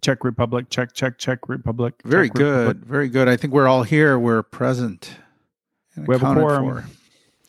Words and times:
Czech 0.00 0.24
Republic. 0.24 0.68
Czech, 0.68 0.92
Czech, 0.92 1.16
Czech 1.16 1.38
Republic. 1.48 1.94
Very 2.04 2.28
Czech 2.28 2.36
good. 2.36 2.66
Republic. 2.66 2.88
Very 2.88 3.08
good. 3.08 3.28
I 3.28 3.36
think 3.36 3.52
we're 3.52 3.68
all 3.68 3.82
here. 3.82 4.18
We're 4.18 4.42
present. 4.42 5.10
We 5.96 6.14
have 6.14 6.22
a 6.22 6.34
quorum. 6.34 6.64
for. 6.64 6.84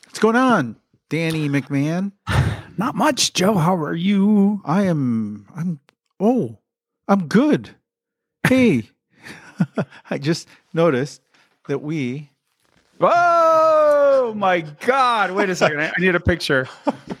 What's 0.06 0.18
going 0.18 0.36
on, 0.36 0.76
Danny 1.10 1.48
McMahon? 1.48 2.12
Not 2.78 2.94
much, 2.94 3.34
Joe. 3.34 3.54
How 3.54 3.76
are 3.76 3.94
you? 3.94 4.62
I 4.64 4.84
am. 4.84 5.46
I'm. 5.54 5.80
Oh, 6.18 6.58
I'm 7.06 7.26
good. 7.28 7.70
Hey, 8.46 8.88
I 10.10 10.18
just 10.18 10.48
noticed 10.72 11.20
that 11.68 11.82
we. 11.82 12.30
Oh 13.00 14.32
my 14.36 14.60
God. 14.60 15.30
Wait 15.32 15.48
a 15.50 15.54
second. 15.54 15.80
I 15.80 15.88
I 15.88 16.00
need 16.00 16.14
a 16.14 16.20
picture. 16.20 16.68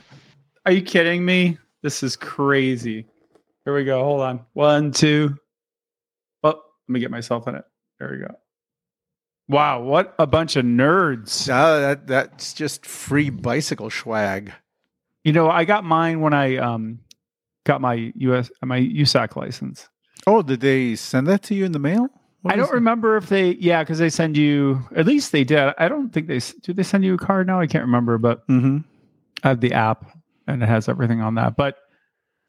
Are 0.66 0.72
you 0.72 0.82
kidding 0.82 1.24
me? 1.24 1.58
This 1.82 2.02
is 2.02 2.16
crazy. 2.16 3.06
Here 3.68 3.74
we 3.74 3.84
go. 3.84 4.02
Hold 4.02 4.22
on. 4.22 4.40
One, 4.54 4.92
two. 4.92 5.36
Oh, 6.42 6.48
let 6.48 6.58
me 6.88 7.00
get 7.00 7.10
myself 7.10 7.46
in 7.48 7.54
it. 7.54 7.66
There 8.00 8.10
we 8.10 8.16
go. 8.16 8.34
Wow. 9.46 9.82
What 9.82 10.14
a 10.18 10.26
bunch 10.26 10.56
of 10.56 10.64
nerds. 10.64 11.50
Uh, 11.50 11.80
that 11.80 12.06
that's 12.06 12.54
just 12.54 12.86
free 12.86 13.28
bicycle 13.28 13.90
swag. 13.90 14.52
You 15.22 15.34
know, 15.34 15.50
I 15.50 15.66
got 15.66 15.84
mine 15.84 16.22
when 16.22 16.32
I 16.32 16.56
um 16.56 17.00
got 17.66 17.82
my 17.82 18.10
US 18.16 18.50
my 18.64 18.80
USAC 18.80 19.36
license. 19.36 19.86
Oh, 20.26 20.40
did 20.40 20.60
they 20.60 20.94
send 20.96 21.26
that 21.26 21.42
to 21.42 21.54
you 21.54 21.66
in 21.66 21.72
the 21.72 21.78
mail? 21.78 22.08
What 22.40 22.54
I 22.54 22.56
don't 22.56 22.72
remember 22.72 23.18
if 23.18 23.28
they 23.28 23.50
yeah, 23.50 23.82
because 23.82 23.98
they 23.98 24.08
send 24.08 24.38
you 24.38 24.80
at 24.96 25.04
least 25.04 25.30
they 25.30 25.44
did. 25.44 25.74
I 25.76 25.88
don't 25.88 26.08
think 26.10 26.26
they 26.26 26.40
do 26.62 26.72
they 26.72 26.82
send 26.84 27.04
you 27.04 27.12
a 27.12 27.18
card 27.18 27.46
now? 27.46 27.60
I 27.60 27.66
can't 27.66 27.84
remember, 27.84 28.16
but? 28.16 28.48
Mhm. 28.48 28.84
I 29.44 29.48
have 29.48 29.60
the 29.60 29.74
app 29.74 30.10
and 30.46 30.62
it 30.62 30.66
has 30.70 30.88
everything 30.88 31.20
on 31.20 31.34
that. 31.34 31.54
But 31.54 31.76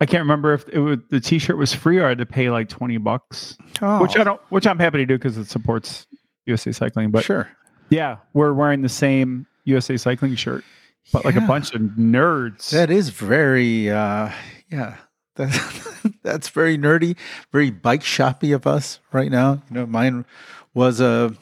I 0.02 0.06
can't 0.06 0.22
remember 0.22 0.54
if 0.54 0.68
it 0.70 0.80
was, 0.80 1.00
the 1.10 1.20
T-shirt 1.20 1.58
was 1.58 1.74
free 1.74 1.98
or 2.00 2.06
I 2.06 2.10
had 2.10 2.20
to 2.20 2.26
pay 2.26 2.50
like 2.50 2.70
twenty 2.70 2.98
bucks, 2.98 3.58
Oh, 3.82 4.02
which 4.02 4.18
I 4.18 4.24
don't, 4.24 4.40
which 4.50 4.66
I'm 4.66 4.80
happy 4.80 5.00
to 5.00 5.06
do 5.06 5.18
because 5.18 5.38
it 5.38 5.48
supports 5.50 6.08
USA 6.46 6.72
Cycling. 6.72 7.12
But 7.12 7.24
sure. 7.26 7.50
yeah, 7.90 8.18
we're 8.34 8.54
wearing 8.54 8.82
the 8.82 8.90
same 8.90 9.46
USA 9.66 9.98
Cycling 9.98 10.36
shirt, 10.36 10.64
but 11.12 11.26
like 11.26 11.36
a 11.36 11.42
bunch 11.42 11.74
of 11.74 11.82
nerds. 11.82 12.70
That 12.72 12.90
is 12.90 13.10
very, 13.10 13.90
uh, 13.90 14.32
yeah, 14.72 14.96
that's, 15.36 16.02
that's 16.24 16.50
very 16.50 16.78
nerdy, 16.78 17.16
very 17.52 17.70
bike 17.70 18.04
shoppy 18.04 18.52
of 18.54 18.66
us 18.66 19.00
right 19.12 19.30
now. 19.32 19.62
You 19.70 19.76
know, 19.76 19.86
mine 19.86 20.26
was 20.74 21.02
a, 21.02 21.36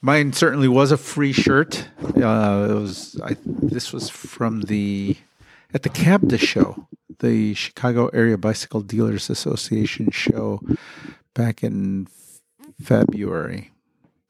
mine 0.00 0.32
certainly 0.32 0.68
was 0.68 0.92
a 0.92 0.96
free 0.96 1.32
shirt. 1.32 1.88
Uh, 2.02 2.68
it 2.70 2.74
was, 2.74 3.20
I, 3.22 3.36
this 3.44 3.92
was 3.92 4.08
from 4.08 4.62
the, 4.62 5.16
at 5.74 5.82
the 5.82 5.90
CABDA 5.90 6.38
show, 6.38 6.88
the 7.18 7.52
Chicago 7.54 8.08
Area 8.08 8.38
Bicycle 8.38 8.80
Dealers 8.80 9.28
Association 9.28 10.10
show 10.10 10.60
back 11.34 11.62
in 11.62 12.06
February. 12.80 13.72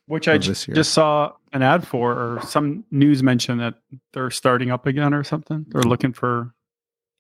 which 0.06 0.27
I 0.27 0.39
just 0.39 0.92
saw 0.92 1.33
an 1.53 1.62
ad 1.62 1.87
for, 1.87 2.12
or 2.12 2.41
some 2.42 2.84
news 2.91 3.22
mention 3.22 3.59
that 3.59 3.75
they're 4.12 4.31
starting 4.31 4.70
up 4.70 4.87
again 4.87 5.15
or 5.15 5.22
something. 5.22 5.67
They're 5.69 5.83
looking 5.83 6.12
for. 6.12 6.55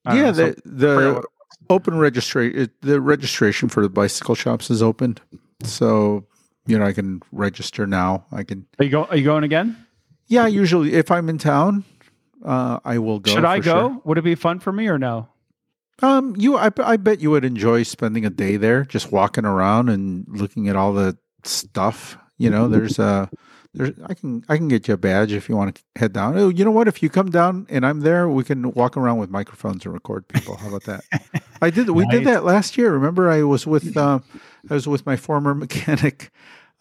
I 0.06 0.16
yeah, 0.16 0.22
know, 0.22 0.32
the, 0.32 0.62
the 0.64 1.24
open 1.70 1.96
registration 1.98 2.70
the 2.82 3.00
registration 3.00 3.68
for 3.68 3.82
the 3.82 3.88
bicycle 3.88 4.34
shops 4.34 4.70
is 4.70 4.82
opened 4.82 5.20
so 5.62 6.26
you 6.66 6.78
know 6.78 6.84
i 6.84 6.92
can 6.92 7.22
register 7.32 7.86
now 7.86 8.24
i 8.32 8.42
can 8.42 8.66
are 8.78 8.84
you 8.84 8.90
go? 8.90 9.04
Are 9.04 9.16
you 9.16 9.24
going 9.24 9.44
again? 9.44 9.76
yeah 10.26 10.46
usually 10.46 10.92
if 10.94 11.10
i'm 11.10 11.28
in 11.28 11.38
town 11.38 11.84
uh 12.44 12.78
i 12.84 12.98
will 12.98 13.18
go 13.20 13.32
Should 13.34 13.44
I 13.44 13.58
go? 13.60 13.88
sure. 13.90 14.00
Would 14.04 14.18
it 14.18 14.22
be 14.24 14.34
fun 14.34 14.60
for 14.60 14.72
me 14.72 14.88
or 14.88 14.98
no? 14.98 15.28
um 16.02 16.34
you 16.36 16.56
I, 16.56 16.70
I 16.78 16.96
bet 16.96 17.20
you 17.20 17.30
would 17.30 17.44
enjoy 17.44 17.82
spending 17.84 18.24
a 18.26 18.30
day 18.30 18.56
there 18.56 18.84
just 18.84 19.12
walking 19.12 19.44
around 19.44 19.88
and 19.88 20.26
looking 20.28 20.68
at 20.68 20.74
all 20.76 20.92
the 20.92 21.16
stuff 21.44 22.18
you 22.38 22.50
know 22.50 22.66
there's 22.68 22.98
uh 22.98 23.26
there's 23.74 23.92
i 24.06 24.14
can 24.14 24.42
i 24.48 24.56
can 24.56 24.66
get 24.66 24.88
you 24.88 24.94
a 24.94 24.96
badge 24.96 25.32
if 25.32 25.48
you 25.48 25.56
want 25.56 25.76
to 25.76 25.82
head 26.00 26.12
down 26.12 26.36
oh 26.36 26.48
you 26.48 26.64
know 26.64 26.70
what 26.72 26.88
if 26.88 27.00
you 27.02 27.08
come 27.08 27.30
down 27.30 27.66
and 27.70 27.86
i'm 27.86 28.00
there 28.00 28.28
we 28.28 28.42
can 28.42 28.72
walk 28.72 28.96
around 28.96 29.18
with 29.18 29.30
microphones 29.30 29.84
and 29.84 29.94
record 29.94 30.26
people 30.26 30.56
how 30.56 30.68
about 30.68 30.82
that 30.84 31.04
I 31.62 31.70
did. 31.70 31.88
We 31.90 32.04
did 32.08 32.24
that 32.26 32.44
last 32.44 32.76
year. 32.76 32.92
Remember, 32.92 33.30
I 33.30 33.42
was 33.42 33.66
with 33.66 33.96
uh, 33.96 34.18
I 34.68 34.74
was 34.74 34.86
with 34.86 35.06
my 35.06 35.16
former 35.16 35.54
mechanic, 35.54 36.30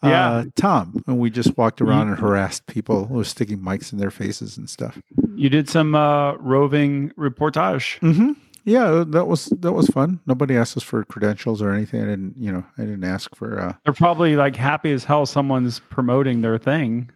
uh, 0.04 0.08
Yeah. 0.08 0.44
Tom, 0.56 1.02
and 1.06 1.18
we 1.18 1.30
just 1.30 1.56
walked 1.56 1.80
around 1.80 2.08
and 2.08 2.18
harassed 2.18 2.66
people 2.66 3.06
who 3.06 3.14
were 3.14 3.24
sticking 3.24 3.58
mics 3.58 3.92
in 3.92 3.98
their 3.98 4.10
faces 4.10 4.56
and 4.58 4.68
stuff. 4.68 4.98
You 5.34 5.48
did 5.48 5.68
some 5.68 5.94
uh, 5.94 6.34
roving 6.34 7.10
reportage. 7.18 7.98
Mm-hmm. 8.00 8.32
Yeah, 8.66 9.04
that 9.08 9.26
was 9.26 9.46
that 9.60 9.72
was 9.72 9.88
fun. 9.88 10.20
Nobody 10.26 10.56
asked 10.56 10.76
us 10.76 10.82
for 10.82 11.04
credentials 11.04 11.60
or 11.60 11.70
anything. 11.72 12.00
I 12.02 12.06
didn't, 12.06 12.34
you 12.38 12.50
know, 12.50 12.64
I 12.78 12.82
didn't 12.82 13.04
ask 13.04 13.34
for. 13.36 13.60
Uh, 13.60 13.74
They're 13.84 13.92
probably 13.92 14.36
like 14.36 14.56
happy 14.56 14.90
as 14.92 15.04
hell 15.04 15.26
someone's 15.26 15.80
promoting 15.80 16.40
their 16.40 16.56
thing. 16.56 17.10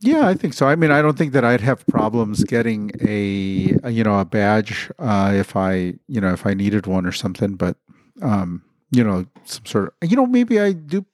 yeah, 0.00 0.26
I 0.26 0.32
think 0.34 0.54
so. 0.54 0.66
I 0.66 0.76
mean, 0.76 0.90
I 0.90 1.02
don't 1.02 1.18
think 1.18 1.32
that 1.34 1.44
I'd 1.44 1.60
have 1.60 1.86
problems 1.88 2.42
getting 2.44 2.90
a, 3.06 3.76
a 3.82 3.90
you 3.90 4.02
know 4.02 4.18
a 4.18 4.24
badge 4.24 4.90
uh, 4.98 5.32
if 5.34 5.56
I 5.56 5.94
you 6.06 6.20
know 6.22 6.32
if 6.32 6.46
I 6.46 6.54
needed 6.54 6.86
one 6.86 7.04
or 7.04 7.12
something. 7.12 7.56
But 7.56 7.76
um, 8.22 8.62
you 8.90 9.04
know, 9.04 9.26
some 9.44 9.66
sort 9.66 9.92
of 10.00 10.10
you 10.10 10.16
know 10.16 10.24
maybe 10.26 10.58
I 10.58 10.72
do 10.72 11.04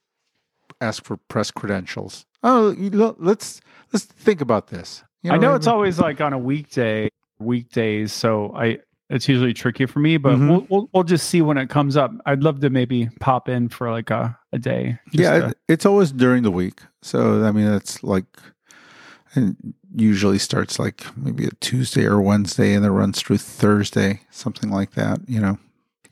ask 0.84 1.04
for 1.04 1.16
press 1.16 1.50
credentials. 1.50 2.26
Oh, 2.42 2.74
let's 3.18 3.60
let's 3.92 4.04
think 4.04 4.40
about 4.40 4.68
this. 4.68 5.02
You 5.22 5.32
I 5.32 5.38
know 5.38 5.54
it's 5.54 5.66
mean? 5.66 5.74
always 5.74 5.98
like 5.98 6.20
on 6.20 6.32
a 6.32 6.38
weekday, 6.38 7.08
weekdays, 7.38 8.12
so 8.12 8.52
I 8.54 8.78
it's 9.10 9.28
usually 9.28 9.54
tricky 9.54 9.86
for 9.86 9.98
me. 10.00 10.16
But 10.16 10.36
Mhm. 10.36 10.48
we'll, 10.48 10.66
we'll 10.68 10.90
we'll 10.92 11.04
just 11.04 11.28
see 11.28 11.42
when 11.42 11.58
it 11.58 11.68
comes 11.70 11.96
up. 11.96 12.10
I'd 12.26 12.42
love 12.42 12.60
to 12.60 12.70
maybe 12.70 13.08
pop 13.20 13.48
in 13.48 13.68
for 13.68 13.90
like 13.90 14.10
a, 14.10 14.38
a 14.52 14.58
day. 14.58 14.98
yeah, 15.12 15.38
to- 15.38 15.46
it, 15.48 15.58
it's 15.68 15.86
always 15.86 16.12
during 16.12 16.42
the 16.42 16.50
week. 16.50 16.80
So 17.02 17.44
I 17.44 17.52
mean, 17.52 17.66
that's 17.66 18.02
like 18.02 18.26
it 19.36 19.56
usually 19.96 20.38
starts 20.38 20.78
like 20.78 21.04
maybe 21.16 21.46
a 21.46 21.50
Tuesday 21.60 22.04
or 22.04 22.20
Wednesday, 22.20 22.74
and 22.74 22.84
then 22.84 22.92
runs 22.92 23.20
through 23.20 23.38
Thursday, 23.38 24.20
something 24.30 24.70
like 24.70 24.92
that. 24.92 25.20
You 25.28 25.40
know, 25.40 25.58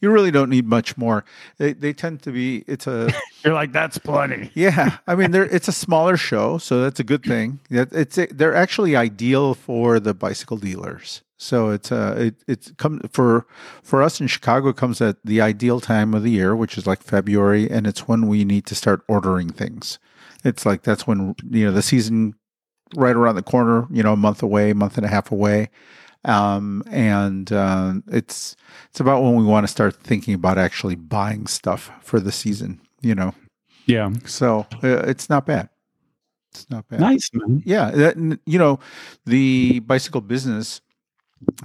you 0.03 0.11
really 0.11 0.33
don't 0.33 0.51
need 0.51 0.67
much 0.67 0.99
more. 0.99 1.25
They 1.57 1.73
they 1.73 1.95
tend 1.95 2.23
to 2.25 2.33
be. 2.33 2.65
It's 2.67 2.87
a 2.87 3.11
you're 3.45 3.55
like 3.55 3.73
that's 3.73 3.97
plenty. 3.97 4.51
yeah. 4.55 4.99
I 5.07 5.15
mean, 5.15 5.31
they're 5.31 5.47
it's 5.47 5.69
a 5.69 5.73
smaller 5.73 6.19
show, 6.19 6.59
so 6.59 6.83
that's 6.83 7.01
a 7.01 7.05
good 7.05 7.23
thing. 7.23 7.61
It's 7.71 8.19
they're 8.33 8.55
actually 8.55 8.97
ideal 8.97 9.55
for 9.55 9.99
the 10.01 10.13
bicycle 10.13 10.59
dealers. 10.59 11.23
So 11.39 11.71
it's 11.71 11.91
uh 11.91 12.17
it 12.19 12.35
it's 12.47 12.73
come 12.73 13.01
for 13.11 13.47
for 13.83 14.03
us 14.03 14.21
in 14.21 14.27
Chicago 14.27 14.69
it 14.69 14.77
comes 14.77 15.01
at 15.01 15.17
the 15.25 15.41
ideal 15.41 15.81
time 15.81 16.15
of 16.15 16.23
the 16.25 16.31
year, 16.31 16.55
which 16.55 16.77
is 16.77 16.87
like 16.87 17.03
February, 17.03 17.71
and 17.71 17.87
it's 17.87 18.07
when 18.07 18.27
we 18.27 18.45
need 18.45 18.67
to 18.67 18.75
start 18.75 19.03
ordering 19.09 19.51
things. 19.51 19.99
It's 20.45 20.67
like 20.67 20.83
that's 20.83 21.07
when 21.07 21.37
you 21.49 21.65
know 21.65 21.73
the 21.73 21.83
season 21.83 22.35
right 22.97 23.17
around 23.17 23.37
the 23.37 23.43
corner, 23.43 23.87
you 23.91 24.03
know, 24.03 24.13
a 24.13 24.17
month 24.17 24.43
away, 24.43 24.73
month 24.73 24.97
and 24.97 25.07
a 25.07 25.09
half 25.09 25.31
away. 25.33 25.71
Um, 26.25 26.85
and 26.89 27.51
uh, 27.53 27.95
it's 28.09 28.55
it's 28.91 29.01
about 29.01 29.23
when 29.23 29.35
we 29.35 29.45
want 29.45 29.65
to 29.65 29.69
start 29.69 29.97
thinking 29.97 30.35
about 30.35 30.57
actually 30.59 30.95
buying 30.95 31.47
stuff 31.47 31.91
for 32.01 32.21
the 32.21 32.33
season, 32.33 32.81
you 33.01 33.15
know. 33.15 33.35
Yeah, 33.87 34.13
So 34.27 34.67
uh, 34.83 35.03
it's 35.09 35.29
not 35.29 35.47
bad. 35.47 35.69
It's 36.53 36.71
not 36.71 36.89
bad. 36.89 37.01
nice 37.01 37.29
man. 37.33 37.63
Yeah, 37.65 37.91
that, 37.91 38.39
you 38.47 38.59
know, 38.59 38.79
the 39.27 39.81
bicycle 39.81 40.21
business 40.21 40.81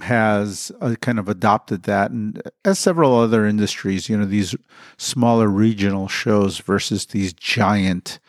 has 0.02 0.72
uh, 0.82 0.96
kind 1.02 1.20
of 1.20 1.30
adopted 1.30 1.84
that, 1.84 2.10
and 2.10 2.42
as 2.66 2.80
several 2.80 3.16
other 3.16 3.46
industries, 3.46 4.10
you 4.10 4.18
know, 4.18 4.26
these 4.26 4.56
smaller 4.98 5.48
regional 5.48 6.08
shows 6.08 6.58
versus 6.58 7.06
these 7.08 7.34
giant 7.34 8.20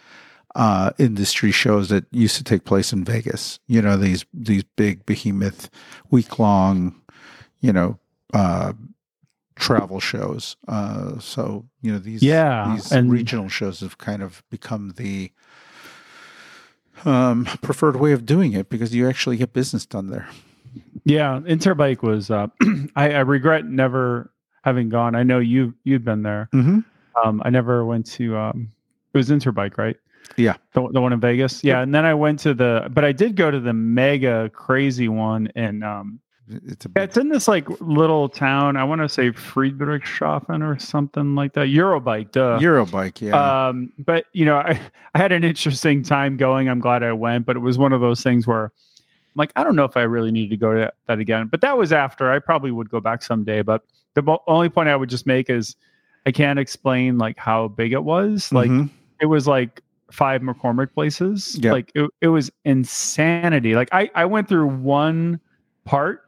uh, 0.58 0.90
industry 0.98 1.50
shows 1.52 1.88
that 1.88 2.04
used 2.10 2.36
to 2.36 2.44
take 2.44 2.64
place 2.64 2.92
in 2.92 3.04
Vegas. 3.04 3.58
You 3.68 3.80
know, 3.80 3.96
these 3.96 4.26
these 4.34 4.64
big 4.76 5.06
behemoth 5.06 5.70
week 6.10 6.38
long, 6.38 7.00
you 7.60 7.72
know, 7.72 7.98
uh, 8.34 8.72
travel 9.56 10.00
shows. 10.00 10.56
Uh, 10.66 11.18
so 11.20 11.64
you 11.80 11.90
know 11.92 11.98
these 11.98 12.22
Yeah, 12.22 12.72
these 12.74 12.92
and- 12.92 13.10
regional 13.10 13.48
shows 13.48 13.80
have 13.80 13.98
kind 13.98 14.22
of 14.22 14.42
become 14.50 14.94
the 14.96 15.30
um, 17.04 17.44
preferred 17.62 17.96
way 17.96 18.12
of 18.12 18.26
doing 18.26 18.52
it 18.52 18.68
because 18.68 18.94
you 18.94 19.08
actually 19.08 19.36
get 19.36 19.52
business 19.52 19.86
done 19.86 20.08
there. 20.08 20.28
Yeah, 21.04 21.40
Interbike 21.44 22.02
was. 22.02 22.30
Uh, 22.30 22.48
I, 22.96 23.12
I 23.12 23.20
regret 23.20 23.64
never 23.64 24.30
having 24.62 24.88
gone. 24.88 25.14
I 25.14 25.22
know 25.22 25.38
you 25.38 25.74
you've 25.84 26.04
been 26.04 26.22
there. 26.22 26.48
Mm-hmm. 26.52 26.80
Um, 27.24 27.42
I 27.44 27.50
never 27.50 27.84
went 27.84 28.06
to. 28.12 28.36
Um, 28.36 28.72
it 29.14 29.16
was 29.16 29.30
Interbike, 29.30 29.78
right? 29.78 29.96
Yeah. 30.36 30.56
the, 30.74 30.88
the 30.92 31.00
one 31.00 31.12
in 31.12 31.20
Vegas. 31.20 31.62
Yeah, 31.64 31.80
and 31.80 31.94
then 31.94 32.04
I 32.04 32.14
went 32.14 32.38
to 32.40 32.54
the, 32.54 32.88
but 32.90 33.04
I 33.04 33.12
did 33.12 33.34
go 33.36 33.50
to 33.50 33.58
the 33.60 33.72
mega 33.72 34.50
crazy 34.50 35.08
one, 35.08 35.50
and 35.56 35.82
um, 35.82 36.20
It's 36.48 36.86
a 36.86 36.90
yeah, 36.96 37.02
it's 37.02 37.16
in 37.16 37.28
this 37.28 37.48
like 37.48 37.68
little 37.80 38.28
town. 38.28 38.76
I 38.76 38.84
want 38.84 39.00
to 39.00 39.08
say 39.08 39.30
Friedrichshafen 39.30 40.62
or 40.66 40.78
something 40.78 41.34
like 41.34 41.52
that. 41.54 41.68
Eurobike, 41.68 42.32
duh. 42.32 42.58
Eurobike, 42.58 43.20
yeah. 43.20 43.68
Um, 43.68 43.92
but 43.98 44.26
you 44.32 44.44
know, 44.44 44.56
I, 44.58 44.80
I 45.14 45.18
had 45.18 45.32
an 45.32 45.44
interesting 45.44 46.02
time 46.02 46.36
going. 46.36 46.68
I'm 46.68 46.80
glad 46.80 47.02
I 47.02 47.12
went, 47.12 47.46
but 47.46 47.56
it 47.56 47.60
was 47.60 47.78
one 47.78 47.92
of 47.92 48.00
those 48.00 48.22
things 48.22 48.46
where 48.46 48.64
I'm 48.64 48.70
like, 49.36 49.52
I 49.56 49.64
don't 49.64 49.76
know 49.76 49.84
if 49.84 49.96
I 49.96 50.02
really 50.02 50.30
need 50.30 50.48
to 50.50 50.56
go 50.56 50.72
to 50.74 50.92
that 51.06 51.18
again. 51.18 51.46
But 51.48 51.60
that 51.62 51.76
was 51.76 51.92
after. 51.92 52.30
I 52.30 52.38
probably 52.38 52.70
would 52.70 52.90
go 52.90 53.00
back 53.00 53.22
someday. 53.22 53.62
But 53.62 53.82
the 54.14 54.22
mo- 54.22 54.42
only 54.46 54.68
point 54.68 54.88
I 54.88 54.96
would 54.96 55.10
just 55.10 55.26
make 55.26 55.50
is 55.50 55.76
I 56.26 56.32
can't 56.32 56.58
explain 56.58 57.18
like 57.18 57.38
how 57.38 57.68
big 57.68 57.92
it 57.92 58.04
was. 58.04 58.52
Like 58.52 58.70
Mhm. 58.70 58.90
it 59.20 59.26
was 59.26 59.46
like 59.46 59.82
five 60.10 60.40
McCormick 60.40 60.92
places. 60.94 61.58
Yep. 61.60 61.72
Like 61.72 61.92
it, 61.94 62.10
it 62.20 62.28
was 62.28 62.50
insanity. 62.64 63.74
Like 63.74 63.88
I, 63.92 64.10
I 64.14 64.24
went 64.24 64.48
through 64.48 64.68
one 64.68 65.40
part 65.84 66.22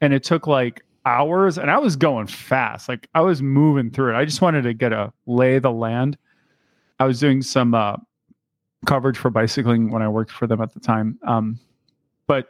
and 0.00 0.12
it 0.12 0.22
took 0.22 0.46
like 0.46 0.84
hours 1.06 1.58
and 1.58 1.70
I 1.70 1.78
was 1.78 1.96
going 1.96 2.26
fast. 2.26 2.88
Like 2.88 3.08
I 3.14 3.20
was 3.20 3.42
moving 3.42 3.90
through 3.90 4.14
it. 4.14 4.16
I 4.16 4.24
just 4.24 4.40
wanted 4.40 4.62
to 4.62 4.74
get 4.74 4.92
a 4.92 5.12
lay 5.26 5.56
of 5.56 5.62
the 5.62 5.72
land. 5.72 6.16
I 6.98 7.06
was 7.06 7.20
doing 7.20 7.42
some 7.42 7.74
uh, 7.74 7.96
coverage 8.86 9.18
for 9.18 9.30
bicycling 9.30 9.90
when 9.90 10.02
I 10.02 10.08
worked 10.08 10.30
for 10.30 10.46
them 10.46 10.60
at 10.60 10.72
the 10.72 10.80
time. 10.80 11.18
Um, 11.26 11.58
but 12.26 12.46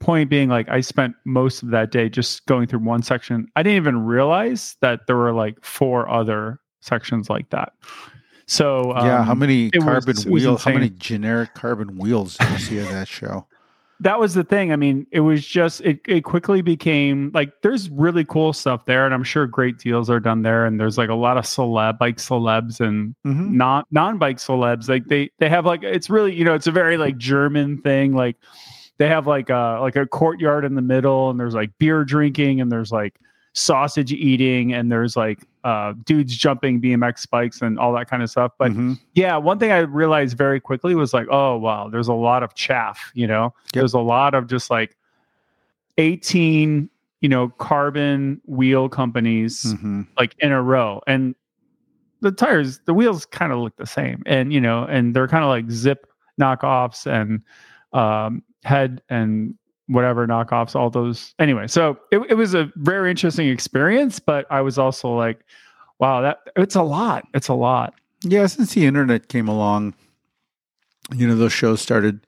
point 0.00 0.30
being 0.30 0.48
like 0.48 0.68
I 0.68 0.80
spent 0.80 1.14
most 1.24 1.62
of 1.62 1.70
that 1.70 1.90
day 1.90 2.08
just 2.08 2.46
going 2.46 2.66
through 2.66 2.80
one 2.80 3.02
section. 3.02 3.48
I 3.56 3.62
didn't 3.62 3.76
even 3.76 4.04
realize 4.04 4.76
that 4.80 5.06
there 5.06 5.16
were 5.16 5.32
like 5.32 5.62
four 5.64 6.08
other 6.08 6.60
sections 6.80 7.28
like 7.28 7.50
that. 7.50 7.72
So 8.48 8.92
yeah, 8.96 9.22
how 9.24 9.32
um, 9.32 9.38
many 9.38 9.70
carbon 9.70 10.16
was 10.16 10.26
wheels? 10.26 10.64
How 10.64 10.72
many 10.72 10.90
generic 10.90 11.54
carbon 11.54 11.98
wheels 11.98 12.36
did 12.36 12.50
you 12.50 12.58
see 12.58 12.78
at 12.80 12.88
that 12.88 13.06
show? 13.06 13.46
that 14.00 14.20
was 14.20 14.34
the 14.34 14.44
thing. 14.44 14.72
I 14.72 14.76
mean, 14.76 15.06
it 15.10 15.20
was 15.20 15.44
just 15.44 15.80
it, 15.80 16.00
it 16.06 16.22
quickly 16.22 16.62
became 16.62 17.32
like 17.34 17.52
there's 17.62 17.90
really 17.90 18.24
cool 18.24 18.52
stuff 18.52 18.84
there, 18.84 19.04
and 19.04 19.12
I'm 19.12 19.24
sure 19.24 19.46
great 19.46 19.78
deals 19.78 20.08
are 20.08 20.20
done 20.20 20.42
there. 20.42 20.66
And 20.66 20.78
there's 20.78 20.96
like 20.96 21.08
a 21.08 21.14
lot 21.14 21.36
of 21.36 21.44
celeb 21.44 21.98
bike 21.98 22.18
celebs 22.18 22.80
and 22.80 23.14
Mhm. 23.26 23.50
non 23.50 23.84
non 23.90 24.18
bike 24.18 24.36
celebs. 24.36 24.88
Like 24.88 25.06
they 25.06 25.30
they 25.38 25.48
have 25.48 25.66
like 25.66 25.82
it's 25.82 26.08
really 26.08 26.32
you 26.32 26.44
know 26.44 26.54
it's 26.54 26.68
a 26.68 26.72
very 26.72 26.96
like 26.96 27.16
German 27.18 27.78
thing. 27.82 28.14
Like 28.14 28.36
they 28.98 29.08
have 29.08 29.26
like 29.26 29.50
a 29.50 29.78
like 29.80 29.96
a 29.96 30.06
courtyard 30.06 30.64
in 30.64 30.74
the 30.76 30.82
middle, 30.82 31.30
and 31.30 31.40
there's 31.40 31.54
like 31.54 31.76
beer 31.78 32.04
drinking, 32.04 32.60
and 32.60 32.70
there's 32.70 32.92
like 32.92 33.18
sausage 33.52 34.12
eating, 34.12 34.72
and 34.72 34.92
there's 34.92 35.16
like 35.16 35.40
uh 35.64 35.92
dudes 36.04 36.36
jumping 36.36 36.80
BMX 36.80 37.28
bikes 37.28 37.60
and 37.62 37.78
all 37.78 37.92
that 37.94 38.08
kind 38.08 38.22
of 38.22 38.30
stuff. 38.30 38.52
But 38.58 38.72
Mhm. 38.72 38.98
yeah, 39.14 39.36
one 39.36 39.58
thing 39.58 39.72
I 39.72 39.78
realized 39.80 40.36
very 40.38 40.60
quickly 40.60 40.94
was 40.94 41.12
like, 41.12 41.26
oh 41.30 41.56
wow, 41.56 41.88
there's 41.88 42.08
a 42.08 42.12
lot 42.14 42.42
of 42.42 42.54
chaff, 42.54 43.10
you 43.14 43.26
know. 43.26 43.52
There's 43.72 43.94
a 43.94 43.98
lot 44.00 44.34
of 44.34 44.46
just 44.46 44.70
like 44.70 44.96
18, 45.98 46.88
you 47.20 47.28
know, 47.28 47.48
carbon 47.58 48.40
wheel 48.46 48.88
companies 48.88 49.74
Mhm. 49.74 50.06
like 50.16 50.34
in 50.38 50.52
a 50.52 50.62
row. 50.62 51.00
And 51.06 51.34
the 52.20 52.30
tires, 52.32 52.80
the 52.84 52.94
wheels 52.94 53.26
kind 53.26 53.52
of 53.52 53.58
look 53.58 53.76
the 53.76 53.86
same. 53.86 54.22
And 54.26 54.52
you 54.52 54.60
know, 54.60 54.84
and 54.84 55.14
they're 55.14 55.28
kind 55.28 55.44
of 55.44 55.48
like 55.50 55.66
Zipp 55.66 55.98
knockoffs 56.40 57.06
and 57.06 57.42
um 57.92 58.42
HED 58.64 59.02
and 59.08 59.54
whatever 59.88 60.26
knockoffs, 60.26 60.76
all 60.76 60.90
those 60.90 61.34
anyway. 61.38 61.66
So 61.66 61.98
it, 62.12 62.18
it 62.30 62.34
was 62.34 62.54
a 62.54 62.70
very 62.76 63.10
interesting 63.10 63.48
experience, 63.48 64.20
but 64.20 64.46
I 64.50 64.60
was 64.60 64.78
also 64.78 65.14
like, 65.14 65.40
wow, 65.98 66.20
that 66.20 66.38
it's 66.56 66.76
a 66.76 66.82
lot. 66.82 67.26
It's 67.34 67.48
a 67.48 67.54
lot. 67.54 67.94
Yeah, 68.22 68.46
since 68.46 68.74
the 68.74 68.86
internet 68.86 69.28
came 69.28 69.48
along, 69.48 69.94
you 71.14 71.26
know, 71.26 71.36
those 71.36 71.52
shows 71.52 71.80
started 71.80 72.26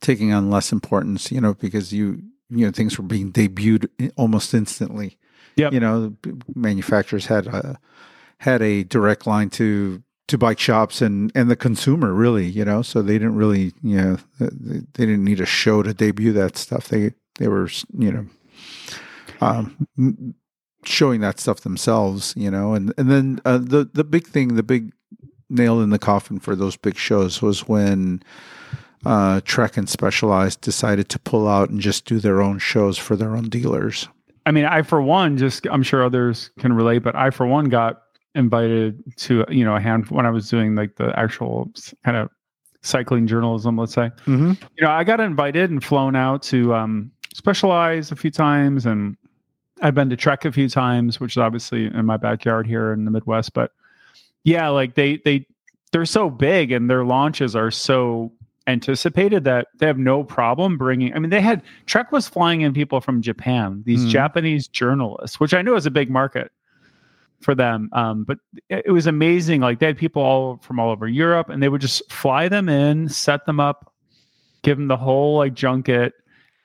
taking 0.00 0.32
on 0.32 0.50
less 0.50 0.70
importance, 0.72 1.32
you 1.32 1.40
know, 1.40 1.54
because 1.54 1.92
you, 1.92 2.22
you 2.50 2.66
know, 2.66 2.72
things 2.72 2.98
were 2.98 3.04
being 3.04 3.32
debuted 3.32 4.12
almost 4.16 4.54
instantly. 4.54 5.18
Yeah, 5.56 5.70
You 5.72 5.80
know, 5.80 6.16
manufacturers 6.54 7.26
had 7.26 7.46
a, 7.48 7.78
had 8.38 8.62
a 8.62 8.84
direct 8.84 9.26
line 9.26 9.50
to, 9.50 10.02
to 10.28 10.38
bike 10.38 10.58
shops 10.58 11.02
and, 11.02 11.32
and 11.34 11.50
the 11.50 11.56
consumer 11.56 12.12
really, 12.12 12.46
you 12.46 12.64
know, 12.64 12.82
so 12.82 13.02
they 13.02 13.14
didn't 13.14 13.34
really, 13.34 13.72
you 13.82 13.96
know, 13.96 14.18
they, 14.38 14.80
didn't 14.92 15.24
need 15.24 15.40
a 15.40 15.46
show 15.46 15.82
to 15.82 15.92
debut 15.92 16.32
that 16.32 16.56
stuff. 16.56 16.88
They, 16.88 17.12
they 17.38 17.48
were, 17.48 17.68
you 17.96 18.12
know, 18.12 18.26
um, 19.40 20.34
showing 20.84 21.20
that 21.22 21.40
stuff 21.40 21.62
themselves, 21.62 22.34
you 22.36 22.50
know, 22.50 22.74
and, 22.74 22.92
and 22.98 23.10
then 23.10 23.40
uh, 23.44 23.58
the, 23.58 23.88
the 23.92 24.04
big 24.04 24.26
thing, 24.26 24.54
the 24.54 24.62
big 24.62 24.92
nail 25.48 25.80
in 25.80 25.90
the 25.90 25.98
coffin 25.98 26.38
for 26.38 26.54
those 26.54 26.76
big 26.76 26.96
shows 26.96 27.40
was 27.40 27.66
when 27.66 28.22
uh, 29.06 29.40
Trek 29.44 29.76
and 29.78 29.88
Specialized 29.88 30.60
decided 30.60 31.08
to 31.08 31.18
pull 31.18 31.48
out 31.48 31.70
and 31.70 31.80
just 31.80 32.04
do 32.04 32.18
their 32.18 32.42
own 32.42 32.58
shows 32.58 32.98
for 32.98 33.16
their 33.16 33.34
own 33.34 33.48
dealers. 33.48 34.08
I 34.44 34.50
mean, 34.50 34.64
I 34.64 34.82
for 34.82 35.00
one, 35.00 35.36
just 35.36 35.66
I'm 35.70 35.82
sure 35.82 36.04
others 36.04 36.50
can 36.58 36.72
relate, 36.72 36.98
but 37.00 37.14
I 37.14 37.30
for 37.30 37.46
one 37.46 37.66
got 37.66 38.02
invited 38.38 39.02
to 39.16 39.44
you 39.50 39.64
know 39.64 39.76
a 39.76 39.80
hand 39.80 40.08
when 40.08 40.24
I 40.24 40.30
was 40.30 40.48
doing 40.48 40.74
like 40.74 40.96
the 40.96 41.12
actual 41.18 41.70
kind 42.04 42.16
of 42.16 42.30
cycling 42.82 43.26
journalism, 43.26 43.76
let's 43.76 43.92
say. 43.92 44.10
Mm-hmm. 44.26 44.52
You 44.76 44.84
know, 44.84 44.90
I 44.90 45.04
got 45.04 45.20
invited 45.20 45.70
and 45.70 45.84
flown 45.84 46.16
out 46.16 46.42
to 46.44 46.74
um, 46.74 47.10
Specialized 47.34 48.10
a 48.10 48.16
few 48.16 48.30
times, 48.30 48.84
and 48.86 49.16
I've 49.82 49.94
been 49.94 50.10
to 50.10 50.16
Trek 50.16 50.44
a 50.44 50.50
few 50.50 50.68
times, 50.68 51.20
which 51.20 51.34
is 51.34 51.38
obviously 51.38 51.86
in 51.86 52.04
my 52.04 52.16
backyard 52.16 52.66
here 52.66 52.92
in 52.92 53.04
the 53.04 53.10
Midwest. 53.10 53.52
But 53.52 53.70
yeah, 54.44 54.68
like 54.68 54.94
they 54.94 55.18
they 55.24 55.46
they're 55.92 56.04
so 56.06 56.30
big 56.30 56.72
and 56.72 56.90
their 56.90 57.04
launches 57.04 57.54
are 57.54 57.70
so 57.70 58.32
anticipated 58.66 59.44
that 59.44 59.68
they 59.78 59.86
have 59.86 59.98
no 59.98 60.24
problem 60.24 60.76
bringing. 60.76 61.14
I 61.14 61.18
mean, 61.20 61.30
they 61.30 61.40
had 61.40 61.62
Trek 61.86 62.12
was 62.12 62.28
flying 62.28 62.62
in 62.62 62.72
people 62.72 63.00
from 63.00 63.22
Japan, 63.22 63.82
these 63.86 64.04
Mhm. 64.04 64.10
Japanese 64.10 64.66
journalists, 64.66 65.38
which 65.38 65.54
I 65.54 65.62
know 65.62 65.76
is 65.76 65.86
a 65.86 65.90
big 65.90 66.10
market 66.10 66.50
for 67.40 67.54
them. 67.54 67.88
Um, 67.92 68.24
but 68.24 68.38
it, 68.68 68.90
was 68.90 69.06
amazing. 69.06 69.60
Like 69.60 69.78
they 69.78 69.86
had 69.86 69.98
people 69.98 70.22
all 70.22 70.58
from 70.58 70.80
all 70.80 70.90
over 70.90 71.06
Europe, 71.06 71.48
and 71.48 71.62
they 71.62 71.68
would 71.68 71.80
just 71.80 72.10
fly 72.12 72.48
them 72.48 72.68
in, 72.68 73.08
set 73.08 73.46
them 73.46 73.60
up, 73.60 73.92
give 74.62 74.76
them 74.76 74.88
the 74.88 74.96
whole 74.96 75.38
like 75.38 75.54
junket, 75.54 76.14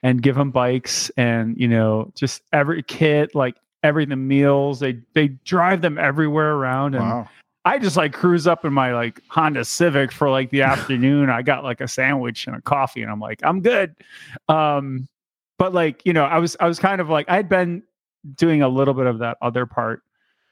and 0.02 0.22
give 0.22 0.36
them 0.36 0.52
bikes, 0.52 1.10
and 1.12 1.58
you 1.58 1.68
know, 1.68 2.12
just 2.16 2.42
every 2.52 2.84
kit, 2.84 3.36
like 3.36 3.56
every 3.84 4.06
the 4.06 4.16
meals. 4.16 4.80
They 4.80 5.00
they 5.14 5.30
drive 5.46 5.81
them 5.81 5.98
everywhere 5.98 6.54
around, 6.54 6.96
and 6.96 7.04
Wow. 7.04 7.30
I 7.66 7.80
just 7.80 7.96
like 7.96 8.12
cruise 8.14 8.46
up 8.46 8.66
in 8.66 8.74
my 8.74 8.94
like 8.94 9.22
Honda 9.30 9.64
Civic 9.64 10.12
for 10.12 10.30
like 10.30 10.50
the 10.50 10.62
afternoon. 10.64 11.30
I 11.30 11.42
got 11.42 11.64
like 11.64 11.81
a 11.81 11.88
sandwich 11.88 12.48
and 12.48 12.56
a 12.56 12.62
coffee, 12.62 13.02
and 13.02 13.12
I'm 13.12 13.20
like, 13.20 13.40
I'm 13.44 13.62
good. 13.62 13.96
Um, 14.50 15.08
but 15.58 15.74
like 15.74 16.02
you 16.06 16.14
know, 16.14 16.25
I 16.25 16.40
was 16.40 16.58
I 16.60 16.68
was 16.68 16.80
kind 16.80 17.00
of 17.00 17.10
like 17.10 17.30
I'd 17.30 17.48
been 17.48 17.84
doing 18.36 18.62
a 18.62 18.70
little 18.70 18.94
bit 18.94 19.06
of 19.06 19.20
that 19.20 19.38
other 19.42 19.66
part, 19.66 20.02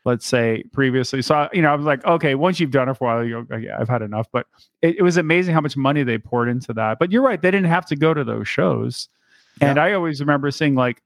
let's 0.03 0.25
say 0.25 0.63
previously. 0.71 1.21
So 1.21 1.35
I- 1.35 1.49
you 1.53 1.61
know, 1.61 1.71
I 1.71 1.75
was 1.75 1.85
like, 1.85 2.03
okay, 2.05 2.35
once 2.35 2.59
you've 2.59 2.71
done 2.71 2.89
it 2.89 2.95
for 2.95 3.11
a 3.11 3.15
while, 3.15 3.25
you 3.25 3.43
go, 3.43 3.55
yeah, 3.57 3.77
I've 3.79 3.89
had 3.89 4.01
enough. 4.01 4.27
But 4.31 4.47
it, 4.81 4.97
it 4.97 5.01
was 5.03 5.17
amazing 5.17 5.53
how 5.53 5.61
much 5.61 5.77
money 5.77 6.03
they 6.03 6.17
poured 6.17 6.49
into 6.49 6.73
that. 6.73 6.99
But 6.99 7.11
you're 7.11 7.21
right, 7.21 7.41
they 7.41 7.51
didn't 7.51 7.69
have 7.69 7.85
to 7.87 7.95
go 7.95 8.13
to 8.13 8.23
those 8.23 8.47
shows. 8.47 9.09
And 9.59 9.77
I 9.79 9.93
always 9.93 10.19
remember 10.19 10.49
seeing 10.49 10.75
like, 10.75 11.03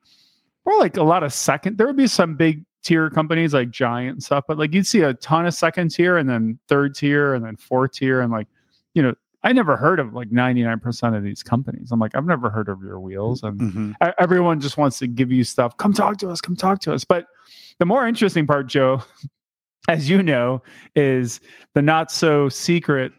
or 0.63 0.77
like 0.79 0.97
a 0.97 1.03
lot 1.03 1.23
of 1.23 1.33
second. 1.33 1.77
There 1.77 1.87
would 1.87 1.97
be 1.97 2.07
some 2.07 2.35
big 2.35 2.63
tier 2.83 3.09
companies 3.09 3.53
like 3.53 3.69
Giant 3.69 4.13
and 4.13 4.23
stuff, 4.23 4.45
but 4.47 4.57
like 4.57 4.73
you'd 4.73 4.87
see 4.87 5.01
a 5.01 5.13
ton 5.15 5.45
of 5.45 5.53
second 5.53 5.89
tier 5.89 6.17
and 6.17 6.29
then 6.29 6.57
third 6.67 6.95
tier 6.95 7.33
and 7.33 7.43
then 7.43 7.55
fourth 7.57 7.93
tier 7.93 8.21
and 8.21 8.31
like, 8.31 8.47
you 8.93 9.01
know, 9.01 9.13
I 9.45 9.53
never 9.53 9.77
heard 9.77 9.99
of 9.99 10.13
like 10.13 10.29
99% 10.31 11.15
of 11.15 11.23
these 11.23 11.43
companies. 11.43 11.91
I'm 11.91 11.99
like, 11.99 12.15
I've 12.15 12.25
never 12.25 12.49
heard 12.49 12.67
of 12.67 12.81
your 12.81 12.99
wheels. 12.99 13.43
And 13.43 13.61
hmm 13.61 13.91
e- 14.03 14.11
everyone 14.19 14.59
just 14.59 14.75
wants 14.77 14.97
to 14.99 15.07
give 15.07 15.31
you 15.31 15.43
stuff. 15.43 15.77
Come 15.77 15.93
talk 15.93 16.17
to 16.17 16.29
us. 16.29 16.41
Come 16.41 16.55
talk 16.55 16.79
to 16.81 16.93
us. 16.93 17.05
But 17.05 17.27
the 17.79 17.85
more 17.85 18.07
interesting 18.07 18.47
part, 18.47 18.67
Joe, 18.67 19.03
as 19.87 20.09
you 20.09 20.21
know, 20.23 20.61
is 20.95 21.39
the 21.75 21.81
not 21.83 22.11
so 22.11 22.49
secret, 22.49 23.11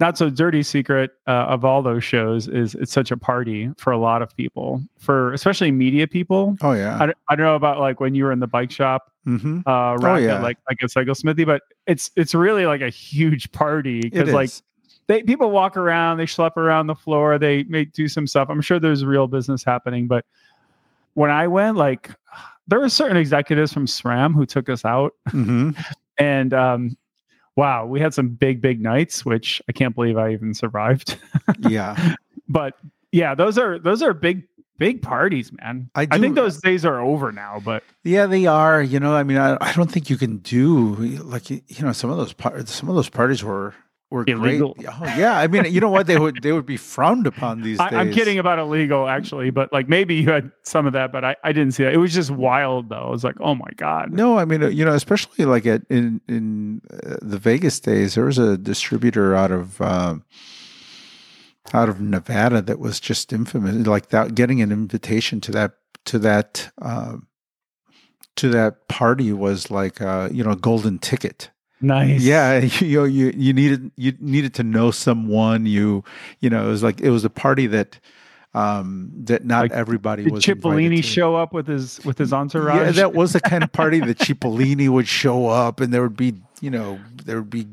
not 0.00 0.16
so 0.16 0.30
dirty 0.30 0.62
secret 0.62 1.10
uh, 1.26 1.30
of 1.30 1.64
all 1.64 1.82
those 1.82 2.02
shows 2.04 2.48
is 2.48 2.74
it's 2.74 2.92
such 2.92 3.10
a 3.10 3.16
party 3.16 3.70
for 3.76 3.92
a 3.92 3.98
lot 3.98 4.22
of 4.22 4.34
people, 4.36 4.82
for 4.98 5.32
especially 5.34 5.70
media 5.72 6.06
people. 6.06 6.56
Oh 6.62 6.72
yeah. 6.72 6.96
I, 7.00 7.06
don't- 7.06 7.18
I 7.28 7.36
don't 7.36 7.44
know 7.46 7.54
about 7.54 7.80
like 7.80 8.00
when 8.00 8.14
you 8.14 8.24
were 8.24 8.32
in 8.32 8.40
the 8.40 8.46
bike 8.46 8.70
shop, 8.70 9.10
hmm 9.24 9.60
uh, 9.66 9.96
racket, 10.00 10.24
yeah. 10.28 10.40
like 10.42 10.56
like 10.68 10.78
a 10.82 10.88
cycle 10.88 11.14
smithy, 11.14 11.44
but 11.44 11.60
it's 11.86 12.10
it's 12.16 12.34
really 12.34 12.64
like 12.64 12.80
a 12.80 12.88
huge 12.90 13.52
party 13.52 14.00
because 14.00 14.30
like. 14.32 14.50
They 15.08 15.22
people 15.22 15.50
walk 15.50 15.76
around, 15.76 16.18
they 16.18 16.26
schlep 16.26 16.56
around 16.56 16.86
the 16.86 16.94
floor, 16.94 17.38
they 17.38 17.64
may 17.64 17.84
do 17.84 18.08
some 18.08 18.26
stuff. 18.26 18.48
I'm 18.50 18.60
sure 18.60 18.78
there's 18.78 19.04
real 19.04 19.26
business 19.26 19.62
happening, 19.64 20.06
but 20.06 20.24
when 21.14 21.30
I 21.30 21.46
went, 21.48 21.76
like 21.76 22.10
there 22.66 22.80
were 22.80 22.88
certain 22.88 23.16
executives 23.16 23.72
from 23.72 23.86
SRAM 23.86 24.34
who 24.34 24.46
took 24.46 24.68
us 24.68 24.84
out, 24.84 25.14
hmm 25.28 25.70
and 26.18 26.52
um, 26.52 26.96
wow, 27.56 27.86
we 27.86 28.00
had 28.00 28.14
some 28.14 28.28
big 28.28 28.60
big 28.60 28.80
nights, 28.80 29.24
which 29.24 29.62
I 29.68 29.72
can't 29.72 29.94
believe 29.94 30.16
I 30.16 30.32
even 30.32 30.54
survived. 30.54 31.16
yeah. 31.60 32.14
but 32.48 32.74
yeah, 33.12 33.34
those 33.34 33.58
are 33.58 33.78
those 33.78 34.02
are 34.02 34.12
big 34.12 34.44
big 34.78 35.02
parties, 35.02 35.52
man. 35.52 35.88
I 35.94 36.06
I 36.10 36.18
think 36.18 36.34
those 36.34 36.60
days 36.60 36.84
are 36.84 37.00
over 37.00 37.32
now, 37.32 37.60
but 37.64 37.82
Yeah, 38.04 38.26
they 38.26 38.46
are. 38.46 38.82
You 38.82 39.00
know, 39.00 39.14
I 39.14 39.22
mean, 39.22 39.38
I, 39.38 39.56
I 39.60 39.72
don't 39.72 39.90
think 39.90 40.10
you 40.10 40.16
can 40.16 40.38
do 40.38 40.94
like 41.22 41.50
you 41.50 41.62
know 41.80 41.92
some 41.92 42.10
of 42.10 42.16
those 42.16 42.32
par- 42.32 42.64
some 42.66 42.88
of 42.88 42.94
those 42.94 43.08
parties 43.08 43.42
were 43.42 43.74
were 44.10 44.24
Illegal. 44.26 44.74
great. 44.74 44.88
Oh, 44.88 45.04
yeah, 45.16 45.36
I 45.36 45.48
mean, 45.48 45.64
you 45.64 45.80
know 45.80 45.90
what 45.90 46.06
they 46.06 46.18
would 46.18 46.42
they 46.42 46.52
would 46.52 46.66
be 46.66 46.76
frowned 46.76 47.26
upon 47.26 47.62
these 47.62 47.80
I, 47.80 47.90
days. 47.90 47.98
I'm 47.98 48.12
kidding 48.12 48.38
about 48.38 48.58
illegal, 48.58 49.08
actually. 49.08 49.50
But 49.50 49.72
like 49.72 49.88
maybe 49.88 50.14
you 50.14 50.30
had 50.30 50.52
some 50.62 50.86
of 50.86 50.92
that, 50.92 51.10
but 51.10 51.24
I, 51.24 51.36
I 51.42 51.52
didn't 51.52 51.72
see 51.72 51.82
that. 51.84 51.92
It 51.92 51.98
was 51.98 52.14
just 52.14 52.30
wild, 52.30 52.88
though. 52.88 53.06
I 53.08 53.10
was 53.10 53.24
like, 53.24 53.34
oh 53.40 53.54
my 53.54 53.70
god. 53.76 54.12
No, 54.12 54.38
I 54.38 54.44
mean, 54.44 54.62
uh, 54.62 54.68
you 54.68 54.84
know, 54.84 54.94
especially 54.94 55.44
like 55.44 55.66
at 55.66 55.82
in 55.90 56.20
in 56.28 56.82
uh, 56.90 57.16
the 57.20 57.38
Vegas 57.38 57.80
days, 57.80 58.14
there 58.14 58.26
was 58.26 58.38
a 58.38 58.56
distributor 58.56 59.34
out 59.34 59.50
of 59.50 59.80
um, 59.80 60.24
out 61.74 61.88
of 61.88 62.00
Nevada 62.00 62.62
that 62.62 62.78
was 62.78 63.00
just 63.00 63.32
infamous, 63.32 63.86
like 63.86 64.10
that 64.10 64.34
getting 64.36 64.62
an 64.62 64.70
invitation 64.70 65.40
to 65.42 65.52
that 65.52 65.72
to 66.04 66.20
that 66.20 66.70
um 66.80 67.26
to 68.36 68.48
that 68.50 68.86
party 68.86 69.32
was 69.32 69.70
like 69.70 70.00
uh, 70.00 70.28
you 70.30 70.44
know 70.44 70.52
a 70.52 70.56
golden 70.56 70.98
ticket. 70.98 71.50
Nice. 71.80 72.22
Yeah, 72.22 72.58
you 72.80 73.04
you 73.04 73.32
you 73.36 73.52
needed 73.52 73.90
you 73.96 74.14
needed 74.20 74.54
to 74.54 74.62
know 74.62 74.90
someone. 74.90 75.66
You 75.66 76.04
you 76.40 76.48
know 76.50 76.66
it 76.66 76.70
was 76.70 76.82
like 76.82 77.00
it 77.00 77.10
was 77.10 77.24
a 77.24 77.30
party 77.30 77.66
that 77.68 77.98
um 78.54 79.10
that 79.24 79.44
not 79.44 79.64
Like, 79.64 79.72
everybody 79.72 80.24
Did 80.24 80.32
was. 80.32 80.44
Cipollini 80.44 81.04
show 81.04 81.36
up 81.36 81.52
with 81.52 81.66
his 81.66 82.02
with 82.04 82.16
his 82.18 82.32
entourage? 82.32 82.76
Yeah, 82.86 82.90
that 82.92 83.12
was 83.14 83.34
the 83.34 83.40
kind 83.40 83.62
of 83.62 83.70
party 83.72 84.00
that 84.00 84.18
Cipollini 84.26 84.88
would 84.88 85.06
show 85.08 85.48
up, 85.48 85.80
and 85.80 85.92
there 85.92 86.02
would 86.02 86.16
be 86.16 86.34
you 86.62 86.70
know 86.70 86.98
there 87.24 87.36
would 87.36 87.50
be. 87.50 87.66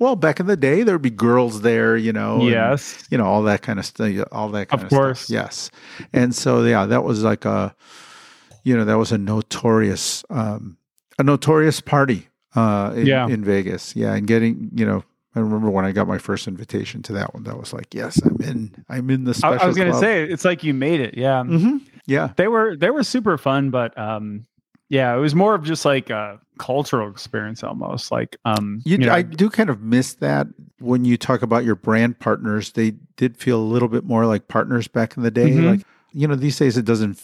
Well, 0.00 0.14
back 0.14 0.38
in 0.38 0.46
the 0.46 0.56
day, 0.56 0.84
there 0.84 0.94
would 0.94 1.02
be 1.02 1.10
girls 1.10 1.62
there, 1.62 1.96
you 1.96 2.12
know. 2.12 2.36
and, 2.40 2.50
yes. 2.50 3.04
you 3.10 3.18
know 3.18 3.24
all 3.26 3.42
that 3.42 3.62
kind 3.62 3.80
of 3.80 3.84
stuff 3.86 4.12
all 4.30 4.48
that 4.50 4.68
kind 4.68 4.80
Of 4.80 4.84
of, 4.84 4.90
course. 4.90 5.20
stuff 5.22 5.30
yes 5.34 5.70
and 6.12 6.32
so 6.32 6.62
yeah 6.62 6.86
that 6.86 7.02
was 7.02 7.24
like 7.24 7.44
a 7.44 7.74
you 8.62 8.76
know 8.76 8.84
that 8.84 8.96
was 8.96 9.10
a 9.10 9.18
notorious 9.18 10.24
um 10.30 10.76
a 11.18 11.22
notorious 11.24 11.80
party 11.80 12.28
uh 12.54 12.92
in, 12.96 13.06
Yeah. 13.06 13.26
in 13.28 13.44
vegas 13.44 13.94
yeah 13.94 14.14
and 14.14 14.26
getting 14.26 14.70
you 14.74 14.86
know 14.86 15.04
i 15.34 15.40
remember 15.40 15.68
when 15.70 15.84
i 15.84 15.92
got 15.92 16.08
my 16.08 16.18
first 16.18 16.48
invitation 16.48 17.02
to 17.02 17.12
that 17.14 17.34
one 17.34 17.42
that 17.44 17.58
was 17.58 17.72
like 17.72 17.92
yes 17.94 18.20
i'm 18.24 18.36
in 18.40 18.84
i'm 18.88 19.10
in 19.10 19.24
the 19.24 19.30
I, 19.30 19.34
special 19.34 19.60
I 19.64 19.66
was 19.66 19.76
gonna 19.76 19.98
say 19.98 20.24
it's 20.24 20.44
like 20.44 20.64
you 20.64 20.72
made 20.74 21.00
it. 21.00 21.16
Yeah. 21.16 21.42
Mhm. 21.42 21.82
yeah 22.06 22.30
They 22.36 22.48
were 22.48 22.76
they 22.76 22.90
were 22.90 23.02
super 23.04 23.36
fun, 23.36 23.70
but 23.70 23.96
um 23.98 24.46
yeah, 24.90 25.14
it 25.14 25.18
was 25.18 25.34
more 25.34 25.54
of 25.54 25.64
just 25.64 25.84
like 25.84 26.08
a 26.08 26.40
cultural 26.58 27.10
experience 27.10 27.62
almost. 27.62 28.10
Like 28.10 28.38
um 28.46 28.80
you, 28.86 28.92
you 28.92 29.04
know, 29.06 29.12
i 29.12 29.20
do 29.20 29.50
kind 29.50 29.68
of 29.68 29.82
miss 29.82 30.14
that 30.14 30.46
when 30.78 31.04
you 31.04 31.18
talk 31.18 31.42
about 31.42 31.64
your 31.64 31.74
brand 31.74 32.18
partners 32.18 32.72
they 32.72 32.92
did 33.16 33.36
feel 33.36 33.58
a 33.60 33.68
little 33.74 33.88
bit 33.88 34.04
more 34.04 34.24
like 34.24 34.48
partners 34.48 34.88
back 34.88 35.16
in 35.18 35.22
the 35.22 35.30
day 35.30 35.50
Mhm. 35.50 35.70
like 35.72 35.80
you 36.12 36.26
know 36.26 36.34
these 36.34 36.58
days 36.58 36.76
it 36.76 36.84
doesn't 36.84 37.20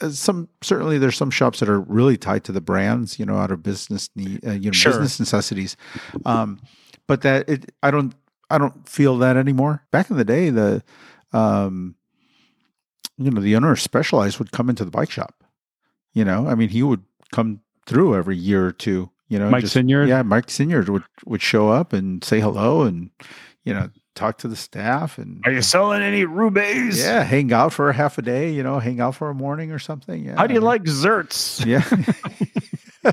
uh, 0.00 0.08
some 0.10 0.48
certainly 0.62 0.98
there's 0.98 1.16
some 1.16 1.30
shops 1.30 1.60
that 1.60 1.68
are 1.68 1.80
really 1.80 2.16
tied 2.16 2.44
to 2.44 2.52
the 2.52 2.60
brands 2.60 3.18
you 3.18 3.26
know 3.26 3.36
out 3.36 3.50
of 3.50 3.62
business 3.62 4.08
need 4.14 4.44
uh, 4.46 4.52
you 4.52 4.70
know 4.70 4.72
Sure. 4.72 4.92
business 4.92 5.18
necessities 5.18 5.76
um 6.24 6.60
but 7.06 7.22
that 7.22 7.48
it 7.48 7.72
i 7.82 7.90
don't 7.90 8.14
i 8.50 8.58
don't 8.58 8.88
feel 8.88 9.18
that 9.18 9.36
anymore 9.36 9.82
back 9.90 10.10
in 10.10 10.16
the 10.16 10.24
day 10.24 10.50
the 10.50 10.82
um 11.32 11.94
you 13.16 13.30
know 13.30 13.40
the 13.40 13.56
owner 13.56 13.74
specialized 13.76 14.38
would 14.38 14.52
come 14.52 14.68
into 14.70 14.84
the 14.84 14.90
bike 14.90 15.10
shop 15.10 15.42
you 16.14 16.24
know 16.24 16.46
i 16.46 16.54
mean 16.54 16.68
he 16.68 16.82
would 16.82 17.02
come 17.32 17.60
through 17.86 18.14
every 18.14 18.36
year 18.36 18.66
or 18.66 18.72
two 18.72 19.10
you 19.28 19.38
know 19.38 19.50
Mike 19.50 19.64
Sinyard? 19.64 20.08
yeah 20.08 20.22
mike 20.22 20.46
Sinyard 20.46 20.88
would 20.88 21.02
would 21.26 21.42
show 21.42 21.68
up 21.70 21.92
and 21.92 22.22
say 22.22 22.40
hello 22.40 22.82
and 22.82 23.10
you 23.64 23.74
know 23.74 23.90
talk 24.18 24.38
to 24.38 24.48
the 24.48 24.56
staff 24.56 25.16
and 25.18 25.40
are 25.46 25.52
you 25.52 25.62
selling 25.62 26.02
any 26.02 26.24
rubies? 26.24 26.98
yeah 26.98 27.22
hang 27.22 27.52
out 27.52 27.72
for 27.72 27.88
a 27.88 27.94
half 27.94 28.18
a 28.18 28.22
day 28.22 28.50
you 28.52 28.62
know 28.62 28.78
hang 28.80 29.00
out 29.00 29.14
for 29.14 29.30
a 29.30 29.34
morning 29.34 29.70
or 29.70 29.78
something 29.78 30.24
yeah 30.24 30.36
How 30.36 30.46
do 30.46 30.54
you 30.54 30.60
like 30.60 30.82
Zertz? 30.84 31.64
yeah 31.64 31.84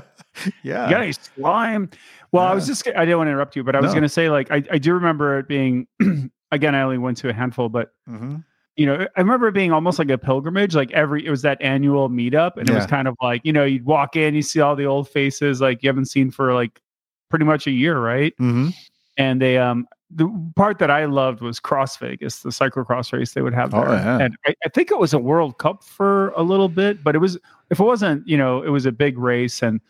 yeah 0.62 0.84
You 0.88 0.90
got 0.90 1.02
any 1.02 1.12
slime? 1.12 1.90
Well, 2.32 2.44
I 2.44 2.52
was 2.54 2.66
just 2.66 2.86
I 2.88 3.04
didn't 3.04 3.18
want 3.18 3.28
to 3.28 3.30
interrupt 3.32 3.56
you, 3.56 3.64
but 3.64 3.74
I 3.76 3.80
was 3.80 3.90
No. 3.92 3.94
gonna 3.94 4.08
say 4.08 4.28
like 4.30 4.50
I, 4.50 4.62
I 4.70 4.78
do 4.78 4.92
remember 4.94 5.38
it 5.38 5.48
being 5.48 5.86
again, 6.50 6.74
I 6.74 6.82
only 6.82 6.98
went 6.98 7.16
to 7.18 7.28
a 7.28 7.32
handful, 7.32 7.68
but 7.68 7.92
Mhm. 8.08 8.44
you 8.76 8.84
know, 8.84 9.06
I 9.16 9.20
remember 9.20 9.48
it 9.48 9.52
being 9.54 9.72
almost 9.72 9.98
like 9.98 10.10
a 10.10 10.18
pilgrimage. 10.18 10.74
Like 10.74 10.92
every, 10.92 11.24
it 11.24 11.30
was 11.30 11.40
that 11.42 11.62
annual 11.62 12.10
meetup, 12.10 12.58
and 12.58 12.68
it 12.68 12.74
was 12.74 12.84
kind 12.86 13.08
of 13.08 13.16
like 13.22 13.40
you 13.44 13.52
know, 13.52 13.64
you'd 13.64 13.86
walk 13.86 14.16
in, 14.16 14.34
you 14.34 14.42
see 14.42 14.60
all 14.60 14.76
the 14.76 14.84
old 14.86 15.08
faces 15.08 15.60
like 15.62 15.82
you 15.82 15.88
haven't 15.88 16.06
seen 16.06 16.30
for 16.30 16.52
like 16.52 16.80
pretty 17.30 17.44
much 17.46 17.66
a 17.66 17.70
year, 17.70 17.98
right? 17.98 18.34
Mhm. 18.38 18.74
And 19.16 19.40
they, 19.40 19.56
um, 19.56 19.86
the 20.10 20.28
part 20.54 20.78
that 20.78 20.90
I 20.90 21.04
loved 21.06 21.40
was 21.40 21.58
Cross 21.58 21.96
Vegas, 21.98 22.40
the 22.42 22.50
cyclocross 22.50 23.12
race 23.12 23.32
they 23.32 23.42
would 23.42 23.54
have 23.54 23.74
Oh, 23.74 23.84
there, 23.84 23.94
yeah. 23.94 24.18
and 24.20 24.36
I, 24.46 24.54
I 24.64 24.68
think 24.68 24.90
it 24.90 24.98
was 24.98 25.12
a 25.12 25.18
World 25.18 25.58
Cup 25.58 25.82
for 25.82 26.28
a 26.30 26.42
little 26.42 26.68
bit, 26.68 27.02
but 27.02 27.14
it 27.16 27.18
was 27.18 27.36
if 27.70 27.80
it 27.80 27.84
wasn't, 27.84 28.26
you 28.28 28.36
know, 28.36 28.62
it 28.62 28.68
was 28.68 28.86
a 28.86 28.92
big 28.92 29.18
race 29.18 29.62
and. 29.62 29.80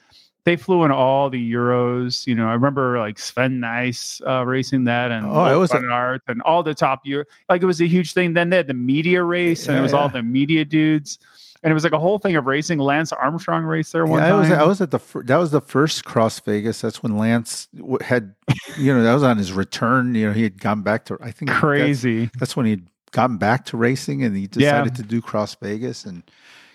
They 0.45 0.55
flew 0.55 0.85
in 0.85 0.93
all 0.93 1.29
the 1.29 1.53
Euros. 1.53 2.25
You 2.25 2.37
know, 2.37 2.47
I 2.49 2.53
remember 2.53 3.01
like 3.01 3.19
Sven 3.19 3.59
Nys 3.61 4.23
uh, 4.25 4.47
racing 4.47 4.85
that, 4.85 5.11
and 5.11 5.27
Oh, 5.27 5.45
it 5.53 5.57
was 5.59 5.73
a- 5.73 5.85
art 5.89 6.23
and 6.29 6.41
all 6.43 6.63
the 6.63 6.73
top 6.73 7.01
Euro. 7.05 7.25
Like 7.49 7.63
it 7.63 7.67
was 7.67 7.81
a 7.81 7.87
huge 7.89 8.13
thing. 8.13 8.33
Then 8.33 8.51
they 8.51 8.59
had 8.59 8.69
the 8.69 8.73
media 8.73 9.25
race, 9.25 9.67
and 9.67 9.75
Yeah, 9.75 9.81
it 9.81 9.83
was 9.83 9.93
all 9.93 10.09
the 10.09 10.23
media 10.23 10.65
dudes, 10.65 11.19
and 11.67 11.73
it 11.73 11.75
was 11.75 11.83
like 11.83 11.93
a 11.93 11.99
whole 11.99 12.19
thing 12.21 12.37
of 12.37 12.47
racing. 12.47 12.79
Lance 12.79 13.11
Armstrong 13.13 13.65
raced 13.65 13.93
there 13.93 14.07
one 14.07 14.23
Yeah, 14.23 14.35
I 14.35 14.39
was 14.39 14.49
time. 14.49 14.61
I 14.61 14.65
was 14.65 14.81
at 14.81 14.93
the 14.93 15.01
fir- 15.01 15.25
that 15.25 15.37
was 15.37 15.51
the 15.51 15.61
first 15.61 16.05
Cross 16.05 16.39
Vegas. 16.41 16.81
That's 16.81 17.03
when 17.03 17.19
Lance 17.19 17.67
w- 17.77 17.99
had, 18.01 18.37
you 18.79 18.95
know, 18.95 19.03
that 19.03 19.13
was 19.13 19.25
on 19.25 19.37
his 19.37 19.53
return. 19.53 20.15
You 20.15 20.29
know, 20.29 20.33
he 20.33 20.45
had 20.45 20.61
gone 20.61 20.83
back 20.83 21.07
to 21.07 21.19
I 21.21 21.33
think 21.33 21.49
that's- 21.49 21.61
Crazy. 21.61 22.31
That's, 22.39 22.57
when 22.57 22.67
he'd 22.67 22.87
gotten 23.11 23.37
back 23.37 23.65
to 23.67 23.77
racing, 23.77 24.23
and 24.23 24.37
he 24.37 24.43
Yeah. 24.43 24.49
decided 24.85 24.95
to 24.95 25.03
do 25.03 25.21
Cross 25.21 25.57
Vegas. 25.61 26.05
And 26.05 26.23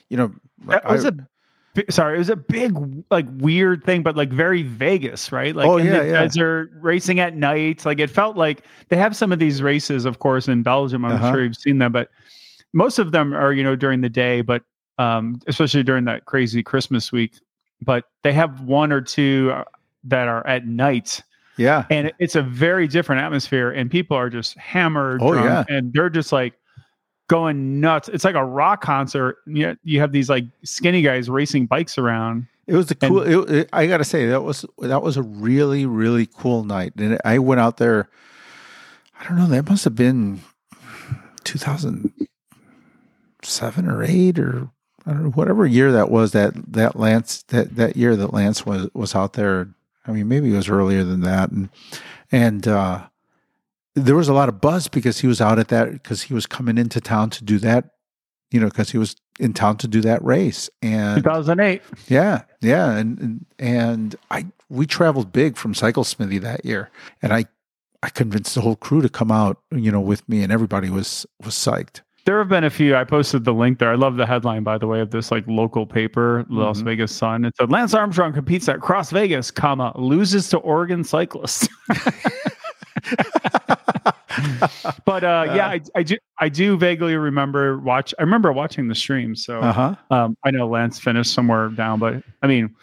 you 0.10 0.18
know, 0.18 0.34
That 0.66 0.86
I- 0.86 0.92
was 0.92 1.06
a 1.06 1.14
sorry, 1.90 2.16
it 2.16 2.18
was 2.18 2.30
a 2.30 2.36
big 2.36 2.76
like 3.10 3.26
weird 3.38 3.86
thing, 3.86 4.04
but 4.04 4.18
like 4.18 4.30
very 4.30 4.62
Vegas, 4.62 5.32
right? 5.32 5.56
Like 5.56 5.68
Oh, 5.70 5.78
in 5.78 5.86
yeah, 5.86 6.00
the 6.00 6.06
yeah. 6.10 6.22
desert, 6.24 6.70
racing 6.82 7.22
at 7.22 7.34
night. 7.38 7.86
Like 7.86 8.00
it 8.02 8.10
felt 8.10 8.36
like 8.36 8.66
they 8.90 8.98
have 8.98 9.16
some 9.16 9.32
of 9.32 9.40
these 9.40 9.62
races, 9.62 10.04
of 10.04 10.20
course, 10.20 10.50
in 10.50 10.64
Belgium. 10.64 11.06
I'm 11.06 11.14
Uh-huh. 11.14 11.32
sure 11.32 11.44
you've 11.46 11.56
seen 11.56 11.78
them, 11.78 11.94
but 11.94 12.10
most 12.74 13.00
of 13.00 13.14
them 13.14 13.34
are 13.34 13.54
you 13.54 13.64
know 13.64 13.78
during 13.78 14.02
the 14.02 14.10
day, 14.10 14.42
but 14.42 14.64
um, 14.98 15.40
especially 15.48 15.84
during 15.84 16.06
that 16.06 16.26
crazy 16.26 16.62
Christmas 16.64 17.12
week. 17.12 17.34
But 17.82 18.06
they 18.24 18.34
have 18.34 18.62
one 18.62 18.92
or 18.92 19.02
two 19.02 19.52
uh, 19.54 19.64
that 20.04 20.28
are 20.28 20.46
at 20.46 20.68
night, 20.68 21.22
yeah, 21.58 21.86
and 21.90 22.12
it's 22.20 22.36
a 22.36 22.42
very 22.44 22.88
different 22.88 23.22
atmosphere, 23.24 23.72
and 23.72 23.90
people 23.90 24.16
are 24.16 24.30
just 24.30 24.56
hammered, 24.58 25.22
Oh, 25.24 25.34
drunk, 25.34 25.68
and 25.70 25.92
they're 25.94 26.10
just 26.10 26.32
like 26.32 26.54
going 27.28 27.80
nuts. 27.80 28.08
It's 28.10 28.24
like 28.24 28.36
a 28.36 28.46
rock 28.46 28.82
concert. 28.82 29.38
and 29.48 29.58
Yet 29.58 29.78
you 29.84 30.00
have 30.00 30.12
these 30.12 30.30
like 30.30 30.46
skinny 30.64 31.02
guys 31.02 31.30
racing 31.30 31.66
bikes 31.66 31.98
around. 31.98 32.46
it 32.68 32.76
was 32.76 32.88
the 32.88 32.98
and- 33.02 33.10
cool. 33.12 33.22
It, 33.48 33.50
it- 33.62 33.70
I 33.74 33.88
got 33.88 33.98
to 33.98 34.04
say 34.04 34.28
that 34.28 34.44
was 34.44 34.64
that 34.80 35.02
was 35.02 35.18
a 35.18 35.24
really 35.24 35.86
really 35.88 36.28
cool 36.28 36.64
night, 36.64 36.94
and 36.98 37.20
I 37.26 37.40
went 37.40 37.62
out 37.62 37.78
there. 37.78 38.10
I 39.20 39.24
don't 39.28 39.38
know. 39.38 39.48
That 39.48 39.68
must 39.70 39.86
have 39.86 39.96
been 39.96 40.42
two 41.44 41.58
thousand 41.58 42.12
seven 43.44 43.88
or 43.90 44.04
eight 44.04 44.38
or 44.38 44.70
I 45.06 45.12
don't 45.12 45.24
know 45.24 45.30
whatever 45.32 45.66
year 45.66 45.92
that 45.92 46.12
was. 46.12 46.32
That 46.32 46.54
that 46.74 46.96
Lance 46.96 47.44
that 47.44 47.76
that 47.76 47.96
year 47.96 48.16
that 48.16 48.34
Lance 48.34 48.66
was 48.66 48.90
was 48.94 49.16
out 49.16 49.34
there. 49.34 49.70
I 50.06 50.12
mean, 50.12 50.28
maybe 50.28 50.54
it 50.54 50.56
was 50.56 50.70
earlier 50.70 51.04
than 51.04 51.22
that, 51.22 51.52
and 51.52 51.70
and 52.32 52.68
uh, 52.68 53.08
there 53.96 54.16
was 54.16 54.28
a 54.28 54.34
lot 54.34 54.50
of 54.50 54.62
buzz 54.62 54.88
because 54.88 55.20
he 55.20 55.28
was 55.28 55.42
out 55.42 55.60
at 55.60 55.70
that 55.70 55.92
because 55.92 56.24
he 56.24 56.34
was 56.34 56.46
coming 56.46 56.78
into 56.78 57.02
town 57.02 57.30
to 57.32 57.44
do 57.44 57.58
that. 57.60 57.92
You 58.52 58.60
know, 58.60 58.68
because 58.68 58.92
he 58.92 58.98
was 58.98 59.16
in 59.40 59.54
town 59.54 59.78
to 59.78 59.88
do 59.88 60.02
that 60.02 60.24
race, 60.24 60.70
and 60.82 61.16
2008. 61.24 61.82
yeah, 62.08 62.44
yeah, 62.60 62.92
and 62.92 63.20
and, 63.20 63.46
and 63.58 64.16
I 64.30 64.48
we 64.70 64.86
traveled 64.86 65.32
big 65.32 65.58
from 65.58 65.74
Cycle 65.74 66.04
Smithy 66.04 66.38
that 66.40 66.66
year, 66.66 66.90
and 67.22 67.34
I 67.34 67.46
I 68.04 68.10
convinced 68.10 68.56
the 68.56 68.62
whole 68.62 68.76
crew 68.76 69.02
to 69.02 69.10
come 69.10 69.32
out, 69.32 69.62
you 69.72 69.92
know, 69.92 70.02
with 70.02 70.28
me, 70.28 70.44
and 70.44 70.52
everybody 70.52 70.90
was 70.90 71.26
was 71.44 71.54
psyched. 71.54 72.02
There 72.26 72.38
have 72.38 72.50
been 72.50 72.64
a 72.64 72.70
few. 72.70 72.96
I 72.96 73.04
posted 73.04 73.46
the 73.46 73.54
link 73.54 73.80
there. 73.80 73.92
I 73.92 73.96
love 73.96 74.16
the 74.16 74.26
headline, 74.28 74.64
by 74.64 74.78
the 74.78 74.86
way, 74.86 75.00
of 75.00 75.10
this 75.10 75.32
like 75.32 75.44
local 75.48 75.88
paper, 75.88 76.46
Las 76.50 76.82
Mhm. 76.82 76.86
Vegas 76.86 77.12
Sun. 77.16 77.46
It 77.46 77.56
said 77.58 77.72
Lance 77.72 77.94
Armstrong 77.96 78.32
competes 78.32 78.70
at 78.70 78.80
Cross 78.80 79.10
Vegas, 79.12 79.50
comma 79.50 79.92
loses 79.96 80.48
to 80.50 80.58
Oregon 80.60 81.04
cyclists. 81.04 81.68
but 85.06 85.24
uh, 85.24 85.52
yeah, 85.56 85.68
I, 85.68 85.82
I 85.96 86.04
do 86.04 86.18
I 86.40 86.50
do 86.50 86.78
vaguely 86.78 87.16
remember 87.16 87.80
watch. 87.80 88.14
I 88.20 88.24
remember 88.24 88.52
watching 88.52 88.88
the 88.88 88.96
stream. 88.96 89.36
So 89.36 89.60
Uh 89.60 89.74
huh. 89.74 89.96
Um, 90.10 90.38
I 90.44 90.52
know 90.52 90.68
Lance 90.68 91.00
finished 91.00 91.34
somewhere 91.34 91.70
down, 91.70 92.00
but 92.00 92.24
I 92.42 92.48
mean, 92.48 92.76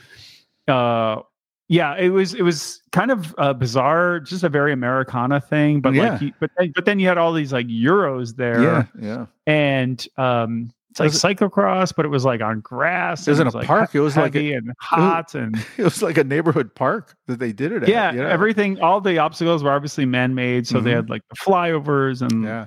uh, 0.66 1.20
yeah, 1.68 1.94
it 1.96 2.08
was 2.08 2.34
it 2.34 2.42
was 2.42 2.82
kind 2.92 3.10
of 3.10 3.34
uh, 3.38 3.52
bizarre, 3.52 4.20
just 4.20 4.42
a 4.42 4.48
very 4.48 4.72
Americana 4.72 5.40
thing. 5.40 5.80
But 5.80 5.94
Yeah. 5.94 6.12
like, 6.12 6.20
you, 6.22 6.32
but 6.40 6.50
then, 6.58 6.72
but 6.74 6.84
then 6.86 6.98
you 6.98 7.06
had 7.08 7.18
all 7.18 7.32
these 7.32 7.52
like 7.52 7.66
Euros 7.66 8.36
there, 8.36 8.62
Yeah, 8.62 8.84
yeah. 8.98 9.26
and 9.46 10.06
um, 10.16 10.70
it's 10.90 11.00
like 11.00 11.10
Was 11.12 11.22
cyclocross, 11.22 11.92
but 11.94 12.06
it 12.06 12.08
was 12.08 12.24
like 12.24 12.40
on 12.40 12.60
grass. 12.60 13.28
It 13.28 13.32
was 13.32 13.40
in 13.40 13.46
a 13.46 13.52
park. 13.52 13.94
It 13.94 14.00
was 14.00 14.16
like 14.16 14.34
a- 14.34 14.54
and 14.54 14.72
hot, 14.80 15.34
and 15.34 15.54
It 15.76 15.84
was 15.84 16.00
like 16.02 16.16
a 16.18 16.24
neighborhood 16.24 16.74
park 16.74 17.14
that 17.26 17.38
they 17.38 17.52
did 17.52 17.72
it 17.72 17.82
at. 17.82 17.88
yeah, 17.88 18.10
you 18.12 18.18
know? 18.18 18.26
everything. 18.26 18.80
All 18.80 19.00
the 19.00 19.18
obstacles 19.18 19.62
were 19.62 19.70
obviously 19.70 20.06
man 20.06 20.34
made, 20.34 20.66
so 20.66 20.80
they 20.80 20.92
Mhm. 20.92 20.96
had 20.96 21.10
like 21.10 21.22
the 21.28 21.36
flyovers 21.36 22.22
and 22.22 22.44
Yeah, 22.44 22.66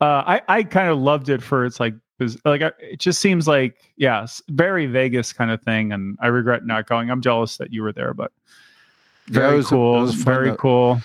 uh, 0.00 0.22
I 0.26 0.40
I 0.48 0.62
kind 0.62 0.88
of 0.88 0.98
loved 0.98 1.28
it 1.28 1.42
for 1.42 1.66
its 1.66 1.78
like 1.78 1.94
bus- 2.18 2.36
like 2.44 2.60
it 2.60 2.98
just 3.00 3.20
seems 3.20 3.46
like 3.48 3.76
yeah, 3.96 4.26
very 4.48 4.86
Vegas 4.86 5.32
kind 5.32 5.50
of 5.50 5.62
thing, 5.62 5.92
and 5.92 6.18
I 6.20 6.26
regret 6.28 6.64
not 6.66 6.86
going. 6.86 7.10
I'm 7.10 7.20
jealous 7.22 7.56
that 7.58 7.72
you 7.72 7.82
were 7.82 7.92
there, 7.92 8.14
but 8.14 8.32
very 9.28 9.54
it 9.54 9.56
was- 9.58 9.66
cool, 9.68 10.00
was 10.02 10.14
very 10.14 10.50
to- 10.50 10.56
cool. 10.56 11.00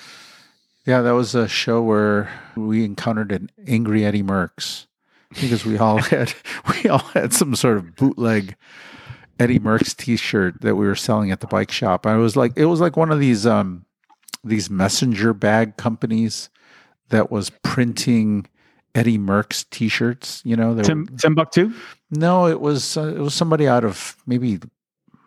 yeah. 0.86 1.01
That 1.01 1.12
was 1.12 1.36
a 1.36 1.48
show 1.48 1.82
where 1.82 2.29
we 2.55 2.84
encountered 2.86 3.32
an 3.32 3.50
angry 3.67 4.05
Eddy 4.05 4.24
Merckx 4.24 4.86
because 5.39 5.65
we 5.65 5.77
all 5.77 5.98
had 6.01 6.34
we 6.84 6.89
all 6.89 7.00
had 7.00 7.34
some 7.34 7.55
sort 7.55 7.77
of 7.77 7.96
bootleg 7.96 8.55
Eddy 9.39 9.60
Merckx 9.60 9.96
T-shirt 9.96 10.62
that 10.62 10.75
we 10.75 10.86
were 10.86 10.96
selling 10.96 11.32
at 11.32 11.39
the 11.39 11.48
bike 11.48 11.72
shop. 11.72 12.05
I 12.05 12.15
was 12.17 12.36
like, 12.36 12.53
it 12.55 12.65
was 12.65 12.79
like 12.79 12.96
one 12.98 13.12
of 13.12 13.20
these 13.20 13.46
um 13.46 13.86
these 14.43 14.70
messenger 14.70 15.34
bag 15.34 15.77
companies 15.77 16.50
that 17.10 17.32
was 17.32 17.50
printing 17.63 18.46
Eddy 18.95 19.17
Merckx 19.17 19.69
T-shirts. 19.69 20.41
You 20.45 20.55
know, 20.55 20.79
Tim 20.81 21.07
Timbuktu. 21.17 21.73
no, 22.12 22.47
it 22.47 22.59
was 22.59 22.97
uh, 22.97 23.07
it 23.07 23.19
was 23.19 23.33
somebody 23.33 23.67
out 23.67 23.83
of 23.83 24.17
maybe 24.25 24.59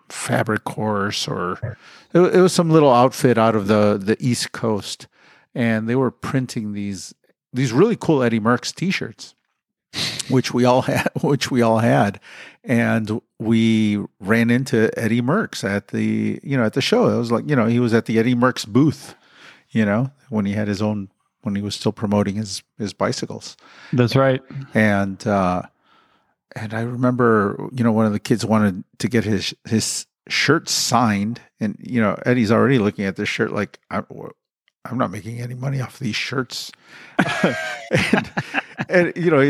Fabric 0.08 0.66
Horse 0.68 1.26
or 1.26 1.76
it, 2.12 2.20
it 2.20 2.40
was 2.40 2.52
some 2.52 2.70
little 2.70 2.92
outfit 2.92 3.38
out 3.38 3.56
of 3.56 3.66
the 3.66 3.98
the 4.00 4.16
East 4.20 4.52
Coast, 4.52 5.08
and 5.54 5.88
they 5.88 5.96
were 5.96 6.10
printing 6.10 6.72
these 6.72 7.14
these 7.52 7.72
really 7.72 7.96
cool 7.96 8.22
Eddy 8.22 8.38
Merckx 8.38 8.74
T-shirts, 8.74 9.34
which 10.28 10.54
we 10.54 10.64
all 10.64 10.82
had, 10.82 11.08
which 11.22 11.50
we 11.50 11.62
all 11.62 11.78
had, 11.78 12.20
and 12.62 13.20
we 13.38 13.98
ran 14.20 14.50
into 14.50 14.96
Eddy 14.98 15.20
Merckx 15.20 15.68
at 15.68 15.88
the 15.88 16.40
you 16.42 16.56
know 16.56 16.64
at 16.64 16.74
the 16.74 16.80
show. 16.80 17.08
It 17.08 17.18
was 17.18 17.32
like 17.32 17.48
you 17.48 17.56
know 17.56 17.66
he 17.66 17.80
was 17.80 17.92
at 17.92 18.06
the 18.06 18.18
Eddie 18.18 18.36
Merckx 18.36 18.66
booth, 18.66 19.16
you 19.70 19.84
know 19.84 20.12
when 20.28 20.44
he 20.44 20.52
had 20.52 20.68
his 20.68 20.82
own 20.82 21.08
when 21.46 21.54
he 21.54 21.62
was 21.62 21.74
still 21.74 21.92
promoting 21.92 22.34
his 22.34 22.62
his 22.78 22.92
bicycles 22.92 23.56
That's 23.92 24.14
right. 24.16 24.42
and 24.74 25.26
uh 25.26 25.62
and 26.56 26.72
I 26.72 26.80
remember, 26.80 27.68
you 27.72 27.84
know, 27.84 27.92
one 27.92 28.06
of 28.06 28.12
the 28.12 28.18
kids 28.18 28.44
wanted 28.44 28.82
to 28.98 29.08
get 29.08 29.24
his 29.24 29.54
his 29.68 30.06
shirt 30.28 30.68
signed, 30.68 31.40
and 31.60 31.76
you 31.78 32.00
know, 32.00 32.18
Eddy's 32.24 32.50
already 32.50 32.78
looking 32.78 33.04
at 33.04 33.16
this 33.16 33.28
shirt 33.28 33.52
like, 33.52 33.78
I'm, 33.90 34.06
I'm 34.84 34.98
not 34.98 35.10
making 35.10 35.40
any 35.40 35.54
money 35.54 35.80
off 35.80 35.98
these 35.98 36.16
shirts, 36.16 36.72
and, 38.12 38.32
and 38.88 39.12
you 39.16 39.30
know, 39.30 39.40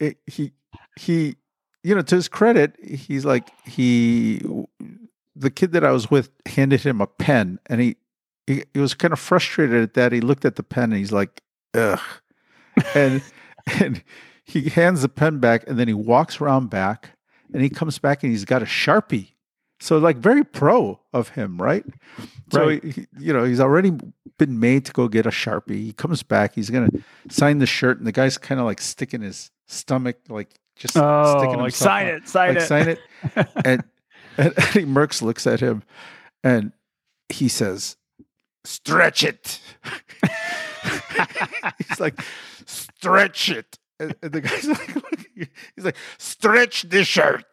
he, 0.00 0.16
he 0.26 0.52
he, 0.98 1.36
you 1.82 1.94
know, 1.94 2.02
to 2.02 2.14
his 2.14 2.28
credit, 2.28 2.76
he's 2.82 3.26
like 3.26 3.50
he, 3.66 4.40
the 5.36 5.50
kid 5.50 5.72
that 5.72 5.84
I 5.84 5.90
was 5.90 6.10
with 6.10 6.30
handed 6.46 6.80
him 6.80 7.00
a 7.02 7.06
pen, 7.06 7.58
and 7.66 7.80
he 7.80 7.96
he, 8.46 8.64
he 8.72 8.80
was 8.80 8.94
kind 8.94 9.12
of 9.12 9.18
frustrated 9.18 9.82
at 9.82 9.94
that. 9.94 10.12
He 10.12 10.22
looked 10.22 10.46
at 10.46 10.56
the 10.56 10.62
pen, 10.62 10.84
and 10.84 10.94
he's 10.94 11.12
like, 11.12 11.42
ugh, 11.74 12.00
and 12.94 13.22
and 13.80 14.02
he 14.44 14.68
hands 14.68 15.02
the 15.02 15.08
pen 15.08 15.38
back 15.38 15.64
and 15.66 15.78
then 15.78 15.88
he 15.88 15.94
walks 15.94 16.40
around 16.40 16.70
back 16.70 17.10
and 17.52 17.62
he 17.62 17.70
comes 17.70 17.98
back 17.98 18.22
and 18.22 18.30
he's 18.32 18.44
got 18.44 18.62
a 18.62 18.66
sharpie. 18.66 19.28
So 19.80 19.98
like 19.98 20.16
very 20.16 20.44
pro 20.44 21.00
of 21.12 21.30
him 21.30 21.60
right? 21.60 21.84
So 22.52 22.66
Right. 22.68 22.82
he, 22.84 23.06
you 23.18 23.32
know 23.32 23.44
he's 23.44 23.60
already 23.60 23.92
been 24.38 24.58
made 24.60 24.84
to 24.86 24.92
go 24.92 25.08
get 25.08 25.26
a 25.26 25.30
sharpie. 25.30 25.76
He 25.76 25.92
comes 25.92 26.22
back 26.22 26.54
he's 26.54 26.70
gonna 26.70 26.90
sign 27.28 27.58
the 27.58 27.66
shirt 27.66 27.98
and 27.98 28.06
the 28.06 28.12
guy's 28.12 28.38
kind 28.38 28.60
of 28.60 28.66
like 28.66 28.80
sticking 28.80 29.22
his 29.22 29.50
stomach 29.66 30.16
like 30.28 30.48
just 30.76 30.96
Oh, 30.96 31.38
sticking 31.38 31.58
like 31.58 31.74
sign 31.74 32.06
it, 32.06 32.28
sign 32.28 32.54
like 32.54 32.62
it. 32.64 32.66
sign 32.66 32.88
it. 32.88 32.98
And, 33.64 33.84
and 34.36 34.52
Eddy 34.58 34.84
Merckx 34.84 35.22
looks 35.22 35.46
at 35.46 35.60
him 35.60 35.82
and 36.42 36.72
he 37.28 37.48
says 37.48 37.96
stretch 38.64 39.22
it 39.24 39.60
he's 41.88 42.00
like, 42.00 42.20
stretch 42.66 43.50
it. 43.50 43.78
And, 44.00 44.14
and 44.22 44.32
the 44.32 44.40
guy's 44.40 44.66
like, 44.68 45.30
he's 45.76 45.84
like, 45.84 45.96
stretch 46.18 46.82
the 46.82 47.04
shirt. 47.04 47.44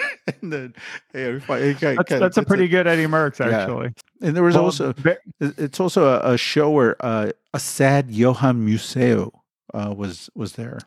and 0.42 0.52
then, 0.52 0.74
yeah, 1.14 1.32
we 1.32 1.40
find- 1.40 1.62
it 1.64 1.78
kinda- 1.78 1.96
That's, 1.96 2.08
kinda 2.08 2.20
that's 2.24 2.36
a 2.38 2.42
pretty 2.42 2.68
good 2.68 2.86
Eddy 2.86 3.04
Merckx, 3.06 3.38
Yeah. 3.40 3.58
actually. 3.58 3.92
And 4.22 4.34
there 4.36 4.42
was 4.42 4.54
Well, 4.54 4.64
also, 4.64 4.94
it's 5.40 5.78
also 5.80 6.06
a, 6.06 6.34
a 6.34 6.38
show 6.38 6.70
where 6.70 6.96
uh, 7.04 7.30
a 7.52 7.60
sad 7.60 8.10
Johan 8.10 8.66
Museeuw 8.66 9.30
uh, 9.74 9.94
was 9.96 10.28
was 10.34 10.52
there. 10.54 10.78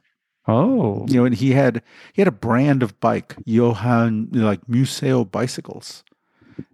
oh, 0.48 1.05
You 1.07 1.15
know, 1.17 1.25
and 1.25 1.33
he 1.36 1.51
had 1.51 1.81
he 2.13 2.22
had 2.22 2.27
a 2.27 2.31
brand 2.31 2.83
of 2.83 3.00
bike, 3.00 3.36
Johan 3.45 4.29
like 4.31 4.62
Museeuw 4.67 5.29
bicycles, 5.31 6.03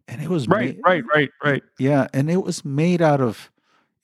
and 0.08 0.22
it 0.22 0.30
was 0.30 0.48
right, 0.48 0.76
made- 0.76 0.82
right, 0.84 1.04
right, 1.14 1.30
right. 1.44 1.64
yeah, 1.78 2.08
and 2.14 2.30
it 2.32 2.44
was 2.44 2.66
made 2.66 3.02
out 3.02 3.22
of 3.22 3.52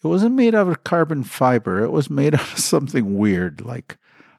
it 0.05 0.09
wasn't 0.09 0.35
made 0.35 0.55
out 0.55 0.67
of 0.67 0.83
carbon 0.83 1.24
fiber. 1.24 1.83
It 1.83 1.91
was 1.91 2.09
made 2.09 2.33
out 2.39 2.51
of 2.53 2.59
something 2.59 3.17
weird, 3.17 3.62
like 3.62 3.97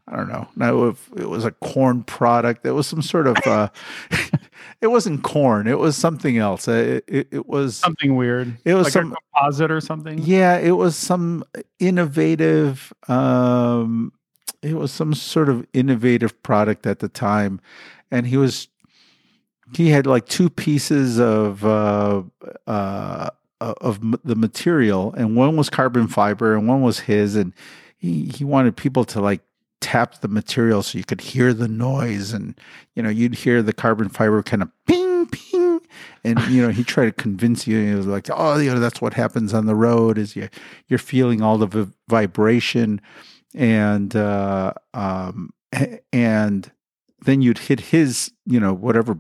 I 0.09 0.15
don't 0.17 0.29
know. 0.29 0.47
Now 0.55 0.85
if 0.85 1.11
it 1.17 1.29
was 1.29 1.45
a 1.45 1.51
corn 1.51 2.05
product, 2.05 2.65
it 2.65 2.71
was 2.73 2.87
some 2.87 3.03
sort 3.03 3.27
of 3.27 3.37
uh 3.47 3.69
it 4.81 4.87
wasn't 4.87 5.23
corn, 5.25 5.67
it 5.67 5.79
was 5.79 5.97
something 5.97 6.39
else. 6.39 6.69
Uh, 6.69 6.73
It, 6.73 7.05
it, 7.09 7.29
it 7.33 7.47
was 7.49 7.77
Something 7.77 8.15
weird. 8.15 8.57
it 8.65 8.75
was 8.75 8.85
like 8.85 8.93
some 8.93 9.17
composite 9.35 9.71
or 9.73 9.81
something. 9.81 10.19
yeah, 10.19 10.59
it 10.59 10.73
was 10.77 10.95
some 10.97 11.43
innovative 11.81 12.93
um 13.09 14.13
it 14.63 14.75
was 14.75 14.93
some 14.93 15.15
sort 15.15 15.49
of 15.49 15.67
innovative 15.73 16.41
product 16.43 16.87
at 16.87 16.99
the 17.01 17.09
time 17.09 17.61
and 18.11 18.27
he 18.27 18.37
was 18.37 18.69
he 19.75 19.91
had 19.91 20.07
like 20.07 20.27
two 20.27 20.49
pieces 20.49 21.19
of 21.19 21.65
uh 21.65 22.23
uh 22.69 23.29
of 23.61 24.01
the 24.23 24.37
material 24.37 25.15
and 25.17 25.37
one 25.37 25.57
was 25.57 25.71
carbon 25.71 26.09
fiber 26.09 26.55
and 26.55 26.69
one 26.69 26.83
was 26.83 27.01
his 27.01 27.37
and 27.37 27.53
he 27.97 28.27
he 28.27 28.45
wanted 28.45 28.77
people 28.77 29.05
to 29.05 29.21
like 29.21 29.41
tap 29.81 30.21
the 30.21 30.29
material 30.29 30.83
so 30.83 30.99
you 30.99 31.05
could 31.05 31.21
hear 31.21 31.55
the 31.55 31.69
noise 31.69 32.33
and 32.33 32.59
you 32.95 33.03
know 33.03 33.09
you'd 33.09 33.35
hear 33.35 33.63
the 33.63 33.73
carbon 33.73 34.09
fiber 34.09 34.43
kind 34.43 34.63
of 34.63 34.71
ping 34.87 35.27
ping 35.27 35.81
and 36.25 36.41
you 36.49 36.61
know 36.61 36.71
he 36.71 36.85
tried 36.85 37.07
to 37.07 37.13
convince 37.13 37.67
you 37.67 37.83
he 37.83 37.95
was 37.95 38.07
like 38.07 38.29
oh 38.33 38.59
you 38.59 38.73
know 38.73 38.81
that's 38.81 39.01
what 39.01 39.15
happens 39.15 39.55
on 39.55 39.67
the 39.67 39.75
road 39.75 40.19
is 40.19 40.37
you 40.37 40.49
you're 40.89 40.99
feeling 40.99 41.41
all 41.41 41.57
the 41.57 41.67
v- 41.67 41.93
vibration 42.09 43.01
and 43.55 44.17
uh 44.17 44.73
um 44.93 45.51
and 46.13 46.73
then 47.25 47.41
you'd 47.41 47.59
hit 47.59 47.81
his 47.81 48.33
you 48.45 48.61
know 48.61 48.75
whatever 48.75 49.19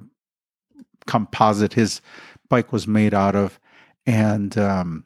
composite 1.06 1.74
his 1.74 2.00
bike 2.48 2.72
was 2.72 2.86
made 2.86 3.14
out 3.14 3.36
of 3.36 3.58
and 4.06 4.56
um 4.56 5.04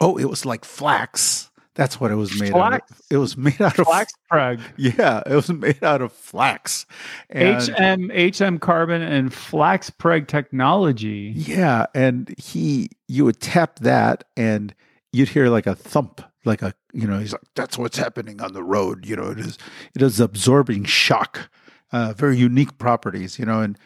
oh 0.00 0.16
it 0.16 0.26
was 0.26 0.44
like 0.44 0.64
flax 0.64 1.50
that's 1.74 2.00
what 2.00 2.12
it 2.12 2.14
was 2.14 2.38
made 2.40 2.54
out 2.54 2.74
of 2.74 2.80
it 3.10 3.16
was 3.16 3.36
made 3.36 3.60
out 3.60 3.78
of 3.78 3.86
Flax 3.86 4.12
Preg. 4.30 4.60
yeah 4.76 5.22
it 5.26 5.34
was 5.34 5.50
made 5.50 5.82
out 5.82 6.02
of 6.02 6.12
flax 6.12 6.86
and 7.30 7.68
HM 7.68 8.10
HM 8.10 8.58
carbon 8.58 9.02
and 9.02 9.32
flax 9.34 9.90
preg 9.90 10.28
technology. 10.28 11.32
yeah 11.34 11.86
and 11.94 12.34
he 12.38 12.90
you 13.08 13.24
would 13.24 13.40
tap 13.40 13.80
that 13.80 14.24
and 14.36 14.74
you'd 15.12 15.28
hear 15.28 15.48
like 15.48 15.66
a 15.66 15.74
thump 15.74 16.22
like 16.44 16.62
a 16.62 16.74
you 16.92 17.06
know 17.06 17.18
he's 17.18 17.32
like 17.32 17.42
that's 17.56 17.76
what's 17.76 17.96
happening 17.96 18.40
on 18.40 18.52
the 18.52 18.62
road 18.62 19.04
you 19.06 19.16
know 19.16 19.30
it 19.30 19.38
is 19.40 19.58
it 19.96 20.02
is 20.02 20.20
absorbing 20.20 20.84
shock 20.84 21.50
uh 21.92 22.12
very 22.16 22.36
unique 22.36 22.78
properties 22.78 23.38
you 23.38 23.44
know 23.44 23.60
and 23.60 23.78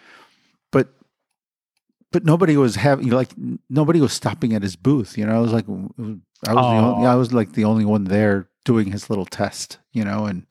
but 2.12 2.25
nobody 2.25 2.57
was 2.57 2.77
having 2.77 3.09
like 3.11 3.31
nobody 3.68 4.01
was 4.01 4.12
stopping 4.12 4.55
at 4.55 4.62
his 4.62 4.77
booth 4.77 5.16
you 5.18 5.25
know 5.27 5.35
i 5.37 5.38
was 5.40 5.53
like 5.53 5.66
i 5.68 5.73
was 5.73 6.18
the 6.47 6.79
only 6.79 7.07
i 7.07 7.14
was 7.14 7.33
like 7.33 7.53
the 7.53 7.64
only 7.64 7.85
one 7.85 8.05
there 8.05 8.49
doing 8.64 8.90
his 8.90 9.09
little 9.11 9.27
test 9.27 9.79
you 9.92 10.05
know 10.05 10.25
and 10.27 10.51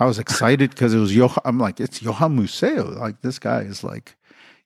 i 0.00 0.04
was 0.06 0.18
excited 0.18 0.70
because 0.70 0.94
it 0.94 0.98
was 0.98 1.14
Johan, 1.14 1.38
i'm 1.44 1.58
like 1.58 1.80
it's 1.80 2.00
johan 2.02 2.36
museeuw 2.38 2.96
like 2.98 3.20
this 3.22 3.38
guy 3.38 3.60
is 3.60 3.82
like 3.84 4.16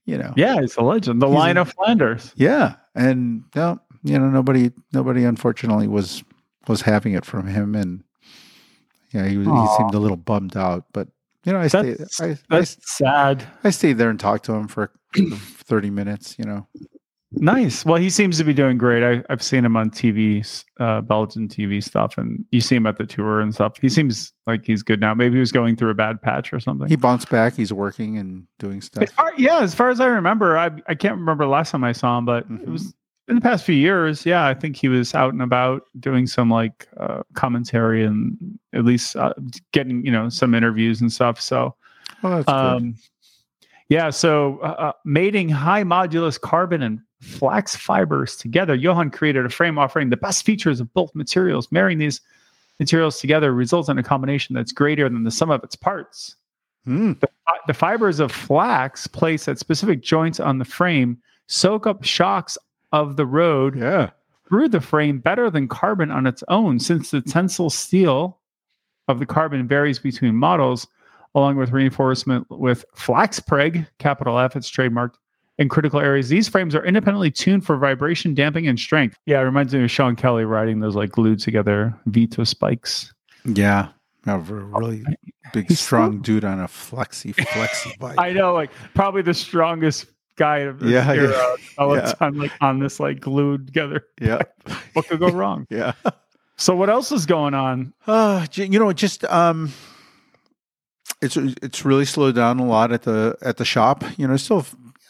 you 0.04 0.16
know 0.16 0.32
Yeah, 0.36 0.56
it's 0.60 0.76
a 0.76 0.82
legend. 0.82 1.20
The 1.20 1.26
He's 1.26 1.34
Lion 1.34 1.56
a- 1.58 1.62
of 1.62 1.72
Flanders. 1.74 2.32
yeah, 2.34 2.76
and 2.94 3.44
no, 3.54 3.78
you 4.02 4.18
know, 4.18 4.30
nobody, 4.30 4.70
nobody, 4.90 5.24
unfortunately, 5.24 5.86
was 5.86 6.24
was 6.66 6.80
having 6.80 7.12
it 7.12 7.26
from 7.26 7.46
him, 7.46 7.74
and 7.74 8.02
yeah, 9.12 9.26
he 9.26 9.36
was, 9.36 9.46
he 9.46 9.76
seemed 9.76 9.92
a 9.92 9.98
little 9.98 10.16
bummed 10.16 10.56
out. 10.56 10.84
But 10.94 11.08
you 11.44 11.52
know, 11.52 11.60
I 11.60 11.68
stayed, 11.68 11.98
That's, 11.98 12.20
I, 12.20 12.26
I, 12.30 12.36
that's 12.50 12.76
sad. 12.96 13.44
I 13.64 13.70
stayed 13.70 13.94
there 13.98 14.10
and 14.10 14.18
talked 14.20 14.44
to 14.46 14.52
him 14.54 14.68
for 14.68 14.90
thirty 15.14 15.90
minutes. 15.90 16.36
You 16.38 16.44
know, 16.44 16.66
Nice. 17.32 17.84
Well, 17.84 17.96
he 18.00 18.08
seems 18.08 18.38
to 18.38 18.44
be 18.44 18.54
doing 18.54 18.78
great. 18.78 19.04
I, 19.04 19.22
I've 19.28 19.42
seen 19.42 19.62
him 19.62 19.76
on 19.76 19.90
TV, 19.90 20.64
uh, 20.80 21.02
Belgian 21.02 21.46
TV 21.46 21.84
stuff, 21.84 22.16
and 22.16 22.42
you 22.52 22.60
see 22.62 22.74
him 22.76 22.86
at 22.86 22.96
the 22.96 23.04
tour 23.04 23.40
and 23.40 23.52
stuff. 23.54 23.74
He 23.80 23.90
seems 23.90 24.32
like 24.46 24.64
he's 24.64 24.82
good 24.82 24.98
now. 24.98 25.12
Maybe 25.12 25.34
he 25.34 25.40
was 25.40 25.52
going 25.52 25.76
through 25.76 25.90
a 25.90 25.94
bad 25.94 26.22
patch 26.22 26.52
or 26.54 26.60
something. 26.60 26.88
he 26.88 26.96
bounced 26.96 27.28
back. 27.28 27.54
He's 27.54 27.70
working 27.72 28.16
and 28.16 28.46
doing 28.58 28.80
stuff. 28.80 29.02
As 29.02 29.12
far, 29.12 29.32
yeah, 29.36 29.60
as 29.60 29.74
far 29.74 29.90
as 29.90 30.00
I 30.00 30.06
remember, 30.06 30.56
I 30.56 30.70
I 30.88 30.94
can't 30.94 31.16
remember 31.18 31.44
the 31.44 31.50
last 31.50 31.70
time 31.70 31.84
I 31.84 31.92
saw 31.92 32.16
him, 32.16 32.24
but 32.24 32.44
it 32.44 32.48
Mhm. 32.50 32.66
was 32.72 32.94
in 33.28 33.34
the 33.36 33.40
past 33.40 33.64
few 33.64 33.74
years. 33.74 34.24
Yeah, 34.26 34.46
I 34.46 34.54
think 34.54 34.76
he 34.76 34.88
was 34.88 35.14
out 35.14 35.32
and 35.32 35.42
about 35.42 35.82
doing 36.00 36.26
some 36.26 36.50
like 36.50 36.88
uh, 36.96 37.22
commentary 37.34 38.04
and 38.04 38.58
at 38.72 38.84
least 38.84 39.16
uh, 39.16 39.34
getting 39.72 40.04
you 40.04 40.12
know 40.12 40.28
some 40.28 40.54
interviews 40.54 41.00
and 41.00 41.12
stuff. 41.12 41.40
So 41.40 41.74
Oh, 42.24 42.42
um, 42.48 42.96
yeah, 43.88 44.10
so 44.10 44.58
uh, 44.60 44.66
uh, 44.66 44.92
mating 45.04 45.48
high 45.48 45.84
modulus 45.84 46.40
carbon 46.40 46.82
and 46.82 47.00
flax 47.20 47.76
fibers 47.76 48.36
together, 48.36 48.74
Johan 48.74 49.10
created 49.10 49.46
a 49.46 49.48
frame 49.48 49.78
offering 49.78 50.10
the 50.10 50.16
best 50.16 50.44
features 50.44 50.80
of 50.80 50.92
both 50.94 51.14
materials. 51.14 51.70
Marrying 51.70 51.98
these 51.98 52.20
materials 52.80 53.20
together 53.20 53.52
results 53.52 53.88
in 53.88 53.98
a 53.98 54.02
combination 54.02 54.54
that's 54.54 54.72
greater 54.72 55.08
than 55.08 55.24
the 55.24 55.30
sum 55.30 55.50
of 55.50 55.62
its 55.64 55.76
parts. 55.76 56.34
Hmm. 56.84 57.12
Fi- 57.14 57.28
The 57.66 57.74
fibers 57.74 58.20
of 58.20 58.30
flax 58.32 59.06
placed 59.06 59.48
at 59.48 59.58
specific 59.58 60.02
joints 60.02 60.40
on 60.40 60.58
the 60.58 60.64
frame 60.64 61.18
soak 61.46 61.86
up 61.86 62.04
shocks 62.04 62.58
of 62.92 63.16
the 63.16 63.26
road 63.26 63.76
Yeah, 63.76 64.10
through 64.48 64.68
the 64.68 64.80
frame 64.80 65.18
better 65.18 65.50
than 65.50 65.68
carbon 65.68 66.10
on 66.10 66.26
its 66.26 66.42
own, 66.48 66.78
since 66.80 67.10
the 67.10 67.20
tensile 67.20 67.70
steel 67.70 68.38
of 69.08 69.18
the 69.18 69.26
carbon 69.26 69.66
varies 69.68 69.98
between 69.98 70.34
models, 70.34 70.86
along 71.34 71.56
with 71.56 71.70
reinforcement 71.70 72.46
with 72.50 72.84
flax 72.94 73.40
preg, 73.40 73.86
capital 73.98 74.38
F, 74.38 74.56
it's 74.56 74.70
trademarked, 74.70 75.14
in 75.58 75.68
critical 75.68 75.98
areas. 76.00 76.28
These 76.28 76.48
frames 76.48 76.74
are 76.74 76.84
independently 76.84 77.30
tuned 77.30 77.66
for 77.66 77.76
vibration, 77.76 78.32
damping, 78.34 78.68
and 78.68 78.78
strength. 78.78 79.16
Yeah, 79.26 79.40
it 79.40 79.44
reminds 79.44 79.74
me 79.74 79.82
of 79.82 79.90
Sean 79.90 80.14
Kelly 80.14 80.44
riding 80.44 80.80
those 80.80 80.94
like 80.94 81.10
glued 81.10 81.40
together 81.40 81.94
Vitus 82.06 82.54
bikes. 82.54 83.12
yeah, 83.44 83.88
a 84.26 84.38
really 84.38 85.02
uh, 85.06 85.12
big, 85.52 85.68
He's 85.68 85.80
strong 85.80 86.20
dude 86.20 86.44
on 86.44 86.60
a 86.60 86.66
flexi 86.68 87.34
flexi 87.34 87.98
bike. 88.00 88.18
I 88.18 88.32
know, 88.32 88.52
like 88.54 88.70
probably 88.94 89.22
the 89.22 89.34
strongest 89.34 90.06
guy 90.38 90.58
of 90.60 90.78
this 90.80 90.90
Yeah, 90.90 91.12
era 91.12 91.30
yeah. 91.30 91.56
all 91.78 91.90
the 91.90 91.96
Yeah. 92.00 92.12
time, 92.12 92.38
like 92.38 92.52
on 92.60 92.78
this 92.78 92.98
like 93.00 93.20
glued 93.20 93.66
together. 93.66 94.06
yeah, 94.20 94.40
What 94.94 95.06
could 95.08 95.18
go 95.20 95.28
wrong? 95.30 95.66
yeah. 95.70 95.92
So 96.56 96.74
what 96.74 96.88
else 96.88 97.12
is 97.12 97.26
going 97.26 97.54
on? 97.54 97.92
Uh, 98.06 98.46
you 98.54 98.78
know, 98.78 98.92
just 98.92 99.24
um, 99.26 99.72
it's 101.20 101.36
it's 101.36 101.84
really 101.84 102.04
slowed 102.04 102.34
down 102.36 102.58
a 102.58 102.64
lot 102.66 102.92
at 102.92 103.02
the 103.02 103.36
at 103.42 103.56
the 103.58 103.64
shop. 103.64 104.04
You 104.16 104.26
know, 104.28 104.36
still 104.36 104.64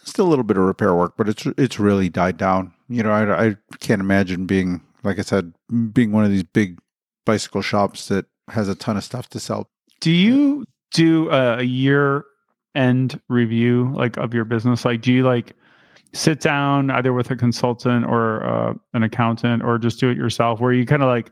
still 0.04 0.26
a 0.26 0.30
little 0.30 0.44
bit 0.44 0.56
of 0.56 0.64
repair 0.64 0.94
work, 0.94 1.14
but 1.16 1.28
it's 1.28 1.46
it's 1.56 1.78
really 1.78 2.08
died 2.08 2.36
down. 2.36 2.72
You 2.88 3.02
know, 3.02 3.12
I 3.12 3.48
I 3.48 3.56
can't 3.80 4.00
imagine 4.00 4.46
being 4.46 4.80
like 5.04 5.18
I 5.18 5.22
said, 5.22 5.52
being 5.92 6.10
one 6.12 6.24
of 6.24 6.30
these 6.30 6.42
big 6.42 6.78
bicycle 7.24 7.62
shops 7.62 8.08
that 8.08 8.26
has 8.48 8.68
a 8.68 8.74
ton 8.74 8.96
of 8.96 9.04
stuff 9.04 9.28
to 9.30 9.38
sell. 9.40 9.68
Do 10.00 10.10
you 10.10 10.64
do 10.92 11.30
a 11.30 11.62
year 11.62 12.24
end 12.74 13.20
review 13.28 13.92
like 13.94 14.16
of 14.16 14.34
your 14.34 14.44
business? 14.44 14.84
Like, 14.84 15.00
do 15.00 15.12
you 15.12 15.24
like 15.24 15.54
sit 16.14 16.40
down 16.40 16.90
either 16.90 17.12
with 17.12 17.30
a 17.30 17.36
consultant 17.36 18.06
or 18.06 18.44
uh, 18.44 18.74
an 18.94 19.02
accountant, 19.02 19.62
or 19.62 19.78
just 19.78 20.00
do 20.00 20.08
it 20.08 20.16
yourself, 20.16 20.60
where 20.60 20.72
you 20.72 20.86
kind 20.86 21.02
of 21.02 21.08
like 21.08 21.30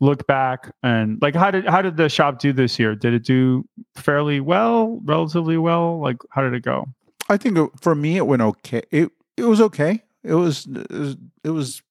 look 0.00 0.26
back 0.28 0.72
and 0.82 1.18
like 1.20 1.34
how 1.34 1.50
did 1.50 1.66
how 1.66 1.82
did 1.82 1.96
the 1.96 2.08
shop 2.08 2.38
do 2.38 2.52
this 2.52 2.78
year? 2.78 2.94
Did 2.94 3.14
it 3.14 3.24
do 3.24 3.66
fairly 3.96 4.40
well, 4.40 5.00
relatively 5.04 5.58
well? 5.58 6.00
Like, 6.00 6.16
how 6.30 6.42
did 6.42 6.54
it 6.54 6.62
go? 6.62 6.86
I 7.28 7.36
think 7.36 7.58
for 7.80 7.94
me 7.94 8.16
it 8.16 8.26
went 8.26 8.42
okay. 8.42 8.82
It 8.90 9.10
it 9.36 9.44
was 9.44 9.60
okay. 9.60 10.02
It 10.24 10.34
was 10.34 10.66
it 11.44 11.50
was, 11.50 11.82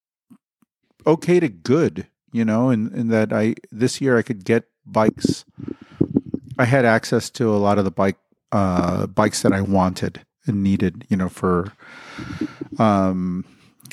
okay 1.05 1.39
to 1.39 1.47
good, 1.47 2.07
you 2.33 2.43
know, 2.43 2.69
and 2.69 2.93
in, 2.93 3.07
that 3.07 3.31
I 3.31 3.55
this 3.71 4.01
year 4.01 4.17
I 4.17 4.21
could 4.21 4.43
get 4.43 4.65
bikes. 4.85 5.45
I 6.59 6.65
had 6.65 6.85
access 6.85 7.29
to 7.31 7.49
a 7.49 7.57
lot 7.57 7.77
of 7.77 7.85
the 7.85 7.91
bike 7.91 8.17
uh 8.51 9.07
bikes 9.07 9.41
that 9.41 9.53
I 9.53 9.61
wanted 9.61 10.21
and 10.45 10.63
needed, 10.63 11.05
you 11.09 11.17
know, 11.17 11.29
for 11.29 11.71
um 12.79 13.43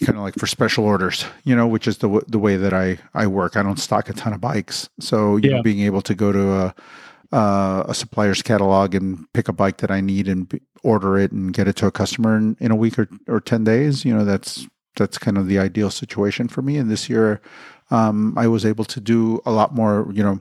kind 0.04 0.18
of 0.18 0.24
like 0.24 0.34
for 0.34 0.46
special 0.46 0.84
orders, 0.84 1.24
you 1.44 1.54
know, 1.54 1.66
which 1.66 1.86
is 1.86 1.98
the 1.98 2.08
w- 2.08 2.24
the 2.26 2.38
way 2.38 2.56
that 2.56 2.72
I 2.72 2.98
I 3.14 3.26
work. 3.26 3.56
I 3.56 3.62
don't 3.62 3.78
stock 3.78 4.08
a 4.08 4.12
ton 4.12 4.32
of 4.32 4.40
bikes. 4.40 4.88
So, 5.00 5.36
you 5.36 5.50
Yeah. 5.50 5.56
know, 5.56 5.62
being 5.62 5.80
able 5.80 6.02
to 6.02 6.14
go 6.14 6.32
to 6.32 6.52
a 6.52 6.74
uh, 7.32 7.84
a 7.88 7.94
supplier's 7.94 8.42
catalog 8.42 8.94
and 8.94 9.26
pick 9.32 9.48
a 9.48 9.52
bike 9.52 9.78
that 9.78 9.90
I 9.90 10.00
need 10.00 10.28
and 10.28 10.48
b- 10.48 10.60
order 10.84 11.18
it 11.18 11.32
and 11.32 11.52
get 11.52 11.66
it 11.66 11.74
to 11.76 11.86
a 11.86 11.90
customer 11.90 12.36
in, 12.36 12.56
in 12.60 12.70
a 12.70 12.76
week 12.76 12.96
or, 12.96 13.08
or 13.26 13.40
10 13.40 13.64
days, 13.64 14.04
you 14.04 14.14
know, 14.14 14.24
that's, 14.24 14.68
that's 14.94 15.18
kind 15.18 15.36
of 15.36 15.48
the 15.48 15.58
ideal 15.58 15.90
situation 15.90 16.46
for 16.46 16.62
me. 16.62 16.76
And 16.76 16.88
this 16.88 17.08
year, 17.08 17.40
um, 17.90 18.34
I 18.38 18.46
was 18.46 18.64
able 18.64 18.84
to 18.84 19.00
do 19.00 19.40
a 19.46 19.50
lot 19.50 19.74
more, 19.74 20.08
you 20.12 20.22
know, 20.22 20.40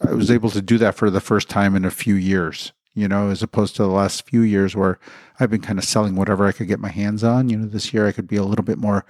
I 0.00 0.12
was 0.14 0.28
able 0.28 0.50
to 0.50 0.62
do 0.62 0.76
that 0.78 0.96
for 0.96 1.08
the 1.08 1.20
first 1.20 1.48
time 1.48 1.76
in 1.76 1.84
a 1.84 1.90
few 1.92 2.16
years, 2.16 2.72
you 2.96 3.06
know, 3.06 3.28
as 3.28 3.42
opposed 3.42 3.76
to 3.76 3.82
the 3.82 3.88
last 3.88 4.26
few 4.26 4.40
years 4.40 4.74
where 4.74 4.98
I've 5.38 5.50
been 5.50 5.60
kind 5.60 5.78
of 5.78 5.84
selling 5.84 6.16
whatever 6.16 6.46
I 6.46 6.52
could 6.52 6.66
get 6.66 6.80
my 6.80 6.88
hands 6.88 7.22
on. 7.22 7.48
You 7.48 7.58
know, 7.58 7.66
this 7.66 7.92
year 7.92 8.08
I 8.08 8.12
could 8.12 8.26
be 8.26 8.36
a 8.36 8.42
little 8.42 8.64
bit 8.64 8.78
more 8.78 9.04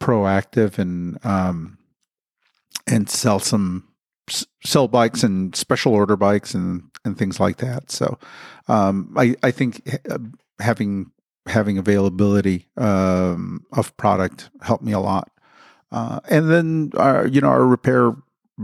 proactive 0.00 0.78
and, 0.78 1.24
um, 1.24 1.78
and 2.86 3.08
sell 3.10 3.38
some 3.38 3.86
sell 4.64 4.88
bikes 4.88 5.22
and 5.22 5.54
special 5.54 5.94
order 5.94 6.16
bikes 6.16 6.54
and 6.54 6.82
and 7.04 7.16
things 7.16 7.38
like 7.38 7.58
that. 7.58 7.90
So 7.90 8.18
um, 8.68 9.14
I 9.16 9.36
I 9.42 9.50
think 9.50 10.00
uh, 10.10 10.18
having 10.58 11.12
having 11.46 11.78
availability 11.78 12.68
um, 12.76 13.64
of 13.72 13.96
product 13.96 14.50
helped 14.62 14.82
me 14.82 14.92
a 14.92 14.98
lot. 14.98 15.30
Uh, 15.92 16.20
and 16.28 16.50
then 16.50 16.90
our 16.96 17.26
you 17.26 17.40
know 17.40 17.48
our 17.48 17.64
repair 17.64 18.12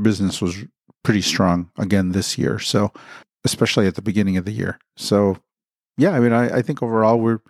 business 0.01 0.41
was 0.41 0.65
pretty 1.05 1.23
strong 1.23 1.71
again 1.79 2.13
this 2.13 2.39
year. 2.39 2.59
So 2.59 2.93
especially 3.45 3.87
at 3.87 3.95
the 3.95 4.03
beginning 4.03 4.37
of 4.37 4.45
the 4.45 4.53
year. 4.53 4.79
So 4.97 5.37
yeah, 5.97 6.11
I 6.11 6.21
mean 6.21 6.33
I, 6.33 6.59
I 6.59 6.63
think 6.63 6.83
overall 6.83 7.19
we're 7.19 7.41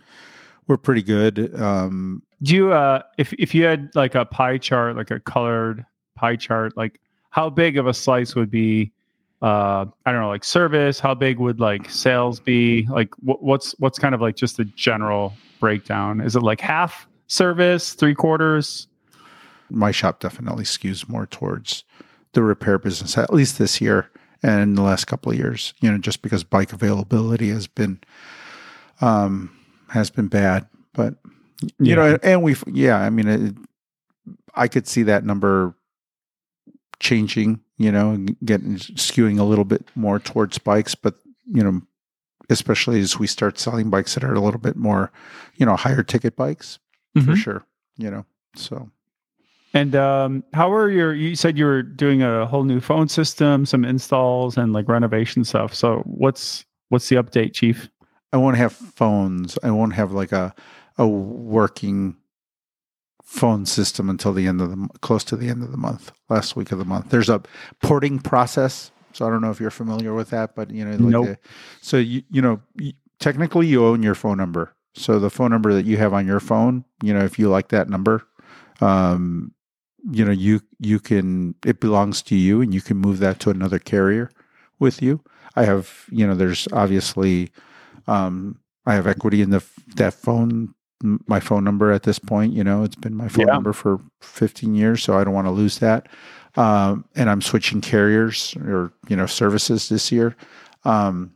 we're 0.66 0.76
pretty 0.76 1.02
good. 1.02 1.54
Um, 1.60 2.22
Do 2.42 2.54
you 2.54 2.72
uh 2.72 3.02
if 3.18 3.32
if 3.34 3.54
you 3.54 3.64
had 3.64 3.90
like 3.94 4.14
a 4.14 4.24
pie 4.24 4.58
chart, 4.58 4.96
like 4.96 5.10
a 5.10 5.20
colored 5.20 5.84
pie 6.14 6.36
chart, 6.36 6.76
like 6.76 7.00
how 7.30 7.50
big 7.50 7.76
of 7.78 7.86
a 7.86 7.94
slice 7.94 8.34
would 8.34 8.50
be 8.50 8.92
uh 9.42 9.86
I 10.06 10.12
don't 10.12 10.20
know, 10.20 10.28
like 10.28 10.44
service, 10.44 11.00
how 11.00 11.14
big 11.14 11.38
would 11.38 11.60
like 11.60 11.90
sales 11.90 12.40
be? 12.40 12.86
Like 12.88 13.14
wh- 13.16 13.42
what's 13.42 13.72
what's 13.78 13.98
kind 13.98 14.14
of 14.14 14.20
like 14.20 14.36
just 14.36 14.56
the 14.56 14.64
general 14.64 15.34
breakdown? 15.60 16.20
Is 16.20 16.36
it 16.36 16.42
like 16.42 16.60
half 16.60 17.08
service, 17.26 17.94
three 17.94 18.14
quarters? 18.14 18.86
my 19.74 19.90
shop 19.90 20.20
definitely 20.20 20.64
skews 20.64 21.08
more 21.08 21.26
towards 21.26 21.82
the 22.34 22.42
repair 22.42 22.78
business, 22.78 23.16
at 23.16 23.32
least 23.32 23.58
this 23.58 23.80
year 23.80 24.10
and 24.42 24.60
in 24.62 24.74
the 24.74 24.82
last 24.82 25.06
couple 25.06 25.32
of 25.32 25.38
years. 25.38 25.74
You 25.80 25.90
know, 25.92 25.98
just 25.98 26.22
because 26.22 26.44
bike 26.44 26.72
availability 26.72 27.48
has 27.50 27.66
been 27.66 28.00
um, 29.00 29.50
has 29.88 30.10
been 30.10 30.28
bad, 30.28 30.66
but 30.94 31.14
you 31.78 31.94
Yeah. 31.94 31.94
know, 31.96 32.18
and 32.22 32.42
we, 32.42 32.56
yeah, 32.66 32.98
I 32.98 33.10
mean, 33.10 33.28
it, 33.28 33.54
I 34.54 34.68
could 34.68 34.86
see 34.86 35.02
that 35.04 35.24
number 35.24 35.74
changing. 37.00 37.60
You 37.78 37.90
know, 37.90 38.10
and 38.12 38.36
getting 38.44 38.76
skewing 38.76 39.40
a 39.40 39.44
little 39.44 39.64
bit 39.64 39.84
more 39.96 40.20
towards 40.20 40.56
bikes, 40.58 40.94
but 40.94 41.16
you 41.52 41.64
know, 41.64 41.82
especially 42.48 43.00
as 43.00 43.18
we 43.18 43.26
start 43.26 43.58
selling 43.58 43.90
bikes 43.90 44.14
that 44.14 44.22
are 44.22 44.34
a 44.34 44.40
little 44.40 44.60
bit 44.60 44.76
more, 44.76 45.10
you 45.56 45.66
know, 45.66 45.74
higher 45.74 46.04
ticket 46.04 46.36
bikes 46.36 46.78
for 47.14 47.32
Mhm. 47.32 47.36
sure. 47.36 47.64
You 47.96 48.10
know, 48.12 48.26
so. 48.54 48.90
And 49.74 49.94
um 49.96 50.44
how 50.52 50.72
are 50.72 50.90
your 50.90 51.14
you 51.14 51.34
said 51.34 51.56
you 51.56 51.64
were 51.64 51.82
doing 51.82 52.22
a 52.22 52.46
whole 52.46 52.64
new 52.64 52.80
phone 52.80 53.08
system, 53.08 53.64
some 53.66 53.84
installs 53.84 54.56
and 54.56 54.72
like 54.72 54.88
renovation 54.88 55.44
stuff. 55.44 55.74
So 55.74 56.02
what's 56.04 56.64
what's 56.90 57.08
the 57.08 57.16
update, 57.16 57.54
chief? 57.54 57.88
I 58.32 58.36
won't 58.36 58.56
have 58.56 58.72
phones. 58.72 59.58
I 59.62 59.70
won't 59.70 59.94
have 59.94 60.12
like 60.12 60.32
a 60.32 60.54
a 60.98 61.06
working 61.06 62.16
phone 63.24 63.64
system 63.64 64.10
until 64.10 64.32
the 64.34 64.46
end 64.46 64.60
of 64.60 64.70
the 64.70 64.88
close 65.00 65.24
to 65.24 65.36
the 65.36 65.48
end 65.48 65.62
of 65.62 65.70
the 65.70 65.78
month, 65.78 66.12
last 66.28 66.54
week 66.54 66.70
of 66.70 66.78
the 66.78 66.84
month. 66.84 67.08
There's 67.10 67.30
a 67.30 67.42
porting 67.82 68.18
process. 68.18 68.90
So 69.14 69.26
I 69.26 69.30
don't 69.30 69.40
know 69.40 69.50
if 69.50 69.60
you're 69.60 69.70
familiar 69.70 70.12
with 70.14 70.30
that, 70.30 70.54
but 70.54 70.70
you 70.70 70.84
know, 70.84 70.90
like 70.92 71.12
Nope. 71.12 71.26
the- 71.26 71.38
so 71.80 71.96
you 71.96 72.22
you 72.30 72.42
know, 72.42 72.60
technically 73.20 73.66
you 73.68 73.84
own 73.86 74.02
your 74.02 74.14
phone 74.14 74.36
number. 74.36 74.74
So 74.94 75.18
the 75.18 75.30
phone 75.30 75.50
number 75.50 75.72
that 75.72 75.86
you 75.86 75.96
have 75.96 76.12
on 76.12 76.26
your 76.26 76.40
phone, 76.40 76.84
you 77.02 77.14
know, 77.14 77.24
if 77.24 77.38
you 77.38 77.48
like 77.48 77.68
that 77.68 77.88
number, 77.88 78.22
um, 78.82 79.52
you 80.10 80.24
know, 80.24 80.32
you 80.32 80.60
you 80.78 80.98
can 81.00 81.54
it 81.64 81.80
belongs 81.80 82.22
to 82.22 82.36
you, 82.36 82.60
and 82.60 82.74
you 82.74 82.80
can 82.80 82.96
move 82.96 83.18
that 83.20 83.38
to 83.40 83.50
another 83.50 83.78
carrier 83.78 84.30
with 84.78 85.02
you. 85.02 85.20
I 85.56 85.64
have, 85.64 86.06
you 86.10 86.26
know, 86.26 86.34
there's 86.34 86.66
obviously 86.72 87.50
um, 88.06 88.58
I 88.86 88.94
have 88.94 89.06
equity 89.06 89.42
in 89.42 89.50
the 89.50 89.62
that 89.96 90.14
phone, 90.14 90.74
my 91.02 91.40
phone 91.40 91.64
number 91.64 91.92
at 91.92 92.02
this 92.02 92.18
point. 92.18 92.52
You 92.52 92.64
know, 92.64 92.82
it's 92.84 92.96
been 92.96 93.14
my 93.14 93.28
phone 93.28 93.44
Yeah. 93.46 93.52
number 93.52 93.72
for 93.72 94.00
15 94.22 94.74
years, 94.74 95.02
so 95.02 95.16
I 95.18 95.24
don't 95.24 95.34
want 95.34 95.46
to 95.46 95.52
lose 95.52 95.78
that. 95.78 96.08
Um, 96.56 97.04
and 97.14 97.30
I'm 97.30 97.40
switching 97.40 97.80
carriers 97.80 98.54
or 98.56 98.92
you 99.08 99.16
know 99.16 99.26
services 99.26 99.88
this 99.88 100.10
year. 100.12 100.36
Um, 100.84 101.32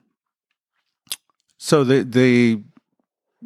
so 1.59 1.85
they 1.85 2.02
they 2.02 2.62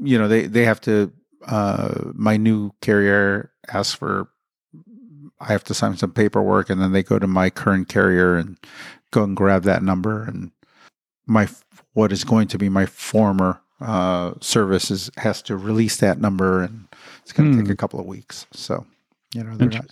you 0.02 0.18
know 0.18 0.28
they 0.28 0.46
they 0.46 0.64
have 0.64 0.80
to 0.83 1.12
uh, 1.46 2.11
my 2.14 2.37
new 2.37 2.72
carrier 2.80 3.52
asks 3.72 3.94
for 3.94 4.28
I 5.40 5.46
have 5.46 5.64
to 5.64 5.74
sign 5.74 5.96
some 5.96 6.12
paperwork, 6.12 6.68
and 6.70 6.81
then 6.81 6.92
they 6.92 7.03
go 7.03 7.18
to 7.18 7.26
my 7.26 7.50
current 7.50 7.88
carrier 7.88 8.37
and 8.37 8.57
go 9.11 9.24
and 9.24 9.37
grab 9.37 9.62
that 9.64 9.83
number 9.83 10.22
and 10.22 10.53
my 11.26 11.48
what 11.94 12.12
is 12.12 12.24
going 12.24 12.46
to 12.48 12.59
be 12.59 12.68
my 12.68 12.87
former 12.87 13.61
uh, 13.81 14.35
service 14.40 14.90
is, 14.90 15.11
has 15.16 15.40
to 15.42 15.57
release 15.57 15.96
that 15.98 16.20
number, 16.20 16.62
and 16.62 16.87
it's 17.22 17.33
going 17.33 17.50
to 17.50 17.57
Hmm. 17.57 17.64
take 17.64 17.72
a 17.72 17.76
couple 17.76 17.98
of 17.98 18.07
weeks. 18.07 18.46
So, 18.53 18.85
you 19.35 19.42
know, 19.42 19.57
they're 19.57 19.68
not. 19.68 19.87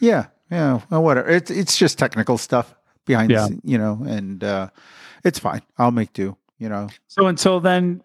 Yeah, 0.00 0.26
yeah. 0.50 0.80
Well, 0.90 1.02
whatever. 1.02 1.28
It's 1.28 1.50
it's 1.50 1.76
just 1.78 1.98
technical 1.98 2.36
stuff 2.38 2.74
behind, 3.06 3.30
Yeah. 3.30 3.46
the 3.48 3.60
you 3.64 3.78
know, 3.78 4.02
and 4.06 4.42
uh, 4.42 4.68
it's 5.24 5.38
fine. 5.38 5.62
I'll 5.78 5.90
make 5.92 6.12
do. 6.12 6.36
You 6.58 6.68
know. 6.68 6.88
So 7.06 7.26
until 7.28 7.60
then, 7.60 8.00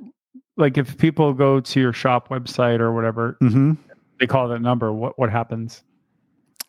like 0.56 0.78
if 0.78 0.98
people 0.98 1.34
go 1.34 1.60
to 1.62 1.80
your 1.80 1.94
shop 1.94 2.30
website 2.30 2.80
or 2.80 2.94
whatever, 2.94 3.38
Mm-hmm. 3.42 3.74
they 4.20 4.28
call 4.28 4.48
that 4.50 4.60
number, 4.62 4.94
what 4.94 5.18
what 5.18 5.32
happens? 5.32 5.84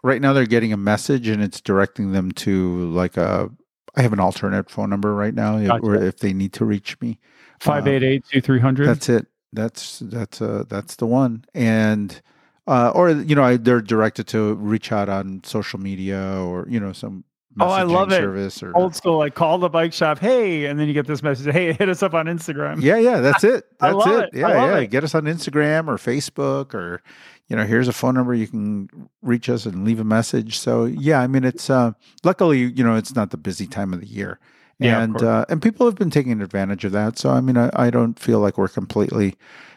Right 0.04 0.20
now, 0.20 0.34
they're 0.34 0.44
getting 0.44 0.72
a 0.72 0.76
message, 0.76 1.28
and 1.28 1.42
it's 1.42 1.62
directing 1.62 2.12
them 2.12 2.30
to 2.32 2.90
like 2.90 3.16
a. 3.16 3.50
I 3.96 4.02
have 4.02 4.12
an 4.12 4.20
alternate 4.20 4.68
phone 4.68 4.90
number 4.90 5.14
right 5.14 5.34
now, 5.34 5.56
if, 5.56 5.68
Gotcha. 5.68 5.82
or 5.82 5.94
if 5.94 6.18
they 6.18 6.34
need 6.34 6.52
to 6.54 6.66
reach 6.66 7.00
me. 7.00 7.18
Five 7.58 7.88
eight 7.88 8.02
eight 8.02 8.24
two 8.30 8.42
three 8.42 8.60
hundred. 8.60 8.86
That's 8.86 9.08
it. 9.08 9.26
That's 9.54 10.00
that's 10.00 10.42
uh 10.42 10.64
that's 10.68 10.96
the 10.96 11.06
one. 11.06 11.46
And 11.54 12.20
uh 12.66 12.90
or 12.94 13.10
you 13.10 13.34
know, 13.34 13.44
I, 13.44 13.56
they're 13.56 13.80
directed 13.80 14.26
to 14.28 14.54
reach 14.56 14.92
out 14.92 15.08
on 15.08 15.42
social 15.42 15.80
media 15.80 16.20
or 16.20 16.66
you 16.68 16.78
know 16.78 16.92
some 16.92 17.24
Oh, 17.60 17.68
I 17.68 17.82
love 17.84 18.10
it. 18.10 18.16
service 18.16 18.62
or 18.62 18.76
Old 18.76 18.96
school, 18.96 19.18
like 19.18 19.34
call 19.34 19.58
the 19.58 19.68
bike 19.68 19.92
shop, 19.92 20.18
hey, 20.18 20.64
and 20.66 20.78
then 20.78 20.88
you 20.88 20.94
get 20.94 21.06
this 21.06 21.22
message, 21.22 21.52
hey, 21.52 21.72
hit 21.72 21.88
us 21.88 22.02
up 22.02 22.14
on 22.14 22.26
Instagram. 22.26 22.82
Yeah, 22.82 22.96
yeah, 22.98 23.20
that's 23.20 23.44
it. 23.44 23.64
That's 23.80 24.06
it. 24.06 24.24
it. 24.24 24.30
Yeah, 24.40 24.48
yeah. 24.48 24.78
it. 24.78 24.90
Get 24.90 25.04
us 25.04 25.14
on 25.14 25.24
Instagram 25.24 25.88
or 25.88 25.96
Facebook 25.96 26.74
or 26.74 27.02
you 27.48 27.56
know, 27.56 27.64
here's 27.64 27.88
a 27.88 27.92
phone 27.92 28.14
number 28.14 28.34
you 28.34 28.46
can 28.48 28.88
reach 29.20 29.48
us 29.50 29.66
and 29.66 29.84
leave 29.84 30.00
a 30.00 30.04
message. 30.04 30.58
So 30.58 30.86
yeah, 30.86 31.20
I 31.20 31.26
mean 31.26 31.44
it's 31.44 31.68
uh 31.70 31.92
luckily, 32.24 32.60
you 32.60 32.82
know, 32.82 32.96
it's 32.96 33.14
not 33.14 33.30
the 33.30 33.36
busy 33.36 33.66
time 33.66 33.92
of 33.92 34.00
the 34.00 34.06
year. 34.06 34.38
Yeah, 34.80 35.02
and 35.02 35.22
uh, 35.22 35.44
and 35.48 35.62
people 35.62 35.86
have 35.86 35.94
been 35.94 36.10
taking 36.10 36.40
advantage 36.42 36.84
of 36.84 36.92
that. 36.92 37.18
So 37.18 37.30
I 37.30 37.40
mean 37.40 37.56
I, 37.56 37.70
I 37.74 37.90
don't 37.90 38.18
feel 38.18 38.40
like 38.40 38.58
we're 38.58 38.68
completely 38.68 39.36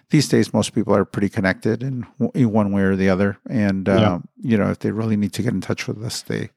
these 0.10 0.30
days 0.30 0.54
most 0.54 0.74
people 0.74 0.96
are 0.96 1.04
pretty 1.06 1.28
connected 1.30 1.84
in, 1.84 2.08
in 2.34 2.52
one 2.52 2.72
way 2.72 2.82
or 2.84 2.96
the 2.96 3.10
other. 3.10 3.38
And 3.50 3.90
uh, 3.90 3.94
Yeah. 3.96 4.20
you 4.42 4.58
know, 4.58 4.72
if 4.72 4.80
they 4.80 4.92
really 4.92 5.18
need 5.18 5.34
to 5.34 5.44
get 5.44 5.54
in 5.54 5.60
touch 5.62 5.88
with 5.88 6.02
us, 6.04 6.22
they 6.22 6.50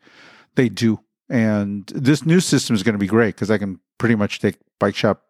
they 0.54 0.68
do. 0.68 1.00
And 1.30 1.86
this 1.94 2.26
new 2.26 2.40
system 2.40 2.74
is 2.74 2.82
going 2.82 2.94
to 2.94 2.98
be 2.98 3.06
great 3.06 3.36
because 3.36 3.50
I 3.50 3.56
can 3.56 3.78
pretty 3.98 4.16
much 4.16 4.40
take 4.40 4.56
bike 4.78 4.96
shop 4.96 5.22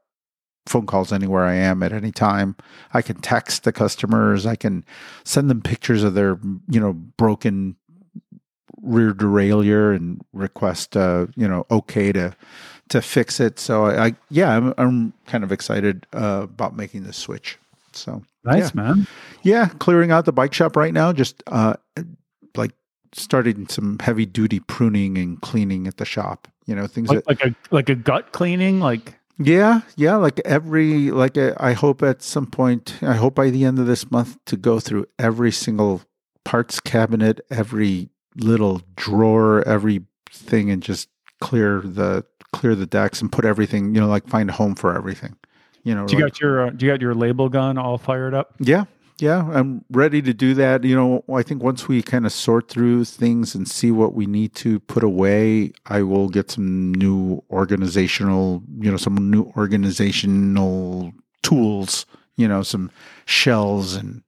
phone 0.67 0.87
calls 0.87 1.13
anywhere 1.13 1.45
I 1.45 1.55
am 1.55 1.83
at 1.83 1.93
any 1.93 2.11
time. 2.11 2.57
I 2.95 3.03
can 3.03 3.17
text 3.21 3.65
the 3.65 3.73
customers. 3.73 4.47
I 4.47 4.57
can 4.57 4.85
send 5.25 5.51
them 5.51 5.61
pictures 5.63 6.03
of 6.03 6.15
their, 6.15 6.39
you 6.69 6.81
know, 6.81 6.95
broken 6.95 7.77
rear 8.83 9.13
derailleur 9.13 9.95
and 9.95 10.21
request, 10.33 10.97
uh, 10.97 11.27
you 11.37 11.47
know, 11.47 11.67
okay 11.71 12.13
to 12.13 12.35
to 12.89 13.01
fix 13.03 13.39
it. 13.41 13.59
So 13.59 13.85
I, 13.85 14.07
I 14.07 14.17
yeah, 14.31 14.57
I'm, 14.57 14.75
I'm 14.79 15.13
kind 15.27 15.45
of 15.45 15.53
excited 15.53 16.07
uh, 16.13 16.41
about 16.45 16.77
making 16.77 17.05
this 17.05 17.17
switch. 17.17 17.59
So 17.93 18.23
Nice, 18.45 18.75
man. 18.75 19.07
yeah, 19.43 19.69
clearing 19.79 20.11
out 20.11 20.25
the 20.25 20.33
bike 20.33 20.55
shop 20.55 20.77
right 20.77 20.95
now. 20.95 21.13
Just 21.13 21.43
uh, 21.47 21.75
like 22.57 22.73
starting 23.13 23.69
some 23.69 23.99
heavy 23.99 24.27
duty 24.27 24.61
pruning 24.61 25.19
and 25.19 25.41
cleaning 25.41 25.87
at 25.87 25.97
the 25.97 26.05
shop. 26.05 26.49
You 26.67 26.75
know, 26.75 26.87
things 26.87 27.09
that 27.09 27.27
Like, 27.27 27.43
like 27.43 27.53
a 27.53 27.75
like 27.75 27.89
a 27.89 27.95
gut 27.95 28.33
cleaning, 28.33 28.81
like 28.81 29.15
yeah, 29.39 29.81
yeah. 29.97 30.17
Like 30.17 30.39
every, 30.45 31.11
like 31.11 31.39
uh, 31.39 31.55
I 31.57 31.73
hope 31.73 32.03
at 32.03 32.23
some 32.23 32.47
point, 32.47 32.99
I 33.03 33.15
hope 33.15 33.35
by 33.35 33.49
the 33.49 33.65
end 33.65 33.79
of 33.79 33.87
this 33.87 34.11
month 34.11 34.37
to 34.47 34.57
go 34.57 34.79
through 34.81 35.07
every 35.19 35.51
single 35.51 36.03
parts 36.45 36.79
cabinet, 36.79 37.41
every 37.51 38.11
little 38.37 38.83
drawer, 38.97 39.67
everything, 39.67 40.71
and 40.71 40.83
just 40.83 41.09
clear 41.41 41.81
the 41.81 42.25
clear 42.53 42.75
the 42.75 42.87
decks 42.87 43.23
and 43.23 43.33
put 43.33 43.45
everything. 43.47 43.95
You 43.95 44.03
know, 44.03 44.09
like 44.09 44.29
find 44.29 44.51
a 44.51 44.53
home 44.53 44.75
for 44.75 44.95
everything. 44.95 45.37
You 45.85 45.95
know, 45.95 46.07
do 46.07 46.17
you 46.17 46.23
like- 46.23 46.35
got 46.35 46.41
your 46.41 46.67
uh, 46.67 46.71
do 46.71 46.85
you 46.85 46.93
got 46.93 47.01
your 47.01 47.15
label 47.15 47.49
gun 47.49 47.79
all 47.79 47.97
fired 47.97 48.35
up? 48.35 48.55
yeah, 48.59 48.85
yeah, 49.21 49.49
I'm 49.53 49.85
ready 49.91 50.23
to 50.23 50.33
do 50.33 50.55
that. 50.55 50.85
You 50.85 50.97
know, 50.97 51.25
I 51.35 51.43
think 51.43 51.63
once 51.63 51.89
we 51.89 52.03
kind 52.03 52.27
of 52.27 52.33
sort 52.33 52.69
through 52.69 53.05
things 53.05 53.55
and 53.55 53.69
see 53.69 53.91
what 53.91 54.15
we 54.15 54.27
need 54.27 54.55
to 54.57 54.81
put 54.81 55.03
away, 55.03 55.73
I 55.87 56.03
will 56.03 56.29
get 56.29 56.51
some 56.51 56.93
new 56.95 57.43
organizational, 57.51 58.63
you 58.79 58.91
know, 58.91 58.97
some 58.97 59.31
new 59.31 59.53
organizational 59.57 61.13
tools, 61.43 62.07
you 62.37 62.49
know, 62.49 62.63
some 62.63 62.91
shells 63.27 63.95
and 63.95 64.23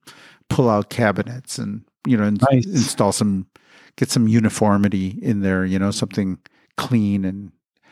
pull 0.49 0.69
out 0.69 0.89
cabinets 0.89 1.57
and, 1.57 1.83
you 2.05 2.17
know, 2.17 2.29
Nice. 2.29 2.65
install 2.65 3.11
some, 3.11 3.47
get 3.95 4.09
some 4.09 4.27
uniformity 4.27 5.19
in 5.21 5.41
there, 5.41 5.65
you 5.65 5.79
know, 5.79 5.91
something 5.91 6.37
clean. 6.77 7.25
And 7.25 7.51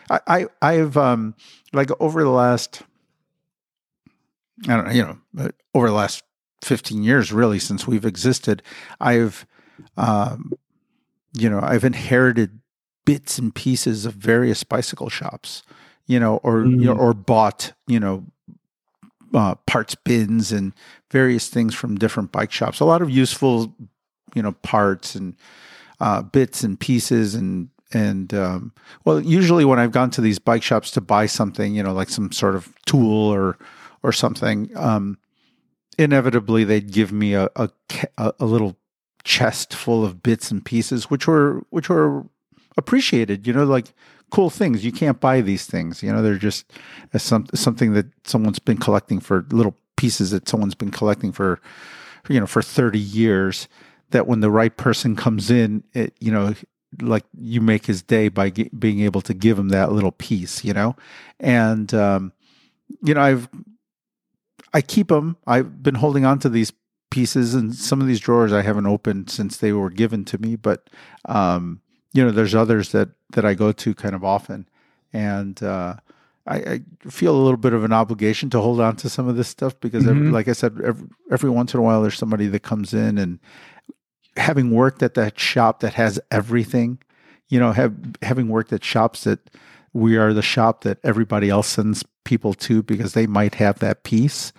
I, 0.10 0.20
I, 0.28 0.48
I've, 0.62 0.98
um, 0.98 1.36
like 1.74 1.90
over 2.00 2.24
the 2.24 2.30
last, 2.30 2.84
I 4.68 4.76
don't 4.76 4.86
know, 4.86 4.92
you 4.92 5.04
know, 5.04 5.18
uh, 5.46 5.50
over 5.74 5.88
the 5.88 5.94
last 5.94 6.24
15 6.62 7.04
years, 7.04 7.32
really, 7.32 7.60
since 7.60 7.88
we've 7.88 8.06
existed, 8.06 8.62
I've, 9.00 9.46
um, 9.98 10.54
you 11.38 11.50
know, 11.50 11.60
I've 11.62 11.84
inherited 11.84 12.60
bits 13.06 13.38
and 13.38 13.54
pieces 13.54 14.06
of 14.06 14.14
various 14.14 14.64
bicycle 14.64 15.10
shops, 15.10 15.64
you 16.08 16.20
know, 16.20 16.38
or, 16.38 16.66
you 16.66 16.86
know, 16.86 16.96
Mm. 16.96 17.00
or 17.00 17.14
bought, 17.14 17.74
you 17.88 18.00
know, 18.00 18.26
uh, 19.34 19.56
parts 19.66 19.96
bins 19.96 20.52
and 20.52 20.74
various 21.10 21.48
things 21.48 21.74
from 21.74 21.96
different 21.98 22.32
bike 22.32 22.52
shops. 22.52 22.80
A 22.80 22.86
lot 22.86 23.02
of 23.02 23.10
useful, 23.10 23.74
you 24.36 24.42
know, 24.42 24.52
parts 24.62 25.16
and 25.16 25.36
uh, 26.00 26.22
bits 26.22 26.64
and 26.64 26.80
pieces 26.80 27.34
and 27.36 27.70
and 27.94 28.34
um, 28.34 28.72
well, 29.04 29.20
usually 29.20 29.66
when 29.66 29.78
I've 29.78 29.92
gone 29.92 30.12
to 30.12 30.22
these 30.22 30.40
bike 30.40 30.64
shops 30.64 30.92
to 30.92 31.02
buy 31.02 31.26
something, 31.26 31.76
you 31.76 31.84
know, 31.84 31.92
like 31.94 32.10
some 32.10 32.32
sort 32.32 32.56
of 32.56 32.74
tool 32.86 33.28
or 33.28 33.58
or 34.04 34.12
something, 34.12 34.70
um, 34.76 35.18
inevitably 35.98 36.64
they'd 36.64 36.92
give 36.92 37.12
me 37.12 37.34
a, 37.34 37.50
a 37.56 37.70
a 38.18 38.46
little 38.46 38.78
chest 39.24 39.74
full 39.74 40.04
of 40.04 40.24
bits 40.24 40.52
and 40.52 40.64
pieces, 40.64 41.10
which 41.10 41.28
were 41.28 41.64
which 41.70 41.90
were 41.90 42.26
appreciated. 42.78 43.46
You 43.46 43.54
know, 43.54 43.66
like 43.66 43.94
cool 44.30 44.50
things. 44.50 44.84
You 44.84 44.92
can't 44.92 45.20
buy 45.20 45.42
these 45.42 45.66
things. 45.66 46.02
You 46.02 46.12
know, 46.12 46.22
they're 46.22 46.38
just 46.38 46.72
uh, 47.14 47.18
some 47.18 47.48
something 47.54 47.94
that 47.94 48.08
someone's 48.26 48.60
been 48.60 48.78
collecting 48.78 49.20
for 49.20 49.46
little 49.52 49.76
pieces 50.02 50.32
that 50.32 50.50
someone's 50.50 50.74
been 50.74 50.90
collecting 50.90 51.32
for 51.32 51.62
you 52.28 52.40
know 52.40 52.48
for 52.48 52.64
30 52.64 52.98
years 52.98 53.68
that 54.10 54.26
when 54.26 54.40
the 54.40 54.50
right 54.50 54.76
person 54.76 55.16
comes 55.16 55.52
in 55.52 55.84
it 55.94 56.16
you 56.20 56.32
know 56.32 56.56
like 57.02 57.24
you 57.38 57.62
make 57.62 57.86
his 57.86 58.02
day 58.02 58.28
by 58.28 58.50
ge- 58.50 58.72
being 58.80 59.02
able 59.02 59.22
to 59.22 59.36
give 59.36 59.60
him 59.60 59.70
that 59.70 59.92
little 59.92 60.12
piece 60.12 60.64
you 60.64 60.74
know 60.74 60.96
and 61.40 61.94
um 61.94 62.34
you 63.04 63.14
know 63.14 63.22
i've 63.22 63.48
i 64.74 64.82
keep 64.82 65.08
them 65.10 65.38
i've 65.48 65.82
been 65.84 65.96
holding 65.96 66.26
on 66.26 66.40
to 66.40 66.50
these 66.50 66.72
pieces 67.10 67.54
and 67.54 67.76
some 67.76 68.00
of 68.02 68.08
these 68.08 68.20
drawers 68.20 68.54
i 68.54 68.62
haven't 68.62 68.86
opened 68.86 69.30
since 69.30 69.58
they 69.58 69.72
were 69.74 69.90
given 69.90 70.24
to 70.26 70.38
me 70.38 70.56
but 70.56 70.90
um 71.26 71.82
you 72.14 72.24
know 72.24 72.32
there's 72.32 72.56
others 72.56 72.92
that 72.92 73.10
that 73.34 73.44
i 73.46 73.54
go 73.54 73.72
to 73.72 73.94
kind 73.94 74.16
of 74.16 74.24
often 74.24 74.68
and 75.14 75.62
uh 75.64 75.96
I, 76.48 76.56
I 76.58 76.82
feel 77.08 77.36
a 77.36 77.44
little 77.44 77.56
bit 77.58 77.74
of 77.74 77.84
an 77.84 77.94
obligation 77.94 78.50
to 78.50 78.60
hold 78.60 78.82
on 78.82 78.96
to 78.98 79.10
some 79.10 79.28
of 79.28 79.36
this 79.36 79.48
stuff 79.48 79.80
because, 79.80 80.08
every, 80.08 80.24
Mhm. 80.30 80.32
like 80.34 80.48
I 80.48 80.54
said, 80.54 80.76
every, 80.84 81.08
every 81.30 81.52
once 81.52 81.76
in 81.76 81.80
a 81.80 81.84
while 81.84 82.02
there's 82.02 82.18
somebody 82.18 82.48
that 82.48 82.64
comes 82.64 82.96
in 82.96 83.20
and 83.20 83.38
having 84.38 84.72
worked 84.72 85.04
at 85.04 85.14
that 85.14 85.40
shop 85.40 85.82
that 85.82 85.94
has 85.94 86.20
everything, 86.32 86.98
you 87.50 87.60
know, 87.60 87.74
have 87.74 87.94
having 88.24 88.48
worked 88.50 88.74
at 88.74 88.84
shops 88.84 89.24
that 89.26 89.52
we 89.94 90.18
are 90.18 90.34
the 90.34 90.42
shop 90.42 90.82
that 90.84 90.98
everybody 91.04 91.50
else 91.52 91.68
sends 91.68 92.04
people 92.24 92.54
too 92.54 92.84
because 92.84 93.14
they 93.14 93.28
might 93.28 93.56
have 93.56 93.80
that 93.80 94.04
piece. 94.04 94.54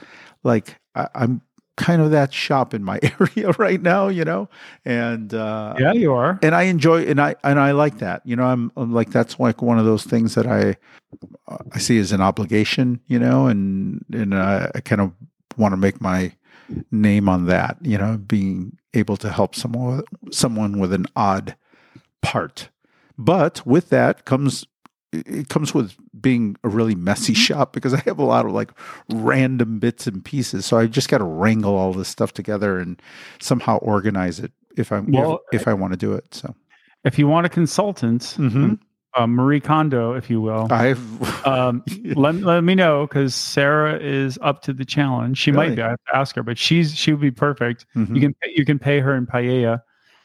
Like 0.44 0.76
I, 0.94 1.08
I'm 1.14 1.42
kind 1.76 2.02
of 2.02 2.10
that 2.10 2.32
shop 2.32 2.74
in 2.74 2.84
my 2.84 2.98
area 3.20 3.50
right 3.52 3.80
now, 3.80 4.08
you 4.08 4.24
know, 4.24 4.48
and 4.84 5.32
uh, 5.32 5.74
Yeah, 5.78 5.92
you 5.92 6.12
are. 6.12 6.38
and 6.42 6.54
I 6.54 6.64
enjoy 6.64 7.04
and 7.06 7.20
I 7.20 7.34
and 7.44 7.58
I 7.58 7.72
like 7.72 7.98
that. 7.98 8.22
You 8.26 8.36
know, 8.36 8.44
I'm, 8.44 8.70
I'm 8.76 8.92
like 8.92 9.10
that's 9.10 9.38
like 9.40 9.62
one 9.62 9.78
of 9.78 9.84
those 9.84 10.04
things 10.04 10.34
that 10.34 10.46
I 10.46 10.76
I 11.72 11.78
see 11.78 11.98
as 11.98 12.12
an 12.12 12.20
obligation. 12.20 13.00
You 13.06 13.18
know, 13.18 13.46
and 13.46 14.04
and 14.12 14.34
I, 14.34 14.70
I 14.74 14.80
kind 14.80 15.00
of 15.00 15.12
want 15.56 15.72
to 15.72 15.76
make 15.76 16.00
my 16.00 16.32
name 16.90 17.28
on 17.28 17.46
that. 17.46 17.76
You 17.82 17.98
know, 17.98 18.18
being 18.18 18.76
able 18.94 19.16
to 19.18 19.30
help 19.30 19.54
someone 19.54 20.02
someone 20.30 20.78
with 20.78 20.92
an 20.92 21.06
odd 21.16 21.56
part, 22.20 22.68
but 23.16 23.66
with 23.66 23.88
that 23.88 24.24
comes 24.26 24.66
it 25.12 25.48
comes 25.48 25.74
with 25.74 25.94
being 26.20 26.56
a 26.64 26.68
really 26.68 26.94
messy 26.94 27.34
shop 27.34 27.72
because 27.72 27.92
I 27.92 27.98
have 28.06 28.18
a 28.18 28.24
lot 28.24 28.46
of 28.46 28.52
like 28.52 28.70
random 29.10 29.78
bits 29.78 30.06
and 30.06 30.24
pieces. 30.24 30.64
So 30.66 30.78
I 30.78 30.86
just 30.86 31.08
got 31.08 31.18
to 31.18 31.24
wrangle 31.24 31.74
all 31.76 31.92
this 31.92 32.08
stuff 32.08 32.32
together 32.32 32.78
and 32.78 33.00
somehow 33.40 33.76
organize 33.78 34.40
it 34.40 34.52
if 34.76 34.90
I'm 34.90 35.10
Well, 35.12 35.40
if, 35.52 35.62
if 35.62 35.68
I 35.68 35.74
want 35.74 35.92
to 35.92 35.96
do 35.98 36.12
it. 36.14 36.34
So 36.34 36.54
If 37.04 37.18
you 37.18 37.28
want 37.28 37.44
a 37.46 37.50
consultant, 37.50 38.22
Mhm. 38.38 38.78
uh, 39.14 39.26
Marie 39.26 39.60
Kondo, 39.60 40.14
if 40.14 40.30
you 40.30 40.40
will, 40.40 40.66
I've 40.70 41.00
um, 41.46 41.82
let, 42.16 42.36
let 42.36 42.64
me 42.64 42.74
know 42.74 43.06
because 43.06 43.34
Sarah 43.34 43.98
is 44.00 44.38
up 44.40 44.62
to 44.62 44.72
the 44.72 44.84
challenge. 44.86 45.36
She 45.36 45.50
Really? 45.50 45.68
might 45.70 45.76
be. 45.76 45.82
I 45.82 45.90
have 45.90 46.04
to 46.08 46.16
ask 46.16 46.34
her, 46.36 46.42
but 46.42 46.56
she's 46.56 46.94
she 46.94 47.12
would 47.12 47.20
be 47.20 47.30
perfect. 47.30 47.84
Mhm. 47.94 48.14
You 48.14 48.20
can 48.22 48.34
you 48.56 48.64
can 48.64 48.78
pay 48.78 49.00
her 49.00 49.14
in 49.14 49.26
paella. 49.26 49.82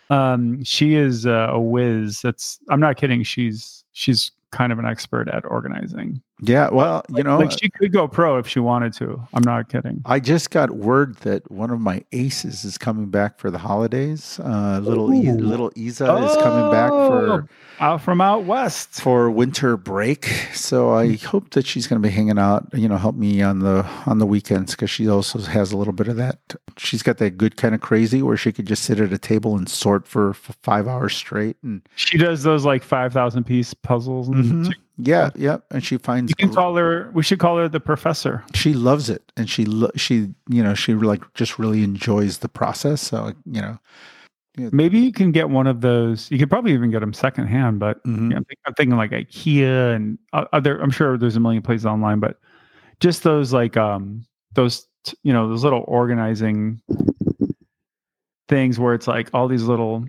Um, 0.10 0.64
she 0.64 0.96
is 0.96 1.26
uh, 1.26 1.48
a 1.52 1.60
whiz. 1.60 2.22
That's 2.22 2.60
I'm 2.70 2.80
not 2.80 2.96
kidding. 2.96 3.24
She's 3.24 3.84
she's 3.92 4.32
kind 4.58 4.72
of 4.72 4.80
an 4.80 4.86
expert 4.86 5.30
at 5.30 5.46
organizing. 5.46 6.22
Yeah. 6.42 6.70
Well, 6.70 7.04
you 7.16 7.24
know, 7.24 7.38
like 7.40 7.52
she 7.52 7.70
could 7.70 7.92
go 7.92 8.08
pro 8.08 8.38
if 8.38 8.48
she 8.48 8.60
wanted 8.60 8.94
to. 8.94 9.22
I'm 9.34 9.44
not 9.44 9.70
kidding. 9.70 10.02
I 10.06 10.20
just 10.20 10.52
got 10.52 10.72
word 10.72 11.16
that 11.18 11.50
one 11.52 11.72
of 11.72 11.80
my 11.80 12.04
aces 12.12 12.64
is 12.64 12.78
coming 12.78 13.08
back 13.10 13.40
for 13.40 13.50
the 13.50 13.58
holidays. 13.58 14.40
Uh, 14.44 14.80
little 14.84 15.14
e- 15.14 15.32
little 15.32 15.72
Isa 15.76 16.06
is 16.18 16.36
coming 16.38 16.70
back 16.72 16.92
for 16.92 17.28
Oh, 17.32 17.48
out 17.80 18.02
from 18.02 18.22
out 18.22 18.46
west. 18.46 19.02
for 19.02 19.30
winter 19.32 19.78
break. 19.78 20.26
So 20.54 20.92
I 20.94 21.16
hope 21.16 21.52
that 21.52 21.66
she's 21.66 21.88
going 21.88 22.02
to 22.02 22.08
be 22.08 22.14
hanging 22.14 22.38
out, 22.40 22.68
you 22.74 22.88
know, 22.88 22.98
help 22.98 23.16
me 23.16 23.42
on 23.42 23.60
the 23.60 23.86
on 24.06 24.20
the 24.20 24.26
weekends 24.26 24.72
because 24.72 24.90
she 24.90 25.08
also 25.08 25.40
has 25.40 25.72
a 25.72 25.78
little 25.78 25.94
bit 25.94 26.08
of 26.08 26.16
that. 26.18 26.40
She's 26.78 27.02
got 27.04 27.18
that 27.18 27.38
good 27.38 27.58
kind 27.58 27.74
of 27.76 27.82
crazy 27.82 28.22
where 28.22 28.38
she 28.38 28.52
could 28.52 28.66
just 28.68 28.84
sit 28.84 29.00
at 29.00 29.12
a 29.14 29.18
table 29.18 29.56
and 29.58 29.68
sort 29.70 30.08
for, 30.08 30.34
for 30.34 30.54
five 30.64 30.88
hours 30.88 31.16
straight. 31.16 31.58
And 31.64 31.82
She 31.96 32.18
does 32.18 32.44
those 32.44 32.66
like 32.66 32.84
five 32.84 33.14
thousand 33.14 33.46
piece 33.46 33.74
puzzles. 33.74 34.28
And 34.30 34.66
Mhm. 34.66 34.74
Yeah, 34.98 35.30
yeah, 35.36 35.58
and 35.72 35.84
she 35.84 35.98
finds 35.98 36.32
You 36.32 36.36
can 36.36 36.54
call 36.54 36.76
her. 36.76 37.10
We 37.14 37.24
should 37.24 37.40
call 37.40 37.58
her 37.58 37.70
the 37.70 37.80
professor. 37.80 38.44
she 38.54 38.74
loves 38.74 39.10
it 39.10 39.32
and 39.38 39.50
she 39.50 39.66
lo- 39.66 39.92
she 39.96 40.34
you 40.50 40.64
know 40.64 40.74
she 40.74 40.94
like 40.96 41.22
just 41.34 41.60
really 41.60 41.84
enjoys 41.84 42.40
the 42.40 42.50
process 42.50 43.02
so 43.02 43.34
you 43.46 43.62
know 43.62 43.78
Maybe 44.72 44.98
you 44.98 45.12
can 45.12 45.32
get 45.32 45.52
one 45.52 45.68
of 45.68 45.82
those. 45.82 46.32
You 46.32 46.40
could 46.40 46.50
probably 46.50 46.74
even 46.74 46.90
get 46.90 47.02
them 47.02 47.14
secondhand, 47.14 47.78
but 47.80 48.04
Mhm. 48.06 48.32
yeah, 48.32 48.38
I'm, 48.38 48.44
think, 48.44 48.60
I'm 48.66 48.74
thinking 48.74 48.98
like 48.98 49.12
IKEA 49.12 49.96
and 49.96 50.18
other. 50.34 50.80
I'm 50.82 50.90
sure 50.90 51.16
there's 51.16 51.36
a 51.36 51.40
million 51.40 51.62
places 51.62 51.86
online, 51.86 52.20
but 52.20 52.40
just 53.00 53.22
those 53.22 53.54
like 53.54 53.78
um 53.78 54.26
those 54.54 54.88
you 55.22 55.32
know 55.32 55.48
those 55.48 55.64
little 55.64 55.84
organizing 55.88 56.82
things 58.50 58.80
where 58.80 58.96
it's 58.96 59.08
like 59.08 59.30
all 59.34 59.48
these 59.48 59.64
little 59.64 60.06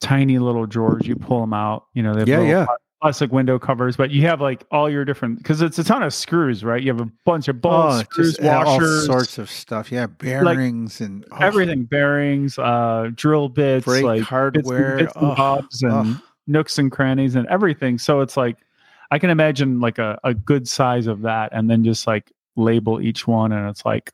tiny 0.00 0.38
little 0.40 0.66
drawers. 0.66 1.06
You 1.06 1.14
pull 1.14 1.40
them 1.40 1.52
out. 1.52 1.86
You 1.94 2.02
know, 2.02 2.14
they 2.14 2.20
have 2.20 2.28
Yeah, 2.28 2.36
little 2.38 2.50
yeah. 2.50 2.64
pla- 2.64 2.76
Plastic 3.02 3.30
window 3.30 3.58
covers, 3.58 3.94
but 3.96 4.10
you 4.10 4.22
have 4.22 4.40
like 4.40 4.64
all 4.70 4.88
your 4.88 5.04
different 5.04 5.36
because 5.38 5.60
it's 5.60 5.78
a 5.78 5.84
ton 5.84 6.02
of 6.02 6.14
screws, 6.14 6.64
right? 6.64 6.82
You 6.82 6.90
have 6.92 7.00
a 7.00 7.10
bunch 7.26 7.46
of 7.48 7.60
bolts, 7.60 7.96
Oh, 7.96 8.02
screws, 8.04 8.36
just 8.38 8.48
all 8.48 8.80
sorts 8.80 9.36
of 9.36 9.50
stuff. 9.50 9.92
Yeah, 9.92 10.06
bearings 10.06 11.02
and 11.02 11.24
oh, 11.30 11.36
everything, 11.36 11.84
bearings, 11.84 12.58
uh, 12.58 13.10
drill 13.14 13.50
bits, 13.50 13.86
like 13.86 14.20
bits, 14.20 14.28
hardware. 14.28 14.96
bits 14.96 15.12
and 15.14 15.34
oh, 15.38 15.62
and 15.82 16.22
nooks 16.46 16.78
and 16.78 16.90
crannies 16.90 17.34
and 17.34 17.46
everything. 17.48 17.98
So 17.98 18.20
it's 18.22 18.36
like 18.36 18.56
I 19.10 19.18
can 19.18 19.28
imagine 19.28 19.78
like 19.80 19.98
a, 19.98 20.18
a 20.24 20.32
good 20.32 20.66
size 20.66 21.06
of 21.06 21.20
that 21.20 21.50
and 21.52 21.68
then 21.68 21.84
just 21.84 22.06
like 22.06 22.32
label 22.56 23.00
each 23.02 23.26
one 23.26 23.52
and 23.52 23.68
it's 23.68 23.84
like 23.84 24.10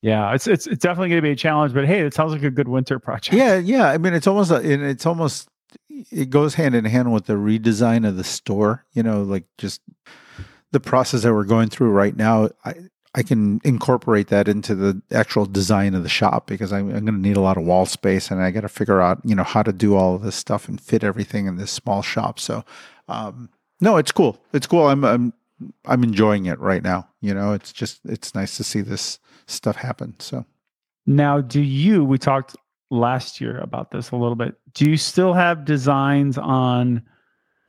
yeah, 0.00 0.34
it's 0.34 0.46
it's, 0.48 0.66
it's 0.66 0.82
definitely 0.82 1.10
gonna 1.10 1.22
be 1.22 1.30
a 1.30 1.36
challenge, 1.36 1.72
but 1.74 1.86
hey, 1.86 2.00
it 2.00 2.12
sounds 2.14 2.32
like 2.32 2.42
a 2.42 2.50
good 2.50 2.68
winter 2.68 2.98
project. 2.98 3.36
Yeah, 3.36 3.58
yeah. 3.58 3.90
I 3.90 3.98
mean, 3.98 4.14
it's 4.14 4.26
almost 4.26 4.50
a- 4.50 4.62
it's 4.68 5.06
almost 5.06 5.48
it 5.88 6.30
goes 6.30 6.54
hand 6.54 6.74
in 6.74 6.84
hand 6.84 7.12
with 7.12 7.26
the 7.26 7.34
redesign 7.34 8.06
of 8.06 8.16
the 8.16 8.24
store. 8.24 8.84
You 8.92 9.02
know, 9.02 9.22
like 9.22 9.44
just 9.58 9.80
the 10.70 10.80
process 10.80 11.22
that 11.22 11.32
we're 11.32 11.44
going 11.44 11.68
through 11.68 11.90
right 11.90 12.16
now. 12.16 12.50
I 12.64 12.74
I 13.14 13.22
can 13.22 13.60
incorporate 13.62 14.28
that 14.28 14.48
into 14.48 14.74
the 14.74 15.02
actual 15.12 15.44
design 15.44 15.94
of 15.94 16.02
the 16.02 16.08
shop 16.08 16.46
because 16.46 16.72
I'm, 16.72 16.88
I'm 16.88 17.04
going 17.04 17.16
to 17.16 17.28
need 17.28 17.36
a 17.36 17.42
lot 17.42 17.58
of 17.58 17.64
wall 17.64 17.84
space, 17.84 18.30
and 18.30 18.42
I 18.42 18.50
got 18.50 18.62
to 18.62 18.70
figure 18.70 19.02
out 19.02 19.20
you 19.24 19.34
know 19.34 19.42
how 19.42 19.62
to 19.62 19.72
do 19.72 19.94
all 19.94 20.14
of 20.14 20.22
this 20.22 20.36
stuff 20.36 20.68
and 20.68 20.80
fit 20.80 21.04
everything 21.04 21.46
in 21.46 21.56
this 21.56 21.70
small 21.70 22.02
shop. 22.02 22.40
So, 22.40 22.64
um, 23.08 23.50
no, 23.80 23.98
it's 23.98 24.12
cool. 24.12 24.40
It's 24.52 24.66
cool. 24.66 24.88
I'm 24.88 25.04
I'm 25.04 25.32
I'm 25.84 26.02
enjoying 26.02 26.46
it 26.46 26.58
right 26.58 26.82
now. 26.82 27.08
You 27.20 27.34
know, 27.34 27.52
it's 27.52 27.72
just 27.72 28.00
it's 28.06 28.34
nice 28.34 28.56
to 28.56 28.64
see 28.64 28.80
this 28.80 29.18
stuff 29.46 29.76
happen. 29.76 30.14
So. 30.18 30.46
Now, 31.04 31.40
do 31.40 31.60
you 31.60 32.04
we 32.04 32.16
talked 32.16 32.56
last 32.92 33.40
year 33.40 33.58
about 33.58 33.90
this 33.90 34.10
a 34.10 34.16
little 34.16 34.36
bit. 34.36 34.54
Do 34.74 34.88
you 34.88 34.96
still 34.96 35.32
have 35.32 35.64
designs 35.64 36.36
on 36.36 37.02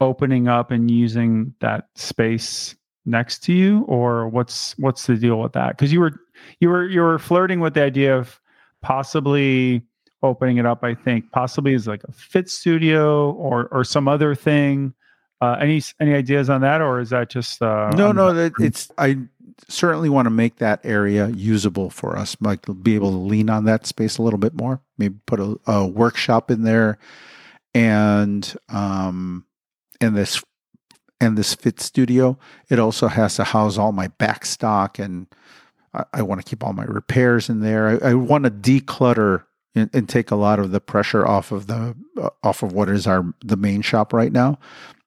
opening 0.02 0.48
up 0.50 0.70
and 0.70 0.92
using 0.92 1.54
that 1.62 1.88
space 1.96 2.76
next 3.06 3.40
to 3.44 3.54
you 3.54 3.82
or 3.84 4.28
what's 4.28 4.78
what's 4.78 5.08
the 5.08 5.16
deal 5.16 5.40
with 5.40 5.54
that? 5.54 5.78
Cuz 5.78 5.94
you 5.94 6.02
were 6.02 6.12
you 6.60 6.70
were 6.70 6.88
you 6.88 7.02
were 7.02 7.18
flirting 7.18 7.62
with 7.62 7.74
the 7.74 7.82
idea 7.82 8.16
of 8.16 8.40
possibly 8.82 9.82
opening 10.22 10.58
it 10.58 10.66
up, 10.66 10.84
I 10.84 10.94
think, 10.94 11.32
possibly 11.32 11.74
as 11.74 11.88
like 11.88 12.04
a 12.04 12.12
fit 12.12 12.50
studio 12.50 13.32
or 13.32 13.68
or 13.68 13.84
some 13.86 14.08
other 14.08 14.36
thing. 14.36 14.94
Uh, 15.40 15.58
any 15.60 15.82
any 16.00 16.14
ideas 16.14 16.50
on 16.50 16.62
that 16.62 16.82
or 16.82 17.02
is 17.02 17.10
that 17.10 17.30
just 17.30 17.62
uh 17.62 17.90
no 17.98 18.14
no 18.14 18.34
that 18.34 18.54
it's 18.62 18.90
i 18.98 19.18
certainly 19.68 20.10
want 20.10 20.26
to 20.26 20.30
make 20.30 20.58
that 20.58 20.80
area 20.84 21.28
usable 21.30 21.90
for 21.90 22.18
us 22.18 22.36
like 22.42 22.66
be 22.82 22.96
able 22.96 23.12
to 23.12 23.18
lean 23.18 23.50
on 23.50 23.66
that 23.66 23.86
space 23.86 24.18
a 24.18 24.22
little 24.22 24.40
bit 24.40 24.54
more 24.54 24.82
maybe 24.98 25.16
put 25.26 25.40
a, 25.40 25.58
a 25.68 25.88
workshop 25.88 26.52
in 26.52 26.64
there. 26.64 26.98
And 27.74 28.56
um 28.70 29.46
and 30.00 30.16
this 30.16 30.44
and 31.20 31.38
this 31.38 31.54
fit 31.56 31.80
studio 31.80 32.38
it 32.70 32.80
also 32.80 33.08
has 33.08 33.36
to 33.36 33.44
house 33.44 33.78
all 33.78 33.92
my 33.92 34.08
back 34.08 34.46
stock 34.46 35.00
and 35.00 35.28
i, 35.94 36.04
I 36.14 36.22
want 36.22 36.42
to 36.42 36.50
keep 36.50 36.64
all 36.64 36.74
my 36.74 36.86
repairs 36.86 37.50
in 37.50 37.62
there. 37.62 38.04
I, 38.04 38.10
I 38.10 38.14
want 38.14 38.44
to 38.44 38.52
declutter 38.52 39.46
and, 39.76 39.90
and 39.94 40.08
take 40.08 40.32
a 40.32 40.36
lot 40.36 40.60
of 40.60 40.72
the 40.72 40.80
pressure 40.80 41.26
off 41.26 41.52
of 41.52 41.68
the 41.68 41.96
uh, 42.22 42.30
off 42.44 42.64
of 42.64 42.74
what 42.74 42.90
is 42.90 43.08
our 43.08 43.34
the 43.44 43.58
main 43.58 43.82
shop 43.82 44.14
right 44.14 44.32
now 44.32 44.60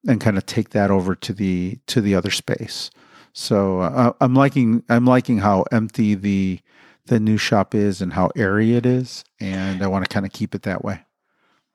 and 0.09 0.21
kind 0.21 0.37
of 0.37 0.47
take 0.47 0.71
that 0.71 0.91
over 0.91 1.15
to 1.15 1.33
the 1.33 1.79
to 1.87 2.01
the 2.01 2.15
other 2.15 2.31
space 2.31 2.91
so 3.37 3.81
uh, 3.81 4.15
I'm 4.23 4.35
liking 4.35 4.83
I'm 4.89 5.05
liking 5.05 5.37
how 5.37 5.67
empty 5.71 6.15
the 6.15 6.59
the 7.05 7.21
new 7.21 7.37
shop 7.37 7.75
is 7.75 8.01
and 8.01 8.11
how 8.11 8.31
airy 8.35 8.75
it 8.75 8.87
is, 8.87 9.25
and 9.41 9.83
I 9.83 9.89
want 9.89 10.07
to 10.07 10.09
kind 10.09 10.25
of 10.25 10.33
keep 10.33 10.55
it 10.55 10.63
that 10.63 10.83
way. 10.83 11.03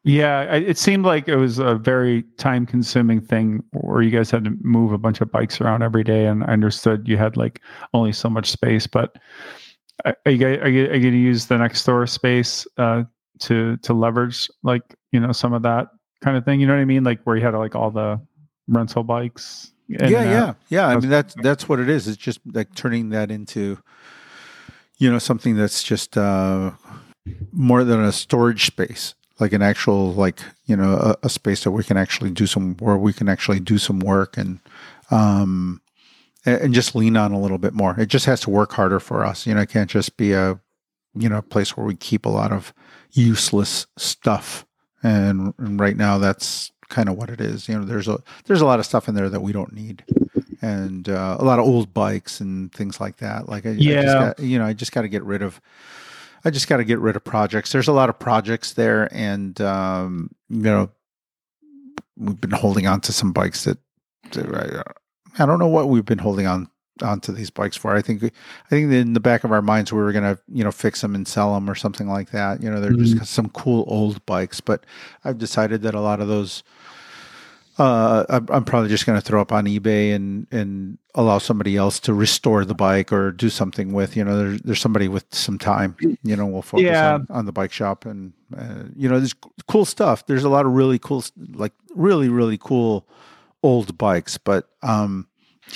Yeah, 0.04 0.42
it 0.56 0.80
seemed 0.80 1.06
like 1.06 1.28
it 1.28 1.36
was 1.36 1.60
a 1.60 1.76
very 1.76 2.24
time 2.38 2.66
consuming 2.66 3.22
thing 3.22 3.64
where 3.74 4.02
you 4.02 4.10
guys 4.10 4.32
had 4.32 4.44
to 4.46 4.58
move 4.62 4.92
a 4.92 4.98
bunch 4.98 5.22
of 5.22 5.32
bikes 5.32 5.62
around 5.62 5.84
every 5.84 6.04
day. 6.04 6.26
And 6.26 6.44
I 6.44 6.48
understood 6.48 7.08
you 7.08 7.18
had 7.18 7.38
like 7.38 7.62
only 7.94 8.12
so 8.12 8.28
much 8.28 8.50
space, 8.50 8.88
but 8.88 9.20
are 10.04 10.16
you 10.26 10.48
are 10.48 10.68
you, 10.68 10.86
are 10.88 10.96
you 10.96 11.02
going 11.02 11.14
to 11.14 11.20
use 11.20 11.46
the 11.46 11.60
next 11.60 11.86
door 11.86 12.08
space 12.08 12.66
uh, 12.80 13.04
to, 13.42 13.78
to 13.78 13.94
leverage 13.94 14.50
like, 14.64 14.96
you 15.12 15.20
know, 15.20 15.32
some 15.32 15.54
of 15.54 15.62
that 15.62 15.90
kind 16.22 16.36
of 16.36 16.46
thing? 16.46 16.60
You 16.60 16.66
know 16.66 16.74
what 16.74 16.82
I 16.82 16.86
mean? 16.86 17.04
Like 17.04 17.22
where 17.26 17.36
you 17.36 17.44
had 17.44 17.54
like 17.54 17.76
all 17.76 17.92
the 17.92 18.20
rental 18.68 19.04
bikes. 19.04 19.72
In 20.00 20.12
yeah, 20.12 20.22
and 20.22 20.30
yeah, 20.30 20.54
yeah. 20.70 20.88
I 20.88 20.98
mean 20.98 21.10
that's 21.10 21.34
that's 21.42 21.70
what 21.70 21.80
it 21.80 21.90
is. 21.90 22.08
It's 22.08 22.18
just 22.18 22.40
like 22.54 22.74
turning 22.76 23.10
that 23.10 23.32
into, 23.32 23.78
you 24.98 25.12
know, 25.12 25.20
something 25.20 25.56
that's 25.56 25.84
just 25.84 26.18
uh, 26.18 26.72
more 27.52 27.84
than 27.84 28.00
a 28.02 28.12
storage 28.12 28.66
space, 28.66 29.16
like 29.40 29.54
an 29.54 29.62
actual 29.62 30.14
like 30.14 30.42
you 30.66 30.76
know 30.76 30.94
a, 30.94 31.16
a 31.24 31.30
space 31.30 31.64
that 31.64 31.72
we 31.72 31.84
can 31.84 31.98
actually 31.98 32.32
do 32.32 32.48
some 32.48 32.76
where 32.78 32.98
we 32.98 33.14
can 33.14 33.30
actually 33.30 33.60
do 33.60 33.78
some 33.78 34.00
work 34.00 34.38
and 34.38 34.60
um 35.10 35.82
and, 36.46 36.62
and 36.62 36.74
just 36.74 36.96
lean 36.96 37.18
on 37.18 37.32
a 37.32 37.40
little 37.40 37.58
bit 37.58 37.74
more. 37.74 38.00
It 38.00 38.08
just 38.08 38.26
has 38.26 38.42
to 38.42 38.50
work 38.50 38.72
harder 38.74 39.00
for 39.00 39.26
us. 39.26 39.46
You 39.46 39.54
know, 39.54 39.62
it 39.62 39.70
can't 39.70 39.90
just 39.90 40.18
be 40.18 40.34
a 40.34 40.60
you 41.14 41.30
know 41.30 41.38
a 41.38 41.44
place 41.44 41.76
where 41.76 41.86
we 41.86 41.96
keep 41.96 42.26
a 42.26 42.30
lot 42.30 42.52
of 42.52 42.74
useless 43.12 43.88
stuff. 43.98 44.66
And, 45.04 45.54
and 45.58 45.80
right 45.80 45.98
now, 45.98 46.18
that's 46.18 46.72
kind 46.92 47.10
of 47.10 47.16
what 47.18 47.32
it 47.32 47.42
is. 47.42 47.68
You 47.68 47.80
know, 47.80 47.86
there's 47.86 48.08
a 48.08 48.20
there's 48.46 48.62
a 48.62 48.66
lot 48.66 48.80
of 48.80 48.86
stuff 48.86 49.08
in 49.10 49.16
there 49.16 49.30
that 49.30 49.42
we 49.42 49.52
don't 49.52 49.74
need, 49.74 50.04
and 50.62 51.10
uh, 51.10 51.38
a 51.40 51.44
lot 51.44 51.58
of 51.58 51.66
old 51.66 51.92
bikes 51.94 52.40
and 52.40 52.72
things 52.72 53.00
like 53.02 53.18
that. 53.18 53.50
Like, 53.50 53.66
I, 53.66 53.70
I 53.70 53.74
Yeah. 53.74 54.02
just 54.04 54.18
got, 54.38 54.40
you 54.40 54.60
know, 54.60 54.66
I 54.66 54.74
just 54.74 54.92
got 54.92 55.02
to 55.02 55.10
get 55.10 55.24
rid 55.24 55.42
of. 55.42 55.60
I 56.46 56.50
just 56.52 56.68
got 56.68 56.78
to 56.78 56.84
get 56.84 57.00
rid 57.00 57.16
of 57.16 57.24
projects. 57.24 57.72
There's 57.72 57.88
a 57.88 57.94
lot 57.94 58.10
of 58.10 58.20
projects 58.20 58.74
there, 58.74 59.08
and 59.12 59.60
um, 59.62 60.30
you 60.50 60.62
know, 60.62 60.90
we've 62.18 62.40
been 62.42 62.52
holding 62.52 62.88
on 62.88 63.02
to 63.02 63.14
some 63.14 63.32
bikes 63.32 63.64
that, 63.66 63.78
that 64.34 64.84
I, 65.38 65.44
I 65.44 65.46
don't 65.46 65.60
know 65.60 65.68
what 65.68 65.90
we've 65.90 66.06
been 66.06 66.18
holding 66.20 66.48
on 66.48 66.68
onto 67.02 67.32
these 67.32 67.50
bikes 67.50 67.76
for. 67.78 67.96
I 67.96 68.02
think 68.02 68.24
I 68.24 68.30
think 68.70 68.92
in 68.92 69.14
the 69.14 69.20
back 69.20 69.44
of 69.44 69.52
our 69.52 69.62
minds 69.62 69.92
we 69.92 70.00
were 70.00 70.12
gonna 70.12 70.38
you 70.52 70.64
know 70.64 70.72
fix 70.72 71.02
them 71.02 71.16
and 71.16 71.28
sell 71.28 71.54
them 71.54 71.70
or 71.70 71.76
something 71.76 72.08
like 72.08 72.32
that. 72.32 72.62
You 72.62 72.70
know, 72.70 72.80
they're 72.82 72.92
just 72.92 73.26
some 73.34 73.50
cool 73.50 73.86
old 73.88 74.24
bikes. 74.26 74.62
But 74.62 74.86
I've 75.24 75.38
decided 75.38 75.82
that 75.84 75.96
a 75.96 76.02
lot 76.02 76.20
of 76.22 76.28
those. 76.28 76.64
Uh, 77.78 78.26
I'm, 78.30 78.46
I'm 78.50 78.66
probably 78.66 78.90
just 78.90 79.06
going 79.06 79.18
to 79.20 79.26
throw 79.26 79.42
up 79.42 79.52
on 79.52 79.66
eBay 79.66 80.14
and 80.14 80.46
and 80.52 80.98
allow 81.16 81.38
somebody 81.38 81.78
else 81.78 82.00
to 82.02 82.14
restore 82.14 82.64
the 82.66 82.76
bike 82.76 83.12
or 83.12 83.32
do 83.32 83.50
something 83.50 83.94
with. 83.94 84.16
You 84.18 84.24
know, 84.26 84.38
there's 84.38 84.62
there's 84.62 84.82
somebody 84.82 85.08
with 85.08 85.26
some 85.34 85.58
time. 85.58 85.96
You 86.24 86.36
know, 86.36 86.46
we'll 86.46 86.62
focus 86.62 86.86
Yeah. 86.86 87.14
on, 87.16 87.28
on 87.30 87.46
the 87.46 87.52
bike 87.52 87.72
shop 87.72 88.06
and 88.06 88.34
uh, 88.58 88.84
you 88.96 89.08
know, 89.10 89.18
there's 89.20 89.34
cool 89.68 89.86
stuff. 89.86 90.26
There's 90.26 90.44
a 90.44 90.50
lot 90.50 90.66
of 90.66 90.74
really 90.74 91.00
cool, 91.00 91.24
like 91.54 91.74
really 91.96 92.30
really 92.30 92.58
cool 92.58 93.08
old 93.64 93.98
bikes, 93.98 94.38
but 94.38 94.68
um, 94.84 95.28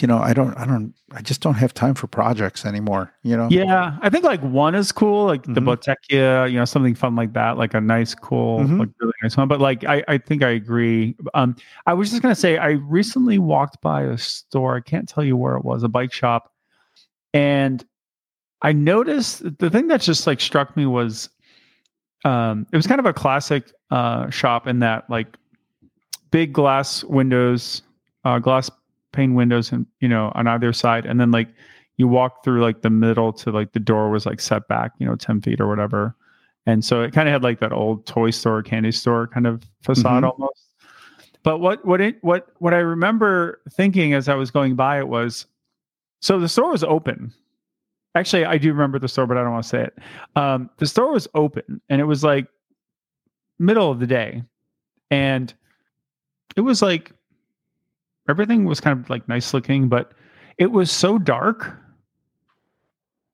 you 0.02 0.08
know, 0.08 0.18
I 0.18 0.34
don't, 0.34 0.54
I 0.58 0.66
don't, 0.66 0.94
I 1.12 1.22
just 1.22 1.42
don't 1.42 1.54
have 1.56 1.74
time 1.74 1.94
for 1.94 2.08
projects 2.08 2.66
anymore. 2.66 3.14
You 3.24 3.38
know, 3.38 3.48
Yeah, 3.50 3.98
I 4.02 4.10
think 4.10 4.24
like 4.24 4.42
one 4.42 4.76
is 4.76 4.92
cool, 4.92 5.26
like 5.26 5.44
the 5.44 5.62
Mhm. 5.62 5.66
Bottecchia, 5.78 6.52
you 6.52 6.58
know, 6.58 6.66
something 6.66 6.96
fun 6.96 7.16
like 7.16 7.34
that, 7.34 7.58
like 7.58 7.74
a 7.74 7.82
nice, 7.82 8.14
cool, 8.16 8.60
Mhm. 8.60 8.80
like 8.80 8.90
really 9.00 9.14
nice 9.24 9.38
one. 9.38 9.48
But 9.48 9.62
like, 9.62 9.84
I, 9.86 10.04
I 10.08 10.18
think 10.18 10.44
I 10.44 10.50
agree. 10.50 11.16
Um, 11.34 11.56
I 11.86 11.94
was 11.94 12.10
just 12.10 12.22
gonna 12.22 12.36
say, 12.36 12.58
I 12.58 12.72
recently 12.72 13.40
walked 13.40 13.82
by 13.82 14.04
a 14.04 14.18
store. 14.18 14.76
I 14.78 14.82
can't 14.82 15.08
tell 15.08 15.24
you 15.24 15.38
where 15.38 15.56
it 15.56 15.64
was, 15.64 15.84
a 15.84 15.88
bike 15.90 16.14
shop, 16.14 16.52
and 17.34 17.84
I 18.62 18.72
noticed 18.74 19.44
the 19.60 19.70
thing 19.70 19.88
that 19.90 20.02
just 20.02 20.26
like 20.28 20.42
struck 20.42 20.76
me 20.76 20.86
was, 20.86 21.30
um, 22.24 22.66
it 22.72 22.76
was 22.76 22.88
kind 22.88 23.00
of 23.00 23.06
a 23.06 23.14
classic 23.14 23.72
uh 23.92 24.30
shop 24.32 24.66
in 24.66 24.80
that 24.80 25.08
like 25.10 25.38
big 26.32 26.52
glass 26.54 27.04
windows, 27.04 27.82
uh, 28.24 28.40
glass 28.40 28.70
pane 29.16 29.34
windows, 29.34 29.72
and 29.72 29.86
you 30.00 30.08
know, 30.08 30.32
on 30.36 30.48
either 30.48 30.72
side, 30.74 31.06
and 31.06 31.20
then 31.20 31.32
like 31.32 31.48
you 31.98 32.08
walk 32.08 32.44
through 32.44 32.62
like 32.62 32.82
the 32.82 32.90
middle 32.90 33.32
to 33.34 33.52
like 33.52 33.72
the 33.72 33.80
door 33.80 34.10
was 34.10 34.26
like 34.26 34.40
set 34.42 34.68
back, 34.68 34.92
you 35.00 35.06
know, 35.06 35.16
10 35.16 35.42
feet 35.42 35.62
or 35.62 35.68
whatever. 35.68 36.14
And 36.66 36.84
so 36.84 37.02
it 37.02 37.14
kind 37.14 37.30
of 37.30 37.32
had 37.34 37.42
like 37.44 37.60
that 37.62 37.72
old 37.72 38.06
toy 38.06 38.32
store, 38.32 38.62
candy 38.62 38.92
store 38.92 39.28
kind 39.28 39.48
of 39.48 39.64
facade 39.82 40.24
Mhm. 40.24 40.32
almost. 40.32 40.62
But 41.44 41.60
what 41.60 41.86
what 41.86 42.02
it 42.02 42.18
what 42.22 42.50
what 42.58 42.74
I 42.74 42.80
remember 42.80 43.62
thinking 43.72 44.14
as 44.14 44.28
I 44.28 44.36
was 44.36 44.52
going 44.52 44.76
by 44.76 44.98
it 45.00 45.08
was 45.08 45.46
so 46.22 46.38
the 46.40 46.50
store 46.50 46.72
was 46.72 46.84
open. 46.84 47.32
Actually, 48.16 48.46
I 48.46 48.58
do 48.58 48.70
remember 48.74 48.98
the 49.00 49.08
store, 49.08 49.28
but 49.28 49.38
I 49.38 49.44
don't 49.44 49.52
want 49.52 49.64
to 49.64 49.70
say 49.70 49.84
it. 49.84 49.94
Um, 50.36 50.70
the 50.78 50.88
store 50.88 51.12
was 51.12 51.28
open 51.36 51.82
and 51.90 52.02
it 52.02 52.06
was 52.06 52.24
like 52.24 52.48
middle 53.60 53.92
of 53.92 54.00
the 54.00 54.08
day. 54.08 54.44
And 55.12 55.54
it 56.56 56.62
was 56.62 56.82
like 56.82 57.12
everything 58.30 58.66
was 58.66 58.80
kind 58.80 59.00
of 59.00 59.10
like 59.10 59.28
nice 59.28 59.54
looking, 59.54 59.88
but 59.90 60.14
it 60.58 60.72
was 60.72 60.92
so 60.92 61.18
dark 61.18 61.78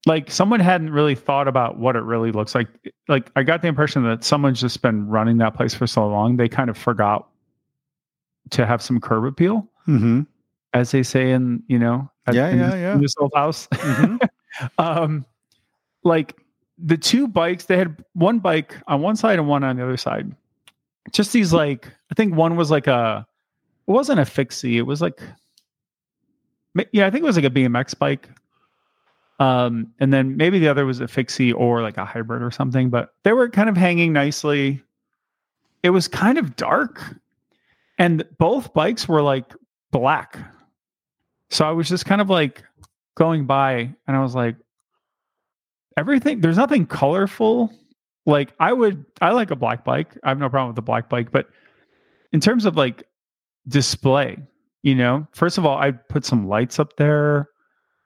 like 0.07 0.31
someone 0.31 0.59
hadn't 0.59 0.89
really 0.91 1.13
thought 1.13 1.47
about 1.47 1.77
what 1.77 1.95
it 1.95 1.99
really 2.01 2.31
looks 2.31 2.55
like. 2.55 2.67
Like 3.07 3.29
I 3.35 3.43
got 3.43 3.61
the 3.61 3.67
impression 3.67 4.03
that 4.05 4.23
someone's 4.23 4.59
just 4.59 4.81
been 4.81 5.07
running 5.07 5.37
that 5.37 5.53
place 5.55 5.75
for 5.75 5.85
so 5.85 6.07
long 6.07 6.37
they 6.37 6.49
kind 6.49 6.69
of 6.71 6.77
forgot 6.77 7.27
to 8.51 8.65
have 8.65 8.81
some 8.81 8.99
curb 8.99 9.25
appeal, 9.25 9.67
Mm-hmm. 9.87 10.21
as 10.73 10.91
they 10.91 11.03
say 11.03 11.31
in 11.31 11.61
you 11.67 11.77
know 11.79 12.09
at- 12.25 12.33
Yeah, 12.33 12.49
in 12.49 12.57
yeah, 12.59 12.65
this, 12.69 12.75
yeah. 12.79 12.93
in 12.93 13.01
this 13.01 13.15
old 13.19 13.31
house. 13.35 13.67
Mhm. 13.71 14.27
um, 14.79 15.25
like 16.03 16.35
the 16.79 16.97
two 16.97 17.27
bikes, 17.27 17.65
they 17.65 17.77
had 17.77 18.03
one 18.13 18.39
bike 18.39 18.75
on 18.87 19.01
one 19.01 19.15
side 19.15 19.37
and 19.37 19.47
one 19.47 19.63
on 19.63 19.75
the 19.77 19.83
other 19.83 19.97
side. 19.97 20.35
Just 21.11 21.31
these 21.31 21.53
like 21.53 21.87
I 22.11 22.15
think 22.15 22.35
one 22.35 22.55
was 22.55 22.71
like 22.71 22.87
a 22.87 23.27
it 23.91 23.95
wasn't 23.95 24.19
a 24.19 24.25
fixie, 24.25 24.77
it 24.77 24.83
was 24.83 25.01
like 25.01 25.21
yeah, 26.91 27.05
I 27.05 27.09
think 27.09 27.23
it 27.23 27.27
was 27.27 27.35
like 27.35 27.45
a 27.45 27.49
BMX 27.49 27.97
bike. 27.97 28.29
Um, 29.39 29.91
and 29.99 30.13
then 30.13 30.37
maybe 30.37 30.59
the 30.59 30.67
other 30.67 30.85
was 30.85 30.99
a 30.99 31.07
fixie 31.07 31.51
or 31.51 31.81
like 31.81 31.97
a 31.97 32.05
hybrid 32.05 32.43
or 32.43 32.51
something, 32.51 32.89
but 32.89 33.13
they 33.23 33.33
were 33.33 33.49
kind 33.49 33.69
of 33.69 33.75
hanging 33.75 34.13
nicely. 34.13 34.81
It 35.83 35.89
was 35.89 36.07
kind 36.07 36.37
of 36.37 36.55
dark, 36.55 37.01
and 37.97 38.23
both 38.37 38.73
bikes 38.73 39.07
were 39.07 39.21
like 39.21 39.45
black. 39.89 40.37
So 41.49 41.65
I 41.65 41.71
was 41.71 41.89
just 41.89 42.05
kind 42.05 42.21
of 42.21 42.29
like 42.29 42.63
going 43.15 43.47
by, 43.47 43.93
and 44.07 44.15
I 44.15 44.21
was 44.21 44.35
like, 44.35 44.55
everything. 45.97 46.39
There's 46.39 46.57
nothing 46.57 46.85
colorful. 46.85 47.73
Like 48.27 48.53
I 48.59 48.71
would, 48.71 49.03
I 49.21 49.31
like 49.31 49.49
a 49.49 49.55
black 49.55 49.83
bike. 49.83 50.15
I 50.23 50.29
have 50.29 50.37
no 50.37 50.49
problem 50.49 50.69
with 50.69 50.75
the 50.75 50.83
black 50.83 51.09
bike, 51.09 51.31
but 51.31 51.49
in 52.31 52.39
terms 52.39 52.65
of 52.65 52.77
like 52.77 53.03
display, 53.67 54.37
you 54.83 54.95
know, 54.95 55.27
first 55.33 55.57
of 55.57 55.65
all, 55.65 55.77
I'd 55.77 56.07
put 56.09 56.25
some 56.25 56.47
lights 56.47 56.79
up 56.79 56.95
there, 56.97 57.49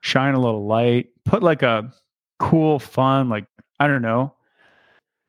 shine 0.01 0.34
a 0.36 0.39
little 0.39 0.66
light, 0.66 1.08
put 1.26 1.43
like 1.43 1.62
a 1.64 1.91
cool, 2.39 2.80
fun, 2.80 3.30
like, 3.30 3.45
I 3.80 3.88
don't 3.88 4.01
know, 4.01 4.34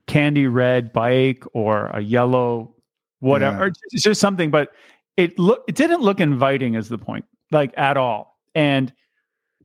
candy 0.07 0.47
red 0.47 0.93
bike 0.93 1.45
or 1.53 1.87
a 1.89 2.01
yellow, 2.01 2.75
whatever. 3.21 3.57
Yeah. 3.57 3.63
Or 3.65 3.73
It's 3.93 4.03
just 4.03 4.21
something, 4.21 4.51
but 4.51 4.73
it 5.17 5.39
look 5.39 5.65
it 5.67 5.75
didn't 5.75 6.03
look 6.03 6.21
inviting 6.21 6.75
is 6.75 6.89
the 6.89 6.99
point, 6.99 7.25
like 7.51 7.73
at 7.77 7.97
all. 7.97 8.39
And 8.55 8.93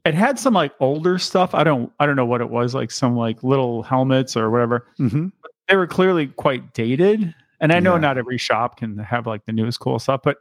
it 0.06 0.14
had 0.14 0.40
some 0.40 0.54
like 0.54 0.74
older 0.80 1.20
stuff. 1.20 1.54
I 1.54 1.64
don't 1.64 1.92
I 2.00 2.06
don't 2.06 2.16
know 2.16 2.26
what 2.26 2.42
it 2.42 2.50
was, 2.50 2.74
like 2.74 2.90
some 2.90 3.16
like 3.16 3.44
little 3.44 3.84
helmets 3.84 4.36
or 4.38 4.50
whatever 4.50 4.88
Mm-hmm. 5.00 5.28
they 5.68 5.76
were 5.76 5.88
clearly 5.88 6.28
quite 6.28 6.74
dated. 6.74 7.36
And 7.62 7.72
I 7.72 7.80
know 7.80 7.94
Yeah. 7.94 8.02
not 8.02 8.18
every 8.18 8.38
shop 8.38 8.78
can 8.78 8.98
have 8.98 9.26
like 9.28 9.46
the 9.46 9.54
newest 9.54 9.80
cool 9.80 10.00
stuff, 10.00 10.22
but 10.24 10.38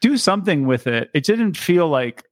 do 0.00 0.16
something 0.18 0.66
with 0.66 0.86
it. 0.86 1.10
It 1.14 1.24
didn't 1.24 1.56
feel 1.56 1.88
like 1.88 2.24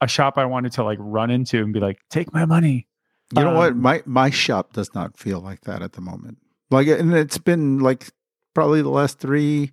a 0.00 0.06
shop 0.06 0.38
I 0.38 0.44
wanted 0.44 0.70
to 0.72 0.84
like 0.84 0.98
run 1.00 1.30
into 1.30 1.58
and 1.62 1.72
be 1.72 1.80
like, 1.80 1.98
take 2.10 2.32
my 2.32 2.44
money. 2.44 2.86
You 3.34 3.42
know 3.44 3.54
what? 3.54 3.72
Um, 3.72 3.82
My 3.82 4.02
my 4.06 4.30
shop 4.30 4.74
does 4.74 4.94
not 4.94 5.18
feel 5.18 5.40
like 5.40 5.62
that 5.62 5.82
at 5.82 5.94
the 5.94 6.00
moment. 6.00 6.38
Like, 6.70 6.86
and 6.86 7.12
it's 7.14 7.38
been 7.38 7.78
like 7.80 8.10
probably 8.54 8.80
the 8.82 8.90
last 8.90 9.18
three. 9.18 9.72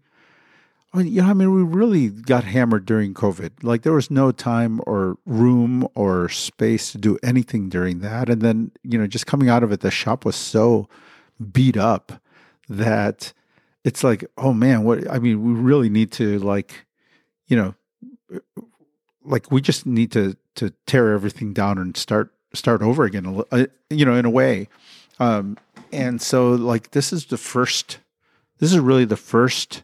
I 0.94 1.00
mean, 1.00 1.08
you 1.08 1.22
know, 1.22 1.28
I 1.28 1.34
mean, 1.34 1.54
we 1.54 1.62
really 1.64 2.08
got 2.10 2.46
hammered 2.46 2.86
during 2.86 3.14
COVID. 3.14 3.64
Like, 3.64 3.82
there 3.82 3.92
was 3.92 4.10
no 4.10 4.32
time 4.32 4.80
or 4.88 5.18
room 5.26 5.86
or 5.94 6.30
space 6.30 6.94
to 6.94 6.98
do 6.98 7.18
anything 7.22 7.68
during 7.68 8.00
that. 8.00 8.30
And 8.30 8.42
then, 8.42 8.72
you 8.84 8.98
know, 8.98 9.06
just 9.06 9.28
coming 9.28 9.50
out 9.50 9.62
of 9.62 9.74
it, 9.74 9.82
the 9.82 9.92
shop 9.92 10.24
was 10.24 10.38
so 10.38 10.88
beat 11.52 11.76
up 11.76 12.14
that 12.70 13.34
it's 13.86 14.04
like, 14.04 14.26
oh 14.38 14.52
man, 14.52 14.84
what? 14.84 15.10
I 15.10 15.20
mean, 15.20 15.42
we 15.42 15.54
really 15.54 15.90
need 15.90 16.12
to 16.14 16.40
like, 16.40 16.86
you 17.48 17.56
know, 17.56 17.76
like 19.24 19.52
we 19.52 19.62
just 19.62 19.86
need 19.86 20.12
to 20.12 20.36
to 20.56 20.74
tear 20.88 21.14
everything 21.14 21.54
down 21.54 21.78
and 21.78 21.96
start 21.96 22.34
start 22.54 22.82
over 22.82 23.04
again 23.04 23.44
uh, 23.52 23.66
you 23.90 24.06
know 24.06 24.16
in 24.16 24.26
a 24.26 24.30
way 24.30 24.68
um 25.20 25.58
and 25.92 26.22
so 26.22 26.52
like 26.52 26.92
this 26.92 27.12
is 27.12 27.26
the 27.26 27.38
first 27.38 28.00
this 28.60 28.72
is 28.72 28.80
really 28.80 29.06
the 29.06 29.18
first 29.18 29.84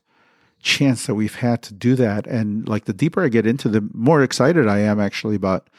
chance 0.61 1.05
that 1.05 1.15
we've 1.15 1.35
had 1.35 1.61
to 1.61 1.73
do 1.73 1.95
that 1.95 2.25
and 2.27 2.67
like 2.69 2.85
the 2.85 2.93
deeper 2.93 3.23
i 3.23 3.27
get 3.27 3.45
into 3.45 3.67
the 3.67 3.87
more 3.93 4.23
excited 4.23 4.67
i 4.67 4.79
am 4.79 4.99
actually 4.99 5.35
about 5.35 5.69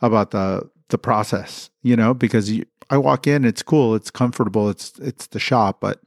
about 0.00 0.30
the 0.30 0.68
the 0.88 0.98
process 0.98 1.68
you 1.82 1.96
know 1.96 2.14
because 2.14 2.50
you, 2.50 2.64
i 2.88 2.96
walk 2.96 3.26
in 3.26 3.44
it's 3.44 3.62
cool 3.62 3.94
it's 3.94 4.10
comfortable 4.10 4.70
it's 4.70 4.98
it's 5.00 5.26
the 5.26 5.40
shop 5.40 5.80
but 5.80 6.00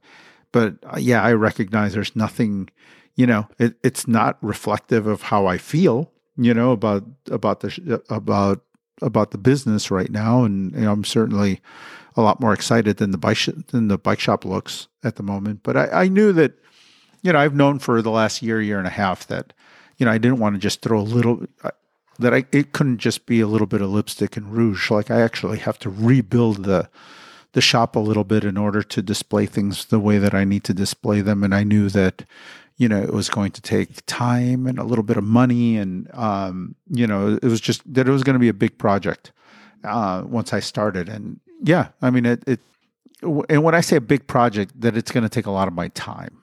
but 0.52 0.76
uh, 0.84 0.98
yeah 0.98 1.22
i 1.22 1.32
recognize 1.32 1.94
there's 1.94 2.14
nothing 2.14 2.68
you 3.16 3.26
know 3.26 3.48
it, 3.58 3.74
it's 3.82 4.06
not 4.06 4.38
reflective 4.42 5.06
of 5.06 5.22
how 5.22 5.46
i 5.46 5.58
feel 5.58 6.12
you 6.36 6.54
know 6.54 6.70
about 6.70 7.04
about 7.30 7.60
the 7.60 8.02
about 8.08 8.62
about 9.02 9.32
the 9.32 9.38
business 9.38 9.90
right 9.90 10.10
now. 10.10 10.44
And 10.44 10.72
you 10.72 10.82
know, 10.82 10.92
i'm 10.92 11.04
certainly 11.04 11.60
a 12.16 12.22
lot 12.22 12.40
more 12.40 12.52
excited 12.52 12.98
than 12.98 13.10
the 13.10 13.18
bike 13.18 13.36
sh- 13.36 13.50
than 13.68 13.88
the 13.88 13.98
bike 13.98 14.20
shop 14.20 14.44
looks 14.44 14.88
at 15.02 15.16
the 15.16 15.22
moment. 15.22 15.62
But 15.62 15.76
I, 15.76 15.88
I 16.04 16.08
knew 16.08 16.32
that 16.32 16.52
you 17.22 17.32
know 17.32 17.38
i've 17.38 17.54
known 17.54 17.78
for 17.78 18.02
the 18.02 18.10
last 18.10 18.42
year 18.42 18.60
year 18.60 18.78
and 18.78 18.86
a 18.86 18.90
half 18.90 19.26
that 19.28 19.52
you 19.96 20.06
know 20.06 20.12
i 20.12 20.18
didn't 20.18 20.38
want 20.38 20.56
to 20.56 20.58
just 20.58 20.82
throw 20.82 20.98
a 20.98 21.02
little 21.02 21.46
uh, 21.62 21.70
that 22.18 22.34
i 22.34 22.44
it 22.50 22.72
couldn't 22.72 22.98
just 22.98 23.26
be 23.26 23.40
a 23.40 23.46
little 23.46 23.66
bit 23.66 23.80
of 23.80 23.90
lipstick 23.90 24.36
and 24.36 24.52
rouge. 24.52 24.90
Like 24.90 25.10
i 25.10 25.20
actually 25.20 25.58
have 25.58 25.78
to 25.80 25.90
rebuild 25.90 26.64
the 26.64 26.88
the 27.52 27.60
shop 27.60 27.96
a 27.96 28.00
little 28.00 28.24
bit 28.24 28.44
in 28.44 28.56
order 28.56 28.82
to 28.82 29.02
display 29.02 29.46
things 29.46 29.86
the 29.86 30.00
way 30.00 30.18
that 30.18 30.34
i 30.34 30.44
need 30.44 30.64
to 30.64 30.74
display 30.74 31.20
them 31.20 31.42
and 31.44 31.54
i 31.54 31.62
knew 31.62 31.88
that 31.88 32.24
you 32.78 32.88
know 32.88 33.00
it 33.02 33.12
was 33.12 33.28
going 33.28 33.52
to 33.52 33.60
take 33.60 34.04
time 34.06 34.66
and 34.66 34.78
a 34.78 34.84
little 34.84 35.04
bit 35.04 35.16
of 35.16 35.24
money 35.24 35.76
and 35.76 36.08
um, 36.14 36.74
you 36.88 37.06
know 37.06 37.38
it 37.42 37.44
was 37.44 37.60
just 37.60 37.82
that 37.92 38.08
it 38.08 38.10
was 38.12 38.22
going 38.22 38.34
to 38.34 38.40
be 38.40 38.48
a 38.48 38.54
big 38.54 38.76
project 38.78 39.32
uh, 39.84 40.22
once 40.26 40.52
i 40.52 40.60
started 40.60 41.08
and 41.08 41.38
yeah 41.62 41.88
i 42.00 42.10
mean 42.10 42.24
it, 42.26 42.42
it 42.46 42.60
and 43.48 43.62
when 43.62 43.74
i 43.74 43.80
say 43.80 43.96
a 43.96 44.00
big 44.00 44.26
project 44.26 44.72
that 44.80 44.96
it's 44.96 45.10
going 45.12 45.22
to 45.22 45.28
take 45.28 45.46
a 45.46 45.50
lot 45.50 45.68
of 45.68 45.74
my 45.74 45.88
time 45.88 46.38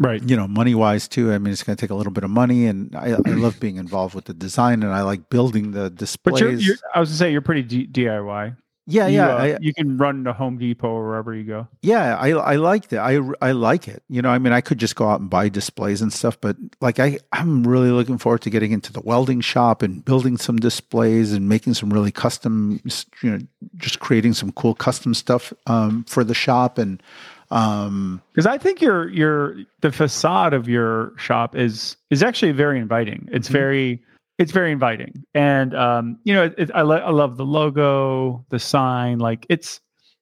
Right. 0.00 0.22
you 0.22 0.36
know 0.36 0.46
money 0.46 0.76
wise 0.76 1.08
too 1.08 1.32
i 1.32 1.38
mean 1.38 1.52
it's 1.52 1.64
going 1.64 1.76
to 1.76 1.80
take 1.80 1.90
a 1.90 1.94
little 1.94 2.12
bit 2.12 2.22
of 2.22 2.30
money 2.30 2.66
and 2.66 2.94
I, 2.94 3.14
I 3.14 3.30
love 3.30 3.58
being 3.58 3.76
involved 3.78 4.14
with 4.14 4.26
the 4.26 4.34
design 4.34 4.84
and 4.84 4.92
i 4.92 5.02
like 5.02 5.28
building 5.28 5.72
the 5.72 5.90
displays 5.90 6.34
But 6.34 6.40
you're, 6.40 6.52
you're, 6.52 6.76
I 6.94 7.00
was 7.00 7.08
gonna 7.08 7.16
say 7.18 7.32
you're 7.32 7.40
pretty 7.40 7.62
D- 7.62 7.86
DIY. 7.88 8.56
Yeah 8.88 9.06
You, 9.06 9.16
yeah 9.16 9.28
uh, 9.28 9.36
I, 9.44 9.58
you 9.60 9.72
can 9.74 9.96
run 9.98 10.24
to 10.24 10.32
Home 10.32 10.58
Depot 10.58 10.88
or 10.88 11.06
wherever 11.08 11.34
you 11.34 11.44
go. 11.44 11.68
Yeah, 11.82 12.16
I 12.16 12.30
I 12.30 12.56
like 12.56 12.88
that. 12.88 13.00
I 13.00 13.20
I 13.40 13.52
like 13.52 13.86
it. 13.86 14.02
You 14.08 14.22
know, 14.22 14.30
I 14.30 14.38
mean, 14.38 14.52
I 14.52 14.60
could 14.60 14.78
just 14.78 14.96
go 14.96 15.08
out 15.08 15.20
and 15.20 15.28
buy 15.30 15.48
displays 15.48 16.02
and 16.02 16.12
stuff, 16.12 16.40
but 16.40 16.56
like 16.80 16.98
I 16.98 17.18
I'm 17.32 17.66
really 17.66 17.90
looking 17.90 18.18
forward 18.18 18.40
to 18.42 18.50
getting 18.50 18.72
into 18.72 18.92
the 18.92 19.00
welding 19.02 19.40
shop 19.42 19.82
and 19.82 20.04
building 20.04 20.38
some 20.38 20.56
displays 20.56 21.32
and 21.32 21.48
making 21.48 21.74
some 21.74 21.90
really 21.92 22.10
custom, 22.10 22.80
you 23.22 23.30
know, 23.30 23.38
just 23.76 24.00
creating 24.00 24.32
some 24.34 24.50
cool 24.52 24.74
custom 24.74 25.14
stuff 25.14 25.52
um, 25.66 26.04
for 26.04 26.24
the 26.24 26.34
shop 26.34 26.78
and 26.78 27.02
um, 27.50 28.20
Because 28.32 28.46
I 28.46 28.58
think 28.58 28.80
your 28.82 29.08
your 29.10 29.56
the 29.80 29.90
facade 29.92 30.52
of 30.54 30.68
your 30.68 31.12
shop 31.16 31.54
is 31.56 31.96
is 32.10 32.22
actually 32.22 32.52
very 32.52 32.78
inviting. 32.78 33.28
It's 33.32 33.48
Mhm. 33.48 33.52
very 33.52 34.02
it's 34.38 34.52
very 34.52 34.70
inviting, 34.72 35.24
and 35.34 35.74
um, 35.74 36.18
you 36.24 36.32
know, 36.34 36.44
it, 36.44 36.54
it, 36.58 36.70
I 36.74 36.82
lo- 36.82 36.96
I 36.96 37.10
love 37.10 37.36
the 37.36 37.44
logo, 37.44 38.44
the 38.50 38.58
sign. 38.58 39.18
Like 39.18 39.44
it's 39.48 39.80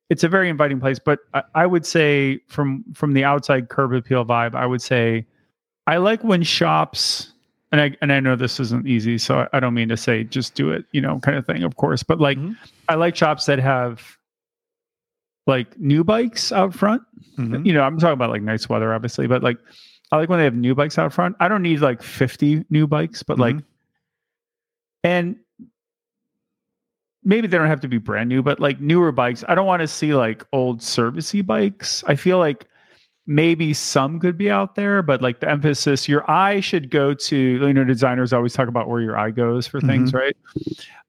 it's 0.08 0.24
a 0.24 0.28
very 0.28 0.48
inviting 0.48 0.80
place. 0.80 0.98
But 0.98 1.18
I, 1.34 1.42
I 1.54 1.66
would 1.66 1.84
say 1.86 2.40
from 2.48 2.84
from 2.94 3.12
the 3.12 3.24
outside 3.24 3.68
curb 3.68 3.92
appeal 3.92 4.24
vibe, 4.24 4.54
I 4.54 4.66
would 4.66 4.82
say 4.82 5.26
I 5.86 5.98
like 5.98 6.24
when 6.24 6.42
shops. 6.42 7.32
And 7.72 7.80
I 7.80 7.96
and 8.00 8.12
I 8.12 8.20
know 8.20 8.36
this 8.36 8.60
isn't 8.60 8.86
easy, 8.86 9.18
so 9.18 9.40
I, 9.40 9.48
I 9.56 9.60
don't 9.60 9.74
mean 9.74 9.88
to 9.88 9.96
say 9.96 10.22
just 10.22 10.54
do 10.54 10.70
it, 10.70 10.84
you 10.92 11.00
know, 11.00 11.18
kind 11.18 11.36
of 11.36 11.44
thing, 11.44 11.64
of 11.64 11.74
course. 11.76 12.02
But 12.04 12.20
like, 12.20 12.38
Mhm. 12.38 12.56
I 12.88 12.94
like 12.94 13.16
shops 13.16 13.46
that 13.46 13.58
have 13.58 14.16
like 15.48 15.78
new 15.78 16.02
bikes 16.04 16.52
out 16.52 16.74
front 16.74 17.02
mhm. 17.38 17.64
you 17.66 17.72
know, 17.72 17.82
I'm 17.82 17.98
talking 17.98 18.14
about 18.14 18.30
like 18.30 18.42
nice 18.42 18.68
weather, 18.68 18.94
obviously, 18.94 19.26
but 19.26 19.42
like 19.42 19.58
I 20.12 20.16
like 20.16 20.28
when 20.28 20.38
they 20.38 20.44
have 20.44 20.54
new 20.54 20.74
bikes 20.76 20.96
out 20.96 21.12
front. 21.12 21.36
I 21.40 21.48
don't 21.48 21.62
need 21.62 21.80
like 21.80 22.02
50 22.02 22.64
new 22.70 22.86
bikes, 22.86 23.22
but 23.24 23.38
like, 23.38 23.56
Mhm. 23.56 23.64
And 25.06 25.36
maybe 27.22 27.46
they 27.46 27.56
don't 27.56 27.68
have 27.68 27.80
to 27.80 27.88
be 27.88 27.98
brand 27.98 28.28
new, 28.28 28.42
but 28.42 28.58
like 28.58 28.80
newer 28.80 29.12
bikes. 29.12 29.44
I 29.46 29.54
don't 29.54 29.66
want 29.66 29.80
to 29.80 29.86
see 29.86 30.14
like 30.14 30.44
old 30.52 30.80
servicey 30.80 31.46
bikes. 31.46 32.02
I 32.08 32.16
feel 32.16 32.38
like 32.38 32.66
maybe 33.24 33.72
some 33.72 34.18
could 34.18 34.36
be 34.36 34.50
out 34.50 34.74
there, 34.74 35.02
but 35.02 35.22
like 35.22 35.38
the 35.38 35.48
emphasis, 35.48 36.08
your 36.08 36.28
eye 36.28 36.58
should 36.58 36.90
go 36.90 37.14
to, 37.14 37.36
you 37.36 37.72
know, 37.72 37.84
designers 37.84 38.32
always 38.32 38.52
talk 38.52 38.66
about 38.66 38.88
where 38.88 39.00
your 39.00 39.16
eye 39.16 39.30
goes 39.30 39.64
for 39.68 39.80
things, 39.80 40.12
right? 40.12 40.36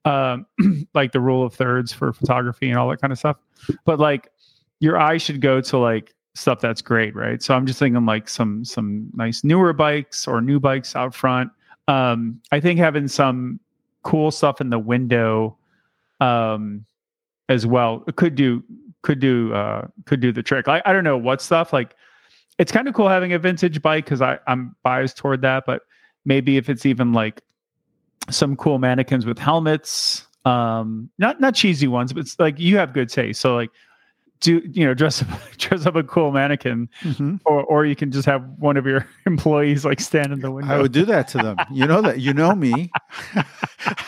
Um, 0.04 0.46
like 0.94 1.10
the 1.10 1.20
rule 1.20 1.44
of 1.44 1.54
thirds 1.54 1.92
for 1.92 2.12
photography 2.12 2.70
and 2.70 2.78
all 2.78 2.88
that 2.90 3.00
kind 3.00 3.12
of 3.12 3.18
stuff. 3.18 3.36
But 3.84 3.98
like 3.98 4.30
your 4.78 4.96
eye 4.96 5.18
should 5.18 5.40
go 5.40 5.60
to 5.60 5.76
like 5.76 6.14
stuff 6.36 6.60
that's 6.60 6.82
great, 6.82 7.16
right? 7.16 7.42
So 7.42 7.52
I'm 7.52 7.66
just 7.66 7.80
thinking 7.80 8.06
like 8.06 8.28
some 8.28 8.64
some 8.64 9.10
nice 9.14 9.42
newer 9.42 9.72
bikes 9.72 10.28
or 10.28 10.40
new 10.40 10.60
bikes 10.60 10.94
out 10.94 11.16
front. 11.16 11.50
Um, 11.88 12.40
I 12.52 12.60
think 12.60 12.78
having 12.78 13.08
some 13.08 13.58
cool 14.08 14.30
stuff 14.30 14.58
in 14.58 14.70
the 14.70 14.78
window 14.78 15.54
um 16.20 16.86
as 17.50 17.66
well 17.66 18.00
could 18.16 18.34
do 18.34 18.64
could 19.02 19.20
do 19.20 19.52
uh 19.52 19.86
could 20.06 20.20
do 20.20 20.32
the 20.32 20.42
trick. 20.42 20.66
I, 20.66 20.80
I 20.86 20.94
don't 20.94 21.04
know 21.04 21.18
what 21.18 21.42
stuff 21.42 21.74
like 21.74 21.94
it's 22.58 22.72
kind 22.72 22.88
of 22.88 22.94
cool 22.94 23.10
having 23.10 23.34
a 23.34 23.38
vintage 23.38 23.82
bike 23.82 24.06
because 24.06 24.22
I 24.22 24.38
I'm 24.46 24.74
biased 24.82 25.18
toward 25.18 25.42
that, 25.42 25.64
but 25.66 25.82
maybe 26.24 26.56
if 26.56 26.70
it's 26.70 26.86
even 26.86 27.12
like 27.12 27.42
some 28.30 28.56
cool 28.56 28.78
mannequins 28.78 29.26
with 29.26 29.38
helmets 29.38 30.26
um 30.46 31.10
not 31.18 31.38
not 31.38 31.54
cheesy 31.54 31.86
ones, 31.86 32.14
but 32.14 32.20
it's 32.20 32.40
like 32.40 32.58
you 32.58 32.78
have 32.78 32.94
good 32.94 33.10
taste. 33.10 33.42
So 33.42 33.54
like 33.54 33.68
do 34.40 34.62
you 34.72 34.84
know 34.86 34.94
dress 34.94 35.22
up 35.22 35.28
dress 35.58 35.84
up 35.86 35.96
a 35.96 36.02
cool 36.04 36.30
mannequin 36.30 36.88
Mhm. 37.02 37.40
or 37.44 37.62
or 37.64 37.84
you 37.86 37.96
can 37.96 38.12
just 38.12 38.26
have 38.26 38.42
one 38.58 38.76
of 38.76 38.86
your 38.86 39.06
employees 39.26 39.84
like 39.84 40.00
stand 40.00 40.32
in 40.32 40.40
the 40.40 40.50
window. 40.50 40.72
I 40.72 40.80
would 40.80 40.92
do 40.92 41.04
that 41.06 41.26
to 41.28 41.38
them. 41.38 41.56
You 41.72 41.86
know 41.86 42.00
that. 42.02 42.20
You 42.20 42.32
know 42.34 42.54
me. 42.54 42.90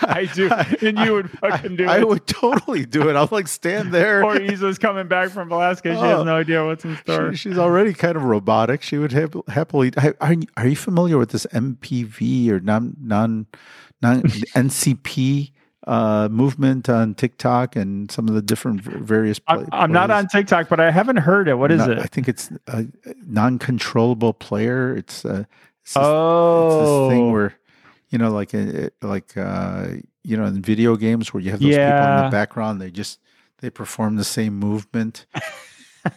I 0.02 0.28
do. 0.34 0.50
And 0.86 0.98
you 0.98 1.14
would 1.14 1.30
fucking 1.30 1.76
do 1.76 1.88
I 1.88 1.96
it. 1.98 2.00
I 2.00 2.04
would 2.04 2.26
totally 2.26 2.84
do 2.86 3.08
it. 3.08 3.16
I'll 3.16 3.28
like 3.30 3.48
stand 3.48 3.92
there. 3.92 4.24
or 4.24 4.40
Isa's 4.40 4.78
coming 4.78 5.08
back 5.08 5.30
from 5.30 5.50
Alaska. 5.50 5.90
She 5.94 6.00
has 6.00 6.20
Oh. 6.20 6.24
no 6.24 6.36
idea 6.36 6.64
what's 6.64 6.84
in 6.84 6.96
store. 6.98 7.32
She- 7.32 7.48
she's 7.50 7.58
already 7.58 7.92
kind 7.94 8.16
of 8.16 8.24
robotic. 8.24 8.82
She 8.82 8.98
would 8.98 9.12
hap- 9.12 9.48
happily. 9.48 9.92
Are, 9.96 10.14
are 10.20 10.32
you- 10.34 10.46
are 10.56 10.66
you 10.66 10.76
familiar 10.76 11.18
with 11.18 11.30
this 11.30 11.46
MPV 11.52 12.48
or 12.50 12.60
non 12.60 12.96
non 13.00 13.46
non 14.02 14.22
NCP 14.22 15.52
uh, 15.86 16.28
movement 16.30 16.88
on 16.88 17.14
TikTok 17.14 17.76
and 17.76 18.10
some 18.10 18.28
of 18.28 18.34
the 18.34 18.42
different 18.42 18.82
various? 18.82 19.40
I'm, 19.46 19.66
pla- 19.66 19.78
I'm 19.78 19.92
not 19.92 20.10
on 20.10 20.28
TikTok, 20.28 20.68
but 20.68 20.80
I 20.80 20.90
haven't 20.90 21.18
heard 21.18 21.48
it. 21.48 21.54
What 21.54 21.70
is 21.72 21.78
Not- 21.78 21.90
it? 21.90 21.98
I 21.98 22.04
think 22.06 22.28
it's 22.28 22.50
a 22.66 22.86
non-controllable 23.26 24.34
player. 24.34 24.94
It's, 24.94 25.24
uh, 25.24 25.44
it's 25.82 25.94
this, 25.94 26.02
oh, 26.04 26.66
it's 26.66 27.10
this 27.10 27.16
thing 27.16 27.32
where 27.32 27.54
you 28.10 28.18
know, 28.18 28.30
like 28.30 28.54
uh, 28.54 28.90
like 29.02 29.36
uh, 29.36 29.86
you 30.22 30.36
know, 30.36 30.44
in 30.44 30.60
video 30.60 30.96
games 30.96 31.32
where 31.32 31.42
you 31.42 31.50
have 31.50 31.60
those 31.60 31.68
people 31.74 31.86
in 31.86 32.24
the 32.24 32.28
background. 32.30 32.80
They 32.80 32.90
just 32.90 33.20
they 33.58 33.70
perform 33.70 34.16
the 34.16 34.24
same 34.24 34.58
movement. 34.58 35.26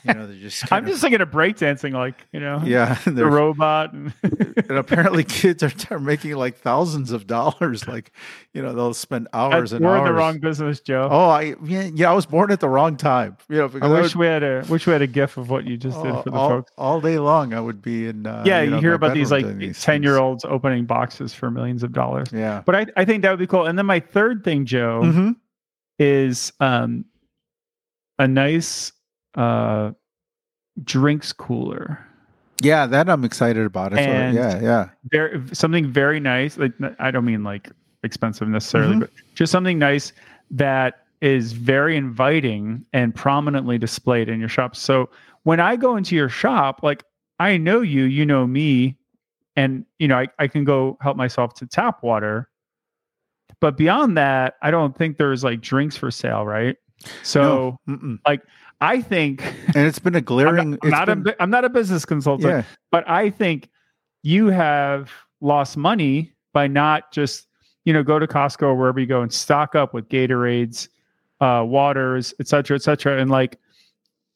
you 0.04 0.14
know, 0.14 0.28
they're 0.28 0.36
just. 0.38 0.64
I'm 0.72 0.84
of- 0.84 0.90
just 0.90 1.02
thinking 1.02 1.22
of 1.22 1.30
breakdancing, 1.30 1.94
like 1.94 2.26
you 2.32 2.40
know, 2.40 2.62
yeah. 2.64 2.98
the 3.06 3.26
robot. 3.26 3.94
And 3.94 4.14
and 4.24 4.72
apparently 4.78 5.24
kids 5.24 5.62
are, 5.64 5.72
are 5.92 6.00
making 6.00 6.34
like 6.36 6.58
thousands 6.58 7.12
of 7.12 7.28
dollars 7.28 7.88
like 7.88 8.12
you 8.54 8.62
know 8.62 8.74
they'll 8.74 8.94
spend 8.94 9.28
hours 9.34 9.72
That's- 9.72 9.72
and 9.74 9.86
we're 9.86 9.92
hours 9.98 10.00
in 10.00 10.06
the 10.06 10.14
wrong 10.20 10.40
business, 10.40 10.80
Joe. 10.80 11.08
oh 11.12 11.30
i 11.30 11.56
yeah, 11.66 11.90
yeah 11.94 12.10
i 12.10 12.14
was 12.14 12.26
born 12.26 12.52
at 12.52 12.60
the 12.60 12.70
wrong 12.70 12.96
time 12.96 13.36
you 13.50 13.58
know 13.58 13.70
I 13.82 13.88
wish 13.88 14.16
would- 14.16 14.20
we 14.22 14.26
had 14.28 14.44
a 14.44 14.64
wish 14.70 14.88
we 14.88 14.94
had 14.94 15.02
a 15.02 15.08
gif 15.08 15.36
of 15.38 15.50
what 15.50 15.66
you 15.66 15.76
just 15.76 16.02
did 16.02 16.14
for 16.24 16.30
the 16.30 16.36
all, 16.36 16.50
folks. 16.50 16.72
all 16.78 17.02
day 17.02 17.20
long 17.20 17.54
i 17.54 17.60
would 17.60 17.82
be 17.82 18.08
in 18.08 18.26
uh, 18.26 18.44
Yeah, 18.46 18.62
you, 18.62 18.70
know, 18.72 18.80
hear 18.80 18.94
about 18.94 19.14
these 19.14 19.32
like 19.32 19.46
these 19.58 19.82
ten 19.82 20.02
year 20.04 20.18
olds 20.18 20.46
opening 20.46 20.86
boxes 20.86 21.34
for 21.34 21.52
millions 21.52 21.84
of 21.84 21.92
dollars. 21.92 22.30
yeah 22.32 22.62
But 22.66 22.76
I, 22.76 22.86
I 22.96 23.06
think 23.06 23.22
that 23.24 23.32
would 23.32 23.40
be 23.40 23.48
cool. 23.48 23.66
And 23.66 23.78
then 23.78 23.86
my 23.86 24.00
third 24.00 24.44
thing, 24.46 24.66
Joe, 24.66 25.02
Mhm. 25.04 25.36
is 26.00 26.54
um 26.62 27.06
a 28.18 28.28
nice 28.28 28.93
uh 29.36 29.92
drinks 30.84 31.32
cooler. 31.34 32.00
yeah 32.62 32.86
that 32.86 33.10
i'm 33.10 33.24
excited 33.24 33.66
about 33.66 33.98
And- 33.98 34.36
yeah 34.36 34.60
yeah 34.62 34.90
Very 35.12 35.42
something 35.54 35.88
very 35.92 36.20
nice. 36.20 36.58
Like 36.58 36.74
I 37.00 37.12
don't 37.12 37.26
mean 37.26 37.44
like 37.44 37.70
expensive 38.04 38.48
necessarily, 38.48 38.96
Mhm. 38.96 39.00
but 39.02 39.10
just 39.36 39.52
something 39.52 39.80
nice 39.80 40.12
that 40.52 41.06
is 41.22 41.54
very 41.54 41.96
inviting 41.96 42.86
and 42.92 43.16
prominently 43.16 43.78
displayed 43.78 44.28
in 44.30 44.40
your 44.40 44.50
shop. 44.50 44.76
So 44.76 45.10
when 45.44 45.60
I 45.62 45.76
go 45.78 45.96
into 45.96 46.16
your 46.16 46.28
shop, 46.30 46.82
like 46.84 47.04
I 47.40 47.56
know 47.58 47.80
you, 47.82 48.04
you 48.04 48.26
know 48.26 48.46
me, 48.46 48.98
and 49.56 49.86
you 50.00 50.08
know, 50.08 50.18
I, 50.20 50.28
I 50.40 50.48
can 50.48 50.64
go 50.66 50.98
help 51.02 51.16
myself 51.18 51.54
to 51.56 51.66
tap 51.68 52.04
water. 52.04 52.50
But 53.62 53.78
beyond 53.78 54.18
that, 54.18 54.56
I 54.62 54.70
don't 54.72 54.98
think 54.98 55.18
there's 55.18 55.44
like 55.44 55.62
drinks 55.62 55.96
for 55.96 56.12
sale, 56.12 56.46
right? 56.46 56.76
So 57.22 57.78
No, 57.88 57.96
mm-mm. 57.98 58.40
I 58.82 59.02
think 59.02 59.44
and 59.76 59.88
it's 59.88 60.00
been 60.00 60.16
a 60.16 60.18
I'm 60.20 60.24
glaring 60.24 60.72
not, 60.72 60.80
I'm, 60.84 60.90
not 60.90 61.10
a 61.10 61.16
been- 61.16 61.24
bu- 61.24 61.34
I'm 61.40 61.50
not 61.50 61.66
a 61.66 61.70
business 61.70 62.06
consultant, 62.06 62.50
yeah 62.50 62.64
but 62.92 63.08
I 63.10 63.30
think 63.30 63.70
you 64.24 64.48
have 64.48 65.12
lost 65.42 65.76
money 65.78 66.32
by 66.54 66.68
not 66.68 67.12
just, 67.12 67.48
you 67.86 67.92
know, 67.94 68.04
go 68.04 68.20
to 68.20 68.28
Costco 68.28 68.64
or 68.64 68.76
wherever 68.76 69.00
you 69.00 69.06
go 69.08 69.22
and 69.22 69.34
stock 69.34 69.74
up 69.76 69.94
with 69.94 70.08
Gatorades, 70.10 70.88
uh, 71.42 71.64
waters, 71.66 72.34
et 72.40 72.48
cetera, 72.48 72.76
et 72.76 72.82
cetera. 72.84 73.20
And 73.20 73.30
like, 73.32 73.58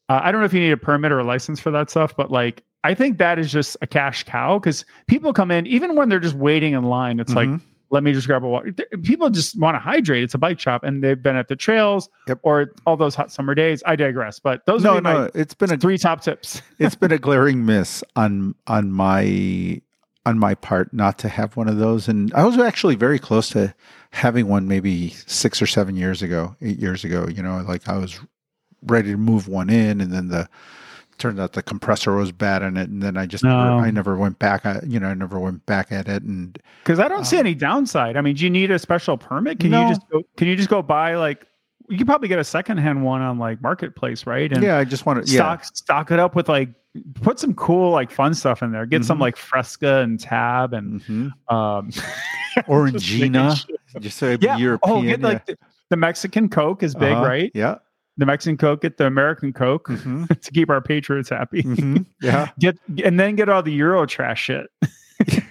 uh, 0.09 0.19
I 0.23 0.31
don't 0.31 0.41
know 0.41 0.45
if 0.45 0.53
you 0.53 0.59
need 0.59 0.71
a 0.71 0.77
permit 0.77 1.11
or 1.11 1.19
a 1.19 1.23
license 1.23 1.59
for 1.59 1.71
that 1.71 1.89
stuff, 1.89 2.15
but 2.17 2.31
like, 2.31 2.63
I 2.83 2.93
think 2.95 3.17
that 3.19 3.37
is 3.39 3.51
just 3.51 3.77
a 3.81 3.87
cash 3.87 4.23
cow 4.23 4.57
because 4.59 4.83
people 5.07 5.31
come 5.33 5.51
in, 5.51 5.67
even 5.67 5.95
when 5.95 6.09
they're 6.09 6.19
just 6.19 6.35
waiting 6.35 6.73
in 6.73 6.83
line, 6.83 7.19
it's 7.19 7.33
like, 7.35 7.47
Mhm. 7.49 7.61
Let 7.89 8.03
me 8.03 8.13
just 8.13 8.27
grab 8.27 8.43
a 8.43 8.47
water. 8.47 8.73
People 9.03 9.29
just 9.29 9.57
want 9.59 9.75
to 9.75 9.79
hydrate. 9.79 10.23
It's 10.23 10.33
a 10.33 10.37
bike 10.37 10.59
shop 10.59 10.83
and 10.83 11.03
they've 11.03 11.21
been 11.21 11.35
at 11.35 11.47
the 11.47 11.55
trails 11.55 12.09
Yep. 12.27 12.39
or 12.43 12.71
all 12.85 12.97
those 12.97 13.15
hot 13.15 13.31
summer 13.31 13.55
days. 13.55 13.81
I 13.85 13.95
digress, 13.95 14.39
but 14.39 14.65
those 14.65 14.83
no 14.83 14.97
are 14.97 15.01
my 15.01 15.13
no 15.13 15.29
it's 15.33 15.53
been 15.53 15.71
a 15.71 15.77
three 15.77 15.97
top 15.97 16.21
tips. 16.21 16.61
it's 16.79 16.95
been 16.95 17.11
a 17.11 17.17
glaring 17.17 17.65
miss 17.65 18.03
on 18.15 18.55
on 18.67 18.91
my 18.91 19.81
on 20.25 20.37
my 20.37 20.55
part 20.55 20.91
not 20.93 21.17
to 21.19 21.29
have 21.29 21.55
one 21.55 21.69
of 21.69 21.77
those 21.77 22.09
and 22.09 22.33
i 22.33 22.43
was 22.43 22.57
actually 22.57 22.95
very 22.95 23.17
close 23.17 23.47
to 23.47 23.73
having 24.11 24.45
one 24.49 24.67
maybe 24.67 25.11
six 25.25 25.61
or 25.61 25.65
seven 25.65 25.95
years 25.95 26.21
ago 26.21 26.53
eight 26.61 26.77
years 26.77 27.05
ago 27.05 27.29
you 27.29 27.41
know 27.41 27.63
like 27.65 27.87
i 27.87 27.97
was 27.97 28.19
ready 28.87 29.11
to 29.11 29.15
move 29.17 29.47
one 29.47 29.69
in 29.69 30.01
and 30.01 30.11
then 30.11 30.27
the 30.27 30.45
turned 31.17 31.39
out 31.39 31.53
the 31.53 31.63
compressor 31.63 32.15
was 32.15 32.31
bad 32.31 32.61
in 32.61 32.77
it 32.77 32.89
and 32.89 33.01
then 33.01 33.17
i 33.17 33.25
just 33.25 33.43
never, 33.43 33.55
i 33.57 33.89
never 33.89 34.15
went 34.15 34.37
back 34.39 34.65
I, 34.65 34.79
you 34.85 34.99
know 34.99 35.07
i 35.07 35.13
never 35.13 35.39
went 35.39 35.65
back 35.65 35.91
at 35.91 36.07
it 36.07 36.23
and 36.23 36.57
Because 36.83 36.99
I 36.99 37.07
don't 37.07 37.25
see 37.25 37.37
Um, 37.37 37.41
any 37.47 37.55
downside. 37.55 38.15
I 38.17 38.21
mean, 38.21 38.35
do 38.35 38.43
you 38.43 38.49
need 38.49 38.71
a 38.71 38.79
special 38.79 39.17
permit? 39.17 39.59
Can 39.59 39.71
No. 39.71 39.81
you 39.83 39.89
just 39.89 40.01
go, 40.09 40.21
can 40.37 40.47
you 40.47 40.55
just 40.55 40.69
go 40.69 40.81
buy 40.81 41.15
like 41.15 41.45
you 41.89 41.97
could 41.97 42.05
probably 42.07 42.27
get 42.27 42.37
a 42.39 42.43
secondhand 42.43 43.03
one 43.03 43.21
on 43.21 43.39
like 43.39 43.61
marketplace, 43.61 44.25
right? 44.27 44.51
And 44.51 44.61
yeah 44.63 44.77
i 44.77 44.83
just 44.85 45.05
want 45.05 45.25
to 45.25 45.31
yeah 45.31 45.37
stock 45.39 45.65
stock 45.65 46.11
it 46.11 46.19
up 46.19 46.35
with 46.35 46.49
like 46.49 46.69
put 47.21 47.39
some 47.39 47.53
cool 47.55 47.91
like 47.91 48.11
fun 48.11 48.33
stuff 48.33 48.61
in 48.63 48.71
there. 48.71 48.85
Get 48.85 49.03
some 49.05 49.17
Mhm. 49.17 49.21
like 49.21 49.37
Fresca 49.37 49.97
and 50.01 50.19
Tab 50.19 50.73
and 50.73 51.01
Mhm. 51.03 51.31
um 51.53 51.89
orangina 52.67 53.65
Just 53.99 54.17
so 54.17 54.37
yeah. 54.41 54.57
european 54.57 54.97
oh, 54.97 55.01
get 55.01 55.21
like 55.21 55.45
the, 55.45 55.57
the 55.89 55.95
Mexican 55.97 56.49
Coke 56.49 56.83
is 56.83 56.93
big, 56.95 57.13
Uh-huh. 57.13 57.25
right? 57.25 57.51
yeah 57.53 57.75
The 58.17 58.25
Mexican 58.25 58.57
Coke, 58.57 58.81
get 58.81 58.97
the 58.97 59.05
American 59.05 59.53
Coke 59.53 59.87
Mhm. 59.87 60.27
to 60.41 60.51
keep 60.51 60.69
our 60.69 60.81
patriots 60.81 61.29
happy. 61.29 61.63
Mhm. 61.63 62.05
yeah 62.21 62.49
get 62.59 62.77
and 63.03 63.19
then 63.19 63.35
get 63.35 63.47
all 63.49 63.61
the 63.63 63.71
Euro 63.73 64.05
trash 64.05 64.43
shit. 64.43 64.67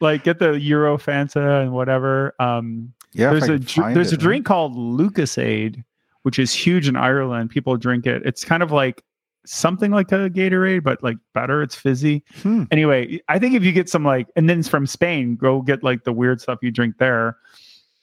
like 0.00 0.24
get 0.24 0.38
the 0.38 0.52
Euro 0.60 0.96
Fanta 0.98 1.62
and 1.62 1.72
whatever. 1.72 2.34
Um 2.40 2.92
yeah 3.12 3.30
there's 3.30 3.48
a 3.48 3.58
dr- 3.58 3.94
there's 3.94 4.12
it, 4.12 4.16
a 4.16 4.18
drink 4.18 4.46
called 4.46 4.74
Lucozade, 4.76 5.82
which 6.22 6.38
is 6.38 6.52
huge 6.52 6.88
in 6.88 6.96
Ireland. 6.96 7.50
People 7.50 7.76
drink 7.76 8.06
it. 8.06 8.22
It's 8.24 8.44
kind 8.44 8.62
of 8.62 8.70
like 8.72 9.02
something 9.46 9.90
like 9.90 10.12
a 10.12 10.28
Gatorade, 10.30 10.82
but 10.82 11.02
like 11.02 11.16
better. 11.34 11.62
It's 11.62 11.74
fizzy. 11.74 12.22
Hmm. 12.42 12.64
Anyway, 12.70 13.20
I 13.28 13.38
think 13.38 13.54
if 13.54 13.64
you 13.64 13.72
get 13.72 13.88
some 13.88 14.04
like, 14.04 14.28
and 14.36 14.48
then 14.48 14.58
it's 14.58 14.68
from 14.68 14.86
Spain, 14.86 15.36
go 15.36 15.62
get 15.62 15.82
like 15.82 16.04
the 16.04 16.12
weird 16.12 16.40
stuff 16.40 16.58
you 16.60 16.70
drink 16.70 16.98
there, 16.98 17.38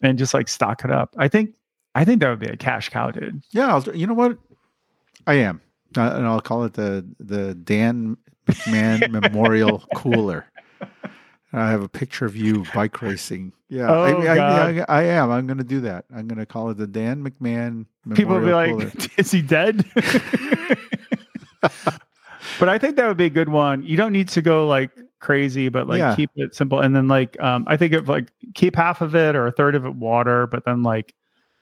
and 0.02 0.18
just 0.18 0.34
like 0.34 0.48
stock 0.48 0.84
it 0.84 0.90
up. 0.92 1.14
I 1.18 1.28
think 1.28 1.52
I 1.96 2.06
think 2.06 2.20
that 2.22 2.30
would 2.30 2.40
be 2.40 2.48
a 2.48 2.58
cash 2.58 2.90
cow, 2.90 3.10
dude. 3.12 3.42
Yeah, 3.52 3.74
I'll, 3.74 3.96
you 3.96 4.06
know 4.06 4.14
what? 4.14 4.38
I 5.26 5.36
am, 5.36 5.62
uh, 5.98 6.02
and 6.16 6.28
I'll 6.28 6.42
call 6.42 6.64
it 6.66 6.74
the 6.74 7.06
the 7.20 7.56
Dan 7.56 8.18
McMahon 8.48 9.10
Memorial 9.22 9.84
Cooler. 9.96 10.46
I 11.54 11.70
have 11.72 11.82
a 11.82 11.88
picture 11.90 12.26
of 12.26 12.36
you 12.36 12.66
bike 12.74 13.02
racing. 13.02 13.54
Yeah, 13.70 13.90
I, 13.90 14.12
Oh, 14.12 14.22
I, 14.22 14.32
I, 14.32 14.36
God. 14.36 14.86
I 14.90 15.04
am. 15.04 15.32
I'm 15.32 15.48
going 15.48 15.58
to 15.58 15.64
do 15.64 15.80
that. 15.82 16.04
I'm 16.14 16.28
going 16.28 16.38
to 16.38 16.46
call 16.46 16.70
it 16.70 16.78
the 16.78 16.86
Dan 16.86 17.24
McMahon 17.24 17.86
Memorial 18.04 18.16
People 18.16 18.36
will 18.36 18.46
be 18.46 18.52
like, 18.52 18.72
Cooler. 18.72 18.92
"Is 19.18 19.32
he 19.32 19.42
dead?" 19.42 19.86
but 22.60 22.70
I 22.70 22.78
think 22.78 22.98
that 22.98 23.08
would 23.08 23.18
be 23.18 23.26
a 23.26 23.30
good 23.30 23.50
one. 23.50 23.84
You 23.84 23.98
don't 23.98 24.12
need 24.12 24.28
to 24.30 24.42
go 24.42 24.68
like 24.68 24.92
crazy, 25.20 25.70
but 25.70 25.88
like 25.88 26.00
Yeah. 26.00 26.16
keep 26.16 26.30
it 26.36 26.54
simple. 26.56 26.80
And 26.82 26.96
then 26.96 27.08
like 27.08 27.40
um, 27.42 27.64
I 27.68 27.78
think 27.78 27.94
of 27.94 28.08
like 28.10 28.32
keep 28.54 28.76
half 28.76 29.02
of 29.02 29.16
it 29.16 29.36
or 29.36 29.48
a 29.48 29.52
third 29.52 29.76
of 29.76 29.86
it 29.86 29.96
water, 29.96 30.48
but 30.48 30.66
then 30.66 30.84
like 30.84 31.14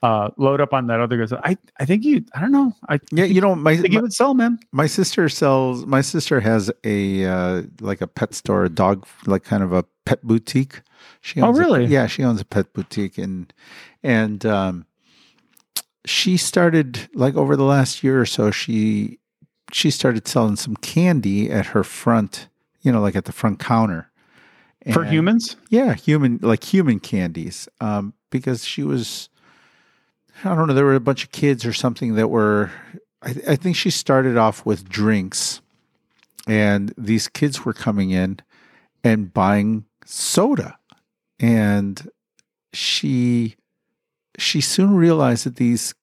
uh, 0.04 0.30
load 0.38 0.62
up 0.62 0.74
on 0.74 0.88
that 0.88 0.99
other 0.99 1.26
stuff. 1.26 1.39
I 1.43 1.58
I 1.80 1.86
think 1.86 2.04
you. 2.04 2.24
I 2.36 2.41
don't 2.41 2.51
know. 2.51 2.74
I 2.89 2.99
Yeah, 3.12 3.24
you 3.26 3.41
know, 3.41 3.56
my, 3.56 3.78
think 3.78 3.93
my 3.95 4.01
would 4.01 4.14
sell, 4.14 4.34
man. 4.36 4.60
my 4.72 4.86
sister 4.88 5.30
sells. 5.30 5.86
My 5.88 6.01
sister 6.01 6.39
has 6.41 6.70
a 6.84 7.26
uh, 7.26 7.64
like 7.82 8.01
a 8.01 8.08
pet 8.08 8.34
store, 8.36 8.66
a 8.66 8.70
dog, 8.70 9.08
like 9.26 9.43
kind 9.43 9.64
of 9.64 9.74
a 9.74 9.84
pet 10.06 10.22
boutique. 10.24 10.82
She 11.22 11.41
Oh, 11.41 11.47
owns 11.47 11.58
a- 11.58 11.62
really? 11.62 11.86
yeah, 11.86 12.08
she 12.08 12.24
owns 12.24 12.41
a 12.41 12.45
pet 12.45 12.74
boutique, 12.74 13.18
and 13.18 13.54
and 14.04 14.45
um, 14.45 14.86
she 16.06 16.38
started 16.38 17.10
like 17.14 17.36
over 17.36 17.56
the 17.56 17.64
last 17.64 18.04
year 18.04 18.20
or 18.20 18.26
so. 18.26 18.51
She 18.51 19.20
she 19.72 19.89
started 19.89 20.28
selling 20.28 20.56
some 20.58 20.76
candy 20.78 21.49
at 21.49 21.68
her 21.68 21.84
front, 21.84 22.47
you 22.82 22.91
know, 22.91 23.01
like 23.01 23.16
at 23.16 23.26
the 23.26 23.32
front 23.32 23.60
counter 23.60 24.12
For 24.91 25.04
humans, 25.06 25.56
yeah, 25.70 25.93
human 25.95 26.39
like 26.41 26.64
human 26.64 26.99
candies. 26.99 27.68
Um, 27.80 28.14
because 28.30 28.66
she 28.66 28.84
was, 28.84 29.30
I 30.43 30.55
don't 30.55 30.67
know, 30.67 30.73
there 30.73 30.86
were 30.86 30.95
a 30.95 30.99
bunch 30.99 31.23
of 31.23 31.31
kids 31.31 31.65
or 31.65 31.73
something 31.73 32.15
that 32.15 32.29
were. 32.29 32.71
I, 33.21 33.36
I 33.49 33.55
think 33.55 33.75
she 33.75 33.89
started 33.89 34.38
off 34.38 34.65
with 34.65 34.89
drinks, 34.89 35.61
and 36.47 36.93
these 36.97 37.27
kids 37.27 37.63
were 37.63 37.73
coming 37.73 38.11
in 38.11 38.39
and 39.03 39.34
buying 39.34 39.86
soda, 40.05 40.77
and 41.39 42.09
she 42.73 43.55
she 44.38 44.61
soon 44.61 44.95
realized 44.95 45.45
that 45.45 45.57
these 45.57 45.93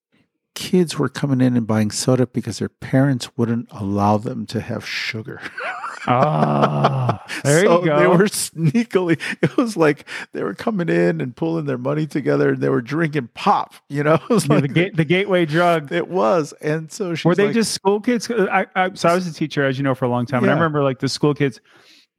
kids 0.55 0.99
were 0.99 1.09
coming 1.09 1.41
in 1.41 1.57
and 1.57 1.67
buying 1.67 1.91
soda 1.91 2.27
because 2.27 2.59
their 2.59 2.69
parents 2.69 3.37
wouldn't 3.37 3.69
allow 3.71 4.19
them 4.19 4.47
to 4.47 4.61
have 4.61 4.87
sugar. 4.87 5.41
ah, 6.07 7.20
There 7.45 7.65
so 7.65 7.81
you 7.81 7.87
go. 7.87 7.99
they 7.99 8.07
were 8.07 8.25
sneakily. 8.27 9.21
It 9.43 9.57
was 9.57 9.77
like 9.77 10.07
they 10.33 10.43
were 10.43 10.55
coming 10.55 10.89
in 10.89 11.21
and 11.21 11.35
pulling 11.35 11.65
their 11.67 11.79
money 11.79 12.07
together, 12.07 12.51
and 12.51 12.59
they 12.63 12.69
were 12.69 12.81
drinking 12.83 13.29
pop. 13.35 13.75
You 13.89 14.03
know, 14.05 14.15
it 14.23 14.29
was 14.29 14.47
Yeah, 14.47 14.55
like 14.55 14.63
the 14.63 14.69
gate, 14.69 14.97
the 14.97 15.05
gateway 15.05 15.47
drug. 15.47 15.93
it 15.93 16.09
was. 16.09 16.53
And 16.61 16.91
so 16.91 17.15
she 17.15 17.27
Were 17.29 17.35
they 17.35 17.53
just 17.53 17.73
school 17.73 18.01
kids? 18.01 18.31
I, 18.31 18.67
I, 18.77 18.93
so 18.95 19.09
I 19.09 19.15
was 19.15 19.27
a 19.27 19.33
teacher, 19.33 19.65
as 19.65 19.79
you 19.79 19.85
know, 19.85 19.95
for 19.95 20.05
a 20.05 20.09
long 20.09 20.27
time, 20.27 20.43
and 20.43 20.51
I 20.51 20.55
remember 20.55 20.83
like 20.83 20.99
the 21.01 21.09
school 21.09 21.35
kids. 21.35 21.61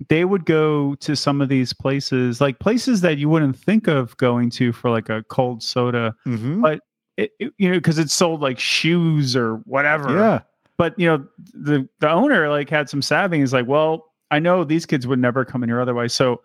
They 0.10 0.26
would 0.26 0.46
go 0.46 0.96
to 0.96 1.16
some 1.16 1.42
of 1.42 1.50
these 1.50 1.74
places, 1.74 2.42
like 2.42 2.58
places 2.58 3.02
that 3.02 3.20
you 3.20 3.30
wouldn't 3.30 3.56
think 3.56 3.88
of 3.88 4.18
going 4.18 4.50
to 4.52 4.72
for 4.74 4.90
like 4.90 5.10
a 5.10 5.22
cold 5.30 5.62
soda, 5.62 6.16
Mhm. 6.26 6.80
it, 7.18 7.30
it- 7.40 7.54
you 7.60 7.70
know, 7.70 7.76
because 7.78 8.00
it's 8.00 8.12
sold 8.14 8.42
like 8.42 8.58
shoes 8.58 9.36
or 9.36 9.58
whatever. 9.66 10.12
yeah, 10.18 10.40
But 10.80 10.98
you 10.98 11.06
know, 11.06 11.24
the 11.54 11.88
the 12.00 12.10
owner 12.10 12.50
like 12.50 12.68
had 12.68 12.90
some 12.90 13.04
savvy. 13.04 13.38
He's 13.42 13.54
like, 13.54 13.68
well, 13.68 14.11
I 14.32 14.40
know 14.40 14.64
these 14.64 14.86
kids 14.88 15.06
would 15.06 15.20
never 15.20 15.46
come 15.46 15.62
in 15.64 15.70
here 15.70 15.80
otherwise. 15.82 16.14
So 16.14 16.42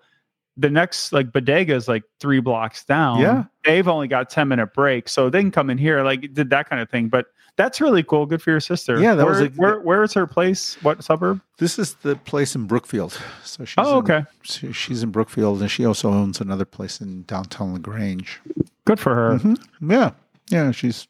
the 0.59 0.69
next 0.71 1.13
like 1.13 1.33
bodega 1.33 1.75
is 1.75 1.87
like 1.89 2.03
three 2.21 2.41
blocks 2.41 2.85
down. 2.85 3.21
Yeah. 3.21 3.45
they've 3.65 3.87
only 3.89 4.09
got 4.09 4.29
ten 4.31 4.49
minute 4.49 4.75
break, 4.75 5.09
so 5.09 5.31
they 5.31 5.41
can 5.41 5.51
come 5.51 5.71
in 5.71 5.79
here. 5.79 6.03
Like 6.03 6.33
did 6.35 6.51
that 6.51 6.69
kind 6.69 6.83
of 6.83 6.91
thing. 6.91 7.09
But 7.09 7.27
that's 7.57 7.81
really 7.81 8.03
cool. 8.03 8.27
Good 8.27 8.43
for 8.43 8.51
your 8.51 8.61
sister. 8.61 9.01
Yeah, 9.01 9.15
that 9.15 9.25
where, 9.25 9.33
was 9.33 9.43
a- 9.43 9.53
where 9.57 9.81
where 9.81 10.03
is 10.03 10.13
her 10.15 10.27
place? 10.27 10.77
What 10.83 11.03
suburb? 11.05 11.41
this 11.59 11.79
is 11.79 11.95
the 12.03 12.17
place 12.17 12.55
in 12.55 12.67
Brookfield. 12.67 13.19
So 13.45 13.65
she's 13.65 13.75
Oh, 13.79 13.99
in- 14.01 14.05
okay. 14.11 14.25
she- 14.43 14.73
she's 14.73 15.03
in 15.03 15.11
Brookfield, 15.11 15.61
and 15.63 15.71
she 15.71 15.85
also 15.87 16.11
owns 16.11 16.41
another 16.41 16.65
place 16.67 17.01
in 17.01 17.23
downtown 17.23 17.73
Lagrange. 17.73 18.41
Good 18.85 19.01
for 19.01 19.15
her. 19.15 19.39
Mhm. 19.39 19.59
Yeah, 19.81 20.11
yeah, 20.51 20.71
she's 20.71 21.07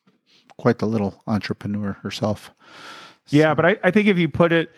quite 0.57 0.79
the 0.79 0.87
little 0.87 1.23
entrepreneur 1.27 1.95
herself. 2.03 2.51
Yeah, 3.29 3.55
but 3.55 3.67
I, 3.67 3.77
I 3.85 3.91
think 3.91 4.07
if 4.09 4.17
you 4.19 4.29
put 4.29 4.53
it 4.53 4.71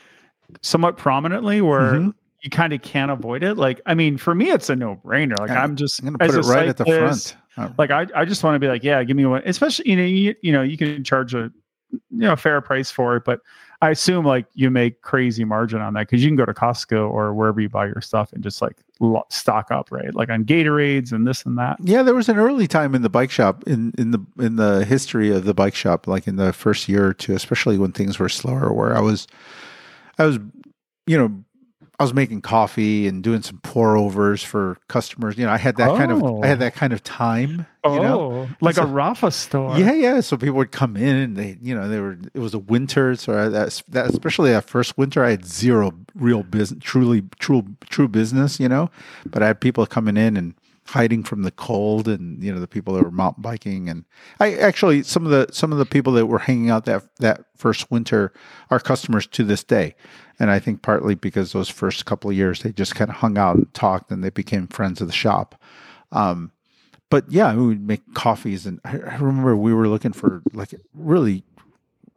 somewhat 0.62 0.96
prominently 0.96 1.60
where 1.60 1.94
Mhm. 1.94 2.14
you 2.42 2.50
kind 2.50 2.72
of 2.72 2.82
can't 2.82 3.10
avoid 3.10 3.42
it, 3.42 3.56
like 3.56 3.80
I 3.86 3.94
mean, 3.94 4.16
for 4.16 4.34
me 4.34 4.50
it's 4.50 4.70
a 4.70 4.76
no 4.76 5.00
brainer. 5.04 5.38
Like 5.38 5.50
Yeah, 5.50 5.62
I'm 5.62 5.76
just 5.76 6.00
I'm 6.00 6.06
gonna 6.06 6.18
put 6.18 6.34
it 6.34 6.44
right 6.48 6.68
at 6.68 6.76
the 6.76 6.84
front. 6.84 7.36
Uh, 7.56 7.68
Like 7.76 7.90
I, 7.90 8.06
I 8.14 8.24
just 8.24 8.44
want 8.44 8.54
to 8.54 8.60
be 8.60 8.68
like, 8.68 8.84
yeah, 8.84 9.02
give 9.02 9.16
me 9.16 9.26
one. 9.26 9.42
Especially 9.44 9.90
you 9.90 9.96
know, 9.96 10.04
you, 10.04 10.34
you 10.42 10.52
know, 10.52 10.62
you 10.62 10.76
can 10.76 11.02
charge 11.04 11.34
a 11.34 11.50
you 11.90 12.00
know 12.10 12.36
fair 12.36 12.60
price 12.60 12.90
for 12.90 13.16
it, 13.16 13.24
but 13.24 13.40
I 13.80 13.90
assume 13.90 14.24
like 14.24 14.46
you 14.54 14.70
make 14.70 15.02
crazy 15.02 15.44
margin 15.44 15.80
on 15.80 15.94
that 15.94 16.08
because 16.08 16.22
you 16.22 16.28
can 16.28 16.36
go 16.36 16.44
to 16.44 16.52
Costco 16.52 17.10
or 17.10 17.32
wherever 17.32 17.60
you 17.60 17.68
buy 17.68 17.86
your 17.86 18.00
stuff 18.00 18.32
and 18.32 18.42
just 18.42 18.60
like 18.60 18.76
stock 19.30 19.70
up, 19.70 19.92
right? 19.92 20.12
Like 20.12 20.30
on 20.30 20.44
Gatorades 20.44 21.12
and 21.12 21.26
this 21.26 21.44
and 21.46 21.56
that. 21.58 21.76
Yeah, 21.80 22.02
there 22.02 22.14
was 22.14 22.28
an 22.28 22.38
early 22.38 22.66
time 22.66 22.94
in 22.96 23.02
the 23.02 23.08
bike 23.08 23.30
shop 23.30 23.64
in 23.66 23.92
in 23.96 24.10
the 24.10 24.18
in 24.38 24.56
the 24.56 24.84
history 24.84 25.30
of 25.30 25.44
the 25.44 25.54
bike 25.54 25.74
shop, 25.76 26.06
like 26.06 26.26
in 26.26 26.36
the 26.36 26.52
first 26.52 26.88
year 26.88 27.06
or 27.06 27.14
two, 27.14 27.34
especially 27.34 27.78
when 27.78 27.92
things 27.92 28.18
were 28.18 28.28
slower, 28.28 28.72
where 28.72 28.96
I 28.96 29.00
was, 29.00 29.26
I 30.18 30.26
was, 30.26 30.38
you 31.06 31.16
know, 31.18 31.44
I 32.00 32.04
was 32.04 32.14
making 32.14 32.42
coffee 32.42 33.08
and 33.08 33.24
doing 33.24 33.42
some 33.42 33.58
pour 33.64 33.96
overs 33.96 34.40
for 34.44 34.78
customers. 34.86 35.36
You 35.36 35.46
know, 35.46 35.50
I 35.50 35.56
had 35.56 35.76
that 35.78 35.96
kind 35.96 36.12
of 36.12 36.22
Oh. 36.22 36.42
I 36.42 36.46
had 36.46 36.58
oh. 36.58 36.60
that 36.60 36.74
kind 36.76 36.92
of 36.92 37.02
time. 37.02 37.66
Oh, 37.82 37.94
You 37.96 38.02
know, 38.02 38.20
oh, 38.20 38.48
like 38.60 38.76
So- 38.76 38.84
a 38.84 38.86
Rapha 38.86 39.32
store. 39.32 39.76
Yeah, 39.76 39.92
yeah. 39.92 40.20
So 40.20 40.36
people 40.36 40.56
would 40.58 40.70
come 40.70 40.96
in 40.96 41.16
and 41.16 41.36
they, 41.36 41.58
you 41.60 41.74
know, 41.74 41.88
they 41.88 41.98
were. 41.98 42.16
It 42.34 42.38
was 42.38 42.54
a 42.54 42.60
winter, 42.60 43.16
so 43.16 43.46
I, 43.46 43.48
that's 43.48 43.82
that. 43.88 44.06
Especially 44.06 44.50
that 44.50 44.68
first 44.70 44.96
winter, 44.96 45.24
I 45.24 45.30
had 45.30 45.44
zero 45.44 45.92
real 46.14 46.44
business, 46.44 46.78
truly, 46.84 47.24
true, 47.40 47.64
true 47.88 48.06
business. 48.06 48.60
You 48.60 48.68
know, 48.68 48.90
but 49.26 49.42
I 49.42 49.48
had 49.48 49.60
people 49.60 49.84
coming 49.86 50.16
in 50.16 50.36
and 50.36 50.54
hiding 50.88 51.22
from 51.22 51.42
the 51.42 51.50
cold, 51.50 52.08
and 52.08 52.42
you 52.42 52.50
know, 52.52 52.60
the 52.60 52.66
people 52.66 52.94
that 52.94 53.04
were 53.04 53.10
mountain 53.10 53.42
biking, 53.42 53.90
and 53.90 54.04
I 54.40 54.54
actually 54.54 55.02
some 55.02 55.26
of 55.26 55.30
the 55.30 55.52
some 55.52 55.70
of 55.70 55.78
the 55.78 55.84
people 55.84 56.14
that 56.14 56.26
were 56.26 56.38
hanging 56.38 56.70
out 56.70 56.86
that 56.86 57.04
that 57.18 57.44
first 57.56 57.90
winter 57.90 58.32
are 58.70 58.80
customers 58.80 59.26
to 59.28 59.44
this 59.44 59.62
day. 59.62 59.94
And 60.40 60.50
I 60.50 60.58
think 60.60 60.82
partly 60.82 61.14
because 61.14 61.52
those 61.52 61.68
first 61.68 62.06
couple 62.06 62.30
of 62.30 62.36
years 62.36 62.62
they 62.62 62.72
just 62.72 62.94
kind 62.94 63.10
of 63.10 63.16
hung 63.16 63.36
out 63.36 63.56
and 63.56 63.72
talked, 63.74 64.10
and 64.10 64.24
they 64.24 64.30
became 64.30 64.66
friends 64.66 65.00
of 65.00 65.08
the 65.08 65.12
shop. 65.12 65.60
Um, 66.10 66.52
but 67.10 67.30
yeah, 67.30 67.54
we 67.54 67.66
would 67.66 67.86
make 67.86 68.14
coffees, 68.14 68.64
and 68.64 68.80
I, 68.84 68.92
I 68.92 69.16
remember 69.16 69.56
we 69.56 69.74
were 69.74 69.88
looking 69.88 70.12
for 70.12 70.42
like 70.54 70.74
really, 70.94 71.44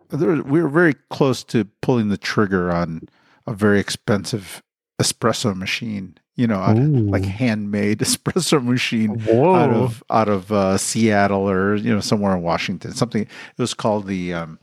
there, 0.10 0.42
we 0.44 0.62
were 0.62 0.70
very 0.70 0.94
close 1.10 1.44
to 1.46 1.66
pulling 1.82 2.08
the 2.08 2.18
trigger 2.18 2.72
on 2.72 3.10
a 3.46 3.54
very 3.54 3.82
expensive 3.82 4.64
espresso 5.02 5.54
machine. 5.54 6.16
You 6.42 6.48
know, 6.48 6.60
out- 6.60 6.78
like 6.78 7.24
handmade 7.24 8.00
espresso 8.08 8.64
machine 8.64 9.20
Whoa. 9.20 9.54
out 9.56 9.70
of 9.70 10.04
out 10.10 10.28
of 10.28 10.52
uh, 10.52 10.78
Seattle 10.78 11.48
or 11.48 11.76
you 11.76 11.94
know 11.94 12.00
somewhere 12.02 12.36
in 12.36 12.42
Washington. 12.42 12.94
Something 12.94 13.24
it 13.24 13.62
was 13.62 13.74
called 13.76 14.08
the 14.08 14.34
um, 14.34 14.60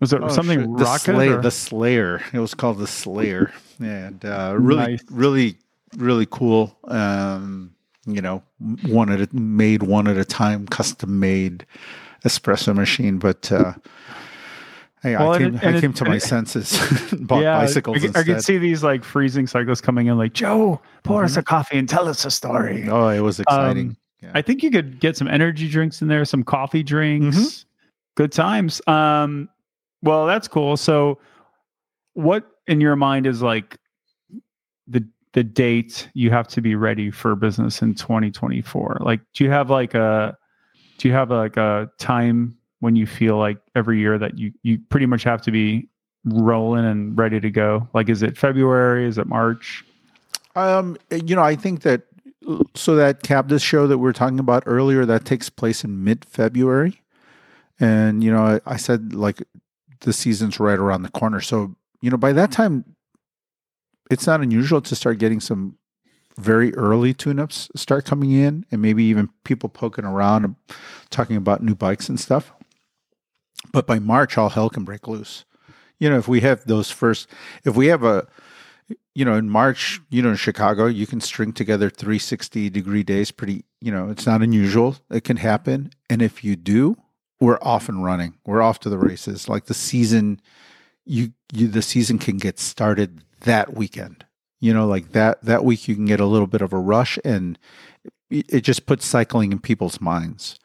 Was 0.00 0.12
it 0.14 0.22
oh, 0.22 0.28
something 0.28 0.60
shit, 0.60 0.76
the, 0.78 0.84
rocket? 0.84 1.00
Slay- 1.14 1.28
or- 1.28 1.42
the 1.42 1.50
Slayer. 1.50 2.22
It 2.32 2.38
was 2.38 2.54
called 2.54 2.78
the 2.78 2.86
Slayer, 2.86 3.52
and 3.80 4.24
uh, 4.24 4.54
really, 4.58 4.92
Nice. 4.92 5.04
really, 5.10 5.56
really 5.98 6.26
cool. 6.30 6.74
Um, 6.84 7.74
you 8.06 8.22
know, 8.22 8.42
one 8.86 9.10
at 9.12 9.20
a, 9.20 9.28
made 9.36 9.82
one 9.82 10.08
at 10.08 10.16
a 10.16 10.24
time, 10.24 10.66
custom 10.66 11.20
made 11.20 11.66
espresso 12.24 12.74
machine. 12.74 13.18
But 13.18 13.52
uh, 13.52 13.74
hey, 15.02 15.16
Well, 15.16 15.32
I 15.32 15.38
came, 15.38 15.54
it- 15.56 15.64
I 15.64 15.70
it- 15.76 15.96
to 15.96 16.04
my 16.04 16.16
it- 16.16 16.20
senses, 16.22 16.78
bought 17.20 17.42
bicycles 17.42 17.96
I, 17.96 18.00
could- 18.00 18.16
I 18.16 18.22
could 18.22 18.42
see 18.42 18.58
these 18.58 18.82
like 18.82 19.04
freezing 19.04 19.46
cyclists 19.46 19.80
coming 19.80 20.06
in, 20.08 20.18
like 20.18 20.32
Joe, 20.32 20.80
pour 21.04 21.24
us 21.24 21.36
a 21.36 21.42
coffee 21.42 21.78
and 21.78 21.88
tell 21.88 22.08
us 22.08 22.24
a 22.24 22.30
story. 22.30 22.88
oh, 22.88 23.08
it 23.08 23.20
was 23.20 23.40
exciting. 23.40 23.88
Um, 23.90 23.96
yeah. 24.22 24.30
I 24.34 24.42
think 24.42 24.62
you 24.62 24.70
could 24.70 25.00
get 25.00 25.16
some 25.16 25.28
energy 25.28 25.68
drinks 25.68 26.02
in 26.02 26.08
there, 26.08 26.24
some 26.24 26.42
coffee 26.44 26.82
drinks, 26.82 27.36
Mhm. 27.38 27.64
good 28.16 28.32
times. 28.32 28.82
Um, 28.86 29.48
well, 30.02 30.26
that's 30.26 30.46
cool. 30.48 30.76
So, 30.76 31.18
what 32.14 32.44
in 32.66 32.80
your 32.80 32.96
mind 32.96 33.26
is 33.26 33.40
like 33.42 33.78
the 34.86 35.06
the 35.32 35.44
date 35.44 36.08
you 36.12 36.30
have 36.30 36.48
to 36.48 36.60
be 36.60 36.74
ready 36.74 37.10
for 37.10 37.34
business 37.36 37.80
in 37.82 37.94
2024? 37.94 38.98
Like, 39.00 39.20
do 39.32 39.44
you 39.44 39.50
have 39.50 39.70
like 39.70 39.94
a 39.94 40.36
do 40.98 41.08
you 41.08 41.14
have 41.14 41.30
like 41.30 41.56
a 41.56 41.88
time 41.98 42.56
when 42.80 42.96
you 42.96 43.06
feel 43.06 43.36
like 43.36 43.58
every 43.74 43.98
year 43.98 44.18
that 44.18 44.38
you 44.38 44.52
you 44.62 44.78
pretty 44.88 45.06
much 45.06 45.22
have 45.22 45.42
to 45.42 45.50
be 45.50 45.88
rolling 46.24 46.84
and 46.84 47.16
ready 47.16 47.40
to 47.40 47.50
go? 47.50 47.88
Like, 47.94 48.08
is 48.08 48.22
it 48.22 48.36
February? 48.36 49.06
Is 49.06 49.18
it 49.18 49.26
March? 49.26 49.84
Um, 50.56 50.96
you 51.10 51.36
know, 51.36 51.42
I 51.42 51.54
think 51.56 51.82
that 51.82 52.02
so 52.74 52.96
that 52.96 53.22
Cabdis 53.22 53.62
show 53.62 53.86
that 53.86 53.98
we 53.98 54.04
were 54.04 54.12
talking 54.12 54.38
about 54.38 54.64
earlier 54.66 55.04
that 55.06 55.24
takes 55.24 55.48
place 55.48 55.84
in 55.84 56.02
mid 56.02 56.24
February, 56.24 57.02
and 57.78 58.24
you 58.24 58.32
know, 58.32 58.60
I, 58.66 58.74
I 58.74 58.76
said 58.76 59.14
like 59.14 59.42
the 60.00 60.12
season's 60.12 60.58
right 60.58 60.78
around 60.78 61.02
the 61.02 61.10
corner. 61.10 61.40
So 61.40 61.76
you 62.00 62.10
know, 62.10 62.16
by 62.16 62.32
that 62.32 62.50
time, 62.50 62.96
it's 64.10 64.26
not 64.26 64.40
unusual 64.40 64.80
to 64.80 64.96
start 64.96 65.18
getting 65.18 65.40
some 65.40 65.76
very 66.38 66.74
early 66.74 67.12
tune-ups 67.12 67.70
start 67.76 68.06
coming 68.06 68.32
in, 68.32 68.64
and 68.70 68.80
maybe 68.80 69.04
even 69.04 69.28
people 69.44 69.68
poking 69.68 70.06
around 70.06 70.44
and 70.44 70.56
talking 71.10 71.36
about 71.36 71.62
new 71.62 71.74
bikes 71.74 72.08
and 72.08 72.18
stuff. 72.18 72.52
But 73.72 73.86
by 73.86 73.98
March, 73.98 74.38
all 74.38 74.50
hell 74.50 74.70
can 74.70 74.84
break 74.84 75.06
loose. 75.06 75.44
You 75.98 76.08
know, 76.10 76.18
if 76.18 76.26
we 76.26 76.40
have 76.40 76.64
those 76.64 76.90
first, 76.90 77.28
if 77.64 77.76
we 77.76 77.88
have 77.88 78.02
a 78.02 78.26
you 79.14 79.24
know, 79.24 79.34
in 79.34 79.50
March, 79.50 80.00
you 80.10 80.22
know, 80.22 80.30
in 80.30 80.36
Chicago, 80.36 80.86
you 80.86 81.06
can 81.06 81.20
string 81.20 81.52
together 81.52 81.90
360 81.90 82.70
degree 82.70 83.02
days 83.02 83.30
pretty, 83.30 83.64
you 83.80 83.90
know, 83.92 84.08
it's 84.08 84.26
not 84.26 84.42
unusual. 84.42 84.96
It 85.10 85.24
can 85.24 85.36
happen. 85.36 85.90
And 86.08 86.22
if 86.22 86.44
you 86.44 86.56
do, 86.56 86.96
we're 87.40 87.58
off 87.62 87.88
and 87.88 88.04
running. 88.04 88.34
We're 88.44 88.62
off 88.62 88.80
to 88.80 88.88
the 88.88 88.98
races. 88.98 89.48
Like 89.48 89.66
the 89.66 89.74
season, 89.74 90.40
you, 91.04 91.32
you, 91.52 91.68
the 91.68 91.82
season 91.82 92.18
can 92.18 92.36
get 92.36 92.58
started 92.58 93.24
that 93.40 93.74
weekend. 93.74 94.24
You 94.60 94.74
know, 94.74 94.86
like 94.86 95.12
that, 95.12 95.42
that 95.44 95.64
week 95.64 95.88
you 95.88 95.94
can 95.94 96.06
get 96.06 96.20
a 96.20 96.26
little 96.26 96.46
bit 96.46 96.60
of 96.60 96.72
a 96.72 96.78
rush 96.78 97.18
and 97.24 97.58
it 98.30 98.46
it 98.48 98.60
just 98.60 98.86
puts 98.86 99.06
cycling 99.06 99.52
in 99.52 99.58
people's 99.58 100.00
minds. 100.00 100.58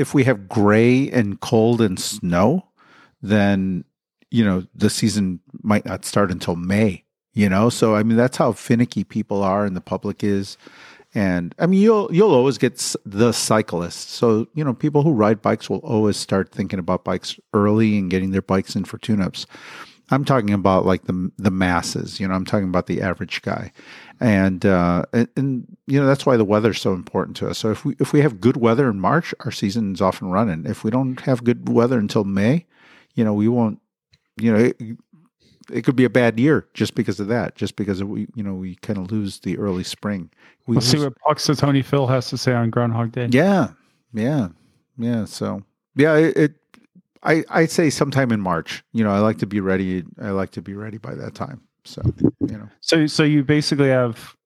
If 0.00 0.14
we 0.14 0.24
have 0.24 0.48
gray 0.48 1.10
and 1.10 1.38
cold 1.40 1.80
and 1.80 2.00
snow, 2.00 2.66
then, 3.22 3.84
you 4.30 4.44
know, 4.44 4.66
the 4.74 4.90
season 4.90 5.40
might 5.62 5.84
not 5.84 6.04
start 6.04 6.30
until 6.30 6.56
May 6.56 7.04
you 7.32 7.48
know? 7.48 7.70
So 7.70 7.94
i 7.94 8.02
mean 8.02 8.16
that's 8.16 8.36
how 8.36 8.52
finicky 8.52 9.04
people 9.04 9.42
are 9.42 9.64
and 9.64 9.76
the 9.76 9.80
public 9.80 10.22
is. 10.24 10.56
And 11.14 11.54
i 11.58 11.66
mean 11.66 11.80
you'll 11.80 12.08
you'll 12.12 12.34
always 12.34 12.58
get 12.58 12.94
the 13.04 13.32
cyclists. 13.32 14.12
So 14.12 14.46
you 14.54 14.64
know 14.64 14.74
people 14.74 15.02
who 15.02 15.12
ride 15.12 15.42
bikes 15.42 15.68
will 15.68 15.78
always 15.78 16.16
start 16.16 16.50
thinking 16.50 16.78
about 16.78 17.04
bikes 17.04 17.38
early 17.52 17.98
and 17.98 18.10
getting 18.10 18.30
their 18.30 18.42
bikes 18.42 18.76
in 18.76 18.84
for 18.84 18.98
tune-ups 18.98 19.46
i'm 20.10 20.24
talking 20.24 20.52
about 20.52 20.84
like 20.84 21.04
the 21.04 21.30
the 21.38 21.50
masses 21.50 22.20
you 22.20 22.26
know 22.26 22.34
i'm 22.34 22.44
talking 22.44 22.68
about 22.68 22.86
the 22.86 23.00
average 23.00 23.42
guy 23.42 23.72
and 24.20 24.66
uh 24.66 25.04
and, 25.12 25.28
and 25.36 25.76
you 25.86 26.00
know 26.00 26.06
that's 26.06 26.26
why 26.26 26.36
the 26.36 26.44
weather's 26.44 26.80
so 26.80 26.92
important 26.92 27.36
to 27.36 27.48
us 27.48 27.58
so 27.58 27.70
if 27.70 27.84
we 27.84 27.94
if 27.98 28.12
we 28.12 28.20
have 28.20 28.40
good 28.40 28.56
weather 28.56 28.88
in 28.88 28.98
march 28.98 29.34
our 29.40 29.50
season's 29.50 30.00
off 30.00 30.20
and 30.20 30.32
running 30.32 30.64
if 30.66 30.84
we 30.84 30.90
don't 30.90 31.20
have 31.20 31.44
good 31.44 31.68
weather 31.68 31.98
until 31.98 32.24
may 32.24 32.66
you 33.14 33.24
know 33.24 33.34
we 33.34 33.48
won't 33.48 33.80
you 34.36 34.52
know 34.52 34.58
it, 34.58 34.80
it 35.72 35.84
could 35.84 35.96
be 35.96 36.04
a 36.04 36.10
bad 36.10 36.38
year 36.38 36.66
just 36.74 36.94
because 36.94 37.20
of 37.20 37.28
that. 37.28 37.54
Just 37.54 37.76
because 37.76 38.02
we, 38.02 38.26
you 38.34 38.42
know, 38.42 38.54
we 38.54 38.76
kind 38.76 38.98
of 38.98 39.10
lose 39.10 39.40
the 39.40 39.58
early 39.58 39.84
spring. 39.84 40.30
We 40.66 40.76
We'll 40.76 40.82
see 40.82 40.98
what 40.98 41.14
Punxsutawney 41.26 41.84
Phil 41.84 42.06
has 42.06 42.28
to 42.30 42.38
say 42.38 42.52
on 42.52 42.70
Groundhog 42.70 43.12
Day. 43.12 43.28
yeah, 43.30 43.68
yeah, 44.12 44.48
yeah. 44.98 45.24
So 45.24 45.62
yeah, 45.96 46.16
it, 46.16 46.36
it. 46.36 46.54
I 47.22 47.44
I'd 47.50 47.70
say 47.70 47.90
sometime 47.90 48.32
in 48.32 48.40
March. 48.40 48.82
You 48.92 49.04
know, 49.04 49.10
I 49.10 49.18
like 49.18 49.38
to 49.38 49.46
be 49.46 49.60
ready. 49.60 50.04
I 50.20 50.30
like 50.30 50.50
to 50.52 50.62
be 50.62 50.74
ready 50.74 50.98
by 50.98 51.14
that 51.14 51.34
time. 51.34 51.60
So 51.84 52.02
you 52.40 52.56
know, 52.58 52.68
So 52.80 53.06
so 53.06 53.22
you 53.22 53.42
basically 53.44 53.88
have 53.88 54.36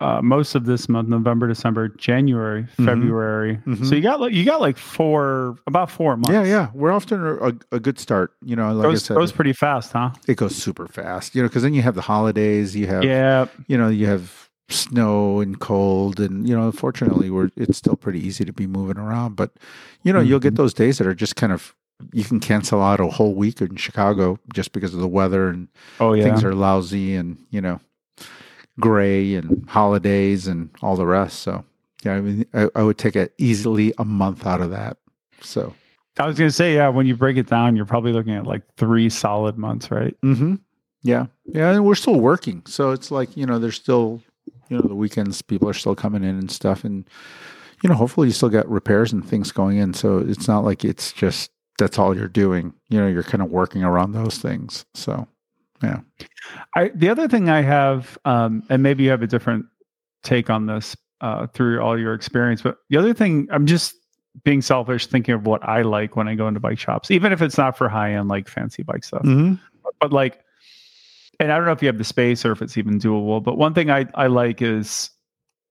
uh, 0.00 0.20
most 0.20 0.54
of 0.54 0.66
this 0.66 0.88
month, 0.88 1.08
November, 1.08 1.46
December, 1.46 1.88
January, 1.88 2.64
Mhm. 2.78 2.84
February. 2.84 3.60
Mhm. 3.66 3.86
So 3.88 3.94
you 3.94 4.00
got 4.02 4.20
like 4.20 4.32
you 4.32 4.44
got 4.44 4.60
like 4.60 4.76
four 4.76 5.56
about 5.66 5.90
four 5.90 6.16
months. 6.16 6.30
yeah, 6.30 6.42
yeah, 6.44 6.68
we're 6.74 6.90
off 6.92 7.06
to 7.06 7.16
a, 7.44 7.52
a 7.76 7.80
good 7.80 7.98
start. 7.98 8.32
You 8.44 8.56
know, 8.56 8.72
like 8.74 8.82
goes, 8.90 9.04
I 9.04 9.06
said, 9.08 9.14
goes 9.16 9.32
pretty 9.32 9.52
fast, 9.52 9.92
huh? 9.92 10.10
it 10.26 10.36
goes 10.36 10.56
super 10.56 10.86
fast. 10.88 11.34
You 11.34 11.42
know, 11.42 11.48
because 11.48 11.62
then 11.62 11.74
you 11.74 11.82
have 11.82 11.94
the 11.94 12.02
holidays, 12.02 12.74
you 12.76 12.86
have 12.88 13.04
Yeah. 13.04 13.46
you 13.68 13.78
know, 13.78 13.88
you 13.88 14.06
have 14.06 14.50
snow 14.68 15.40
and 15.40 15.58
cold, 15.60 16.18
and 16.20 16.48
you 16.48 16.56
know, 16.56 16.72
fortunately, 16.72 17.30
we're 17.30 17.50
it's 17.56 17.78
still 17.78 17.96
pretty 17.96 18.18
easy 18.26 18.44
to 18.44 18.52
be 18.52 18.66
moving 18.66 18.98
around. 18.98 19.36
But 19.36 19.52
you 20.02 20.12
know, 20.12 20.20
you'll 20.20 20.40
get 20.40 20.54
Mhm. 20.54 20.58
those 20.58 20.74
days 20.74 20.98
that 20.98 21.06
are 21.06 21.14
just 21.14 21.36
kind 21.36 21.52
of 21.52 21.74
you 22.12 22.24
can 22.24 22.40
cancel 22.40 22.82
out 22.82 23.00
a 23.00 23.06
whole 23.06 23.34
week 23.34 23.60
in 23.60 23.76
Chicago 23.76 24.38
just 24.52 24.72
because 24.72 24.94
of 24.94 25.00
the 25.00 25.08
weather 25.08 25.48
and 25.48 25.68
Oh 26.00 26.12
yeah. 26.12 26.24
things 26.24 26.44
are 26.44 26.54
lousy 26.54 27.14
and 27.14 27.38
you 27.50 27.60
know 27.60 27.80
gray 28.80 29.34
and 29.34 29.68
holidays 29.68 30.46
and 30.46 30.70
all 30.82 30.96
the 30.96 31.06
rest. 31.06 31.40
So 31.40 31.64
yeah, 32.02 32.14
I 32.14 32.20
mean, 32.20 32.46
I, 32.52 32.68
I 32.74 32.82
would 32.82 32.98
take 32.98 33.16
it 33.16 33.32
easily 33.38 33.92
a 33.98 34.04
month 34.04 34.46
out 34.46 34.60
of 34.60 34.70
that. 34.70 34.96
So 35.40 35.74
I 36.18 36.26
was 36.26 36.36
gonna 36.38 36.50
say, 36.50 36.74
yeah, 36.74 36.88
when 36.88 37.06
you 37.06 37.16
break 37.16 37.36
it 37.36 37.46
down, 37.46 37.76
you're 37.76 37.86
probably 37.86 38.12
looking 38.12 38.34
at 38.34 38.46
like 38.46 38.62
three 38.76 39.08
solid 39.08 39.56
months, 39.56 39.90
right? 39.90 40.16
Mm-hmm. 40.22 40.56
yeah, 41.02 41.26
yeah, 41.46 41.70
and 41.72 41.84
we're 41.84 41.94
still 41.94 42.18
working, 42.20 42.62
so 42.66 42.90
it's 42.90 43.10
like 43.10 43.36
you 43.36 43.46
know, 43.46 43.58
there's 43.58 43.76
still 43.76 44.22
you 44.68 44.76
know 44.76 44.82
the 44.82 44.94
weekends 44.94 45.42
people 45.42 45.68
are 45.68 45.74
still 45.74 45.94
coming 45.94 46.22
in 46.24 46.38
and 46.38 46.50
stuff, 46.50 46.84
and 46.84 47.04
you 47.82 47.88
know, 47.88 47.94
hopefully 47.96 48.28
you 48.28 48.32
still 48.32 48.48
got 48.48 48.68
repairs 48.68 49.12
and 49.12 49.26
things 49.26 49.52
going 49.52 49.76
in. 49.76 49.92
So 49.94 50.18
it's 50.18 50.48
not 50.48 50.64
like 50.64 50.84
it's 50.84 51.12
just 51.12 51.50
that's 51.78 51.98
all 51.98 52.16
you're 52.16 52.28
doing. 52.28 52.72
You 52.88 53.00
know, 53.00 53.06
you're 53.08 53.22
kind 53.22 53.42
of 53.42 53.50
working 53.50 53.82
around 53.84 54.12
those 54.12 54.38
things. 54.38 54.84
So 54.94 55.26
yeah. 55.82 56.00
I 56.74 56.88
the 56.94 57.08
other 57.08 57.28
thing 57.28 57.48
I 57.48 57.62
have, 57.62 58.18
um, 58.24 58.62
and 58.70 58.82
maybe 58.82 59.04
you 59.04 59.10
have 59.10 59.22
a 59.22 59.26
different 59.26 59.66
take 60.22 60.50
on 60.50 60.66
this 60.66 60.96
uh, 61.20 61.46
through 61.48 61.80
all 61.80 61.98
your 61.98 62.14
experience, 62.14 62.62
but 62.62 62.78
the 62.90 62.96
other 62.96 63.12
thing, 63.14 63.48
I'm 63.50 63.66
just 63.66 63.94
being 64.42 64.62
selfish, 64.62 65.06
thinking 65.06 65.34
of 65.34 65.46
what 65.46 65.62
I 65.66 65.82
like 65.82 66.16
when 66.16 66.26
I 66.28 66.34
go 66.34 66.48
into 66.48 66.60
bike 66.60 66.78
shops, 66.78 67.10
even 67.10 67.32
if 67.32 67.40
it's 67.40 67.56
not 67.56 67.76
for 67.76 67.88
high 67.88 68.14
end 68.14 68.28
like 68.28 68.48
fancy 68.48 68.82
bike 68.82 69.04
stuff, 69.04 69.22
Mhm. 69.22 69.60
but 70.00 70.12
like, 70.12 70.40
and 71.40 71.52
I 71.52 71.56
don't 71.56 71.66
know 71.66 71.72
if 71.72 71.82
you 71.82 71.88
have 71.88 71.98
the 71.98 72.04
space 72.04 72.44
or 72.44 72.52
if 72.52 72.62
it's 72.62 72.76
even 72.76 72.98
doable, 72.98 73.42
but 73.42 73.58
one 73.58 73.74
thing 73.74 73.90
I 73.90 74.06
I 74.14 74.26
like 74.26 74.60
is, 74.62 75.10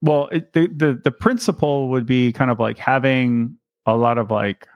well, 0.02 0.28
it, 0.32 0.54
the 0.54 0.68
the 0.68 1.00
the 1.04 1.12
principle 1.12 1.90
would 1.90 2.06
be 2.06 2.32
kind 2.32 2.52
of 2.52 2.60
like 2.60 2.78
having 2.78 3.58
a 3.86 3.96
lot 3.98 4.18
of 4.18 4.32
like, 4.32 4.68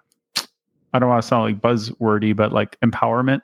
I 0.93 0.99
don't 0.99 1.09
want 1.09 1.21
to 1.21 1.27
sound 1.27 1.43
like 1.43 1.61
buzzwordy, 1.61 2.35
but 2.35 2.51
like 2.51 2.79
empowerment. 2.81 3.41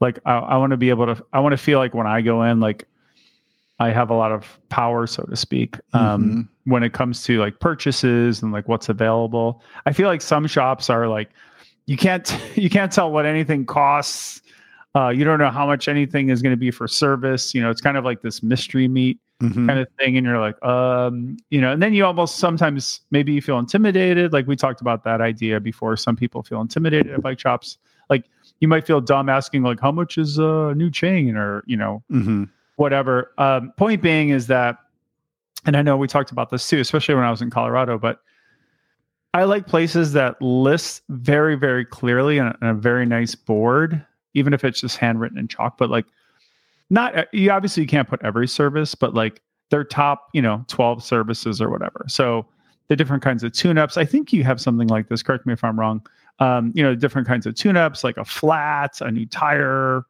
Like 0.00 0.18
I, 0.26 0.34
I 0.36 0.56
want 0.56 0.72
to 0.72 0.76
be 0.76 0.90
able 0.90 1.06
to 1.06 1.24
i 1.32 1.40
want 1.40 1.52
to 1.52 1.56
feel 1.56 1.78
like 1.78 1.94
when 1.94 2.06
i 2.06 2.20
go 2.20 2.42
in 2.42 2.60
like 2.60 2.86
i 3.78 3.90
have 3.90 4.10
a 4.10 4.14
lot 4.14 4.32
of 4.32 4.58
power 4.68 5.06
so 5.06 5.22
to 5.22 5.36
speak 5.36 5.76
um 5.94 6.48
when 6.64 6.82
it 6.82 6.92
comes 6.92 7.22
to 7.24 7.38
like 7.38 7.60
purchases 7.60 8.42
and 8.42 8.52
like 8.52 8.68
what's 8.68 8.88
available. 8.88 9.62
I 9.86 9.92
feel 9.92 10.08
like 10.08 10.22
some 10.22 10.46
shops 10.46 10.90
are 10.90 11.08
like 11.08 11.30
you 11.86 11.96
can't 11.96 12.38
you 12.54 12.70
can't 12.70 12.92
tell 12.92 13.12
what 13.12 13.26
anything 13.26 13.66
costs. 13.66 14.42
Uh, 14.96 15.08
you 15.08 15.24
don't 15.24 15.40
know 15.40 15.50
how 15.50 15.66
much 15.66 15.88
anything 15.88 16.30
is 16.30 16.40
going 16.40 16.52
to 16.52 16.56
be 16.56 16.70
for 16.70 16.86
service. 16.88 17.54
You 17.54 17.62
know 17.62 17.70
it's 17.70 17.80
kind 17.80 17.96
of 17.96 18.04
like 18.04 18.22
this 18.22 18.42
mystery 18.42 18.88
meat 18.88 19.18
Mhm. 19.50 19.66
kind 19.66 19.78
of 19.78 19.88
thing 19.98 20.16
and 20.16 20.26
you're 20.26 20.40
like 20.40 20.60
um 20.64 21.36
you 21.50 21.60
know 21.60 21.72
and 21.72 21.82
then 21.82 21.92
you 21.92 22.04
almost 22.04 22.36
sometimes 22.38 23.00
maybe 23.10 23.32
you 23.32 23.42
feel 23.42 23.58
intimidated 23.58 24.32
like 24.32 24.46
we 24.46 24.56
talked 24.56 24.80
about 24.80 25.04
that 25.04 25.20
idea 25.20 25.60
before 25.60 25.96
some 25.96 26.16
people 26.16 26.42
feel 26.42 26.60
intimidated 26.60 27.12
at 27.12 27.20
bike 27.22 27.38
shops 27.38 27.78
like 28.08 28.24
you 28.60 28.68
might 28.68 28.86
feel 28.86 29.00
dumb 29.00 29.28
asking 29.28 29.62
like 29.62 29.80
how 29.80 29.92
much 29.92 30.16
is 30.18 30.38
a 30.38 30.72
new 30.76 30.90
chain 30.90 31.36
or 31.36 31.62
you 31.66 31.76
know 31.76 32.02
Mhm. 32.10 32.48
whatever 32.76 33.32
um 33.38 33.72
point 33.76 34.00
being 34.02 34.30
is 34.30 34.46
that 34.46 34.78
and 35.66 35.76
i 35.76 35.82
know 35.82 35.96
we 35.96 36.06
talked 36.08 36.30
about 36.30 36.50
this 36.50 36.66
too 36.68 36.80
especially 36.80 37.14
when 37.14 37.24
i 37.24 37.30
was 37.30 37.42
in 37.42 37.50
colorado 37.50 37.98
but 37.98 38.20
i 39.34 39.44
like 39.44 39.66
places 39.66 40.12
that 40.12 40.40
list 40.40 41.02
very 41.08 41.54
very 41.56 41.84
clearly 41.84 42.38
on 42.38 42.48
a, 42.48 42.56
on 42.62 42.68
a 42.68 42.74
very 42.74 43.04
nice 43.06 43.34
board 43.34 44.04
even 44.34 44.52
if 44.52 44.64
it's 44.64 44.80
just 44.80 44.96
handwritten 44.96 45.38
in 45.38 45.48
chalk 45.48 45.76
but 45.78 45.90
like 45.90 46.06
not 46.90 47.16
uh, 47.16 47.24
you 47.32 47.50
obviously 47.50 47.86
can't 47.86 48.08
put 48.08 48.20
every 48.22 48.48
service 48.48 48.94
but 48.94 49.14
like 49.14 49.40
their 49.70 49.84
top 49.84 50.28
you 50.32 50.42
know 50.42 50.64
12 50.68 51.02
services 51.02 51.60
or 51.60 51.70
whatever. 51.70 52.04
So 52.08 52.46
the 52.88 52.96
different 52.96 53.22
kinds 53.22 53.42
of 53.42 53.52
tune-ups 53.52 53.96
i 53.96 54.04
think 54.04 54.30
you 54.32 54.44
have 54.44 54.60
something 54.60 54.88
like 54.88 55.08
this 55.08 55.22
correct 55.22 55.46
me 55.46 55.54
if 55.54 55.64
i'm 55.64 55.80
wrong 55.80 56.04
um, 56.40 56.70
you 56.74 56.82
know 56.82 56.94
different 56.94 57.26
kinds 57.26 57.46
of 57.46 57.54
tune-ups 57.54 58.04
like 58.04 58.16
a 58.16 58.24
flat 58.24 59.00
a 59.00 59.10
new 59.10 59.24
tire. 59.26 60.02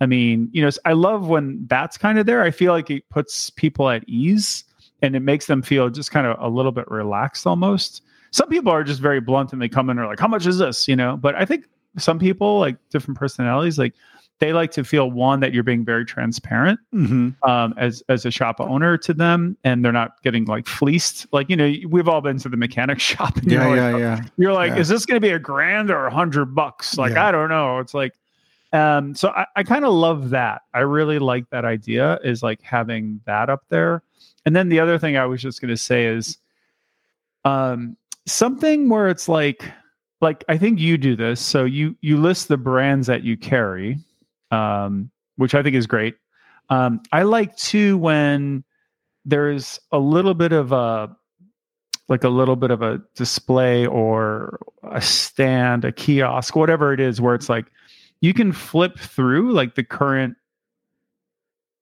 I 0.00 0.06
mean 0.06 0.48
you 0.52 0.62
know 0.62 0.70
i 0.84 0.92
love 0.92 1.28
when 1.28 1.66
that's 1.68 1.98
kind 1.98 2.18
of 2.18 2.26
there. 2.26 2.42
I 2.42 2.50
feel 2.50 2.72
like 2.72 2.90
it 2.90 3.08
puts 3.10 3.50
people 3.50 3.90
at 3.90 4.08
ease 4.08 4.64
and 5.02 5.16
it 5.16 5.20
makes 5.20 5.46
them 5.46 5.60
feel 5.62 5.90
just 5.90 6.10
kind 6.10 6.26
of 6.26 6.36
a 6.40 6.48
little 6.48 6.72
bit 6.72 6.88
relaxed 6.90 7.46
almost. 7.46 8.02
Some 8.30 8.48
people 8.48 8.72
are 8.72 8.84
just 8.84 9.00
very 9.00 9.20
blunt 9.20 9.52
and 9.52 9.60
they 9.60 9.68
come 9.68 9.90
in 9.90 9.98
and 9.98 10.06
are 10.06 10.08
like 10.08 10.20
how 10.20 10.28
much 10.28 10.46
is 10.46 10.58
this? 10.58 10.88
You 10.88 10.96
know? 10.96 11.16
But 11.16 11.34
i 11.34 11.44
think 11.44 11.66
some 11.98 12.18
people 12.18 12.58
like 12.58 12.76
different 12.90 13.18
personalities 13.18 13.78
like 13.78 13.92
they 14.42 14.52
like 14.52 14.72
to 14.72 14.82
feel 14.82 15.08
one 15.08 15.38
that 15.38 15.54
you're 15.54 15.62
being 15.62 15.84
very 15.84 16.04
transparent 16.04 16.80
Mhm. 16.92 17.36
um, 17.48 17.74
as 17.76 18.02
as 18.08 18.26
a 18.26 18.30
shop 18.32 18.60
owner 18.60 18.98
to 18.98 19.14
them, 19.14 19.56
and 19.62 19.84
they're 19.84 19.92
not 19.92 20.20
getting 20.24 20.46
like 20.46 20.66
fleeced. 20.66 21.26
Like 21.32 21.48
you 21.48 21.54
know, 21.56 21.72
we've 21.88 22.08
all 22.08 22.20
been 22.20 22.38
to 22.38 22.48
the 22.48 22.56
mechanic 22.56 22.98
shop. 23.10 23.36
And 23.36 23.50
yeah, 23.52 23.66
you're 23.68 23.76
yeah, 23.76 23.90
like, 23.92 24.00
yeah. 24.00 24.20
You're 24.36 24.52
like, 24.52 24.72
Yeah. 24.72 24.78
is 24.80 24.88
this 24.88 25.06
going 25.06 25.14
to 25.14 25.20
be 25.24 25.30
a 25.32 25.38
grand 25.38 25.90
or 25.92 26.06
a 26.06 26.10
hundred 26.12 26.54
bucks? 26.56 26.98
Like 26.98 27.12
Yeah. 27.12 27.28
I 27.28 27.30
don't 27.30 27.48
know. 27.50 27.78
It's 27.78 27.94
like, 27.94 28.14
um, 28.72 29.14
so 29.14 29.28
I, 29.28 29.46
I 29.54 29.62
kind 29.62 29.84
of 29.84 29.92
love 29.92 30.30
that. 30.30 30.62
I 30.74 30.80
really 30.80 31.20
like 31.20 31.48
that 31.50 31.64
idea. 31.64 32.18
Is 32.24 32.42
like 32.42 32.60
having 32.62 33.20
that 33.26 33.48
up 33.48 33.62
there. 33.68 34.02
And 34.44 34.56
then 34.56 34.68
the 34.70 34.80
other 34.80 34.98
thing 34.98 35.16
I 35.16 35.24
was 35.26 35.40
just 35.40 35.60
going 35.60 35.68
to 35.68 35.76
say 35.76 36.06
is, 36.06 36.36
um, 37.44 37.96
something 38.26 38.88
where 38.88 39.08
it's 39.08 39.28
like, 39.28 39.70
like 40.20 40.44
I 40.48 40.58
think 40.58 40.78
you 40.80 40.98
do 40.98 41.14
this. 41.16 41.40
So 41.40 41.64
you 41.64 41.94
you 42.00 42.16
list 42.16 42.48
the 42.48 42.56
brands 42.56 43.06
that 43.06 43.22
you 43.22 43.36
carry, 43.36 43.98
um, 44.52 45.10
which 45.36 45.54
I 45.54 45.62
think 45.62 45.74
is 45.74 45.86
great. 45.86 46.14
Um, 46.70 47.00
I 47.10 47.22
like 47.22 47.56
too 47.56 47.98
when 47.98 48.62
there's 49.24 49.80
a 49.90 49.98
little 49.98 50.34
bit 50.34 50.52
of 50.52 50.72
a 50.72 51.14
like 52.08 52.24
a 52.24 52.28
little 52.28 52.56
bit 52.56 52.70
of 52.70 52.82
a 52.82 53.00
display 53.14 53.86
or 53.86 54.58
a 54.82 55.00
stand, 55.00 55.84
a 55.84 55.92
kiosk, 55.92 56.54
whatever 56.54 56.92
it 56.92 57.00
is, 57.00 57.20
where 57.20 57.34
it's 57.34 57.48
like 57.48 57.66
you 58.20 58.34
can 58.34 58.52
flip 58.52 58.98
through 58.98 59.52
like 59.52 59.74
the 59.74 59.84
current 59.84 60.36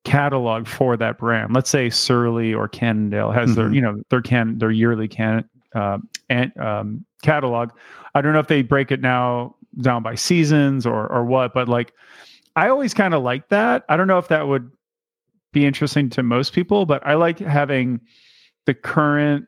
catalog 0.05 0.67
for 0.67 0.97
that 0.97 1.19
brand. 1.19 1.53
Let's 1.55 1.71
say 1.71 1.91
Surly 1.91 2.55
or 2.55 2.69
Cannondale 2.69 3.33
has 3.33 3.55
their, 3.57 3.69
Mhm. 3.69 3.75
you 3.75 3.81
know, 3.81 4.03
their 4.09 4.23
can 4.23 4.59
their 4.59 4.71
yearly 4.71 5.09
can 5.09 5.45
uh, 5.75 5.99
and 6.29 6.57
um, 6.59 7.05
catalog. 7.23 7.71
I 8.15 8.23
don't 8.23 8.33
know 8.33 8.39
if 8.41 8.49
they 8.49 8.63
break 8.63 8.91
it 8.91 9.01
now 9.01 9.57
down 9.81 10.03
by 10.03 10.15
seasons 10.15 10.87
or 10.87 11.07
or 11.11 11.25
what, 11.25 11.55
but 11.55 11.69
like 11.69 11.93
I 12.57 12.69
always 12.69 12.95
kind 12.95 13.15
of 13.15 13.23
like 13.23 13.49
that. 13.49 13.85
I 13.89 13.97
don't 13.97 14.09
know 14.09 14.19
if 14.19 14.29
that 14.29 14.49
would 14.49 14.71
be 15.53 15.67
interesting 15.67 16.11
to 16.11 16.23
most 16.23 16.53
people, 16.53 16.87
but 16.87 17.05
I 17.07 17.15
like 17.15 17.39
having 17.39 18.01
the 18.67 18.75
current 18.75 19.47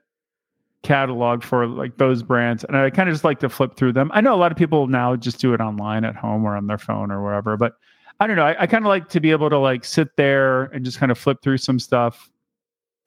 catalog 0.83 1.45
for 1.45 1.67
like 1.67 1.97
those 1.99 2.23
brands 2.23 2.65
and 2.65 2.77
I 2.77 2.91
kind 2.91 3.09
of 3.09 3.15
just 3.15 3.25
like 3.25 3.39
to 3.41 3.49
flip 3.49 3.77
through 3.77 3.93
them. 3.93 4.11
I 4.13 4.21
know 4.21 4.35
a 4.35 4.37
lot 4.37 4.51
of 4.51 4.59
people 4.59 4.89
now 4.89 5.15
just 5.15 5.39
do 5.39 5.55
it 5.55 5.61
online 5.61 6.05
at 6.05 6.17
home 6.17 6.45
or 6.45 6.57
on 6.57 6.67
their 6.67 6.79
phone 6.79 7.13
or 7.13 7.23
wherever, 7.23 7.57
but 7.57 7.75
I 8.19 8.27
don't 8.27 8.37
know. 8.37 8.47
I, 8.47 8.63
I 8.63 8.67
kind 8.67 8.85
of 8.85 8.89
like 8.89 9.09
to 9.11 9.21
be 9.21 9.31
able 9.31 9.49
to 9.51 9.59
like 9.59 9.85
sit 9.85 10.17
there 10.17 10.65
and 10.65 10.85
just 10.85 10.99
kind 10.99 11.13
of 11.13 11.19
flip 11.19 11.39
through 11.43 11.59
some 11.59 11.79
stuff 11.79 12.31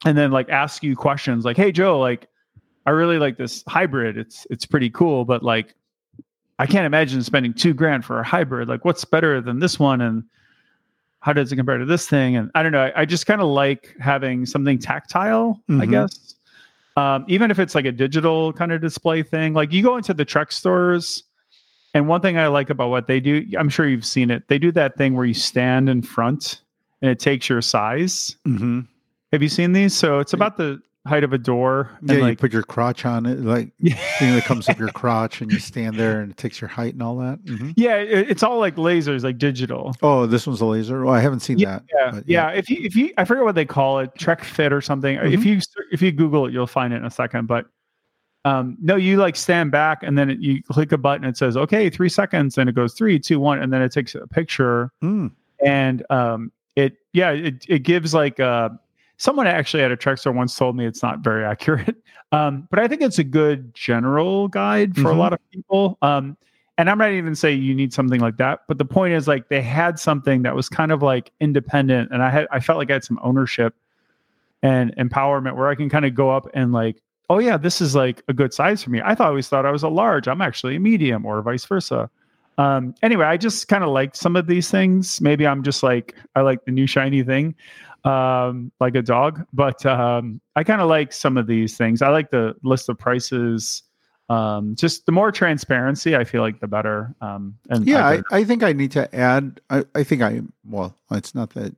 and 0.06 0.18
then 0.18 0.32
like 0.32 0.50
ask 0.50 0.84
you 0.84 0.96
questions 0.96 1.43
like, 1.43 1.58
hey 1.58 1.72
Joe, 1.72 2.00
like 2.00 2.28
I 2.86 2.91
really 2.91 3.18
like 3.18 3.38
this 3.38 3.64
hybrid. 3.68 4.18
It's 4.18 4.48
it's 4.50 4.66
pretty 4.66 4.89
cool, 4.89 5.26
but 5.26 5.43
like 5.43 5.76
I 6.60 6.66
can't 6.66 6.86
imagine 6.86 7.22
spending 7.24 7.53
two 7.53 7.74
grand 7.74 8.06
for 8.06 8.20
a 8.20 8.24
hybrid. 8.24 8.70
Like, 8.70 8.86
what's 8.86 9.03
better 9.06 9.41
than 9.41 9.60
this 9.60 9.78
one? 9.80 10.01
And 10.01 10.24
how 11.20 11.34
does 11.34 11.51
it 11.51 11.56
compare 11.58 11.78
to 11.78 11.86
this 11.86 12.08
thing? 12.08 12.36
And 12.38 12.49
I 12.56 12.64
don't 12.64 12.72
know. 12.72 12.84
I, 12.86 13.01
I 13.01 13.06
just 13.06 13.26
kind 13.26 13.41
of 13.41 13.47
like 13.47 13.95
having 13.99 14.45
something 14.45 14.80
tactile, 14.80 15.62
I 15.70 15.74
Mhm. 15.74 15.89
guess. 15.89 16.36
Um, 16.97 17.26
even 17.28 17.51
if 17.51 17.60
it's 17.60 17.76
like 17.76 17.86
a 17.86 17.91
digital 17.91 18.53
kind 18.53 18.72
of 18.72 18.80
display 18.80 19.22
thing. 19.22 19.53
Like 19.53 19.74
you 19.74 19.84
go 19.84 19.97
into 19.97 20.14
the 20.14 20.24
Trek 20.24 20.51
stores, 20.53 21.24
and 21.93 22.08
one 22.08 22.22
thing 22.22 22.38
I 22.38 22.47
like 22.47 22.70
about 22.70 22.89
what 22.89 23.08
they 23.08 23.20
do, 23.20 23.45
I'm 23.58 23.68
sure 23.70 23.88
you've 23.88 24.06
seen 24.06 24.32
it. 24.32 24.47
They 24.47 24.60
do 24.60 24.72
that 24.74 24.95
thing 24.97 25.14
where 25.16 25.26
you 25.26 25.34
stand 25.34 25.89
in 25.89 26.01
front 26.01 26.62
and 27.01 27.12
it 27.12 27.20
takes 27.20 27.49
your 27.49 27.62
size. 27.62 28.38
hmm 28.45 28.82
Have 29.34 29.41
you 29.41 29.49
seen 29.49 29.74
these? 29.74 29.93
So 29.93 30.20
it's 30.20 30.32
about 30.34 30.56
the 30.58 30.80
height 31.06 31.24
of 31.24 31.34
a 31.34 31.38
door. 31.38 31.89
And 32.01 32.10
Yeah, 32.10 32.28
you 32.28 32.36
put 32.36 32.51
your 32.51 32.64
crotch 32.64 33.06
on 33.06 33.26
it, 33.26 33.39
like 33.39 33.72
thing 33.80 34.34
that 34.36 34.43
comes 34.45 34.68
up 34.70 34.80
your 34.80 34.89
crotch, 34.89 35.41
and 35.41 35.51
you 35.51 35.60
stand 35.60 35.97
there, 35.97 36.22
and 36.22 36.32
it 36.32 36.38
takes 36.38 36.60
your 36.60 36.68
height 36.68 36.93
and 36.93 37.03
all 37.03 37.18
that. 37.18 37.39
hmm 37.45 37.72
yeah, 37.76 37.97
it, 37.97 38.30
it's 38.32 38.43
all 38.43 38.60
like 38.60 38.76
lasers, 38.76 39.24
like 39.24 39.38
digital. 39.38 39.95
Oh, 40.01 40.26
this 40.26 40.47
one's 40.47 40.62
a 40.62 40.66
laser. 40.66 41.06
Oh, 41.06 41.10
I 41.10 41.20
haven't 41.20 41.41
seen 41.41 41.58
that. 41.60 41.84
Yeah, 41.93 42.22
yeah. 42.26 42.49
If 42.49 42.70
you 42.70 42.78
if 42.82 42.95
you 42.95 43.14
I 43.18 43.26
forget 43.26 43.43
what 43.43 43.56
they 43.56 43.66
call 43.66 43.99
it, 43.99 44.16
Trek 44.18 44.43
Fit 44.43 44.74
or 44.74 44.82
something. 44.82 45.16
If 45.18 45.41
Mhm. 45.41 45.45
you 45.45 45.60
if 45.91 46.01
you 46.01 46.12
Google 46.12 46.47
it, 46.47 46.53
you'll 46.53 46.68
find 46.68 46.93
it 46.93 46.97
in 46.97 47.06
a 47.06 47.12
second. 47.12 47.47
But 47.47 47.68
um, 48.43 48.78
no, 48.80 48.95
you 48.95 49.18
like 49.18 49.36
stand 49.36 49.72
back 49.72 50.03
and 50.03 50.18
then 50.18 50.30
it, 50.30 50.39
you 50.39 50.62
click 50.64 50.91
a 50.91 50.97
button. 50.97 51.26
It 51.26 51.36
says 51.38 51.58
okay, 51.58 51.89
three 51.89 52.10
seconds, 52.10 52.58
and 52.58 52.70
it 52.70 52.74
goes 52.76 52.93
three, 52.93 53.20
two, 53.20 53.39
one, 53.39 53.60
and 53.62 53.72
then 53.74 53.82
it 53.82 53.91
takes 53.91 54.16
a 54.16 54.28
picture. 54.28 54.91
Mm. 55.03 55.32
And 55.66 56.03
um, 56.10 56.51
it 56.76 56.97
yeah 57.14 57.32
it, 57.32 57.66
it 57.68 57.80
gives 57.80 58.14
like 58.14 58.39
uh 58.39 58.70
someone 59.18 59.47
actually 59.47 59.82
at 59.84 59.91
a 59.91 59.95
trek 59.95 60.18
store 60.18 60.34
once 60.34 60.55
told 60.55 60.76
me 60.76 60.86
it's 60.86 61.01
not 61.03 61.20
very 61.20 61.43
accurate 61.45 61.95
um 62.32 62.68
but 62.70 62.80
i 62.80 62.88
think 62.88 63.01
it's 63.01 63.20
a 63.20 63.24
good 63.24 63.74
general 63.74 64.47
guide 64.47 64.95
for 64.95 65.09
a 65.11 65.13
Mhm. 65.13 65.18
lot 65.18 65.34
of 65.34 65.39
people 65.51 65.97
um 66.01 66.36
and 66.78 66.89
i'm 66.89 66.97
not 66.97 67.11
even 67.11 67.36
saying 67.36 67.61
you 67.63 67.74
need 67.76 67.93
something 67.93 68.20
like 68.20 68.38
that 68.38 68.61
but 68.68 68.78
the 68.78 68.86
point 68.86 69.13
is 69.13 69.28
like 69.28 69.47
they 69.49 69.61
had 69.61 69.97
something 69.99 70.41
that 70.43 70.55
was 70.55 70.68
kind 70.70 70.91
of 70.91 71.01
like 71.01 71.32
independent 71.39 72.11
and 72.11 72.22
i 72.24 72.30
had 72.30 72.47
i 72.51 72.59
felt 72.59 72.78
like 72.78 72.89
i 72.89 72.93
had 72.93 73.03
some 73.03 73.20
ownership 73.24 73.74
and 74.63 74.95
empowerment 74.97 75.55
where 75.55 75.68
i 75.68 75.76
can 75.76 75.89
kind 75.89 76.05
of 76.05 76.13
go 76.16 76.30
up 76.30 76.47
and 76.53 76.72
like 76.74 77.01
oh 77.30 77.39
yeah 77.39 77.57
this 77.57 77.82
is 77.82 77.95
like 77.95 78.22
a 78.28 78.34
good 78.34 78.53
size 78.53 78.84
for 78.84 78.89
me. 78.91 79.01
I 79.03 79.16
thought 79.16 79.26
I 79.26 79.30
always 79.30 79.47
thought 79.47 79.66
i 79.66 79.72
was 79.72 79.82
a 79.84 79.89
large. 79.89 80.28
I'm 80.28 80.41
actually 80.41 80.76
a 80.76 80.80
medium 80.80 81.26
or 81.26 81.41
vice 81.41 81.66
versa 81.66 82.09
um 82.57 82.95
anyway 83.01 83.26
i 83.26 83.36
just 83.36 83.68
kind 83.68 83.84
of 83.84 83.89
like 83.89 84.16
some 84.16 84.36
of 84.36 84.47
these 84.47 84.70
things. 84.70 85.20
Maybe 85.22 85.45
i'm 85.47 85.63
just 85.63 85.82
like 85.84 86.16
i 86.36 86.41
like 86.41 86.66
the 86.66 86.72
new 86.72 86.86
shiny 86.88 87.24
thing 87.24 87.55
um 88.06 88.72
like 88.80 88.95
a 88.95 89.01
dog 89.01 89.45
but 89.51 89.84
um 89.86 90.39
i 90.56 90.64
kind 90.64 90.80
of 90.80 90.88
like 90.88 91.12
some 91.12 91.38
of 91.38 91.47
these 91.47 91.76
things 91.76 92.01
i 92.01 92.10
like 92.10 92.30
the 92.30 92.56
list 92.64 92.88
of 92.88 92.97
prices 92.99 93.82
um 94.30 94.76
just 94.76 95.06
the 95.06 95.12
more 95.12 95.32
transparency 95.32 96.16
i 96.16 96.24
feel 96.24 96.41
like 96.41 96.60
the 96.60 96.68
better 96.68 97.16
um 97.22 97.58
and 97.70 97.88
Yeah, 97.88 98.06
I 98.08 98.22
I, 98.32 98.43
think- 98.43 98.64
I 98.64 98.74
need 98.74 98.91
to 98.91 99.14
add. 99.16 99.60
I, 99.70 99.86
I 99.95 100.03
think 100.03 100.22
I 100.22 100.41
well, 100.64 100.95
it's 101.12 101.34
not 101.36 101.51
that 101.56 101.76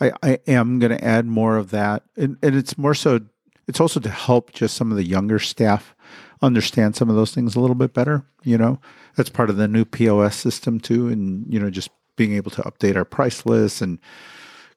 I, 0.00 0.12
I 0.22 0.38
am 0.46 0.78
going 0.80 0.90
to 0.90 1.04
add 1.04 1.24
more 1.24 1.56
of 1.56 1.70
that, 1.70 2.02
and, 2.16 2.36
and 2.42 2.54
it's 2.56 2.76
more 2.76 2.94
so. 2.94 3.20
It's 3.68 3.80
also 3.80 4.00
to 4.00 4.10
help 4.10 4.52
just 4.52 4.76
some 4.76 4.90
of 4.90 4.96
the 4.96 5.04
younger 5.04 5.38
staff 5.38 5.94
understand 6.42 6.96
some 6.96 7.08
of 7.08 7.14
those 7.16 7.32
things 7.32 7.54
a 7.54 7.60
little 7.60 7.76
bit 7.76 7.94
better. 7.94 8.24
You 8.42 8.58
know, 8.58 8.80
that's 9.16 9.30
part 9.30 9.50
of 9.50 9.56
the 9.56 9.68
new 9.68 9.84
POS 9.84 10.34
system 10.36 10.80
too, 10.80 11.08
and 11.08 11.46
you 11.52 11.60
know, 11.60 11.70
just 11.70 11.90
being 12.16 12.32
able 12.32 12.50
to 12.52 12.62
update 12.62 12.96
our 12.96 13.04
price 13.04 13.46
lists 13.46 13.80
and 13.80 13.98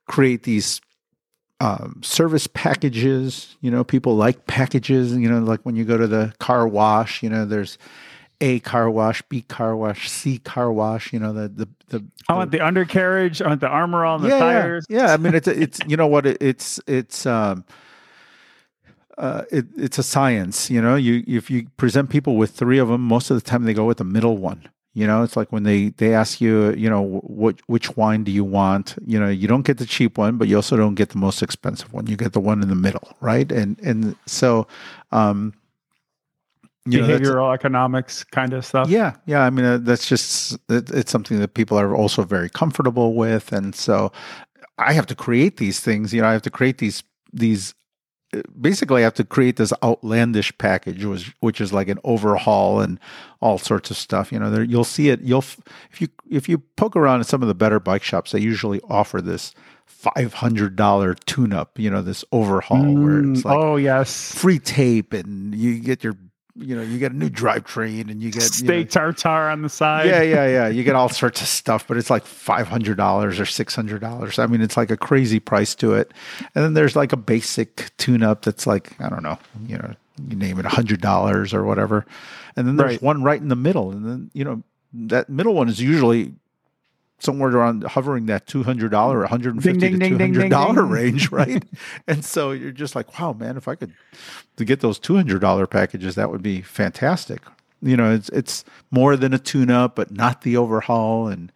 create 0.08 0.44
these 0.44 0.82
um, 1.60 2.02
service 2.04 2.48
packages. 2.48 3.56
You 3.62 3.72
know, 3.72 3.84
people 3.84 4.16
like 4.16 4.48
packages. 4.48 5.14
You 5.14 5.30
know, 5.30 5.40
like 5.40 5.62
when 5.62 5.76
you 5.76 5.86
go 5.86 5.98
to 5.98 6.08
the 6.08 6.34
car 6.40 6.68
wash, 6.68 7.22
you 7.24 7.30
know, 7.30 7.46
there's 7.46 7.78
a 8.42 8.60
car 8.60 8.90
wash, 8.90 9.22
B 9.24 9.42
car 9.42 9.76
wash, 9.76 10.10
C 10.10 10.40
car 10.40 10.72
wash. 10.72 11.12
You 11.14 11.20
know, 11.20 11.34
the 11.34 11.48
the 11.50 11.68
the. 11.90 12.06
i 12.30 12.34
want 12.34 12.52
the 12.52 12.60
undercarriage 12.60 13.42
i 13.42 13.48
want 13.48 13.62
the 13.62 13.68
armor 13.68 14.04
on 14.04 14.22
the 14.22 14.30
yeah, 14.30 14.40
tires 14.40 14.86
Yeah, 14.90 15.08
yeah. 15.08 15.14
I 15.14 15.18
mean, 15.18 15.34
it's 15.36 15.48
it's 15.48 15.80
you 15.88 15.98
know 15.98 16.08
what 16.08 16.26
it, 16.26 16.38
it's 16.42 16.80
it's 16.88 17.26
um. 17.26 17.66
Uh, 19.18 19.44
it, 19.50 19.66
it's 19.76 19.98
a 19.98 20.04
science, 20.04 20.70
you 20.70 20.80
know. 20.80 20.96
You 20.96 21.24
if 21.26 21.50
you 21.50 21.68
present 21.76 22.12
people 22.12 22.36
with 22.36 22.52
three 22.52 22.78
of 22.78 22.90
them, 22.90 23.02
most 23.02 23.32
of 23.32 23.36
the 23.36 23.42
time 23.42 23.64
they 23.64 23.74
go 23.74 23.86
with 23.86 23.98
the 23.98 24.04
middle 24.04 24.38
one. 24.38 24.70
You 24.98 25.06
know, 25.06 25.22
it's 25.22 25.38
like 25.38 25.52
when 25.52 25.62
they 25.62 25.90
they 25.90 26.16
ask 26.16 26.42
you, 26.42 26.74
you 26.74 26.90
know, 26.90 27.04
what 27.22 27.62
which 27.68 27.96
wine 27.96 28.24
do 28.24 28.32
you 28.32 28.44
want? 28.44 28.96
You 29.06 29.20
know, 29.20 29.30
you 29.30 29.48
don't 29.48 29.62
get 29.62 29.78
the 29.78 29.86
cheap 29.86 30.18
one, 30.18 30.38
but 30.38 30.48
you 30.48 30.56
also 30.56 30.76
don't 30.76 30.96
get 30.96 31.10
the 31.10 31.20
most 31.20 31.44
expensive 31.44 31.94
one. 31.94 32.08
You 32.08 32.18
get 32.18 32.34
the 32.34 32.40
one 32.40 32.64
in 32.64 32.70
the 32.70 32.74
middle, 32.74 33.16
right? 33.22 33.52
And 33.52 33.80
and 33.82 34.16
so, 34.26 34.66
um, 35.12 35.54
you 36.88 37.00
know, 37.00 37.08
behavioral 37.08 37.54
economics 37.54 38.24
kind 38.24 38.54
of 38.54 38.66
stuff 38.66 38.90
yeah, 38.90 39.14
yeah. 39.28 39.44
I 39.44 39.52
mean, 39.52 39.66
uh, 39.66 39.78
that's 39.78 40.10
just 40.10 40.58
it, 40.68 40.90
it's 40.90 41.12
something 41.12 41.38
that 41.42 41.54
people 41.54 41.78
are 41.78 41.96
also 41.96 42.24
very 42.24 42.50
comfortable 42.50 43.14
with, 43.14 43.54
and 43.54 43.76
so 43.76 44.12
I 44.80 44.94
have 44.94 45.06
to 45.06 45.16
create 45.16 45.58
these 45.58 45.80
things. 45.80 46.12
You 46.12 46.24
know, 46.24 46.28
I 46.28 46.34
have 46.34 46.42
to 46.42 46.50
create 46.50 46.80
these 46.80 47.04
these. 47.32 47.76
Basically, 48.60 49.02
I 49.02 49.04
have 49.06 49.14
to 49.16 49.24
create 49.24 49.56
this 49.56 49.72
outlandish 49.84 50.58
package, 50.58 51.06
which 51.06 51.34
which 51.40 51.62
is 51.62 51.72
like 51.72 51.88
an 51.88 52.00
overhaul 52.04 52.82
and 52.82 53.00
all 53.42 53.58
sorts 53.58 53.90
of 53.90 53.98
stuff. 53.98 54.32
You 54.32 54.40
know, 54.40 54.52
there 54.52 54.64
you'll 54.64 54.84
see 54.84 55.10
it. 55.10 55.22
You'll 55.22 55.46
if 55.92 56.02
you 56.02 56.08
if 56.30 56.50
you 56.50 56.58
poke 56.76 56.96
around 56.96 57.22
at 57.22 57.28
some 57.28 57.42
of 57.42 57.48
the 57.48 57.56
better 57.56 57.80
bike 57.80 58.04
shops, 58.04 58.32
they 58.32 58.40
usually 58.40 58.82
offer 58.90 59.22
this 59.22 59.54
five 59.86 60.34
hundred 60.34 60.76
dollar 60.76 61.14
tune 61.14 61.54
up. 61.54 61.80
You 61.80 61.90
know, 61.90 62.02
this 62.02 62.26
overhaul 62.34 62.84
where 62.96 63.20
it's 63.20 63.42
Mm, 63.42 63.46
like 63.46 63.58
oh 63.58 63.76
yes 63.78 64.34
free 64.36 64.60
tape 64.60 65.14
and 65.14 65.56
you 65.56 65.80
get 65.80 66.04
your 66.04 66.18
you 66.60 66.76
know 66.76 66.82
you 66.82 66.98
get 66.98 67.12
a 67.12 67.16
new 67.16 67.30
drivetrain 67.30 68.10
and 68.10 68.22
you 68.22 68.32
get 68.32 68.44
you 68.44 68.66
know- 68.66 68.74
steak 68.82 68.90
tartare 68.90 69.50
on 69.52 69.62
the 69.62 69.70
side. 69.70 70.08
Yeah 70.08 70.22
yeah 70.22 70.48
yeah. 70.48 70.68
You 70.68 70.84
get 70.84 70.96
all 70.96 71.10
sorts 71.10 71.42
of 71.42 71.48
stuff 71.48 71.88
but 71.88 71.98
it's 71.98 72.10
like 72.10 72.24
$500 72.26 72.98
or 73.40 73.44
$600 73.46 74.40
i 74.40 74.46
mean 74.48 74.62
it's 74.62 74.78
like 74.78 74.92
a 74.92 74.98
crazy 74.98 75.40
price 75.40 75.76
to 75.76 75.94
it. 75.94 76.12
And 76.56 76.64
then 76.64 76.74
there's 76.74 76.96
like 76.96 77.14
a 77.14 77.18
basic 77.18 77.92
tune 77.98 78.24
up 78.24 78.44
that's 78.44 78.66
like 78.68 79.00
i 79.02 79.10
don't 79.10 79.24
know 79.24 79.38
you 79.68 79.78
know 79.78 79.94
you 80.28 80.36
name 80.36 80.58
it 80.60 80.66
a 80.66 80.70
$100 80.70 81.54
or 81.54 81.64
whatever. 81.64 82.06
And 82.56 82.68
then 82.68 82.76
there's 82.78 82.94
Right. 82.94 83.02
one 83.04 83.22
right 83.22 83.40
in 83.40 83.50
the 83.50 83.56
middle. 83.56 83.92
And 83.92 84.04
then 84.06 84.32
you 84.34 84.44
know 84.44 84.64
that 84.94 85.30
middle 85.30 85.54
one 85.54 85.70
is 85.70 85.80
usually 85.80 86.34
somewhere 87.20 87.50
around 87.50 87.84
hovering 87.84 88.28
that 88.28 88.46
$200 88.46 88.94
or 88.94 89.20
150 89.22 89.80
Ding, 89.80 89.98
ding, 90.00 90.12
to 90.12 90.18
ding, 90.18 90.34
ding, 90.34 90.50
$200 90.52 90.66
ding, 90.66 90.76
ding. 90.76 90.90
range 90.90 91.32
right 91.32 91.64
and 92.08 92.24
so 92.24 92.52
you're 92.52 92.72
just 92.72 92.96
like 92.96 93.20
wow 93.20 93.34
man 93.34 93.58
if 93.58 93.68
i 93.68 93.74
could 93.76 93.92
to 94.56 94.64
get 94.66 94.82
those 94.82 95.00
$200 95.00 95.70
packages 95.70 96.16
that 96.16 96.30
would 96.30 96.44
be 96.44 96.62
fantastic 96.62 97.42
you 97.82 97.98
know 97.98 98.12
it's 98.14 98.30
it's 98.30 98.64
more 98.92 99.16
than 99.16 99.34
a 99.34 99.40
tune 99.40 99.72
up 99.72 99.96
but 99.96 100.12
not 100.12 100.42
the 100.42 100.58
overhaul 100.58 101.28
and 101.28 101.52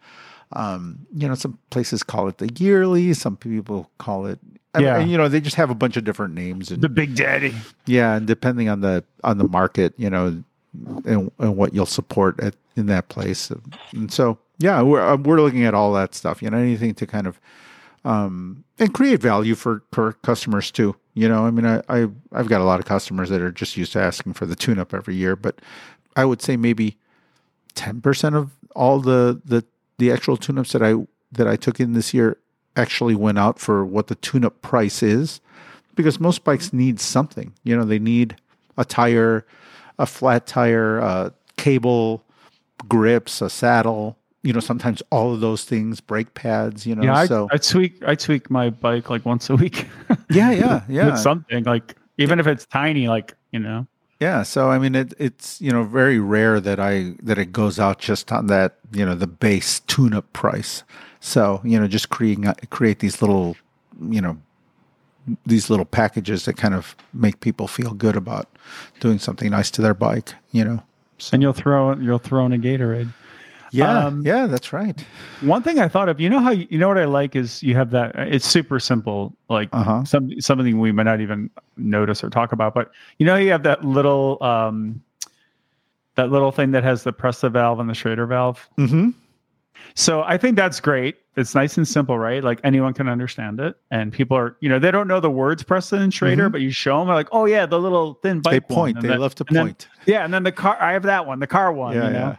um 0.52 1.06
you 1.14 1.28
know 1.28 1.34
some 1.34 1.58
places 1.70 2.02
call 2.02 2.28
it 2.28 2.38
the 2.38 2.48
yearly 2.58 3.14
some 3.14 3.36
people 3.36 3.90
call 3.98 4.26
it 4.26 4.38
Yeah. 4.78 4.98
you 4.98 5.16
know 5.16 5.28
they 5.28 5.40
just 5.40 5.56
have 5.56 5.70
a 5.70 5.74
bunch 5.74 5.96
of 5.96 6.04
different 6.04 6.34
names 6.34 6.70
and 6.70 6.82
the 6.82 6.88
big 6.88 7.14
daddy 7.14 7.54
yeah 7.86 8.14
and 8.16 8.26
depending 8.26 8.68
on 8.68 8.80
the 8.80 9.04
on 9.24 9.38
the 9.38 9.48
market 9.48 9.94
you 9.96 10.10
know 10.10 10.42
and, 11.04 11.30
and 11.38 11.56
what 11.56 11.74
you'll 11.74 11.86
support 11.86 12.40
at 12.40 12.54
in 12.76 12.86
that 12.86 13.08
place 13.08 13.50
and 13.92 14.12
so 14.12 14.38
yeah 14.58 14.82
we're 14.82 15.00
uh, 15.00 15.16
we're 15.16 15.40
looking 15.40 15.64
at 15.64 15.74
all 15.74 15.92
that 15.92 16.14
stuff 16.14 16.42
you 16.42 16.50
know 16.50 16.58
anything 16.58 16.94
to 16.94 17.06
kind 17.06 17.26
of 17.26 17.40
um 18.04 18.64
and 18.78 18.94
create 18.94 19.20
value 19.20 19.54
for 19.54 19.82
for 19.92 20.12
customers 20.24 20.70
too 20.70 20.96
you 21.14 21.28
know? 21.28 21.44
I 21.46 21.50
mean 21.50 21.66
i, 21.66 21.82
I 21.88 22.08
i've 22.32 22.48
got 22.48 22.60
a 22.60 22.64
lot 22.64 22.80
of 22.80 22.86
customers 22.86 23.28
that 23.30 23.40
are 23.40 23.52
just 23.52 23.76
used 23.76 23.92
to 23.92 24.00
asking 24.00 24.32
for 24.34 24.46
the 24.46 24.56
tune 24.56 24.78
up 24.78 24.94
every 24.94 25.14
year 25.14 25.36
but 25.36 25.60
i 26.16 26.24
would 26.24 26.42
say 26.42 26.56
maybe 26.56 26.96
10% 27.74 28.36
of 28.36 28.50
all 28.74 29.00
the 29.00 29.40
the 29.44 29.64
the 29.98 30.10
actual 30.10 30.36
tune 30.36 30.58
ups 30.58 30.72
that 30.72 30.82
i 30.82 30.94
that 31.30 31.48
i 31.48 31.56
took 31.56 31.80
in 31.80 31.92
this 31.92 32.12
year 32.12 32.38
actually 32.76 33.14
went 33.14 33.38
out 33.38 33.58
for 33.58 33.84
what 33.84 34.06
the 34.06 34.14
tune 34.16 34.44
up 34.44 34.62
price 34.62 35.02
is 35.02 35.40
because 35.94 36.18
most 36.18 36.44
bikes 36.44 36.72
need 36.72 36.98
something 36.98 37.52
you 37.64 37.76
know? 37.76 37.84
They 37.84 37.98
need 37.98 38.36
a 38.76 38.84
tire 38.84 39.46
a 39.98 40.06
flat 40.06 40.46
tire 40.46 40.98
a 40.98 41.32
cable 41.56 42.24
grips 42.88 43.40
a 43.40 43.50
saddle 43.50 44.16
you 44.42 44.52
know 44.52 44.60
sometimes 44.60 45.02
all 45.10 45.32
of 45.32 45.40
those 45.40 45.64
things 45.64 46.00
brake 46.00 46.34
pads 46.34 46.84
you 46.84 46.94
know 46.94 47.02
yeah 47.02 47.14
I, 47.14 47.26
so 47.26 47.48
I 47.52 47.58
tweak 47.58 48.02
i 48.04 48.14
tweak 48.14 48.50
my 48.50 48.70
bike 48.70 49.08
like 49.08 49.24
once 49.24 49.50
a 49.50 49.56
week. 49.56 49.86
Yeah 50.30 50.50
yeah 50.50 50.82
yeah. 50.88 51.06
With 51.10 51.18
something 51.18 51.64
like 51.64 51.96
even 52.16 52.40
if 52.40 52.46
it's 52.46 52.66
tiny 52.66 53.08
like 53.08 53.34
you 53.50 53.58
know. 53.58 53.86
Yeah, 54.20 54.44
so 54.44 54.70
I 54.70 54.78
mean, 54.78 54.94
it, 54.94 55.14
it's 55.18 55.60
you 55.60 55.72
know 55.72 55.82
very 55.82 56.18
rare 56.18 56.60
that 56.60 56.78
I 56.78 57.14
that 57.22 57.38
it 57.38 57.52
goes 57.52 57.78
out 57.80 57.98
just 57.98 58.30
on 58.30 58.46
that 58.46 58.76
you 58.92 59.04
know 59.04 59.14
the 59.14 59.26
base 59.26 59.80
tune-up 59.80 60.32
price. 60.32 60.84
So 61.20 61.60
you 61.64 61.78
know, 61.78 61.88
just 61.88 62.08
creating 62.10 62.52
create 62.70 63.00
these 63.00 63.20
little 63.20 63.56
you 64.08 64.20
know 64.20 64.38
these 65.46 65.70
little 65.70 65.84
packages 65.84 66.44
that 66.44 66.56
kind 66.56 66.74
of 66.74 66.94
make 67.12 67.40
people 67.40 67.66
feel 67.66 67.94
good 67.94 68.16
about 68.16 68.48
doing 69.00 69.18
something 69.18 69.50
nice 69.50 69.70
to 69.72 69.82
their 69.82 69.94
bike. 69.94 70.34
You 70.52 70.64
know, 70.64 70.82
so, 71.18 71.34
and 71.34 71.42
you'll 71.42 71.52
throw 71.52 71.96
you'll 71.96 72.18
throw 72.18 72.46
in 72.46 72.52
a 72.52 72.58
gatorade 72.58 73.12
yeah, 73.74 74.04
um, 74.06 74.22
yeah, 74.24 74.46
that's 74.46 74.72
right. 74.72 75.04
one 75.40 75.62
thing 75.62 75.78
i 75.78 75.88
thought 75.88 76.08
of 76.08 76.20
you 76.20 76.28
know 76.30 76.40
how 76.40 76.50
you, 76.50 76.78
know 76.78 76.88
what 76.88 76.98
i 76.98 77.04
like 77.04 77.34
is 77.34 77.62
you 77.62 77.74
have 77.74 77.90
that 77.90 78.14
it's 78.16 78.46
super 78.46 78.78
simple 78.78 79.34
like 79.48 79.68
Uh 79.72 79.82
huh. 79.82 80.04
some 80.04 80.30
something 80.40 80.78
we 80.78 80.92
might 80.92 81.04
not 81.04 81.20
even 81.20 81.50
notice 81.76 82.22
or 82.22 82.30
talk 82.30 82.52
about 82.52 82.74
but 82.74 82.90
you 83.18 83.26
know 83.26 83.36
you 83.36 83.50
have 83.50 83.62
that 83.64 83.84
little 83.84 84.42
um 84.42 85.02
that 86.16 86.30
little 86.30 86.52
thing 86.52 86.72
that 86.72 86.84
has 86.84 87.04
the 87.04 87.12
Presta 87.12 87.50
valve 87.50 87.80
and 87.80 87.88
the 87.88 87.94
schrader 87.94 88.26
valve 88.26 88.68
Mm-hmm. 88.78 89.10
So 89.94 90.22
I 90.22 90.38
think 90.38 90.56
that's 90.56 90.80
great. 90.80 91.16
It's 91.36 91.54
nice 91.54 91.76
and 91.76 91.86
simple, 91.88 92.18
right? 92.18 92.42
Like 92.42 92.60
anyone 92.64 92.94
can 92.94 93.08
understand 93.08 93.58
it, 93.60 93.74
and 93.90 94.12
people 94.12 94.36
are, 94.36 94.56
you 94.60 94.68
know, 94.68 94.78
they 94.78 94.90
don't 94.90 95.08
know 95.08 95.18
the 95.20 95.30
words 95.30 95.62
Presta 95.64 95.98
and 95.98 96.14
Schrader, 96.14 96.48
Mhm. 96.48 96.52
but 96.52 96.60
you 96.60 96.70
show 96.70 96.98
them 97.00 97.08
like, 97.08 97.28
oh 97.32 97.46
yeah, 97.46 97.66
the 97.66 97.78
little 97.80 98.14
thin 98.22 98.40
bike. 98.40 98.52
They 98.52 98.74
point. 98.74 99.00
They 99.02 99.16
love 99.16 99.34
to 99.36 99.44
and 99.48 99.56
then- 99.56 99.64
point. 99.66 99.88
yeah, 100.06 100.24
and 100.24 100.32
then 100.32 100.44
the 100.44 100.52
car. 100.52 100.76
I 100.80 100.92
have 100.92 101.02
that 101.04 101.26
one, 101.26 101.40
the 101.40 101.46
car 101.46 101.72
one. 101.72 101.94
yeah, 101.94 102.06
you 102.06 102.12
know? 102.12 102.18
yeah. 102.18 102.36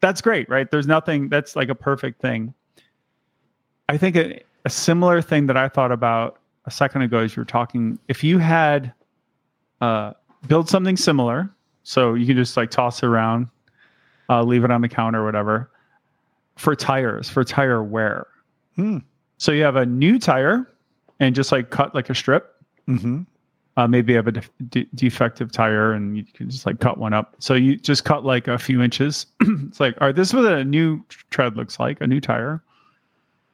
That's 0.00 0.20
great, 0.20 0.48
right? 0.48 0.70
There's 0.70 0.86
nothing. 0.86 1.28
That's 1.28 1.56
like 1.56 1.68
a 1.68 1.74
perfect 1.74 2.20
thing. 2.20 2.54
I 3.88 3.96
think 3.96 4.16
a, 4.16 4.42
a 4.64 4.70
similar 4.70 5.22
thing 5.22 5.46
that 5.46 5.56
I 5.56 5.68
thought 5.68 5.92
about 5.92 6.38
a 6.66 6.70
second 6.70 7.02
ago 7.02 7.18
as 7.18 7.36
you 7.36 7.40
were 7.40 7.46
talking. 7.46 7.98
If 8.08 8.24
you 8.24 8.38
had 8.38 8.92
uh, 9.80 10.12
build 10.46 10.68
something 10.68 10.96
similar, 10.96 11.50
so 11.82 12.14
you 12.14 12.26
can 12.26 12.36
just 12.36 12.56
like 12.56 12.70
toss 12.70 13.02
it 13.02 13.06
around, 13.06 13.48
uh, 14.28 14.42
leave 14.42 14.64
it 14.64 14.70
on 14.70 14.80
the 14.80 14.88
counter, 14.88 15.22
or 15.22 15.24
whatever, 15.24 15.70
for 16.56 16.74
tires, 16.74 17.28
for 17.28 17.44
tire 17.44 17.82
wear. 17.82 18.26
Hmm. 18.74 18.98
So 19.38 19.52
you 19.52 19.62
have 19.62 19.76
a 19.76 19.86
new 19.86 20.18
tire, 20.18 20.70
and 21.20 21.34
just 21.34 21.52
like 21.52 21.70
cut 21.70 21.94
like 21.94 22.10
a 22.10 22.14
strip. 22.14 22.54
Mm-hmm. 22.88 23.22
Uh, 23.76 23.86
maybe 23.86 24.12
you 24.12 24.16
have 24.16 24.26
a 24.26 24.32
def- 24.32 24.50
de- 24.70 24.88
defective 24.94 25.52
tire, 25.52 25.92
and 25.92 26.16
you 26.16 26.24
can 26.34 26.48
just 26.48 26.64
like 26.64 26.80
cut 26.80 26.96
one 26.98 27.12
up. 27.12 27.34
So 27.38 27.52
you 27.54 27.76
just 27.76 28.04
cut 28.04 28.24
like 28.24 28.48
a 28.48 28.58
few 28.58 28.80
inches. 28.82 29.26
it's 29.40 29.80
like, 29.80 29.94
all 30.00 30.06
right, 30.08 30.16
this 30.16 30.28
is 30.28 30.34
what 30.34 30.50
a 30.50 30.64
new 30.64 31.04
tread 31.30 31.56
looks 31.56 31.78
like, 31.78 32.00
a 32.00 32.06
new 32.06 32.20
tire. 32.20 32.62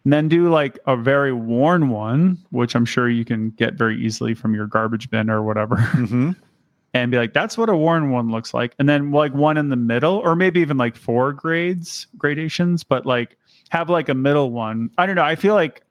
and 0.04 0.12
then 0.12 0.28
do 0.28 0.48
like 0.48 0.78
a 0.86 0.96
very 0.96 1.32
worn 1.32 1.88
one, 1.88 2.38
which 2.50 2.76
I'm 2.76 2.84
sure 2.84 3.08
you 3.08 3.24
can 3.24 3.50
get 3.50 3.74
very 3.74 4.00
easily 4.00 4.32
from 4.34 4.54
your 4.54 4.66
garbage 4.68 5.10
bin 5.10 5.28
or 5.28 5.42
whatever. 5.42 5.76
Mm-hmm. 5.94 6.30
and 6.94 7.10
be 7.10 7.16
like, 7.16 7.32
that's 7.32 7.56
what 7.58 7.68
a 7.68 7.76
worn 7.76 8.10
one 8.10 8.30
looks 8.30 8.52
like. 8.54 8.74
And 8.78 8.88
then 8.88 9.10
like 9.12 9.34
one 9.34 9.56
in 9.56 9.70
the 9.70 9.76
middle, 9.76 10.18
or 10.18 10.36
maybe 10.36 10.60
even 10.60 10.76
like 10.76 10.94
four 10.96 11.32
grades, 11.32 12.06
gradations, 12.18 12.84
but 12.84 13.06
like 13.06 13.36
have 13.70 13.88
like 13.90 14.08
a 14.08 14.14
middle 14.14 14.50
one. 14.52 14.90
I 14.98 15.06
don't 15.06 15.16
know. 15.16 15.24
I 15.24 15.34
feel 15.34 15.54
like 15.54 15.82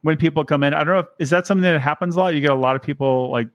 when 0.00 0.16
people 0.16 0.44
come 0.44 0.62
in, 0.64 0.72
I 0.74 0.78
don't 0.82 0.94
know 0.94 1.00
if 1.00 1.06
is 1.18 1.30
that 1.30 1.46
something 1.46 1.62
that 1.62 1.80
happens 1.80 2.16
a 2.16 2.18
lot? 2.20 2.34
You 2.34 2.40
get 2.40 2.50
a 2.50 2.54
lot 2.54 2.74
of 2.74 2.82
people 2.82 3.30
like 3.30 3.48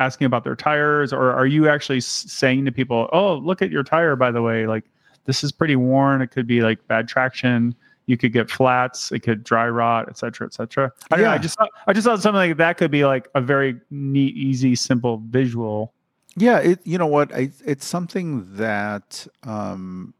asking 0.00 0.26
about 0.26 0.44
their 0.44 0.56
tires, 0.56 1.12
or 1.12 1.32
are 1.32 1.46
you 1.46 1.68
actually 1.68 2.00
saying 2.00 2.64
to 2.64 2.72
people, 2.72 3.08
Oh, 3.12 3.34
look 3.36 3.62
at 3.62 3.70
your 3.70 3.82
tire, 3.82 4.16
by 4.16 4.30
the 4.30 4.42
way, 4.42 4.66
like 4.66 4.84
this 5.24 5.44
is 5.44 5.52
pretty 5.52 5.76
worn. 5.76 6.22
It 6.22 6.28
could 6.30 6.46
be 6.46 6.62
like 6.62 6.86
bad 6.88 7.08
traction. 7.08 7.74
You 8.06 8.16
could 8.16 8.32
get 8.32 8.50
flats. 8.50 9.12
It 9.12 9.20
could 9.20 9.44
dry 9.44 9.68
rot, 9.68 10.08
etc 10.08 10.16
cetera, 10.16 10.46
et 10.46 10.54
cetera. 10.54 10.92
I, 11.10 11.16
know, 11.18 11.30
I 11.30 11.38
just 11.38 11.58
thought, 11.58 11.68
I 11.86 11.92
just 11.92 12.06
thought 12.06 12.22
something 12.22 12.50
like 12.50 12.56
that 12.56 12.78
could 12.78 12.90
be 12.90 13.04
like 13.04 13.28
a 13.34 13.40
very 13.40 13.78
neat, 13.90 14.34
easy, 14.34 14.74
simple 14.74 15.22
visual. 15.26 15.92
Yeah, 16.34 16.58
it 16.58 16.80
you 16.84 16.96
know 16.96 17.06
what? 17.06 17.34
I, 17.34 17.50
it's 17.66 17.84
something 17.84 18.56
that 18.56 19.26
um, 19.42 20.14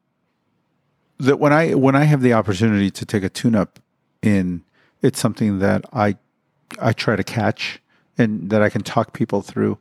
that 1.19 1.39
when 1.39 1.53
I 1.53 1.75
when 1.75 1.95
I 1.95 2.05
have 2.05 2.21
the 2.21 2.33
opportunity 2.33 2.91
to 2.91 3.07
take 3.07 3.23
a 3.23 3.29
tune 3.29 3.55
up 3.55 3.79
in, 4.21 4.65
it's 5.01 5.19
something 5.19 5.61
that 5.61 5.85
I 5.93 6.17
I 6.81 6.93
try 6.93 7.17
to 7.17 7.25
catch 7.25 7.81
and 8.19 8.51
that 8.51 8.63
I 8.63 8.69
can 8.69 8.83
talk 8.83 9.13
people 9.13 9.41
through. 9.43 9.79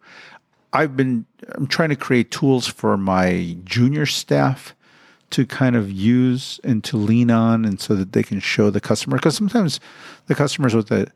I've 0.73 0.95
been 0.95 1.25
I'm 1.55 1.67
trying 1.67 1.89
to 1.89 1.95
create 1.95 2.31
tools 2.31 2.67
for 2.67 2.95
my 2.97 3.57
junior 3.63 4.05
staff 4.05 4.75
to 5.31 5.45
kind 5.45 5.75
of 5.75 5.91
use 5.91 6.59
and 6.63 6.83
to 6.85 6.95
lean 6.95 7.31
on 7.31 7.65
and 7.65 7.81
so 7.81 7.95
that 7.95 8.13
they 8.13 8.23
can 8.23 8.39
show 8.39 8.69
the 8.69 8.79
customer 8.79 9.17
because 9.17 9.35
sometimes 9.35 9.79
the 10.27 10.35
customers 10.35 10.73
with 10.73 10.88
the 10.88 11.11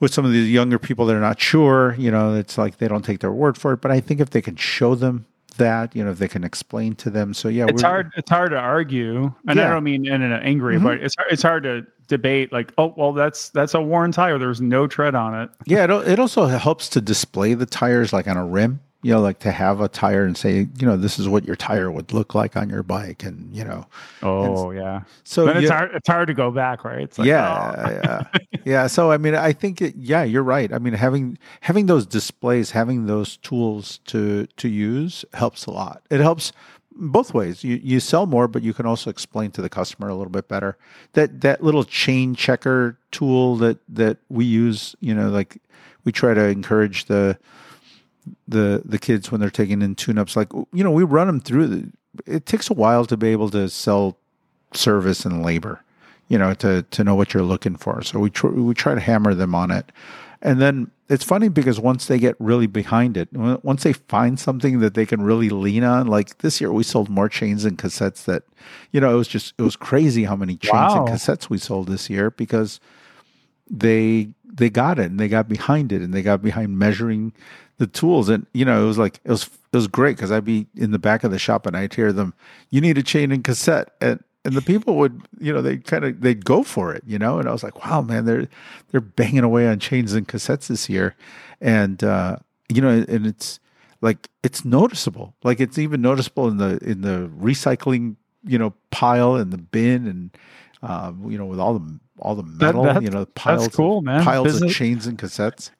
with 0.00 0.12
some 0.12 0.24
of 0.24 0.32
these 0.32 0.50
younger 0.50 0.78
people 0.78 1.04
that 1.06 1.14
are 1.14 1.20
not 1.20 1.38
sure, 1.38 1.94
you 1.98 2.10
know, 2.10 2.34
it's 2.34 2.56
like 2.56 2.78
they 2.78 2.88
don't 2.88 3.04
take 3.04 3.20
their 3.20 3.32
word 3.32 3.58
for 3.58 3.74
it. 3.74 3.82
But 3.82 3.90
I 3.90 4.00
think 4.00 4.18
if 4.18 4.30
they 4.30 4.40
can 4.40 4.56
show 4.56 4.94
them 4.94 5.26
that, 5.56 5.94
you 5.96 6.04
know, 6.04 6.10
if 6.10 6.18
they 6.18 6.28
can 6.28 6.44
explain 6.44 6.94
to 6.96 7.10
them. 7.10 7.34
So 7.34 7.48
yeah, 7.48 7.64
it's 7.64 7.82
we're- 7.82 7.88
hard 7.90 8.10
it's 8.16 8.30
hard 8.30 8.50
to 8.52 8.58
argue 8.58 9.32
and 9.48 9.60
i 9.60 9.68
don't 9.68 9.84
mean 9.84 10.06
in 10.06 10.22
an 10.22 10.32
angry 10.32 10.76
Mhm. 10.76 10.82
but 10.84 10.98
it's 10.98 11.14
it's 11.30 11.42
hard 11.42 11.62
to 11.64 11.86
debate 12.08 12.52
like 12.52 12.72
oh 12.78 12.92
well 12.96 13.12
that's 13.12 13.50
that's 13.50 13.72
a 13.74 13.80
worn 13.80 14.10
tire 14.12 14.36
there's 14.38 14.60
no 14.60 14.86
tread 14.88 15.14
on 15.14 15.32
it 15.40 15.48
Yeah, 15.66 15.84
it, 15.84 15.90
it 16.08 16.18
also 16.18 16.46
helps 16.46 16.88
to 16.90 17.00
display 17.00 17.54
the 17.54 17.66
tires 17.66 18.12
like 18.12 18.26
on 18.26 18.36
a 18.36 18.44
rim. 18.44 18.80
You 19.02 19.14
know, 19.14 19.20
like 19.20 19.38
to 19.40 19.50
have 19.50 19.80
a 19.80 19.88
tire 19.88 20.24
and 20.24 20.36
say, 20.36 20.68
you 20.78 20.86
know, 20.86 20.96
this 20.96 21.18
is 21.18 21.28
what 21.28 21.44
your 21.44 21.56
tire 21.56 21.90
would 21.90 22.12
look 22.12 22.34
like 22.34 22.56
on 22.56 22.68
your 22.68 22.82
bike, 22.82 23.22
and 23.22 23.54
you 23.54 23.64
know, 23.64 23.86
oh 24.22 24.70
yeah 24.70 25.02
so 25.24 25.46
but 25.46 25.56
it's 25.56 25.70
hard 25.70 25.94
it's 25.94 26.08
hard 26.08 26.26
to 26.28 26.34
go 26.34 26.50
back 26.50 26.84
right 26.84 27.02
it's 27.02 27.18
like, 27.18 27.26
oh. 27.26 27.28
yeah, 27.28 28.00
yeah, 28.04 28.40
yeah. 28.64 28.86
So 28.86 29.10
I 29.10 29.16
mean, 29.16 29.34
I 29.34 29.52
think 29.52 29.80
it, 29.82 29.94
yeah, 29.96 30.22
you're 30.22 30.42
right. 30.42 30.72
I 30.72 30.78
mean, 30.78 30.94
having 30.94 31.38
having 31.60 31.86
those 31.86 32.06
displays, 32.06 32.70
having 32.70 33.06
those 33.06 33.36
tools 33.38 33.98
to 34.06 34.46
to 34.46 34.68
use 34.68 35.24
helps 35.34 35.66
a 35.66 35.70
lot. 35.70 36.02
It 36.10 36.20
helps 36.20 36.52
both 36.92 37.34
ways. 37.34 37.64
You 37.64 37.80
you 37.82 38.00
sell 38.00 38.26
more, 38.26 38.48
but 38.48 38.62
you 38.62 38.74
can 38.74 38.86
also 38.86 39.10
explain 39.10 39.50
to 39.52 39.62
the 39.62 39.68
customer 39.68 40.08
a 40.08 40.14
little 40.14 40.30
bit 40.30 40.48
better. 40.48 40.76
That 41.14 41.40
that 41.40 41.62
little 41.62 41.84
chain 41.84 42.34
checker 42.34 42.98
tool 43.10 43.56
that 43.56 43.78
that 43.88 44.18
we 44.28 44.44
use, 44.44 44.94
you 45.00 45.14
know, 45.14 45.28
like 45.28 45.58
we 46.04 46.12
try 46.12 46.34
to 46.34 46.44
encourage 46.44 47.06
the 47.06 47.38
the 48.48 48.82
the 48.84 48.98
kids 48.98 49.30
when 49.30 49.40
they're 49.40 49.50
taking 49.50 49.82
in 49.82 49.94
tune-ups. 49.94 50.36
Like 50.36 50.52
you 50.72 50.84
know 50.84 50.90
we 50.90 51.04
run 51.04 51.26
them 51.26 51.40
through 51.40 51.66
the, 51.66 51.92
it 52.26 52.46
takes 52.46 52.70
a 52.70 52.74
while 52.74 53.04
to 53.06 53.16
be 53.16 53.28
able 53.28 53.50
to 53.50 53.68
sell 53.68 54.16
service 54.72 55.24
and 55.24 55.44
labor 55.44 55.82
you 56.28 56.38
know 56.38 56.54
to 56.54 56.82
to 56.90 57.02
know 57.04 57.14
what 57.14 57.34
you're 57.34 57.42
looking 57.42 57.76
for. 57.76 58.02
So 58.02 58.18
we 58.20 58.30
tr- 58.30 58.48
we 58.48 58.74
try 58.74 58.94
to 58.94 59.00
hammer 59.00 59.34
them 59.34 59.54
on 59.54 59.70
it. 59.70 59.90
And 60.42 60.60
then 60.60 60.90
it's 61.10 61.24
funny 61.24 61.48
because 61.50 61.78
once 61.78 62.06
they 62.06 62.18
get 62.18 62.34
really 62.38 62.66
behind 62.68 63.16
it 63.16 63.28
once 63.32 63.82
they 63.82 63.92
find 63.92 64.38
something 64.40 64.78
that 64.78 64.94
they 64.94 65.04
can 65.04 65.20
really 65.20 65.50
lean 65.50 65.82
on 65.84 66.06
like 66.06 66.38
this 66.38 66.60
year 66.60 66.72
we 66.72 66.84
sold 66.84 67.10
more 67.10 67.28
chains 67.28 67.64
and 67.64 67.76
cassettes 67.76 68.24
that 68.24 68.44
you 68.92 69.00
know 69.00 69.12
it 69.12 69.16
was 69.16 69.26
just 69.28 69.52
it 69.58 69.62
was 69.62 69.74
crazy 69.76 70.24
how 70.24 70.36
many 70.36 70.56
chains 70.56 70.72
Wow. 70.72 71.04
and 71.04 71.08
cassettes 71.14 71.50
we 71.50 71.58
sold 71.58 71.88
this 71.88 72.08
year 72.08 72.30
because 72.30 72.78
they 73.70 74.28
they 74.52 74.68
got 74.68 74.98
it 74.98 75.10
and 75.10 75.18
they 75.18 75.28
got 75.28 75.48
behind 75.48 75.92
it 75.92 76.02
and 76.02 76.12
they 76.12 76.22
got 76.22 76.42
behind 76.42 76.78
measuring 76.78 77.32
the 77.78 77.86
tools. 77.86 78.28
And 78.28 78.46
you 78.52 78.64
know 78.64 78.82
it 78.82 78.86
was 78.86 78.98
like 78.98 79.20
it 79.24 79.30
was 79.30 79.44
it 79.44 79.76
was 79.76 79.86
great 79.86 80.16
because 80.16 80.32
I'd 80.32 80.44
be 80.44 80.66
in 80.76 80.90
the 80.90 80.98
back 80.98 81.24
of 81.24 81.30
the 81.30 81.38
shop 81.38 81.66
and 81.66 81.76
I'd 81.76 81.94
hear 81.94 82.12
them 82.12 82.34
you 82.70 82.80
need 82.80 82.98
a 82.98 83.02
chain 83.02 83.32
and 83.32 83.44
cassette. 83.44 83.94
And 84.00 84.22
and 84.44 84.54
the 84.54 84.62
people 84.62 84.96
would 84.96 85.22
you 85.38 85.52
know 85.52 85.62
they 85.62 85.78
kind 85.78 86.04
of 86.04 86.20
they'd 86.20 86.44
go 86.44 86.62
for 86.62 86.94
it 86.94 87.04
you 87.06 87.18
know? 87.18 87.38
And 87.38 87.48
I 87.48 87.52
was 87.52 87.62
like 87.62 87.84
wow 87.84 88.02
man 88.02 88.24
they're 88.24 88.48
they're 88.90 89.00
banging 89.00 89.44
away 89.44 89.68
on 89.68 89.78
chains 89.78 90.12
and 90.12 90.26
cassettes 90.26 90.66
this 90.66 90.88
year. 90.88 91.14
And 91.60 92.02
uh 92.02 92.36
you 92.68 92.82
know 92.82 93.04
and 93.08 93.26
it's 93.26 93.60
like 94.00 94.28
it's 94.42 94.64
noticeable. 94.64 95.34
Like 95.42 95.60
it's 95.60 95.78
even 95.78 96.02
noticeable 96.02 96.48
in 96.48 96.56
the 96.56 96.78
in 96.82 97.02
the 97.02 97.30
recycling 97.38 98.16
you 98.44 98.58
know 98.58 98.74
pile 98.90 99.36
and 99.36 99.52
the 99.52 99.58
bin 99.58 100.06
and 100.06 100.30
um 100.82 101.30
you 101.30 101.36
know 101.36 101.44
with 101.44 101.60
all 101.60 101.78
the 101.78 102.00
all 102.20 102.34
the 102.34 102.42
metal 102.42 102.84
that- 102.84 103.02
you 103.02 103.10
know 103.10 103.26
piles 103.26 103.62
that's 103.64 103.76
cool 103.76 104.00
man 104.02 104.22
piles 104.24 104.60
of 104.60 104.70
chains 104.70 105.06
and 105.06 105.18
cassettes 105.18 105.70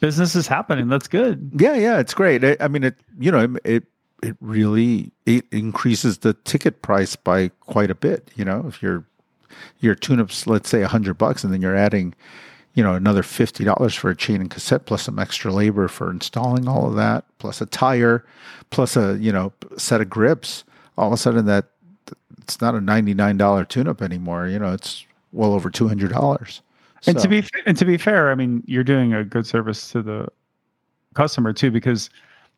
business 0.00 0.34
is 0.34 0.46
happening 0.46 0.88
that's 0.88 1.08
good 1.08 1.50
yeah, 1.58 1.74
yeah, 1.74 1.98
it's 1.98 2.14
great. 2.14 2.44
I, 2.44 2.56
I 2.60 2.68
mean, 2.68 2.84
it 2.84 2.96
you 3.18 3.30
know 3.30 3.56
it 3.64 3.84
it 4.22 4.36
really 4.40 5.10
it 5.26 5.44
increases 5.50 6.18
the 6.18 6.34
ticket 6.34 6.80
price 6.82 7.16
by 7.16 7.48
quite 7.60 7.90
a 7.90 7.94
bit. 7.94 8.30
You 8.36 8.44
know, 8.44 8.64
if 8.68 8.82
your 8.82 9.04
your 9.80 9.94
tune-ups, 9.94 10.46
let's 10.46 10.68
say 10.70 10.82
a 10.82 10.88
hundred 10.88 11.14
bucks, 11.14 11.42
and 11.44 11.52
then 11.52 11.60
you're 11.60 11.76
adding, 11.76 12.14
you 12.74 12.82
know, 12.82 12.94
another 12.94 13.22
fifty 13.22 13.64
dollars 13.64 13.94
for 13.94 14.10
a 14.10 14.16
chain 14.16 14.40
and 14.40 14.50
cassette, 14.50 14.86
plus 14.86 15.02
some 15.02 15.18
extra 15.18 15.52
labor 15.52 15.88
for 15.88 16.10
installing 16.10 16.68
all 16.68 16.86
of 16.88 16.94
that, 16.96 17.24
plus 17.38 17.60
a 17.60 17.66
tire, 17.66 18.24
plus 18.70 18.96
a 18.96 19.18
you 19.18 19.32
know 19.32 19.52
set 19.76 20.00
of 20.00 20.08
grips. 20.08 20.64
All 20.96 21.08
of 21.08 21.12
a 21.12 21.16
sudden, 21.16 21.46
that 21.46 21.66
it's 22.42 22.60
not 22.60 22.74
a 22.74 22.80
ninety 22.80 23.12
nine 23.12 23.36
dollar 23.36 23.64
tune-up 23.64 24.00
anymore. 24.00 24.46
You 24.46 24.58
know, 24.60 24.72
it's 24.72 25.04
well 25.32 25.52
over 25.52 25.70
two 25.70 25.88
hundred 25.88 26.12
dollars. 26.12 26.62
And 27.06 27.18
to 27.18 27.28
be 27.28 27.44
and 27.66 27.76
to 27.78 27.84
be 27.84 27.96
fair, 27.96 28.30
I 28.30 28.34
mean, 28.34 28.62
you're 28.66 28.84
doing 28.84 29.14
a 29.14 29.24
good 29.24 29.46
service 29.46 29.90
to 29.92 30.02
the 30.02 30.28
customer 31.14 31.52
too, 31.52 31.70
because 31.70 32.10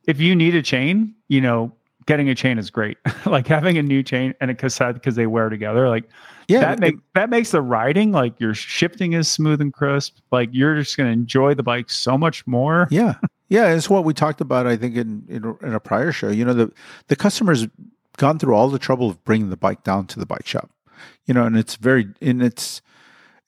if 0.07 0.21
you 0.21 0.35
need 0.35 0.55
a 0.55 0.63
chain, 0.63 1.15
you 1.29 1.41
know, 1.41 1.73
getting 2.07 2.29
a 2.29 2.35
chain 2.35 2.59
is 2.59 2.71
great. 2.71 2.99
like 3.27 3.47
having 3.47 3.79
a 3.79 3.83
new 3.83 4.03
chain 4.03 4.35
and 4.41 4.51
a 4.51 4.55
cassette 4.55 4.95
because 4.95 5.15
they 5.15 5.27
wear 5.27 5.49
together, 5.49 5.89
like 5.89 6.05
yeah, 6.49 6.61
that 6.61 6.73
it- 6.75 6.81
makes 6.81 6.99
that 7.15 7.31
makes 7.31 7.51
the 7.53 7.63
riding 7.63 8.11
like 8.13 8.39
your 8.41 8.55
shifting 8.55 9.13
is 9.13 9.31
smooth 9.31 9.61
and 9.61 9.73
crisp. 9.73 10.19
Like 10.33 10.49
you're 10.53 10.77
just 10.77 10.97
gonna 10.97 11.11
enjoy 11.11 11.55
the 11.55 11.63
bike 11.63 11.89
so 11.91 12.19
much 12.19 12.45
more. 12.47 12.89
Yeah, 12.91 13.15
yeah, 13.49 13.73
it's 13.73 13.89
what 13.89 14.05
we 14.05 14.13
talked 14.13 14.41
about. 14.41 14.67
I 14.67 14.77
think 14.77 14.97
in 14.97 15.25
in, 15.29 15.57
in 15.63 15.73
a 15.73 15.81
prior 15.81 16.11
show. 16.11 16.31
You 16.31 16.45
know, 16.45 16.55
the 16.55 16.73
the 17.07 17.17
customer's 17.17 17.69
gone 18.17 18.39
through 18.39 18.55
all 18.55 18.69
the 18.69 18.79
trouble 18.79 19.09
of 19.09 19.23
bringing 19.25 19.51
the 19.51 19.57
bike 19.57 19.85
down 19.85 20.07
to 20.09 20.19
the 20.19 20.27
bike 20.27 20.47
shop. 20.47 20.71
You 21.27 21.35
know, 21.35 21.45
and 21.45 21.57
it's 21.57 21.77
very 21.77 22.09
and 22.21 22.43
it's 22.43 22.83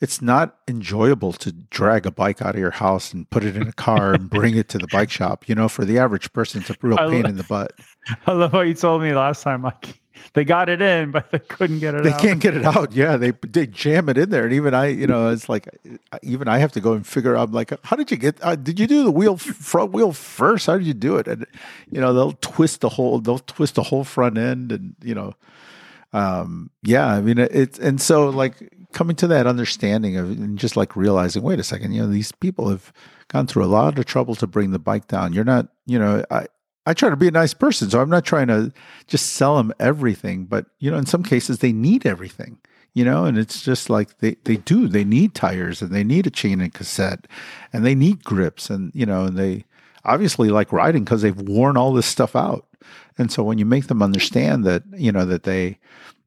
it's 0.00 0.20
not 0.20 0.58
enjoyable 0.68 1.32
to 1.32 1.52
drag 1.52 2.04
a 2.04 2.10
bike 2.10 2.42
out 2.42 2.54
of 2.54 2.60
your 2.60 2.72
house 2.72 3.12
and 3.12 3.28
put 3.30 3.44
it 3.44 3.56
in 3.56 3.66
a 3.66 3.72
car 3.72 4.12
and 4.12 4.28
bring 4.28 4.56
it 4.56 4.68
to 4.68 4.78
the 4.78 4.88
bike 4.88 5.10
shop. 5.10 5.48
You 5.48 5.54
know, 5.54 5.68
for 5.68 5.84
the 5.84 5.98
average 5.98 6.32
person, 6.32 6.60
it's 6.60 6.70
a 6.70 6.76
real 6.82 6.98
pain 7.10 7.26
in 7.26 7.36
the 7.36 7.44
butt. 7.44 7.72
I 8.26 8.32
love 8.32 8.52
what 8.52 8.66
you 8.66 8.74
told 8.74 9.02
me 9.02 9.14
last 9.14 9.42
time. 9.42 9.62
Like 9.62 10.00
they 10.34 10.44
got 10.44 10.68
it 10.68 10.82
in, 10.82 11.10
but 11.10 11.30
they 11.30 11.38
couldn't 11.38 11.78
get 11.78 11.94
it 11.94 11.98
out. 11.98 12.04
They 12.04 12.12
out. 12.12 12.20
can't 12.20 12.40
get 12.40 12.56
it 12.56 12.64
out. 12.64 12.92
Yeah, 12.92 13.16
they 13.16 13.32
they 13.46 13.66
jam 13.66 14.08
it 14.08 14.18
in 14.18 14.30
there, 14.30 14.44
and 14.44 14.52
even 14.52 14.74
I, 14.74 14.88
you 14.88 15.06
know, 15.06 15.30
it's 15.30 15.48
like 15.48 15.68
even 16.22 16.48
I 16.48 16.58
have 16.58 16.72
to 16.72 16.80
go 16.80 16.92
and 16.92 17.06
figure 17.06 17.36
out. 17.36 17.52
Like, 17.52 17.72
how 17.84 17.96
did 17.96 18.10
you 18.10 18.16
get? 18.16 18.42
Uh, 18.42 18.56
did 18.56 18.78
you 18.78 18.86
do 18.86 19.04
the 19.04 19.10
wheel 19.10 19.36
front 19.36 19.92
wheel 19.92 20.12
first? 20.12 20.66
How 20.66 20.76
did 20.76 20.86
you 20.86 20.94
do 20.94 21.16
it? 21.16 21.28
And 21.28 21.46
you 21.90 22.00
know, 22.00 22.12
they'll 22.12 22.32
twist 22.32 22.80
the 22.80 22.90
whole 22.90 23.20
they'll 23.20 23.38
twist 23.38 23.76
the 23.76 23.84
whole 23.84 24.04
front 24.04 24.38
end, 24.38 24.72
and 24.72 24.96
you 25.02 25.14
know, 25.14 25.34
um, 26.14 26.70
yeah. 26.82 27.06
I 27.06 27.20
mean, 27.20 27.38
it's 27.38 27.78
and 27.78 28.00
so 28.00 28.30
like 28.30 28.56
coming 28.92 29.16
to 29.16 29.26
that 29.26 29.46
understanding 29.46 30.16
of 30.16 30.30
and 30.30 30.58
just 30.58 30.76
like 30.76 30.96
realizing, 30.96 31.42
wait 31.42 31.58
a 31.58 31.64
second, 31.64 31.92
you 31.92 32.00
know, 32.00 32.08
these 32.08 32.32
people 32.32 32.70
have 32.70 32.92
gone 33.28 33.46
through 33.46 33.64
a 33.64 33.66
lot 33.66 33.98
of 33.98 34.04
trouble 34.06 34.34
to 34.36 34.46
bring 34.46 34.70
the 34.70 34.78
bike 34.78 35.08
down. 35.08 35.32
You're 35.34 35.44
not, 35.44 35.68
you 35.86 35.98
know, 35.98 36.24
I. 36.30 36.46
I 36.86 36.92
try 36.92 37.08
to 37.08 37.16
be 37.16 37.28
a 37.28 37.30
nice 37.30 37.54
person, 37.54 37.88
so 37.88 38.02
I'm 38.02 38.10
not 38.10 38.26
trying 38.26 38.48
to 38.48 38.70
just 39.06 39.32
sell 39.32 39.56
them 39.56 39.72
everything. 39.80 40.44
But 40.44 40.66
you 40.80 40.90
know, 40.90 40.98
in 40.98 41.06
some 41.06 41.22
cases, 41.22 41.60
they 41.60 41.72
need 41.72 42.04
everything. 42.04 42.58
You 42.92 43.06
know, 43.06 43.24
and 43.24 43.38
it's 43.38 43.62
just 43.62 43.88
like 43.88 44.18
they 44.18 44.36
they 44.44 44.58
do. 44.58 44.86
They 44.86 45.02
need 45.02 45.34
tires, 45.34 45.80
and 45.80 45.92
they 45.92 46.04
need 46.04 46.26
a 46.26 46.30
chain 46.30 46.60
and 46.60 46.74
cassette, 46.74 47.26
and 47.72 47.86
they 47.86 47.94
need 47.94 48.22
grips, 48.22 48.68
and 48.68 48.92
you 48.94 49.06
know, 49.06 49.24
and 49.24 49.38
they 49.38 49.64
obviously 50.04 50.50
like 50.50 50.72
riding 50.72 51.04
because 51.04 51.22
they've 51.22 51.40
worn 51.40 51.78
all 51.78 51.94
this 51.94 52.04
stuff 52.04 52.36
out. 52.36 52.66
And 53.18 53.30
so 53.30 53.42
when 53.42 53.58
you 53.58 53.64
make 53.64 53.86
them 53.86 54.02
understand 54.02 54.64
that 54.64 54.82
you 54.96 55.12
know 55.12 55.24
that 55.24 55.44
they 55.44 55.78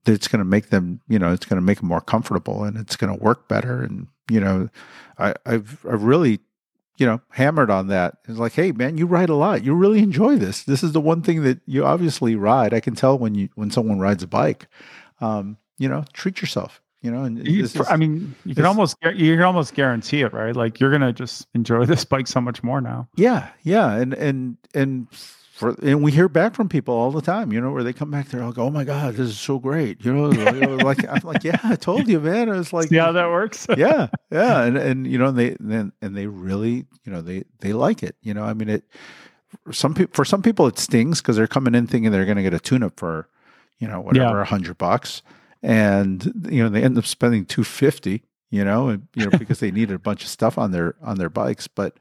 that 0.06 0.14
it's 0.14 0.28
going 0.28 0.40
to 0.40 0.46
make 0.46 0.70
them 0.70 1.02
you 1.10 1.20
know 1.20 1.32
it's 1.34 1.46
going 1.46 1.58
to 1.60 1.66
make 1.66 1.80
them 1.80 1.88
more 1.90 2.02
comfortable 2.02 2.64
and 2.64 2.78
it's 2.78 2.96
going 2.96 3.16
to 3.16 3.24
work 3.24 3.48
better, 3.48 3.82
and 3.84 4.08
you 4.30 4.40
know, 4.40 4.70
I, 5.18 5.34
I've 5.46 5.86
I've 5.90 6.04
really 6.04 6.40
you 7.00 7.06
know, 7.06 7.22
hammered 7.30 7.70
on 7.70 7.90
that. 7.90 8.18
It's 8.28 8.40
like, 8.40 8.54
hey, 8.54 8.72
man, 8.72 8.98
you 8.98 9.06
ride 9.06 9.30
a 9.30 9.36
lot. 9.36 9.64
You 9.64 9.76
really 9.76 10.00
enjoy 10.00 10.36
this. 10.38 10.64
This 10.64 10.82
is 10.82 10.94
the 10.94 11.00
one 11.00 11.22
thing 11.22 11.44
that 11.44 11.60
you 11.68 11.86
obviously 11.86 12.36
ride. 12.36 12.74
I 12.74 12.80
can 12.80 12.96
tell 12.96 13.20
when 13.20 13.36
you 13.36 13.50
when 13.54 13.70
someone 13.70 14.00
rides 14.00 14.24
a 14.24 14.28
bike. 14.28 14.66
Um, 15.22 15.58
you 15.78 15.88
know, 15.88 16.06
treat 16.14 16.42
yourself. 16.42 16.82
You 17.04 17.12
know, 17.12 17.24
and 17.24 17.48
You- 17.48 17.66
is- 17.66 17.80
I 17.88 17.98
mean, 17.98 18.34
you 18.46 18.56
can 18.56 18.66
almost 18.66 18.98
you 19.14 19.36
can 19.36 19.44
almost 19.44 19.76
guarantee 19.76 20.22
it, 20.22 20.34
right? 20.34 20.56
Like 20.56 20.80
you're 20.80 20.90
gonna 20.90 21.14
just 21.14 21.48
enjoy 21.54 21.86
this 21.92 22.04
bike 22.04 22.26
so 22.26 22.42
much 22.42 22.64
more 22.64 22.82
now. 22.82 23.08
Yeah, 23.16 23.50
yeah, 23.62 23.92
and 23.94 24.16
and 24.16 24.58
and 24.74 25.06
for 25.58 25.76
and 25.82 26.04
we 26.04 26.12
hear 26.12 26.30
back 26.30 26.54
from 26.54 26.70
people 26.70 26.94
all 26.94 27.12
the 27.12 27.22
time, 27.22 27.52
you 27.52 27.60
know, 27.60 27.72
where 27.72 27.84
they 27.84 27.92
come 27.92 28.12
back, 28.12 28.30
they're 28.30 28.46
like, 28.46 28.60
"Oh 28.60 28.70
my 28.70 28.84
god, 28.84 29.16
this 29.16 29.28
is 29.28 29.40
so 29.40 29.58
great," 29.58 30.06
you 30.06 30.14
know, 30.14 30.30
like, 30.30 31.04
I'm 31.10 31.22
like, 31.24 31.44
"Yeah, 31.44 31.60
I 31.64 31.76
told 31.76 32.08
you, 32.08 32.20
man." 32.20 32.48
I 32.48 32.58
was 32.58 32.72
like, 32.72 32.90
See 32.90 32.98
how 32.98 33.12
that 33.12 33.30
works? 33.30 33.66
yeah, 33.78 34.08
yeah, 34.32 34.62
and 34.64 34.78
and 34.78 35.08
you 35.08 35.18
know, 35.18 35.32
they 35.32 35.58
then 35.60 35.94
and 36.00 36.16
they 36.16 36.28
really, 36.28 36.86
you 37.04 37.12
know, 37.12 37.22
they 37.22 37.44
they 37.60 37.74
like 37.74 38.04
it, 38.04 38.16
you 38.22 38.36
know. 38.36 38.44
I 38.44 38.54
mean, 38.54 38.70
it 38.70 38.84
some 39.72 39.96
people 39.96 40.14
for 40.14 40.26
some 40.26 40.44
people 40.44 40.68
it 40.68 40.78
stings 40.78 41.22
because 41.22 41.38
they're 41.38 41.48
coming 41.48 41.74
in 41.74 41.88
thinking 41.88 42.12
they're 42.12 42.26
going 42.26 42.38
to 42.38 42.44
get 42.44 42.54
a 42.54 42.60
tune-up 42.60 43.00
for, 43.00 43.28
you 43.80 43.88
know, 43.88 44.00
whatever, 44.00 44.42
a 44.42 44.46
hundred 44.46 44.78
bucks, 44.78 45.24
and 45.64 46.24
you 46.52 46.62
know 46.62 46.70
they 46.70 46.84
end 46.84 47.00
up 47.00 47.06
spending 47.08 47.46
two 47.46 47.64
fifty, 47.64 48.22
you 48.52 48.64
know, 48.64 48.90
and 48.90 49.08
you 49.16 49.26
know 49.26 49.38
because 49.40 49.60
they 49.60 49.72
needed 49.72 49.96
a 49.96 50.00
bunch 50.00 50.22
of 50.22 50.30
stuff 50.30 50.60
on 50.60 50.72
their 50.72 50.94
on 51.02 51.18
their 51.18 51.30
bikes, 51.30 51.68
but 51.68 51.98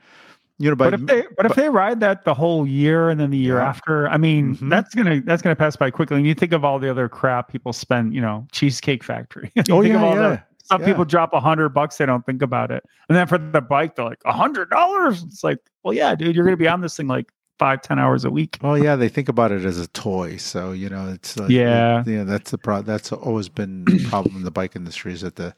you 0.58 0.70
know, 0.70 0.76
by 0.76 0.90
But 0.90 1.00
if 1.00 1.06
they 1.06 1.24
but 1.36 1.46
if 1.46 1.54
they 1.54 1.68
ride 1.68 2.00
that 2.00 2.24
the 2.24 2.34
whole 2.34 2.66
year 2.66 3.10
and 3.10 3.20
then 3.20 3.30
the 3.30 3.38
year 3.38 3.56
Yeah. 3.56 3.68
after, 3.68 4.08
I 4.08 4.16
mean, 4.16 4.56
Mhm. 4.56 4.70
that's 4.70 4.94
gonna 4.94 5.20
that's 5.20 5.42
gonna 5.42 5.56
pass 5.56 5.76
by 5.76 5.90
quickly. 5.90 6.16
And 6.16 6.26
you 6.26 6.34
think 6.34 6.52
of 6.52 6.64
all 6.64 6.78
the 6.78 6.90
other 6.90 7.08
crap 7.08 7.50
people 7.52 7.72
spend, 7.72 8.14
you 8.14 8.20
know, 8.20 8.46
Cheesecake 8.52 9.04
Factory. 9.04 9.50
Oh 9.70 9.82
think 9.82 9.94
of 9.94 10.00
yeah, 10.00 10.06
all 10.06 10.14
yeah. 10.14 10.28
the 10.28 10.42
stuff 10.64 10.80
yeah. 10.80 10.86
people 10.86 11.04
drop 11.04 11.32
a 11.32 11.40
hundred 11.40 11.70
bucks, 11.70 11.98
they 11.98 12.06
don't 12.06 12.24
think 12.26 12.42
about 12.42 12.70
it. 12.70 12.82
And 13.08 13.16
then 13.16 13.26
for 13.26 13.38
the 13.38 13.60
bike, 13.60 13.96
they're 13.96 14.04
like 14.06 14.20
a 14.24 14.32
hundred 14.32 14.70
dollars. 14.70 15.22
It's 15.24 15.44
like, 15.44 15.58
well, 15.82 15.92
yeah, 15.94 16.14
dude, 16.14 16.34
you're 16.34 16.44
gonna 16.44 16.56
be 16.56 16.68
on 16.68 16.80
this 16.80 16.96
thing 16.96 17.06
like 17.06 17.30
five, 17.58 17.80
ten 17.82 17.98
hours 17.98 18.24
a 18.24 18.30
week. 18.30 18.58
Well, 18.62 18.76
yeah, 18.76 18.96
they 18.96 19.08
think 19.08 19.28
about 19.28 19.50
it 19.52 19.64
as 19.64 19.78
a 19.78 19.86
toy, 19.88 20.36
so 20.36 20.72
you 20.72 20.88
know 20.88 21.08
it's 21.12 21.36
like, 21.38 21.50
Yeah. 21.50 22.02
yeah. 22.06 22.24
That's 22.24 22.50
the 22.50 22.58
pro. 22.58 22.82
That's 22.82 23.12
always 23.12 23.48
been 23.48 23.84
the 23.84 24.04
problem 24.10 24.36
in 24.36 24.42
the 24.44 24.50
bike 24.50 24.74
industry 24.76 25.12
is 25.12 25.20
that 25.20 25.36
the 25.36 25.54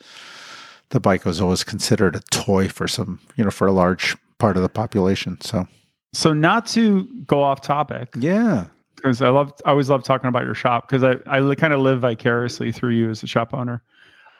the 0.91 1.01
bike 1.01 1.25
was 1.25 1.41
always 1.41 1.65
considered 1.65 2.17
a 2.17 2.21
toy 2.31 2.67
for 2.69 2.89
some, 2.89 3.21
you 3.37 3.45
know, 3.45 3.51
for 3.51 3.67
a 3.67 3.73
large 3.73 4.17
part 4.39 4.57
of 4.57 4.63
the 4.63 4.69
population. 4.69 5.41
So 5.41 5.67
So 6.13 6.33
not 6.33 6.67
to 6.69 7.05
go 7.27 7.43
off 7.43 7.61
topic, 7.61 8.09
yeah, 8.19 8.67
because 8.97 9.21
I 9.23 9.29
love 9.29 9.53
I 9.65 9.71
always 9.71 9.91
love 9.91 10.03
talking 10.03 10.29
about 10.29 10.45
your 10.45 10.55
shop 10.55 10.89
because 10.89 11.05
I 11.05 11.17
I 11.27 11.55
kind 11.55 11.73
of 11.73 11.81
live 11.81 12.01
vicariously 12.01 12.73
through 12.73 12.91
you 12.95 13.11
as 13.11 13.23
a 13.23 13.27
shop 13.27 13.53
owner. 13.55 13.83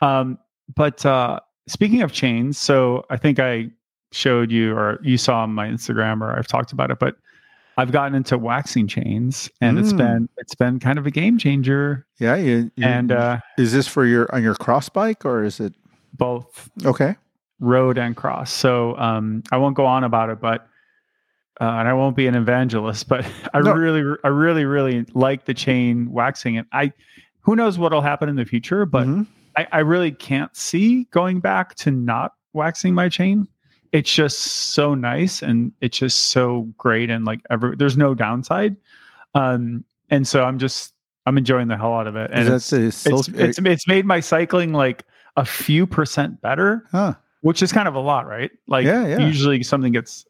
Um, 0.03 0.39
but 0.75 1.05
uh, 1.07 1.41
speaking 1.67 2.03
of 2.03 2.13
chains, 2.13 2.59
so 2.59 3.05
I 3.11 3.17
think 3.17 3.39
I 3.39 3.71
showed 4.13 4.51
you 4.51 4.75
or 4.75 4.99
you 5.03 5.19
saw 5.19 5.43
on 5.43 5.53
my 5.53 5.67
Instagram 5.69 6.21
or 6.23 6.37
I've 6.39 6.47
talked 6.47 6.73
about 6.73 6.91
it, 6.91 6.99
but 6.99 7.17
I've 7.77 7.93
gotten 7.93 8.15
into 8.15 8.37
waxing 8.39 8.89
chains 8.89 9.49
and 9.61 9.79
it's 9.79 9.93
been 9.93 10.29
it's 10.39 10.55
been 10.55 10.81
kind 10.81 10.99
of 10.99 11.07
a 11.07 11.11
game 11.11 11.39
changer. 11.39 12.07
yeah. 12.19 12.35
You, 12.37 12.71
you- 12.77 12.85
And 12.87 13.13
uh, 13.13 13.39
is 13.59 13.73
this 13.73 13.87
for 13.87 14.05
your 14.07 14.35
on 14.35 14.43
your 14.43 14.55
cross 14.55 14.89
bike 14.89 15.25
or 15.25 15.45
is 15.45 15.61
it 15.61 15.75
both 16.13 16.69
okay? 16.85 17.17
Road 17.61 17.99
and 17.99 18.17
cross. 18.17 18.53
So 18.53 18.97
um, 18.99 19.43
I 19.51 19.57
won't 19.57 19.75
go 19.77 19.87
on 19.87 20.05
about 20.05 20.31
it, 20.31 20.41
but 20.41 20.69
uh, 21.61 21.65
and 21.65 21.89
I 21.89 21.93
won't 21.93 22.15
be 22.15 22.29
an 22.29 22.37
evangelist, 22.37 23.09
but 23.09 23.27
I 23.55 23.61
No. 23.61 23.73
really, 23.73 24.17
I 24.23 24.29
really, 24.29 24.65
really 24.65 25.05
like 25.15 25.45
the 25.45 25.55
chain 25.55 26.11
waxing 26.13 26.57
and 26.57 26.67
I, 26.73 26.93
who 27.41 27.57
knows 27.57 27.79
what'll 27.79 28.01
happen 28.03 28.29
in 28.29 28.37
the 28.37 28.45
future, 28.45 28.87
but 28.87 29.07
Mhm. 29.07 29.27
I, 29.57 29.67
I 29.73 29.79
really 29.81 30.13
can't 30.13 30.55
see 30.55 31.05
going 31.11 31.41
back 31.41 31.75
to 31.77 31.91
not 31.91 32.35
waxing 32.53 32.95
my 32.95 33.09
chain. 33.09 33.49
It's 33.91 34.15
just 34.15 34.39
so 34.39 34.95
nice 34.95 35.43
and 35.43 35.73
it's 35.81 35.99
just 35.99 36.27
so 36.31 36.69
great 36.77 37.11
and 37.11 37.25
like 37.25 37.41
ever 37.51 37.75
there's 37.77 37.97
no 37.97 38.15
downside. 38.15 38.77
Um, 39.35 39.85
and 40.11 40.29
so 40.29 40.45
I'm 40.45 40.59
just 40.59 40.95
I'm 41.27 41.37
enjoying 41.39 41.69
the 41.69 41.77
hell 41.77 41.95
out 41.95 42.07
of 42.07 42.15
it. 42.15 42.31
And 42.33 42.49
it's, 42.49 42.73
it's, 42.73 43.29
it's 43.29 43.59
it's 43.59 43.87
made 43.89 44.05
my 44.07 44.21
cycling 44.21 44.73
like 44.73 45.05
a 45.37 45.45
few 45.45 45.87
percent 45.87 46.41
better 46.41 46.85
huh? 46.93 47.15
Which 47.43 47.63
is 47.63 47.73
kind 47.73 47.89
of 47.89 47.95
a 47.95 48.01
lot, 48.01 48.27
right? 48.27 48.51
Like 48.67 48.85
Yeah, 48.87 49.07
yeah. 49.07 49.19
usually 49.19 49.63
something 49.63 49.93
gets 49.93 50.25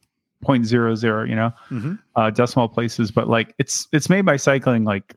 0.00, 0.44 1.28
you 1.28 1.34
know, 1.34 1.50
Mhm. 1.70 1.98
uh, 2.16 2.30
decimal 2.30 2.68
places, 2.68 3.10
but 3.10 3.28
like 3.28 3.54
it's 3.58 3.88
it's 3.92 4.08
made 4.08 4.24
by 4.24 4.36
cycling 4.36 4.84
like 4.84 5.14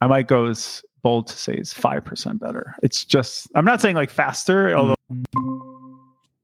I 0.00 0.06
might 0.06 0.26
go 0.28 0.46
as 0.46 0.82
bold 1.02 1.26
to 1.26 1.36
say 1.36 1.52
it's 1.54 1.72
five 1.74 2.04
percent 2.04 2.40
better. 2.40 2.74
It's 2.82 3.04
just 3.04 3.48
I'm 3.54 3.64
not 3.64 3.80
saying 3.80 3.96
like 3.96 4.08
faster, 4.10 4.74
although 4.74 4.94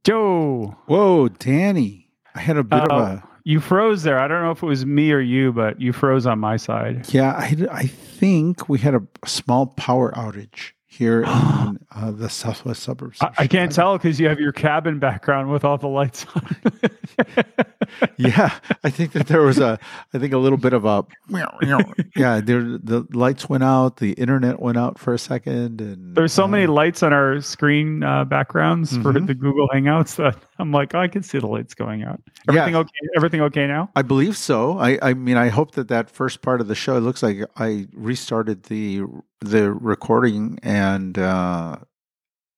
Joe, 0.05 0.75
Whoa, 0.87 1.29
Danny, 1.29 2.11
I 2.35 2.41
had 2.41 2.57
a 2.57 2.65
bit 2.65 2.81
of 2.81 2.91
Uh, 2.91 2.95
a 2.95 3.23
you 3.45 3.61
froze 3.61 4.03
there. 4.03 4.19
I 4.19 4.29
don't 4.29 4.43
know 4.43 4.51
if 4.51 4.63
it 4.63 4.67
was 4.67 4.85
me 4.85 5.11
or 5.13 5.21
you, 5.21 5.53
but 5.53 5.81
you 5.81 5.93
froze 5.93 6.27
on 6.27 6.39
my 6.39 6.57
side. 6.57 7.07
yeah. 7.13 7.33
I 7.33 7.57
I 7.71 7.87
think 7.87 8.69
we 8.69 8.79
had 8.79 8.95
a 8.95 9.03
small 9.25 9.69
power 9.69 10.13
outage 10.13 10.73
here 10.91 11.21
in 11.23 11.79
uh, 11.95 12.11
the 12.11 12.29
southwest 12.31 12.83
suburbs. 12.83 13.19
I, 13.21 13.31
I 13.39 13.47
can't 13.47 13.71
tell 13.71 13.97
because 13.99 14.19
you 14.19 14.27
have 14.29 14.41
your 14.41 14.53
cabin 14.53 14.99
background 14.99 15.51
with 15.51 15.63
all 15.65 15.77
the 15.77 15.87
lights 15.87 16.25
on. 16.35 16.57
yeah, 18.17 18.59
I 18.83 18.91
think 18.91 19.13
that 19.13 19.27
there 19.27 19.43
was 19.43 19.59
a, 19.59 19.79
I 20.15 20.19
think 20.19 20.33
a 20.33 20.39
little 20.39 20.59
bit 20.59 20.73
of 20.73 20.85
a, 20.85 21.05
yeah, 22.17 22.41
there 22.41 22.63
the 22.63 23.07
lights 23.13 23.49
went 23.49 23.65
out, 23.65 23.99
the 23.99 24.13
internet 24.13 24.61
went 24.61 24.79
out 24.79 24.99
for 24.99 25.13
a 25.15 25.19
second, 25.19 25.81
and 25.81 26.17
There's 26.17 26.33
so 26.33 26.49
many 26.49 26.65
uh, 26.65 26.71
lights 26.73 27.03
on 27.03 27.13
our 27.13 27.41
screen 27.41 28.03
uh, 28.03 28.25
backgrounds 28.25 28.97
for 28.97 29.13
Mhm. 29.13 29.27
the 29.27 29.35
Google 29.35 29.69
Hangouts 29.69 30.17
that 30.17 30.37
I'm 30.59 30.73
like, 30.73 30.95
oh, 30.95 31.01
I 31.01 31.09
can 31.09 31.23
see 31.23 31.39
the 31.39 31.47
lights 31.47 31.75
going 31.75 32.03
out. 32.03 32.21
Yeah. 32.51 32.61
Everything 32.63 32.77
okay? 32.77 32.91
Everything 33.17 33.41
okay 33.43 33.67
now? 33.67 33.91
I 33.95 34.03
believe 34.03 34.37
so. 34.37 34.79
I, 34.79 34.99
I 35.03 35.15
mean, 35.15 35.37
I 35.37 35.49
hope 35.49 35.73
that 35.73 35.89
that 35.89 36.11
first 36.11 36.43
part 36.43 36.61
of 36.61 36.69
the 36.69 36.75
show. 36.75 36.97
It 36.97 37.01
looks 37.01 37.23
like 37.23 37.39
I 37.57 37.87
restarted 37.93 38.65
the 38.65 39.03
the 39.41 39.73
recording 39.73 40.59
and 40.63 41.19
uh, 41.19 41.77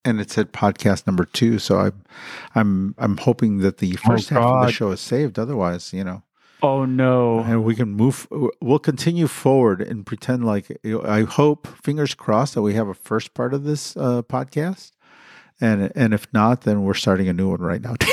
and 0.04 0.20
it 0.20 0.30
said 0.30 0.52
podcast 0.52 1.06
number 1.06 1.24
two. 1.24 1.58
So 1.58 1.78
I'm 1.78 2.04
I'm 2.54 2.94
I'm 2.98 3.16
hoping 3.18 3.58
that 3.58 3.78
the 3.78 3.96
first 3.96 4.30
half 4.30 4.42
of 4.42 4.66
the 4.66 4.72
show 4.72 4.90
is 4.90 5.00
saved. 5.00 5.38
Otherwise, 5.38 5.92
you 5.92 6.04
know. 6.04 6.22
Oh 6.62 6.84
no! 6.84 7.40
and 7.40 7.64
we 7.64 7.74
can 7.74 7.88
move 7.88 8.26
we'll 8.60 8.78
continue 8.78 9.26
forward 9.26 9.80
and 9.80 10.04
pretend 10.04 10.44
like 10.44 10.66
i 11.06 11.22
hope 11.22 11.66
fingers 11.82 12.14
crossed 12.14 12.54
that 12.54 12.60
we 12.60 12.74
have 12.74 12.86
a 12.86 12.92
first 12.92 13.32
part 13.32 13.54
of 13.54 13.64
this 13.64 13.96
uh, 13.96 14.20
podcast 14.20 14.90
and 15.58 15.90
and 15.94 16.12
if 16.12 16.26
not 16.34 16.62
then 16.62 16.82
we're 16.82 16.92
starting 16.92 17.28
a 17.28 17.32
new 17.32 17.48
one 17.48 17.60
right 17.60 17.80
now 17.80 17.94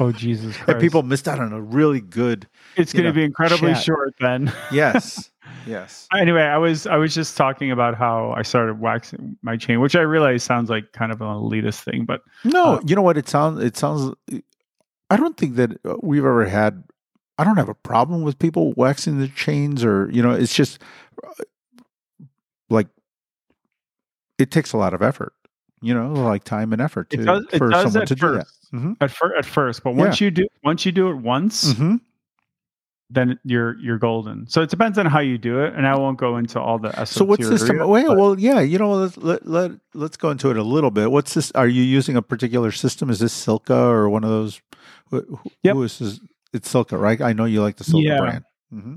Oh 0.00 0.12
Jesus 0.12 0.54
Christ! 0.56 0.68
and 0.68 0.80
people 0.80 1.02
missed 1.02 1.26
out 1.26 1.40
on 1.40 1.52
a 1.52 1.60
really 1.60 2.00
good 2.00 2.46
it's 2.76 2.92
going 2.92 3.06
to 3.06 3.12
be 3.12 3.24
incredibly 3.24 3.72
chat. 3.72 3.82
short 3.82 4.14
then. 4.20 4.52
yes 4.72 5.30
yes. 5.68 6.08
Anyway, 6.12 6.42
I 6.42 6.58
was 6.58 6.86
I 6.86 6.96
was 6.96 7.14
just 7.14 7.36
talking 7.36 7.70
about 7.70 7.94
how 7.94 8.32
I 8.36 8.42
started 8.42 8.80
waxing 8.80 9.36
my 9.42 9.56
chain, 9.56 9.80
which 9.80 9.94
I 9.94 10.00
realize 10.00 10.42
sounds 10.42 10.70
like 10.70 10.92
kind 10.92 11.12
of 11.12 11.20
an 11.20 11.28
elitist 11.28 11.82
thing, 11.84 12.04
but 12.04 12.22
no 12.44 12.74
Uh, 12.76 12.80
you 12.86 12.96
know 12.96 13.02
what? 13.02 13.18
It 13.18 13.28
sounds 13.28 13.62
it 13.62 13.76
sounds 13.76 14.14
i 15.10 15.16
don't 15.16 15.36
think 15.36 15.56
that 15.56 15.72
uh, 15.84 15.96
we've 16.02 16.24
ever 16.24 16.44
had 16.44 16.84
i 17.38 17.44
don't 17.44 17.56
have 17.56 17.68
a 17.68 17.74
problem 17.74 18.22
with 18.22 18.38
people 18.38 18.74
waxing 18.76 19.18
their 19.18 19.28
chains 19.28 19.82
or 19.82 20.10
you 20.12 20.22
know 20.22 20.32
it's 20.32 20.54
just 20.54 20.78
uh, 21.24 21.44
like 22.68 22.88
it 24.38 24.50
takes 24.50 24.72
a 24.72 24.76
lot 24.76 24.92
of 24.92 25.00
effort 25.02 25.32
you 25.80 25.94
know 25.94 26.12
like 26.12 26.44
time 26.44 26.72
and 26.72 26.82
effort 26.82 27.08
to, 27.10 27.16
does 27.24 27.44
for 27.56 27.72
someone 27.72 28.06
to 28.06 28.14
do 28.14 28.32
that. 28.32 28.46
first. 28.46 28.54
Mhm. 28.72 28.96
At, 29.00 29.10
fir- 29.10 29.34
at 29.34 29.46
first, 29.46 29.82
but 29.82 29.94
once 29.94 30.20
you 30.20 30.30
do 30.30 30.46
once 30.62 30.84
you 30.84 30.92
do 30.92 31.08
it 31.08 31.14
once, 31.16 31.72
hmm 31.72 31.96
then 33.10 33.38
you're 33.44 33.78
you're 33.78 33.98
golden. 33.98 34.46
So 34.48 34.60
it 34.62 34.70
depends 34.70 34.98
on 34.98 35.06
how 35.06 35.20
you 35.20 35.38
do 35.38 35.60
it, 35.64 35.74
and 35.74 35.86
I 35.86 35.96
won't 35.96 36.18
go 36.18 36.36
into 36.36 36.60
all 36.60 36.78
the 36.78 36.92
So 37.06 37.24
what's 37.24 37.48
this? 37.48 37.62
esoteric, 37.62 37.88
Well, 37.88 38.06
but- 38.08 38.16
well, 38.18 38.38
yeah, 38.38 38.60
you 38.60 38.78
know, 38.78 38.92
let, 38.92 39.16
let 39.22 39.46
let 39.46 39.70
let's 39.94 40.16
go 40.16 40.30
into 40.30 40.50
it 40.50 40.56
a 40.56 40.62
little 40.62 40.90
bit. 40.90 41.10
What's 41.10 41.34
this? 41.34 41.50
Are 41.52 41.66
you 41.68 41.82
using 41.82 42.16
a 42.16 42.22
particular 42.22 42.70
system? 42.72 43.08
Is 43.10 43.18
this 43.18 43.32
Silca 43.46 43.70
or 43.90 44.08
one 44.10 44.24
of 44.24 44.30
those? 44.30 44.60
Who, 45.10 45.40
Yep. 45.62 45.74
who 45.74 45.82
is 45.84 45.98
this? 45.98 46.20
It's 46.52 46.72
Silca, 46.72 47.00
right? 47.00 47.20
I 47.20 47.32
know 47.32 47.44
you 47.46 47.62
like 47.62 47.76
the 47.76 47.84
Silca 47.84 48.04
Yeah. 48.04 48.18
brand. 48.18 48.44
Hmm 48.70 48.94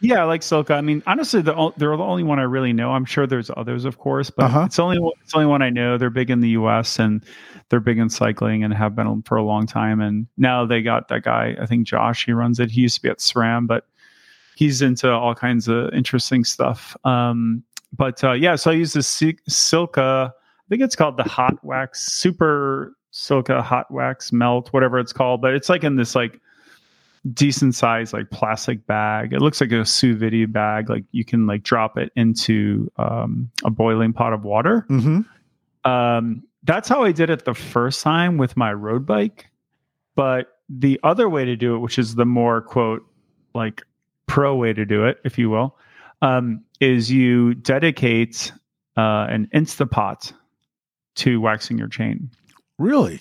Yeah, 0.00 0.22
I 0.22 0.24
like 0.24 0.40
Silca. 0.40 0.72
I 0.72 0.80
mean, 0.80 1.00
honestly, 1.06 1.42
the, 1.42 1.54
they're 1.76 1.96
the 1.96 2.02
only 2.02 2.24
one 2.24 2.40
I 2.40 2.42
really 2.42 2.72
know. 2.72 2.90
I'm 2.90 3.04
sure 3.04 3.24
there's 3.26 3.50
others, 3.56 3.84
of 3.84 3.98
course, 3.98 4.30
but 4.30 4.46
Uh-huh. 4.46 4.64
it's 4.66 4.80
only 4.80 4.98
it's 5.22 5.32
only 5.34 5.46
one 5.46 5.62
I 5.62 5.70
know. 5.70 5.96
They're 5.96 6.10
big 6.10 6.28
in 6.30 6.40
the 6.40 6.48
U.S. 6.50 6.98
and 6.98 7.24
they're 7.68 7.78
big 7.78 7.98
in 7.98 8.10
cycling 8.10 8.64
and 8.64 8.74
have 8.74 8.96
been 8.96 9.22
for 9.22 9.36
a 9.36 9.44
long 9.44 9.66
time. 9.66 10.00
And 10.00 10.26
now 10.36 10.66
they 10.66 10.82
got 10.82 11.06
that 11.08 11.22
guy. 11.22 11.56
I 11.60 11.66
think 11.66 11.86
Josh. 11.86 12.24
He 12.26 12.32
runs 12.32 12.58
it. 12.58 12.70
He 12.70 12.80
used 12.80 12.96
to 12.96 13.02
be 13.02 13.08
at 13.10 13.18
SRAM, 13.18 13.68
but 13.68 13.86
he's 14.56 14.82
into 14.82 15.08
all 15.10 15.34
kinds 15.36 15.68
of 15.68 15.92
interesting 15.94 16.42
stuff. 16.44 16.96
Um, 17.04 17.62
but 17.96 18.24
uh, 18.24 18.32
yeah, 18.32 18.56
so 18.56 18.72
I 18.72 18.74
use 18.74 18.92
this 18.94 19.06
Si- 19.06 19.38
Silca. 19.48 20.30
I 20.30 20.68
think 20.68 20.82
it's 20.82 20.96
called 20.96 21.16
the 21.16 21.22
Hot 21.24 21.62
Wax 21.64 22.10
Super 22.12 22.96
Silca 23.12 23.62
Hot 23.62 23.88
Wax 23.92 24.32
Melt, 24.32 24.72
whatever 24.72 24.98
it's 24.98 25.12
called. 25.12 25.40
But 25.42 25.54
it's 25.54 25.68
like 25.68 25.84
in 25.84 25.94
this 25.94 26.16
like 26.16 26.40
decent 27.32 27.74
size 27.74 28.12
like 28.12 28.30
plastic 28.30 28.86
bag. 28.86 29.32
It 29.32 29.40
looks 29.40 29.60
like 29.60 29.70
a 29.72 29.84
sous 29.84 30.16
vide 30.18 30.52
bag. 30.52 30.90
Like 30.90 31.04
you 31.12 31.24
can 31.24 31.46
like 31.46 31.62
drop 31.62 31.96
it 31.98 32.10
into 32.16 32.90
um, 32.96 33.50
a 33.64 33.70
boiling 33.70 34.12
pot 34.12 34.32
of 34.32 34.44
water. 34.44 34.84
hmm 34.88 35.20
Um, 35.84 36.42
that's 36.64 36.88
how 36.88 37.02
I 37.02 37.12
did 37.12 37.28
it 37.30 37.44
the 37.44 37.54
first 37.54 38.02
time 38.02 38.38
with 38.38 38.56
my 38.56 38.72
road 38.72 39.04
bike. 39.06 39.46
But 40.14 40.48
the 40.68 41.00
other 41.02 41.28
way 41.28 41.44
to 41.44 41.56
do 41.56 41.74
it, 41.74 41.78
which 41.78 41.98
is 41.98 42.14
the 42.14 42.24
more 42.24 42.60
quote 42.62 43.02
like 43.54 43.82
pro 44.26 44.54
way 44.54 44.72
to 44.72 44.84
do 44.84 45.04
it, 45.04 45.18
if 45.24 45.38
you 45.38 45.50
will, 45.50 45.76
um, 46.22 46.62
is 46.80 47.10
you 47.10 47.54
dedicate 47.54 48.52
uh, 48.96 49.26
an 49.28 49.48
Instapot 49.54 50.32
to 51.16 51.40
waxing 51.40 51.78
your 51.78 51.88
chain. 51.88 52.30
Really? 52.78 53.20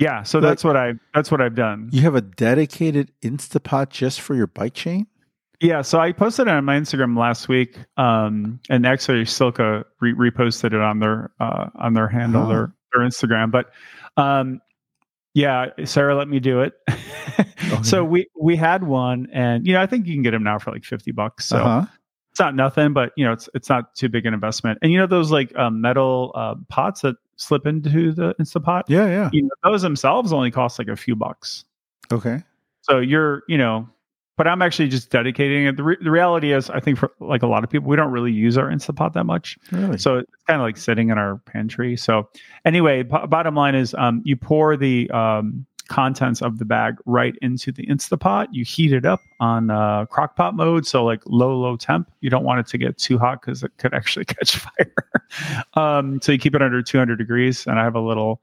Yeah, 0.00 0.22
so 0.24 0.38
Like- 0.38 0.50
that's 0.50 0.64
what 0.64 0.76
I 0.76 0.94
that's 1.14 1.30
what 1.30 1.40
I've 1.40 1.54
done. 1.54 1.88
You 1.92 2.00
have 2.02 2.14
a 2.16 2.20
dedicated 2.22 3.12
Instapot 3.22 3.90
just 3.90 4.20
for 4.20 4.34
your 4.34 4.46
bike 4.48 4.74
chain? 4.74 5.06
Yeah, 5.60 5.82
so 5.82 6.00
I 6.00 6.12
posted 6.12 6.48
it 6.48 6.50
on 6.50 6.64
my 6.64 6.76
Instagram 6.78 7.18
last 7.18 7.46
week, 7.48 7.76
um, 7.98 8.58
and 8.70 8.86
actually 8.86 9.24
Silca 9.24 9.84
re- 10.00 10.14
reposted 10.14 10.72
it 10.72 10.80
on 10.80 11.00
their 11.00 11.30
uh, 11.38 11.68
on 11.74 11.92
their 11.92 12.08
handle, 12.08 12.44
Oh. 12.44 12.48
their 12.48 12.74
their 12.94 13.06
Instagram. 13.06 13.50
But 13.50 13.70
um, 14.16 14.62
yeah, 15.34 15.66
Sarah 15.84 16.16
let 16.16 16.28
me 16.28 16.40
do 16.40 16.60
it. 16.62 16.72
So 17.82 18.02
we 18.04 18.26
we 18.40 18.56
had 18.56 18.82
one, 18.84 19.28
and 19.32 19.64
you 19.66 19.72
know 19.74 19.80
I 19.80 19.86
think 19.86 20.06
you 20.06 20.14
can 20.14 20.22
get 20.22 20.32
them 20.32 20.42
now 20.42 20.58
for 20.58 20.72
like 20.72 20.84
fifty 20.84 21.12
bucks. 21.12 21.44
So 21.46 21.58
uh-huh. 21.58 21.86
It's 22.30 22.40
not 22.40 22.54
nothing, 22.54 22.92
but 22.92 23.12
you 23.16 23.24
know 23.24 23.32
it's 23.32 23.48
it's 23.54 23.68
not 23.68 23.94
too 23.94 24.08
big 24.08 24.26
an 24.26 24.34
investment. 24.34 24.78
And 24.82 24.92
you 24.92 24.98
know 24.98 25.06
those 25.06 25.30
like 25.30 25.54
um, 25.56 25.80
metal 25.80 26.32
uh, 26.34 26.54
pots 26.68 27.00
that 27.02 27.16
slip 27.36 27.66
into 27.66 28.12
the 28.12 28.34
Instapot, 28.40 28.82
Yeah, 28.88 29.06
yeah. 29.06 29.30
you 29.32 29.42
know 29.42 29.50
those 29.64 29.82
themselves 29.82 30.32
only 30.32 30.50
cost 30.50 30.78
like 30.78 30.88
a 30.88 30.96
few 30.96 31.16
bucks. 31.16 31.64
Okay. 32.12 32.42
So 32.82 32.98
you're, 32.98 33.42
you 33.48 33.58
know, 33.58 33.88
but 34.36 34.46
I'm 34.46 34.62
actually 34.62 34.88
just 34.88 35.10
dedicating 35.10 35.66
it. 35.66 35.76
The, 35.76 35.82
re- 35.82 35.98
the 36.00 36.10
reality 36.10 36.52
is, 36.52 36.70
I 36.70 36.80
think 36.80 36.98
for 36.98 37.10
like 37.20 37.42
a 37.42 37.46
lot 37.46 37.62
of 37.62 37.68
people, 37.70 37.88
we 37.88 37.96
don't 37.96 38.10
really 38.10 38.32
use 38.32 38.56
our 38.56 38.68
Instapot 38.68 39.12
that 39.12 39.24
much. 39.24 39.58
Really? 39.70 39.98
So 39.98 40.18
it's 40.18 40.30
kind 40.46 40.60
of 40.60 40.64
like 40.64 40.76
sitting 40.76 41.10
in 41.10 41.18
our 41.18 41.36
pantry. 41.44 41.96
So 41.96 42.28
anyway, 42.64 43.02
b- 43.02 43.26
bottom 43.28 43.54
line 43.54 43.74
is, 43.74 43.94
um, 43.94 44.22
you 44.24 44.36
pour 44.36 44.76
the 44.76 45.10
um, 45.10 45.66
contents 45.90 46.40
of 46.40 46.58
the 46.58 46.64
bag 46.64 46.96
right 47.04 47.34
into 47.42 47.72
the 47.72 47.84
Instapot. 47.86 48.46
You 48.52 48.64
heat 48.64 48.92
it 48.92 49.04
up 49.04 49.20
on 49.40 49.70
uh, 49.70 50.06
crock 50.06 50.36
pot 50.36 50.54
mode. 50.54 50.86
So 50.86 51.04
like 51.04 51.20
low, 51.26 51.58
low 51.58 51.76
temp. 51.76 52.10
You 52.20 52.30
don't 52.30 52.44
want 52.44 52.60
it 52.60 52.66
to 52.68 52.78
get 52.78 52.96
too 52.96 53.18
hot 53.18 53.42
because 53.42 53.62
it 53.62 53.72
could 53.76 53.92
actually 53.92 54.24
catch 54.26 54.56
fire. 54.56 54.94
um, 55.74 56.22
so 56.22 56.32
you 56.32 56.38
keep 56.38 56.54
it 56.54 56.62
under 56.62 56.80
200 56.80 57.16
degrees. 57.16 57.66
And 57.66 57.78
I 57.78 57.84
have 57.84 57.96
a 57.96 58.00
little 58.00 58.40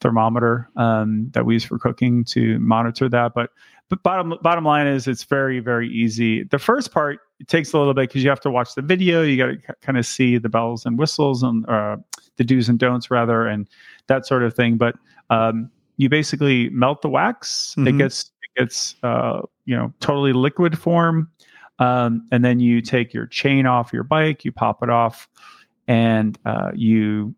thermometer 0.00 0.70
um, 0.76 1.30
that 1.32 1.44
we 1.44 1.54
use 1.54 1.64
for 1.64 1.78
cooking 1.78 2.24
to 2.26 2.58
monitor 2.60 3.08
that. 3.08 3.32
But 3.34 3.50
but 3.90 4.02
bottom 4.02 4.34
bottom 4.40 4.64
line 4.64 4.86
is 4.86 5.06
it's 5.06 5.24
very 5.24 5.60
very 5.60 5.90
easy. 5.90 6.44
The 6.44 6.58
first 6.58 6.92
part 6.92 7.20
it 7.40 7.48
takes 7.48 7.72
a 7.72 7.78
little 7.78 7.92
bit 7.92 8.08
because 8.08 8.22
you 8.22 8.30
have 8.30 8.40
to 8.40 8.50
watch 8.50 8.74
the 8.74 8.82
video. 8.82 9.22
You 9.22 9.36
got 9.36 9.46
to 9.46 9.74
kind 9.82 9.98
of 9.98 10.06
see 10.06 10.38
the 10.38 10.48
bells 10.48 10.86
and 10.86 10.98
whistles 10.98 11.42
and 11.42 11.68
uh, 11.68 11.96
the 12.36 12.44
do's 12.44 12.68
and 12.68 12.78
don'ts 12.78 13.10
rather, 13.10 13.46
and 13.46 13.68
that 14.06 14.26
sort 14.26 14.42
of 14.42 14.54
thing. 14.54 14.76
But 14.76 14.94
um, 15.28 15.70
you 15.96 16.08
basically 16.08 16.68
melt 16.70 17.02
the 17.02 17.08
wax. 17.08 17.74
It 17.78 17.94
Mhm. 17.94 17.98
gets 17.98 18.30
it 18.42 18.60
gets 18.60 18.96
uh, 19.02 19.42
you 19.64 19.76
know 19.76 19.92
totally 20.00 20.32
liquid 20.32 20.78
form, 20.78 21.30
um, 21.78 22.26
and 22.30 22.44
then 22.44 22.60
you 22.60 22.80
take 22.80 23.12
your 23.12 23.26
chain 23.26 23.66
off 23.66 23.92
your 23.92 24.04
bike. 24.04 24.44
You 24.44 24.52
pop 24.52 24.82
it 24.82 24.90
off, 24.90 25.28
and 25.88 26.38
uh, 26.44 26.70
you. 26.74 27.34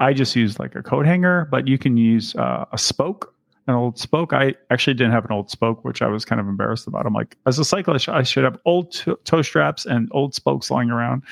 I 0.00 0.12
just 0.12 0.34
use 0.34 0.58
like 0.58 0.74
a 0.74 0.82
coat 0.82 1.06
hanger, 1.06 1.46
but 1.50 1.68
you 1.68 1.78
can 1.78 1.96
use 1.96 2.34
uh, 2.34 2.64
a 2.72 2.78
spoke 2.78 3.33
an 3.66 3.74
old 3.74 3.98
spoke. 3.98 4.32
I 4.32 4.54
actually 4.70 4.94
didn't 4.94 5.12
have 5.12 5.24
an 5.24 5.32
old 5.32 5.50
spoke, 5.50 5.84
which 5.84 6.02
I 6.02 6.06
was 6.08 6.24
kind 6.24 6.40
of 6.40 6.46
embarrassed 6.48 6.86
about. 6.86 7.06
I'm 7.06 7.14
like, 7.14 7.36
as 7.46 7.58
a 7.58 7.64
cyclist, 7.64 8.08
I 8.08 8.22
should 8.22 8.44
have 8.44 8.58
old 8.64 8.92
to- 8.92 9.18
toe 9.24 9.42
straps 9.42 9.86
and 9.86 10.08
old 10.12 10.34
spokes 10.34 10.70
lying 10.70 10.90
around. 10.90 11.22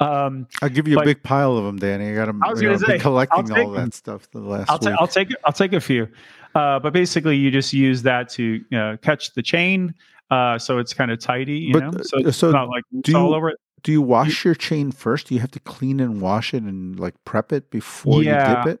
Um, 0.00 0.46
I'll 0.62 0.68
give 0.70 0.88
you 0.88 0.98
a 0.98 1.04
big 1.04 1.22
pile 1.22 1.56
of 1.56 1.64
them, 1.64 1.76
Danny. 1.78 2.10
I 2.10 2.14
got 2.14 2.26
them. 2.26 2.42
I 2.42 2.50
was 2.50 2.62
gonna 2.62 2.78
say, 2.78 2.98
collecting 2.98 3.46
take 3.46 3.66
all 3.66 3.72
that 3.72 3.94
stuff 3.94 4.30
the 4.30 4.40
last 4.40 4.70
I'll, 4.70 4.78
ta- 4.78 4.90
week. 4.90 4.98
I'll 5.00 5.06
take 5.08 5.28
I'll 5.44 5.52
take 5.52 5.72
a 5.74 5.80
few, 5.80 6.08
uh, 6.54 6.78
but 6.78 6.92
basically, 6.92 7.36
you 7.36 7.50
just 7.50 7.72
use 7.72 8.02
that 8.02 8.28
to 8.30 8.60
uh, 8.74 8.96
catch 9.02 9.34
the 9.34 9.42
chain, 9.42 9.94
uh, 10.30 10.58
so 10.58 10.78
it's 10.78 10.94
kind 10.94 11.10
of 11.10 11.18
tidy. 11.18 11.58
you 11.58 11.72
But, 11.74 11.80
know. 11.80 11.88
uh, 12.00 12.02
So 12.04 12.18
it's 12.18 12.36
so 12.38 12.50
not 12.52 12.68
like 12.68 12.84
do 13.02 13.16
all 13.16 13.30
you- 13.30 13.34
over 13.36 13.48
it. 13.50 13.58
Do 13.82 13.90
you 13.90 14.00
wash 14.00 14.44
your 14.44 14.54
chain 14.54 14.92
first? 14.92 15.26
Do 15.26 15.34
you 15.34 15.40
have 15.40 15.50
to 15.50 15.58
clean 15.60 15.98
and 15.98 16.20
wash 16.20 16.54
it 16.54 16.62
and 16.62 17.00
like 17.00 17.14
prep 17.24 17.52
it 17.52 17.68
before 17.68 18.22
you 18.22 18.30
dip 18.30 18.66
it? 18.66 18.80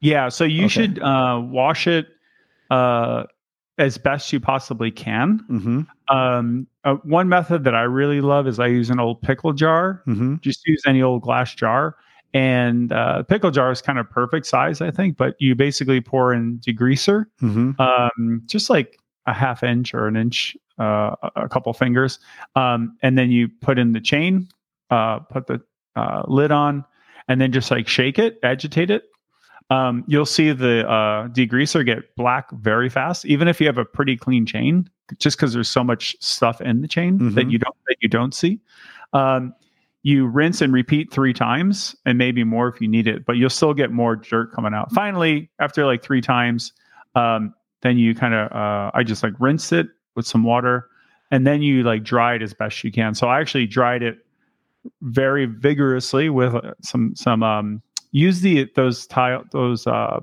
Yeah, 0.00 0.28
so 0.28 0.44
you 0.44 0.64
Okay. 0.64 0.68
should 0.68 0.98
uh, 1.02 1.40
wash 1.42 1.86
it 1.86 2.08
uh, 2.72 3.24
as 3.78 3.98
best 3.98 4.32
you 4.32 4.40
possibly 4.40 4.90
can. 4.90 5.40
Mm-hmm. 5.50 6.16
Um, 6.16 6.66
uh, 6.84 6.94
one 7.04 7.28
method 7.28 7.64
that 7.64 7.74
I 7.74 7.82
really 7.82 8.20
love 8.20 8.46
is 8.46 8.58
I 8.58 8.66
use 8.66 8.90
an 8.90 9.00
old 9.00 9.20
pickle 9.22 9.52
jar. 9.52 10.02
Mm-hmm. 10.06 10.36
Just 10.40 10.66
use 10.66 10.82
any 10.86 11.02
old 11.02 11.22
glass 11.22 11.54
jar. 11.54 11.96
And 12.34 12.92
uh, 12.92 13.22
pickle 13.24 13.50
jar 13.50 13.70
is 13.70 13.82
kind 13.82 13.98
of 13.98 14.08
perfect 14.08 14.46
size, 14.46 14.80
I 14.80 14.90
think. 14.90 15.16
But 15.16 15.34
you 15.38 15.54
basically 15.54 16.00
pour 16.00 16.32
in 16.32 16.58
degreaser, 16.60 17.26
Mm-hmm. 17.42 17.80
um, 17.80 18.42
just 18.46 18.70
like 18.70 18.98
a 19.26 19.32
half 19.32 19.62
inch 19.62 19.94
or 19.94 20.06
an 20.06 20.16
inch, 20.16 20.56
uh, 20.78 21.14
a 21.22 21.30
a 21.44 21.48
couple 21.48 21.72
fingers, 21.74 22.18
um, 22.56 22.96
and 23.02 23.16
then 23.18 23.30
you 23.30 23.48
put 23.60 23.78
in 23.78 23.92
the 23.92 24.00
chain, 24.00 24.48
uh, 24.90 25.18
put 25.30 25.46
the 25.46 25.60
uh, 25.94 26.22
lid 26.26 26.50
on, 26.50 26.84
and 27.28 27.40
then 27.40 27.52
just 27.52 27.70
like 27.70 27.86
shake 27.86 28.18
it, 28.18 28.38
agitate 28.42 28.90
it. 28.90 29.04
Um, 29.70 30.04
you'll 30.06 30.26
see 30.26 30.52
the 30.52 30.88
uh, 30.88 31.28
degreaser 31.28 31.84
get 31.84 32.14
black 32.16 32.50
very 32.52 32.88
fast, 32.88 33.24
even 33.24 33.48
if 33.48 33.60
you 33.60 33.66
have 33.66 33.78
a 33.78 33.84
pretty 33.84 34.16
clean 34.16 34.44
chain, 34.46 34.88
just 35.18 35.36
because 35.36 35.52
there's 35.54 35.68
so 35.68 35.82
much 35.84 36.16
stuff 36.20 36.60
in 36.60 36.80
the 36.82 36.88
chain 36.88 37.18
that 37.34 37.46
Mhm. 37.46 37.52
you 37.52 37.58
don't 37.58 37.76
that 37.88 37.96
you 38.00 38.08
don't 38.08 38.34
see. 38.34 38.60
Um, 39.12 39.54
you 40.02 40.26
rinse 40.26 40.60
and 40.60 40.72
repeat 40.72 41.12
three 41.12 41.32
times, 41.32 41.94
and 42.04 42.18
maybe 42.18 42.42
more 42.44 42.68
if 42.68 42.80
you 42.80 42.88
need 42.88 43.06
it, 43.06 43.24
but 43.24 43.36
you'll 43.36 43.50
still 43.50 43.72
get 43.72 43.92
more 43.92 44.16
dirt 44.16 44.52
coming 44.52 44.74
out. 44.74 44.90
Finally, 44.92 45.48
after 45.60 45.86
like 45.86 46.02
three 46.02 46.20
times, 46.20 46.72
um, 47.14 47.54
then 47.82 47.98
you 47.98 48.14
kind 48.14 48.34
of 48.34 48.50
uh, 48.52 48.90
I 48.94 49.04
just 49.04 49.22
like 49.22 49.34
rinse 49.38 49.70
it 49.72 49.86
with 50.16 50.26
some 50.26 50.42
water, 50.44 50.88
and 51.30 51.46
then 51.46 51.62
you 51.62 51.82
like 51.82 52.02
dry 52.02 52.34
it 52.34 52.42
as 52.42 52.52
best 52.52 52.82
you 52.84 52.90
can. 52.92 53.14
So 53.14 53.28
I 53.28 53.40
actually 53.40 53.66
dried 53.66 54.02
it 54.02 54.18
very 55.02 55.46
vigorously 55.46 56.28
with 56.30 56.54
uh, 56.54 56.74
some 56.82 57.14
some 57.14 57.42
um 57.42 57.80
use 58.12 58.40
the 58.40 58.70
those 58.76 59.06
tile 59.06 59.44
those 59.50 59.86
uh 59.86 60.20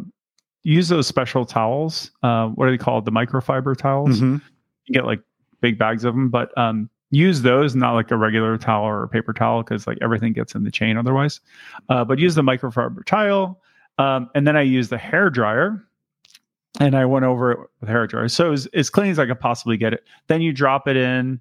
use 0.64 0.88
those 0.90 1.08
special 1.08 1.46
towels 1.46 2.12
uh 2.24 2.48
what 2.48 2.68
are 2.68 2.72
they 2.72 2.78
called 2.78 3.06
the 3.06 3.12
microfiber 3.12 3.76
towels? 3.76 4.18
Mm-hmm. 4.18 4.38
you 4.86 4.94
get 4.94 5.06
like 5.06 5.22
big 5.62 5.78
bags 5.78 6.06
of 6.06 6.14
them 6.14 6.30
but 6.30 6.56
um 6.58 6.90
use 7.12 7.42
those 7.42 7.76
not 7.76 7.94
like 7.94 8.12
a 8.12 8.18
regular 8.18 8.58
towel 8.58 8.86
or 8.86 9.04
a 9.04 9.08
paper 9.08 9.34
towel 9.34 9.64
because 9.64 9.88
like 9.88 9.98
everything 10.02 10.32
gets 10.32 10.56
in 10.56 10.64
the 10.64 10.72
chain 10.72 10.96
otherwise 10.96 11.42
uh 11.90 12.06
but 12.06 12.20
use 12.20 12.36
the 12.36 12.42
microfiber 12.42 13.04
towel 13.06 13.60
um 13.98 14.30
and 14.36 14.48
then 14.48 14.56
i 14.56 14.62
use 14.62 14.90
the 14.90 14.98
hair 14.98 15.30
dryer 15.30 15.84
and 16.80 16.96
i 16.96 17.04
went 17.04 17.26
over 17.26 17.52
it 17.52 17.60
with 17.82 17.90
hair 17.90 18.06
dryer. 18.06 18.28
So 18.28 18.52
as, 18.52 18.68
as 18.68 18.90
clean 18.90 19.10
as 19.10 19.18
i 19.18 19.26
could 19.26 19.40
possibly 19.40 19.76
get 19.76 19.94
it. 19.94 20.04
Then 20.28 20.42
you 20.42 20.54
drop 20.54 20.88
it 20.88 20.96
in 20.96 21.40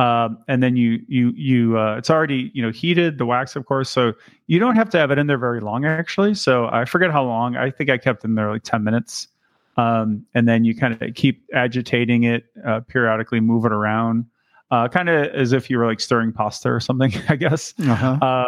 um, 0.00 0.38
and 0.48 0.62
then 0.62 0.76
you 0.76 0.98
you 1.08 1.30
you 1.36 1.78
uh, 1.78 1.96
it's 1.96 2.08
already 2.10 2.50
you 2.54 2.62
know 2.62 2.70
heated 2.70 3.18
the 3.18 3.26
wax 3.26 3.54
of 3.56 3.66
course. 3.66 3.90
So 3.90 4.12
you 4.46 4.58
don't 4.58 4.76
have 4.76 4.88
to 4.90 4.98
have 4.98 5.10
it 5.10 5.18
in 5.18 5.26
there 5.26 5.38
very 5.38 5.60
long 5.60 5.84
actually. 5.84 6.34
So 6.34 6.68
i 6.72 6.84
forget 6.84 7.10
how 7.10 7.24
long. 7.24 7.56
I 7.56 7.70
think 7.70 7.90
i 7.90 7.98
kept 7.98 8.24
it 8.24 8.28
in 8.28 8.34
there 8.34 8.50
like 8.50 8.62
10 8.62 8.82
minutes. 8.82 9.28
Um, 9.76 10.24
and 10.34 10.48
then 10.48 10.64
you 10.64 10.74
kind 10.74 11.00
of 11.00 11.14
keep 11.14 11.42
agitating 11.54 12.24
it 12.24 12.44
uh, 12.66 12.80
periodically 12.80 13.40
move 13.40 13.64
it 13.64 13.72
around 13.72 14.24
uh, 14.70 14.88
kind 14.88 15.08
of 15.08 15.26
as 15.34 15.52
if 15.52 15.68
you 15.70 15.78
were 15.78 15.86
like 15.86 16.00
stirring 16.00 16.32
pasta 16.32 16.70
or 16.70 16.80
something 16.80 17.12
i 17.28 17.36
guess. 17.36 17.74
Uh-huh. 17.78 18.18
uh, 18.22 18.44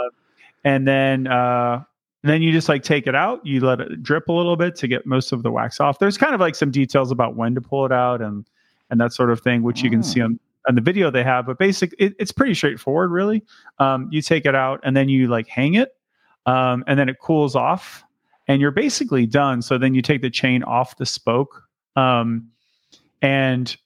and 0.64 0.86
then 0.88 1.26
uh, 1.26 1.82
then 2.22 2.40
you 2.40 2.52
just 2.52 2.68
like 2.68 2.82
take 2.84 3.06
it 3.08 3.14
out. 3.16 3.44
You 3.44 3.60
let 3.60 3.80
it 3.80 4.02
drip 4.02 4.28
a 4.28 4.32
little 4.32 4.56
bit 4.56 4.76
to 4.76 4.86
get 4.88 5.04
most 5.06 5.32
of 5.32 5.42
the 5.42 5.50
wax 5.50 5.80
off. 5.80 5.98
There's 5.98 6.16
kind 6.16 6.34
of 6.34 6.40
like 6.40 6.54
some 6.54 6.70
details 6.70 7.10
about 7.10 7.34
when 7.36 7.54
to 7.56 7.60
pull 7.60 7.84
it 7.84 7.92
out 7.92 8.22
and 8.22 8.46
and 8.90 9.00
that 9.00 9.12
sort 9.12 9.30
of 9.30 9.40
thing 9.40 9.62
which 9.62 9.82
you 9.82 9.90
can 9.90 10.00
Oh. 10.00 10.02
see 10.02 10.20
on 10.20 10.38
on 10.68 10.74
the 10.74 10.80
video 10.80 11.10
they 11.10 11.24
have 11.24 11.46
but 11.46 11.58
basic 11.58 11.94
it, 11.98 12.14
it's 12.18 12.32
pretty 12.32 12.54
straightforward 12.54 13.10
really. 13.10 13.42
Um, 13.78 14.08
you 14.10 14.22
take 14.22 14.46
it 14.46 14.54
out 14.54 14.80
and 14.84 14.96
then 14.96 15.08
you 15.08 15.28
like 15.28 15.48
hang 15.48 15.74
it 15.74 15.96
um, 16.46 16.84
and 16.86 16.98
then 16.98 17.08
it 17.08 17.18
cools 17.18 17.56
off 17.56 18.04
and 18.48 18.60
you're 18.60 18.72
basically 18.72 19.26
done. 19.26 19.62
So 19.62 19.78
then 19.78 19.94
you 19.94 20.02
take 20.02 20.22
the 20.22 20.30
chain 20.30 20.62
off 20.64 20.96
the 20.96 21.06
spoke 21.06 21.62
um, 21.96 22.48
and 23.20 23.76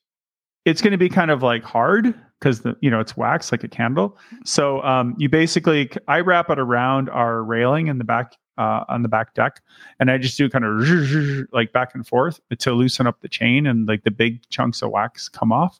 it's 0.65 0.83
going 0.83 0.93
to 0.93 0.99
be 0.99 1.09
kind 1.09 1.31
of 1.31 1.43
like 1.43 1.63
hard 1.63 2.15
because 2.39 2.61
the 2.63 2.77
you 2.81 2.91
know 2.91 3.01
it's 3.01 3.17
wax 3.17 3.53
like 3.53 3.65
a 3.65 3.69
candle. 3.69 4.19
So 4.45 4.83
um, 4.83 5.15
you 5.19 5.29
basically 5.29 5.91
i 6.09 6.21
wrap 6.21 6.51
it 6.51 6.59
around 6.59 7.09
our 7.11 7.43
railing 7.43 7.87
in 7.89 7.99
the 7.99 8.05
back 8.05 8.35
uh, 8.59 8.85
on 8.89 9.03
the 9.03 9.09
back 9.09 9.35
deck 9.35 9.61
and 10.01 10.11
i 10.11 10.17
just 10.17 10.39
do 10.39 10.49
kind 10.49 10.65
of 10.65 11.47
like 11.53 11.73
back 11.73 11.95
and 11.95 12.07
forth 12.07 12.41
to 12.59 12.73
loosen 12.73 13.07
up 13.07 13.21
the 13.21 13.29
chain 13.29 13.67
and 13.67 13.87
like 13.87 14.03
the 14.05 14.11
big 14.11 14.41
chunks 14.49 14.83
of 14.83 14.91
wax 14.91 15.29
come 15.29 15.53
off 15.53 15.79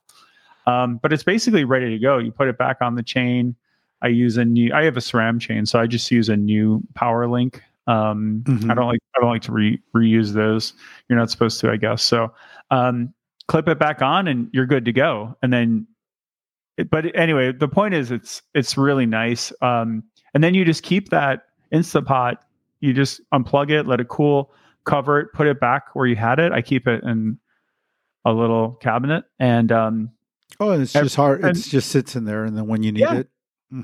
um, 0.67 0.99
but 1.03 1.13
it's 1.13 1.23
basically 1.23 1.65
ready 1.65 1.91
to 1.91 1.99
go. 1.99 2.19
You 2.19 2.33
put 2.33 2.49
it 2.49 2.59
back 2.59 2.79
on 2.81 2.95
the 2.97 3.03
chain. 3.03 3.55
I 4.03 4.09
use 4.09 4.37
a 4.37 4.45
new 4.45 4.73
i 4.75 4.85
have 4.85 4.97
a 4.99 5.01
SRAM 5.01 5.41
chain 5.41 5.65
so 5.65 5.81
i 5.81 5.87
just 5.87 6.11
use 6.11 6.29
a 6.29 6.37
new 6.37 6.83
power 6.95 7.27
link. 7.27 7.63
Um, 7.87 8.43
Mhm. 8.47 8.71
i 8.71 8.75
don't 8.75 8.87
like 8.89 9.01
i 9.17 9.21
don't 9.21 9.31
like 9.31 9.43
to 9.43 9.53
re- 9.53 9.81
reuse 9.95 10.33
those. 10.35 10.75
You're 11.09 11.19
not 11.19 11.31
supposed 11.31 11.61
to 11.61 11.71
i 11.71 11.77
guess. 11.77 12.03
So 12.03 12.33
um, 12.71 13.13
clip 13.49 13.69
it 13.69 13.79
back 13.79 14.03
on 14.03 14.29
and 14.29 14.49
you're 14.53 14.67
good 14.67 14.85
to 14.85 14.93
go. 14.93 15.37
And 15.43 15.53
then 15.53 15.87
but 16.91 17.15
anyway 17.17 17.53
the 17.53 17.69
point 17.69 17.95
is 17.95 18.11
it's 18.11 18.43
it's 18.55 18.77
really 18.77 19.07
nice. 19.07 19.53
Um, 19.63 20.03
and 20.35 20.45
then 20.45 20.53
you 20.55 20.65
just 20.65 20.83
keep 20.83 21.09
that 21.09 21.45
instapot. 21.73 22.37
You 22.81 22.93
just 22.93 23.21
unplug 23.33 23.71
it 23.71 23.87
let 23.87 24.01
it 24.01 24.09
cool 24.09 24.53
cover 24.85 25.21
it 25.21 25.33
put 25.33 25.47
it 25.47 25.59
back 25.59 25.95
where 25.95 26.07
you 26.07 26.17
had 26.17 26.39
it. 26.39 26.53
I 26.53 26.61
keep 26.61 26.87
it 26.87 27.03
in 27.03 27.39
a 28.27 28.33
little 28.33 28.73
cabinet 28.83 29.25
and 29.39 29.73
um, 29.73 30.11
Oh, 30.61 30.71
and 30.71 30.83
it's 30.83 30.93
just 30.93 31.17
hard. 31.17 31.45
It 31.45 31.55
just 31.55 31.91
sits 31.91 32.17
in 32.17 32.25
there, 32.25 32.45
and 32.45 32.57
then 32.57 32.67
when 32.67 32.83
you 32.83 32.93
need 32.93 33.01
Yeah. 33.01 33.15
it, 33.15 33.31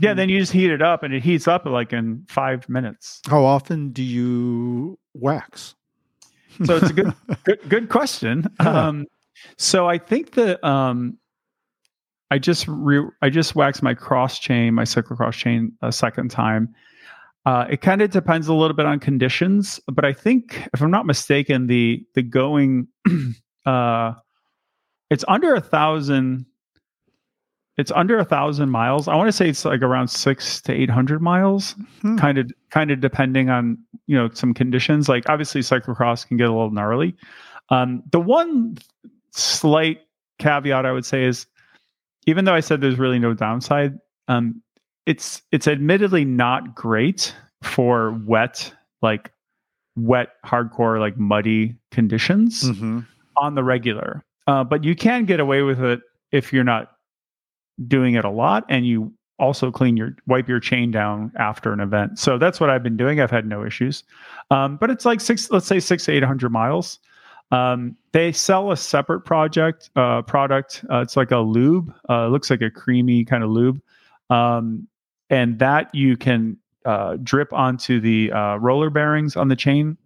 Yeah, 0.01 0.13
Mhm. 0.13 0.17
then 0.17 0.29
you 0.29 0.39
just 0.39 0.53
heat 0.53 0.71
it 0.71 0.81
up 0.81 1.03
and 1.03 1.13
it 1.13 1.25
heats 1.25 1.49
up 1.49 1.67
like 1.67 1.93
in 1.93 2.25
five 2.29 2.69
minutes. 2.69 3.21
how 3.29 3.45
often 3.45 3.91
do 3.91 4.03
you 4.03 4.97
wax? 5.13 5.75
So 6.65 6.77
it's 6.77 6.91
a 6.91 6.93
good 6.93 7.13
good 7.45 7.59
good 7.69 7.89
question. 7.89 8.47
Yeah. 8.61 8.87
Um, 8.89 9.07
so 9.59 9.89
I 9.89 9.99
think 9.99 10.33
that 10.33 10.63
um, 10.65 11.19
I 12.31 12.39
just 12.39 12.67
re- 12.69 13.11
I 13.23 13.29
just 13.29 13.57
waxed 13.57 13.83
my 13.83 13.93
cross 13.95 14.39
chain, 14.39 14.73
my 14.73 14.85
cyclocross 14.85 15.33
chain, 15.35 15.73
a 15.83 15.91
second 15.91 16.31
time. 16.31 16.73
Uh, 17.45 17.67
it 17.69 17.81
kind 17.81 18.01
of 18.03 18.11
depends 18.11 18.47
a 18.47 18.55
little 18.55 18.77
bit 18.77 18.87
on 18.87 19.01
conditions, 19.01 19.81
but 19.93 20.05
I 20.05 20.13
think 20.13 20.69
if 20.73 20.81
I'm 20.81 20.93
not 20.93 21.07
mistaken, 21.07 21.67
the 21.67 22.07
the 22.15 22.23
going 22.23 22.87
uh, 23.67 24.13
it's 25.11 25.25
under 25.27 25.55
a 25.55 25.61
thousand. 25.61 26.47
It's 27.79 27.91
under 27.93 28.19
a 28.19 28.25
thousand 28.25 28.69
miles. 28.71 29.09
I 29.09 29.15
want 29.17 29.29
to 29.29 29.33
say 29.33 29.49
it's 29.49 29.65
like 29.65 29.81
around 29.83 30.09
six 30.09 30.61
to 30.63 30.73
eight 30.73 30.91
hundred 30.91 31.23
miles 31.23 31.75
Hmm. 32.03 32.17
kind 32.19 32.39
of 32.39 32.51
kind 32.71 32.91
of 32.91 33.01
depending 33.01 33.49
on 33.51 33.79
you 34.07 34.17
know 34.17 34.29
some 34.35 34.53
conditions 34.55 35.09
like 35.09 35.29
obviously 35.29 35.61
cyclocross 35.63 36.27
can 36.27 36.37
get 36.37 36.49
a 36.49 36.53
little 36.53 36.71
gnarly 36.71 37.15
um, 37.71 38.03
the 38.11 38.21
one 38.21 38.77
slight 39.31 40.01
caveat 40.39 40.85
i 40.85 40.93
would 40.93 41.05
say 41.07 41.25
is 41.25 41.47
even 42.27 42.45
though 42.45 42.55
i 42.55 42.61
said 42.61 42.81
there's 42.81 42.99
really 42.99 43.19
no 43.19 43.33
downside 43.33 43.97
um, 44.29 44.61
it's 45.07 45.41
it's 45.53 45.67
admittedly 45.69 46.25
not 46.25 46.75
great 46.75 47.35
for 47.63 48.13
wet 48.27 48.73
like 49.03 49.31
wet 49.97 50.31
hardcore 50.45 50.99
like 51.01 51.17
muddy 51.17 51.77
conditions 51.91 52.65
Mhm. 52.65 53.07
on 53.37 53.55
the 53.55 53.63
regular. 53.65 54.23
Uh, 54.47 54.65
but 54.65 54.85
you 54.85 54.95
can 54.97 55.25
get 55.25 55.39
away 55.41 55.63
with 55.63 55.81
it 55.81 56.01
if 56.33 56.53
you're 56.53 56.65
not 56.65 56.92
doing 57.87 58.15
it 58.15 58.25
a 58.25 58.31
lot 58.31 58.65
and 58.69 58.87
you 58.87 59.13
also 59.39 59.71
clean 59.71 59.97
your 59.97 60.15
wipe 60.27 60.49
your 60.49 60.61
chain 60.61 60.91
down 60.91 61.33
after 61.37 61.73
an 61.73 61.81
event. 61.81 62.19
So 62.19 62.39
that's 62.39 62.61
what 62.61 62.71
I've 62.71 62.83
been 62.83 62.97
doing. 62.97 63.21
I've 63.21 63.31
had 63.31 63.47
no 63.47 63.65
issues. 63.65 64.05
Um, 64.51 64.77
but 64.77 64.91
it's 64.91 65.05
like 65.05 65.21
six, 65.21 65.51
let's 65.51 65.67
say 65.67 65.81
six 65.81 66.05
to 66.05 66.13
eight 66.13 66.23
hundred 66.23 66.53
miles. 66.53 67.01
Um, 67.51 67.97
they 68.13 68.33
sell 68.33 68.73
a 68.73 68.77
separate 68.77 69.23
project 69.23 69.91
uh, 69.97 70.23
product. 70.23 70.85
Uh, 70.91 71.01
it's 71.01 71.17
like 71.17 71.31
a 71.31 71.39
lube. 71.39 71.93
Uh, 72.09 72.27
it 72.27 72.31
looks 72.31 72.51
like 72.51 72.63
a 72.63 72.71
creamy 72.71 73.25
kind 73.25 73.45
of 73.45 73.51
lube, 73.51 73.81
um, 74.31 74.87
and 75.29 75.59
that 75.59 75.95
you 75.95 76.17
can 76.17 76.57
uh, 76.87 77.17
drip 77.23 77.53
onto 77.53 78.01
the 78.01 78.33
uh, 78.33 78.57
roller 78.57 78.91
bearings 78.91 79.37
on 79.37 79.49
the 79.49 79.57
chain, 79.57 79.99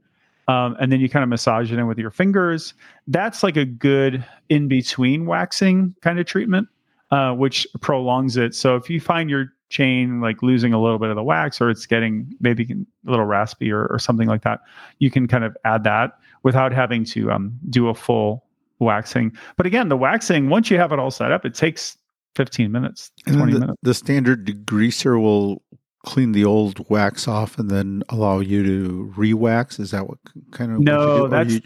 um, 0.49 0.77
and 0.81 0.91
then 0.91 0.99
you 0.99 1.09
kind 1.09 1.23
of 1.23 1.29
massage 1.29 1.71
it 1.71 1.79
in 1.79 1.87
with 1.87 1.99
your 1.99 2.11
fingers. 2.11 2.75
That's 3.07 3.45
like 3.45 3.57
a 3.57 3.65
good 3.65 4.25
in 4.49 4.67
between 4.67 5.27
waxing 5.27 5.95
kind 6.01 6.19
of 6.19 6.27
treatment, 6.27 6.69
uh, 7.11 7.33
which 7.33 7.67
prolongs 7.81 8.37
it. 8.37 8.55
So 8.55 8.77
if 8.77 8.89
you 8.91 9.01
find 9.01 9.29
your 9.31 9.47
chain 9.69 10.21
like 10.21 10.43
losing 10.43 10.73
a 10.73 10.81
little 10.81 10.99
bit 10.99 11.11
of 11.11 11.17
the 11.17 11.23
wax 11.23 11.61
or 11.61 11.71
it's 11.71 11.87
getting 11.87 12.33
maybe 12.41 12.65
a 13.07 13.11
little 13.11 13.25
raspy 13.25 13.71
or, 13.73 13.87
or 13.87 13.99
something 13.99 14.29
like 14.29 14.43
that, 14.43 14.61
you 14.99 15.11
can 15.11 15.27
kind 15.27 15.45
of 15.45 15.57
add 15.65 15.85
that 15.85 16.19
without 16.45 16.73
having 16.73 17.05
to 17.05 17.31
um, 17.33 17.59
do 17.71 17.89
a 17.89 17.95
full 17.95 18.45
waxing. 18.79 19.33
But 19.57 19.67
again, 19.67 19.89
the 19.89 19.97
waxing, 19.97 20.49
once 20.51 20.71
you 20.71 20.77
have 20.79 20.93
it 20.93 20.99
all 20.99 21.11
set 21.11 21.33
up, 21.33 21.45
it 21.45 21.55
takes 21.55 21.97
15 22.37 22.71
minutes, 22.71 23.11
And 23.27 23.37
20 23.37 23.53
the, 23.55 23.61
minutes. 23.61 23.79
the 23.83 23.95
standard 23.95 24.47
degreaser 24.47 25.21
will 25.21 25.63
clean 26.05 26.31
the 26.33 26.45
old 26.45 26.89
wax 26.91 27.27
off 27.27 27.59
and 27.59 27.69
then 27.71 28.03
allow 28.11 28.39
you 28.39 28.63
to 28.63 29.13
re-wax. 29.17 29.81
Is 29.81 29.91
that 29.91 30.07
what 30.09 30.19
kind 30.53 30.71
of? 30.73 30.79
No? 30.81 31.27
That's- 31.29 31.55
you- 31.55 31.63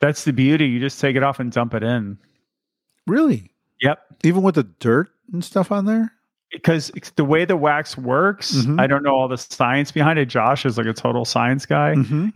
That's 0.00 0.24
the 0.24 0.32
beauty. 0.32 0.66
You 0.66 0.80
just 0.80 1.00
take 1.00 1.16
it 1.16 1.22
off 1.22 1.40
and 1.40 1.50
dump 1.50 1.72
it 1.74 1.82
in. 1.82 2.18
really 3.06 3.50
Yep. 3.80 3.98
even 4.24 4.42
with 4.42 4.56
the 4.56 4.64
dirt 4.64 5.08
and 5.32 5.44
stuff 5.44 5.70
on 5.72 5.84
there. 5.86 6.12
because 6.50 6.90
the 7.16 7.26
way 7.26 7.44
the 7.44 7.58
wax 7.58 7.96
works, 7.98 8.52
Mhm. 8.64 8.80
I 8.80 8.86
don't 8.86 9.02
know 9.02 9.10
all 9.14 9.28
the 9.28 9.36
science 9.36 9.92
behind 9.92 10.18
it. 10.18 10.26
Josh 10.26 10.64
is 10.64 10.78
like 10.78 10.86
a 10.86 10.94
total 10.94 11.26
science 11.26 11.66
guy. 11.66 11.92
Mhm. 11.94 12.32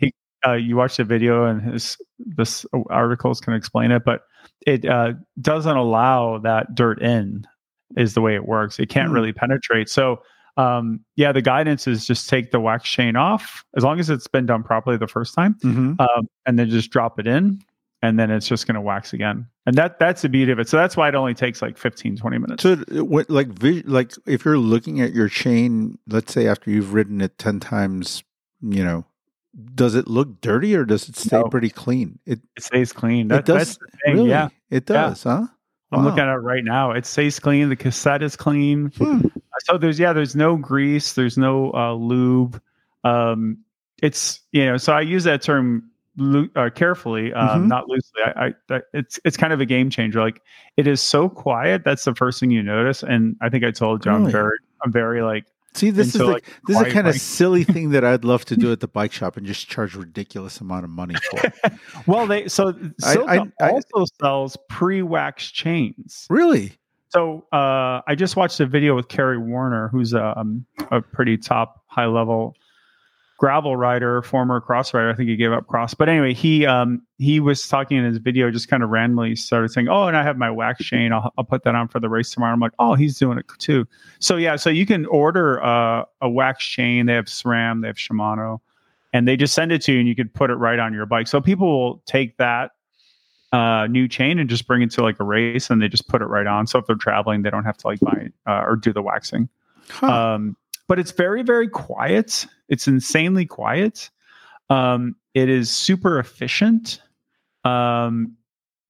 Uh, 0.47 0.53
you 0.53 0.77
watch 0.77 0.99
the 0.99 1.05
video 1.05 1.47
and 1.47 1.63
his 1.63 1.97
this 2.19 2.67
articles 2.91 3.41
can 3.41 3.55
explain 3.55 3.91
it, 3.91 4.05
but 4.05 4.21
it 4.67 4.85
uh, 4.85 5.15
doesn't 5.41 5.77
allow 5.77 6.37
that 6.39 6.75
dirt 6.75 7.01
in. 7.01 7.47
Is 7.97 8.13
the 8.13 8.21
way 8.21 8.35
it 8.35 8.47
works. 8.47 8.79
It 8.79 8.91
can't 8.91 9.09
Hmm. 9.09 9.15
really 9.15 9.33
penetrate. 9.33 9.89
So 9.89 10.23
um, 10.59 11.01
yeah, 11.17 11.33
the 11.33 11.41
guidance 11.41 11.87
is 11.87 12.07
just 12.07 12.29
take 12.29 12.51
the 12.51 12.61
wax 12.61 12.87
chain 12.91 13.17
off 13.17 13.65
as 13.79 13.83
long 13.85 13.99
as 13.99 14.11
it's 14.11 14.27
been 14.29 14.45
done 14.45 14.63
properly 14.63 14.99
the 14.99 15.07
first 15.09 15.35
time, 15.35 15.55
Mhm. 15.65 15.99
um, 15.99 16.27
and 16.45 16.59
then 16.59 16.69
just 16.69 16.91
drop 16.91 17.19
it 17.19 17.27
in, 17.27 17.61
and 18.03 18.19
then 18.19 18.31
it's 18.31 18.47
just 18.49 18.67
going 18.67 18.75
to 18.75 18.81
wax 18.81 19.13
again. 19.13 19.47
And 19.67 19.77
that 19.77 19.99
that's 19.99 20.23
the 20.23 20.29
beauty 20.29 20.51
of 20.53 20.59
it. 20.59 20.69
So 20.69 20.77
that's 20.77 20.97
why 20.97 21.09
it 21.09 21.15
only 21.15 21.35
takes 21.35 21.63
like 21.63 21.79
15, 21.79 22.17
20 22.17 22.39
minutes. 22.39 22.63
So, 22.63 22.77
what, 23.05 23.31
like, 23.31 23.49
like 23.87 24.13
if 24.27 24.45
you're 24.45 24.59
looking 24.59 25.01
at 25.01 25.13
your 25.15 25.29
chain, 25.29 25.99
let's 26.09 26.33
say 26.33 26.47
after 26.49 26.71
you've 26.71 26.93
ridden 26.95 27.21
it 27.21 27.39
ten 27.39 27.61
times, 27.61 28.23
you 28.61 28.83
know, 28.85 29.05
does 29.75 29.95
it 29.95 30.09
look 30.09 30.41
dirty 30.41 30.75
or 30.75 30.85
does 30.85 31.09
it 31.09 31.17
stay 31.17 31.37
No. 31.39 31.45
pretty 31.49 31.71
clean? 31.71 32.19
It 32.27 32.41
it 32.57 32.63
stays 32.63 32.93
clean. 32.93 33.31
it 33.31 33.45
does 33.45 33.59
that's 33.59 33.77
the 33.79 33.87
thing. 34.05 34.15
really, 34.17 34.31
Yeah. 34.31 34.49
it 34.71 34.89
Yeah. 34.91 35.09
does, 35.09 35.23
huh? 35.23 35.47
I'm 35.95 36.05
looking 36.05 36.21
at 36.21 36.29
it 36.29 36.37
right 36.39 36.65
now. 36.65 36.93
It 36.93 37.05
stays 37.05 37.39
clean. 37.39 37.69
The 37.69 37.77
cassette 37.77 38.23
is 38.23 38.35
clean. 38.35 38.91
Hmm. 38.97 39.27
So 39.67 39.77
there's 39.77 39.99
yeah, 39.99 40.15
there's 40.15 40.35
no 40.35 40.57
grease, 40.57 41.13
there's 41.13 41.37
no 41.37 41.71
uh, 41.75 41.93
lube. 41.93 42.61
Um, 43.05 43.59
it's 44.03 44.41
you 44.53 44.65
know, 44.65 44.79
so 44.79 44.95
I 44.95 45.03
use 45.03 45.25
that 45.25 45.43
term 45.43 45.91
lo- 46.17 46.49
uh, 46.57 46.71
carefully, 46.71 47.33
um, 47.33 47.65
Mhm. 47.65 47.69
not 47.69 47.89
loosely. 47.89 48.21
I, 48.25 48.47
I 48.47 48.55
that, 48.69 48.85
it's 48.93 49.19
it's 49.25 49.37
kind 49.37 49.53
of 49.53 49.61
a 49.61 49.67
game 49.67 49.91
changer. 49.91 50.21
Like 50.21 50.41
it 50.77 50.87
is 50.87 51.01
so 51.01 51.29
quiet. 51.29 51.85
That's 51.85 52.05
the 52.05 52.15
first 52.15 52.41
thing 52.41 52.51
you 52.51 52.63
notice. 52.63 53.03
And 53.03 53.37
I 53.41 53.49
think 53.49 53.65
I 53.65 53.71
told 53.71 54.05
you 54.05 54.13
I'm 54.13 54.21
Really? 54.21 54.33
very 54.33 54.59
I'm 54.85 54.93
very 54.93 55.23
like 55.23 55.45
See, 55.75 55.89
this 55.89 56.09
is 56.09 56.17
Until, 56.17 56.27
the, 56.27 56.33
like, 56.35 56.45
this 56.67 56.77
is 56.77 56.83
a 56.87 56.91
kind 56.91 57.09
of 57.09 57.15
silly 57.15 57.65
thing 57.75 57.91
that 57.93 58.05
I'd 58.05 58.25
love 58.27 58.45
to 58.47 58.57
do 58.59 58.73
at 58.73 58.81
the 58.81 58.89
bike 58.89 59.11
shop 59.11 59.39
and 59.39 59.47
just 59.47 59.69
charge 59.69 59.95
ridiculous 59.95 60.61
amount 60.61 60.85
of 60.85 60.91
money 60.91 61.15
for. 61.31 61.53
well 62.07 62.27
they 62.27 62.47
so 62.49 62.69
I- 63.03 63.17
Silca 63.17 63.53
I- 63.61 63.67
I- 63.67 63.71
also 63.71 64.05
sells 64.21 64.57
pre-wax 64.69 65.51
chains. 65.51 66.27
really? 66.29 66.73
So 67.09 67.47
uh, 67.53 68.01
I 68.07 68.15
just 68.17 68.37
watched 68.37 68.59
a 68.61 68.67
video 68.67 68.95
with 68.97 69.09
Kerry 69.09 69.37
Werner, 69.39 69.89
who's 69.89 70.15
a, 70.15 70.39
um, 70.39 70.65
a 70.91 71.01
pretty 71.03 71.37
top 71.37 71.83
high 71.87 72.07
level 72.07 72.55
gravel 73.43 73.77
rider, 73.77 74.23
former 74.23 74.61
cross 74.61 74.95
rider. 74.95 75.11
I 75.11 75.15
think 75.15 75.29
he 75.29 75.35
gave 75.35 75.51
up 75.51 75.67
cross, 75.67 75.95
but 75.95 76.09
anyway, 76.09 76.33
he 76.33 76.65
um, 76.65 77.03
he 77.19 77.41
was 77.41 77.67
talking 77.67 77.97
in 77.97 78.05
his 78.05 78.19
video, 78.19 78.53
just 78.53 78.69
kind 78.69 78.85
of 78.85 78.91
randomly 78.91 79.35
started 79.35 79.73
saying, 79.73 79.89
"Oh, 79.89 80.07
and 80.07 80.17
I 80.17 80.23
have 80.23 80.39
my 80.39 80.49
wax 80.49 80.85
chain. 80.85 81.13
I'll, 81.13 81.33
I'll 81.37 81.43
put 81.43 81.65
that 81.65 81.75
on 81.75 81.89
for 81.89 81.99
the 81.99 82.09
race 82.09 82.31
tomorrow." 82.31 82.53
I'm 82.53 82.61
like, 82.61 82.71
"Oh, 82.79 82.95
he's 82.95 83.19
doing 83.19 83.39
it 83.39 83.47
too." 83.59 83.85
So 84.21 84.37
yeah, 84.37 84.55
so 84.55 84.71
you 84.71 84.87
can 84.87 85.07
order 85.07 85.61
uh, 85.61 86.05
a 86.21 86.31
wax 86.31 86.65
chain. 86.65 87.07
They 87.07 87.15
have 87.15 87.25
SRAM, 87.25 87.83
they 87.83 87.89
have 87.89 87.97
Shimano, 87.97 88.61
and 89.13 89.27
they 89.27 89.37
just 89.37 89.55
send 89.55 89.73
it 89.73 89.83
to 89.83 89.93
you, 89.93 89.99
and 89.99 90.07
you 90.07 90.15
could 90.15 90.33
put 90.33 90.51
it 90.51 90.55
right 90.55 90.79
on 90.79 90.95
your 90.95 91.07
bike. 91.07 91.27
So 91.27 91.41
people 91.41 91.67
will 91.67 92.01
take 92.07 92.37
that 92.37 92.71
uh, 93.53 93.89
new 93.89 94.07
chain 94.07 94.39
and 94.39 94.49
just 94.49 94.69
bring 94.69 94.83
it 94.83 94.93
to 94.93 95.03
like 95.03 95.19
a 95.19 95.25
race 95.25 95.69
and 95.69 95.83
they 95.83 95.89
just 95.89 96.07
put 96.07 96.23
it 96.23 96.27
right 96.27 96.47
on. 96.47 96.69
So 96.69 96.79
if 96.79 96.87
they're 96.87 96.95
traveling, 96.95 97.43
they 97.43 97.51
don't 97.51 97.65
have 97.65 97.77
to 97.79 97.89
like 97.89 97.99
buy 97.99 98.19
it, 98.27 98.33
uh, 98.47 98.63
or 98.65 98.77
do 98.77 98.93
the 98.93 99.03
waxing. 99.03 99.49
Huh. 99.89 100.07
Um, 100.07 100.57
but 100.87 100.99
it's 100.99 101.11
very, 101.11 101.43
very 101.43 101.69
quiet. 101.69 102.47
It's 102.69 102.87
insanely 102.87 103.47
quiet. 103.47 104.11
Um, 104.71 105.17
it 105.35 105.49
is 105.49 105.71
super 105.71 106.19
efficient. 106.19 107.01
Um, 107.65 108.37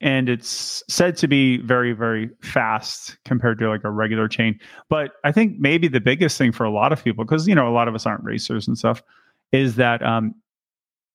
and 0.00 0.28
it's 0.28 0.82
said 0.88 1.16
to 1.18 1.28
be 1.28 1.58
very, 1.58 1.92
very 1.92 2.28
fast 2.42 3.16
compared 3.24 3.58
to 3.60 3.68
like 3.68 3.84
a 3.84 3.90
regular 3.90 4.26
chain. 4.26 4.58
But 4.88 5.12
I 5.22 5.30
think 5.30 5.58
maybe 5.60 5.86
the 5.86 6.00
biggest 6.00 6.36
thing 6.36 6.50
for 6.50 6.64
a 6.64 6.70
lot 6.70 6.92
of 6.92 7.02
people, 7.02 7.24
because 7.24 7.46
you 7.46 7.54
know, 7.54 7.68
a 7.68 7.70
lot 7.70 7.86
of 7.86 7.94
us 7.94 8.04
aren't 8.04 8.24
racers 8.24 8.66
and 8.66 8.76
stuff, 8.76 9.00
is 9.52 9.76
that 9.76 10.02
um, 10.02 10.34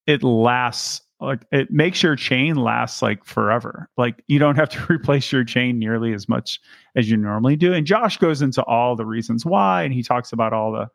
it 0.05 0.23
lasts 0.23 1.01
like 1.19 1.45
it 1.51 1.69
makes 1.71 2.01
your 2.01 2.15
chain 2.15 2.55
last 2.55 3.01
like 3.01 3.25
forever. 3.25 3.89
Like 3.97 4.23
you 4.27 4.39
don't 4.39 4.55
have 4.55 4.69
to 4.69 4.85
replace 4.89 5.31
your 5.33 5.43
chain 5.43 5.77
nearly 5.79 6.13
as 6.13 6.29
much 6.29 6.61
as 6.95 7.09
you 7.09 7.17
normally 7.17 7.57
do. 7.57 7.73
And 7.73 7.85
Josh 7.85 8.17
goes 8.17 8.41
into 8.41 8.63
all 8.63 8.95
the 8.95 9.05
reasons 9.05 9.45
why, 9.45 9.83
and 9.83 9.93
he 9.93 10.01
talks 10.01 10.31
about 10.31 10.53
all 10.53 10.71
the 10.71 10.87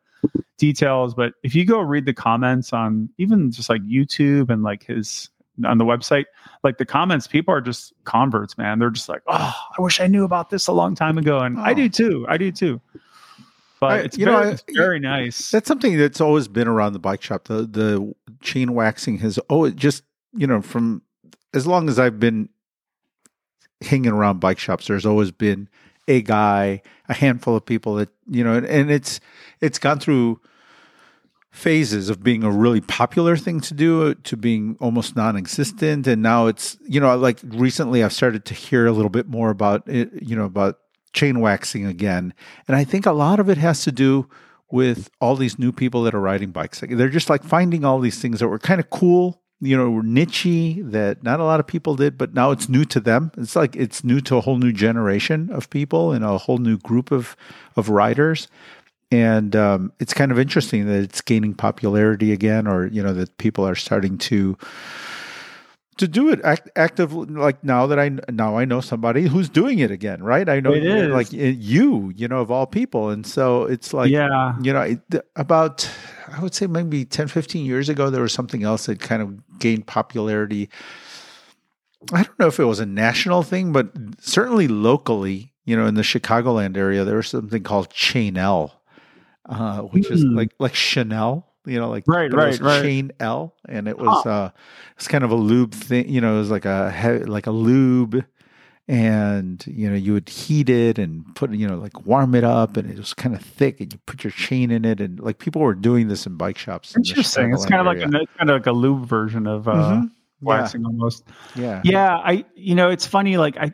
details. 0.57 1.13
But 1.13 1.33
if 1.43 1.55
you 1.55 1.65
go 1.65 1.79
read 1.79 2.05
the 2.05 2.13
comments 2.13 2.73
on 2.73 3.09
even 3.17 3.51
just 3.51 3.69
like 3.69 3.81
YouTube 3.83 4.49
and 4.49 4.63
like 4.63 4.85
his 4.85 5.29
on 5.65 5.77
the 5.77 5.85
website, 5.85 6.25
like 6.63 6.77
the 6.79 6.85
comments, 6.85 7.27
people 7.27 7.53
are 7.53 7.61
just 7.61 7.93
converts, 8.05 8.57
man. 8.57 8.79
They're 8.79 8.89
just 8.89 9.07
like, 9.09 9.21
oh, 9.27 9.53
I 9.77 9.81
wish 9.81 9.99
I 9.99 10.07
knew 10.07 10.23
about 10.23 10.49
this 10.49 10.65
a 10.67 10.71
long 10.71 10.95
time 10.95 11.17
ago, 11.17 11.39
and 11.39 11.59
I 11.59 11.71
Oh. 11.71 11.75
do 11.75 11.89
too. 11.89 12.25
I 12.27 12.37
do 12.37 12.51
too. 12.51 12.81
But 13.79 13.91
I- 13.91 13.97
it's 13.99 14.17
you 14.17 14.25
know, 14.25 14.31
very, 14.37 14.47
I- 14.47 14.51
it's 14.51 14.63
very 14.75 14.99
nice. 14.99 15.51
That's 15.51 15.67
something 15.67 15.97
that's 15.97 16.21
always 16.21 16.47
been 16.47 16.67
around 16.67 16.93
the 16.93 16.99
bike 16.99 17.21
shop. 17.21 17.43
The 17.45 17.67
the 17.67 18.13
chain 18.41 18.73
waxing 18.73 19.17
has 19.19 19.37
oh 19.49 19.65
it 19.65 19.75
just 19.75 20.03
you 20.33 20.47
know 20.47 20.61
from 20.61 21.01
as 21.53 21.67
long 21.67 21.87
as 21.89 21.99
I've 21.99 22.19
been 22.19 22.49
hanging 23.81 24.11
around 24.11 24.39
bike 24.39 24.59
shops, 24.59 24.87
there's 24.87 25.05
always 25.05 25.31
been 25.31 25.67
a 26.07 26.21
guy, 26.21 26.81
a 27.09 27.13
handful 27.13 27.55
of 27.55 27.65
people 27.65 27.95
that 27.95 28.09
you 28.29 28.43
know, 28.43 28.55
and, 28.55 28.91
it's 28.91 29.19
it's 29.61 29.79
gone 29.79 29.99
through 29.99 30.39
phases 31.51 32.09
of 32.09 32.23
being 32.23 32.43
a 32.43 32.49
really 32.49 32.81
popular 32.81 33.37
thing 33.37 33.59
to 33.61 33.73
do 33.73 34.09
uh, 34.09 34.15
to 34.23 34.35
being 34.35 34.75
almost 34.79 35.15
non-existent 35.15 36.07
and 36.07 36.19
now 36.19 36.47
it's 36.47 36.79
you 36.87 36.99
know 36.99 37.15
like 37.15 37.39
recently 37.43 38.03
i've 38.03 38.11
started 38.11 38.43
to 38.43 38.55
hear 38.55 38.87
a 38.87 38.91
little 38.91 39.11
bit 39.11 39.27
more 39.27 39.51
about 39.51 39.87
it 39.87 40.09
you 40.19 40.35
know 40.35 40.45
about 40.45 40.79
chain 41.13 41.39
waxing 41.39 41.85
again, 41.85 42.33
and 42.67 42.75
I 42.75 42.83
think 42.83 43.05
a 43.05 43.11
lot 43.11 43.39
of 43.39 43.49
it 43.49 43.57
has 43.57 43.83
to 43.83 43.91
do 43.91 44.27
with 44.71 45.09
all 45.21 45.35
these 45.35 45.59
new 45.59 45.71
people 45.71 46.03
that 46.03 46.15
are 46.15 46.19
riding 46.19 46.51
bikes. 46.51 46.83
They're 46.87 47.09
just 47.09 47.29
like 47.29 47.43
finding 47.43 47.85
all 47.85 47.99
these 47.99 48.19
things 48.19 48.39
that 48.39 48.47
were 48.47 48.59
kind 48.59 48.79
of 48.79 48.89
cool, 48.89 49.41
you 49.63 49.77
know, 49.77 50.01
nichey 50.01 50.91
that 50.91 51.23
not 51.23 51.39
a 51.39 51.43
lot 51.43 51.59
of 51.59 51.67
people 51.67 51.95
did, 51.95 52.17
but 52.17 52.33
now 52.33 52.51
it's 52.51 52.67
new 52.67 52.83
to 52.85 52.99
them. 52.99 53.31
It's 53.37 53.55
like 53.55 53.75
it's 53.75 54.03
new 54.03 54.19
to 54.21 54.35
a 54.35 54.41
whole 54.41 54.57
new 54.57 54.71
generation 54.71 55.49
of 55.51 55.69
people 55.69 56.11
and 56.11 56.23
a 56.23 56.37
whole 56.37 56.57
new 56.57 56.77
group 56.77 57.11
of 57.11 57.35
of 57.75 57.89
riders. 57.89 58.47
And 59.11 59.55
um, 59.55 59.93
it's 59.99 60.13
kind 60.13 60.31
of 60.31 60.39
interesting 60.39 60.87
that 60.87 61.01
it's 61.01 61.21
gaining 61.21 61.53
popularity 61.53 62.31
again, 62.31 62.67
or 62.67 62.87
you 62.87 63.01
know 63.01 63.13
that 63.13 63.37
people 63.37 63.67
are 63.67 63.75
starting 63.75 64.17
to 64.19 64.57
to 65.97 66.07
do 66.07 66.29
it 66.29 66.39
act, 66.43 66.69
actively 66.75 67.25
like 67.27 67.63
now 67.63 67.85
that 67.87 67.99
i 67.99 68.09
now 68.31 68.57
i 68.57 68.65
know 68.65 68.81
somebody 68.81 69.23
who's 69.27 69.49
doing 69.49 69.79
it 69.79 69.91
again 69.91 70.21
right 70.23 70.49
i 70.49 70.59
know 70.59 70.73
It 70.73 70.83
is. 70.85 71.09
like 71.09 71.31
you 71.31 72.11
you 72.15 72.27
know 72.27 72.39
of 72.41 72.49
all 72.51 72.65
people 72.65 73.09
and 73.09 73.25
so 73.25 73.63
it's 73.65 73.93
like 73.93 74.09
yeah. 74.11 74.55
you 74.61 74.73
know 74.73 74.97
about 75.35 75.89
i 76.29 76.39
would 76.41 76.53
say 76.55 76.67
maybe 76.67 77.05
10 77.05 77.27
15 77.27 77.65
years 77.65 77.89
ago 77.89 78.09
there 78.09 78.21
was 78.21 78.33
something 78.33 78.63
else 78.63 78.85
that 78.87 78.99
kind 78.99 79.21
of 79.21 79.59
gained 79.59 79.85
popularity 79.87 80.69
i 82.13 82.23
don't 82.23 82.39
know 82.39 82.47
if 82.47 82.59
it 82.59 82.65
was 82.65 82.79
a 82.79 82.85
national 82.85 83.43
thing 83.43 83.71
but 83.71 83.91
certainly 84.19 84.67
locally 84.67 85.53
you 85.65 85.75
know 85.75 85.85
in 85.85 85.95
the 85.95 86.01
chicagoland 86.01 86.75
area 86.77 87.03
there 87.03 87.17
was 87.17 87.27
something 87.29 87.63
called 87.63 87.89
Chain-L 87.91 88.79
uh, 89.47 89.81
which 89.81 90.09
is 90.09 90.23
Hmm. 90.23 90.35
like 90.35 90.51
like 90.59 90.73
chanel 90.75 91.52
you 91.65 91.79
know 91.79 91.89
like 91.89 92.03
Right, 92.07 92.31
right, 92.33 92.59
right. 92.59 92.81
Chain-L 92.81 93.55
and 93.69 93.87
it 93.87 93.97
was 93.97 94.25
uh 94.25 94.51
it's 94.97 95.07
kind 95.07 95.23
of 95.23 95.31
a 95.31 95.35
lube 95.35 95.73
thing 95.73 96.09
you 96.09 96.21
know 96.21 96.35
it 96.35 96.39
was 96.39 96.51
like 96.51 96.65
a 96.65 97.23
like 97.25 97.47
a 97.47 97.51
lube 97.51 98.23
and 98.87 99.63
you 99.65 99.89
know 99.89 99.95
you 99.95 100.11
would 100.13 100.27
heat 100.27 100.69
it 100.69 100.99
and 100.99 101.23
put 101.35 101.51
you 101.51 101.67
know 101.67 101.77
like 101.77 102.05
warm 102.05 102.35
it 102.35 102.43
up 102.43 102.75
and 102.75 102.89
it 102.91 102.97
was 102.97 103.13
kind 103.13 103.33
of 103.33 103.41
thick 103.41 103.79
and 103.79 103.93
you 103.93 103.99
put 104.05 104.23
your 104.25 104.31
chain 104.31 104.71
in 104.71 104.83
it 104.83 104.99
and 104.99 105.19
like 105.21 105.37
people 105.39 105.61
were 105.61 105.73
doing 105.73 106.09
this 106.09 106.25
in 106.25 106.35
bike 106.35 106.57
shops 106.57 106.93
in 106.95 106.99
Interesting. 106.99 107.53
It's 107.53 107.65
kind 107.65 107.79
of 107.79 107.87
like 107.87 107.99
a, 108.01 108.09
kind 108.37 108.49
of 108.49 108.55
like 108.57 108.67
a 108.67 108.73
lube 108.73 109.05
version 109.07 109.47
of 109.47 109.67
uh, 109.69 109.71
Mhm. 109.71 110.09
waxing 110.41 110.85
almost. 110.85 111.23
yeah 111.55 111.81
Yeah, 111.85 112.17
I 112.17 112.45
you 112.55 112.75
know 112.75 112.89
it's 112.89 113.07
funny. 113.07 113.37
Like 113.37 113.55
I, 113.57 113.73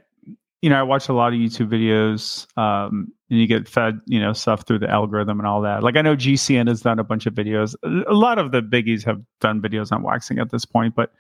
you 0.62 0.70
know, 0.70 0.80
I 0.80 0.84
watch 0.84 1.10
a 1.10 1.14
lot 1.14 1.34
of 1.34 1.40
YouTube 1.40 1.70
videos, 1.70 2.46
um, 2.58 3.14
and 3.30 3.40
you 3.40 3.48
get 3.48 3.68
fed 3.68 4.00
you 4.06 4.20
know 4.20 4.34
stuff 4.34 4.66
through 4.66 4.80
the 4.80 4.90
algorithm 4.90 5.40
and 5.40 5.48
all 5.48 5.62
that. 5.62 5.84
Like 5.84 5.96
I 5.98 6.02
know 6.02 6.16
GCN 6.16 6.68
has 6.68 6.82
done 6.82 7.00
a 7.00 7.04
bunch 7.04 7.26
of 7.26 7.34
videos. 7.34 7.76
A 7.84 8.14
lot 8.14 8.38
of 8.40 8.52
the 8.52 8.62
biggies 8.62 9.04
have 9.06 9.22
done 9.40 9.62
videos 9.62 9.92
on 9.92 10.02
waxing 10.04 10.40
at 10.40 10.50
this 10.52 10.66
point, 10.66 10.96
but 10.96 11.14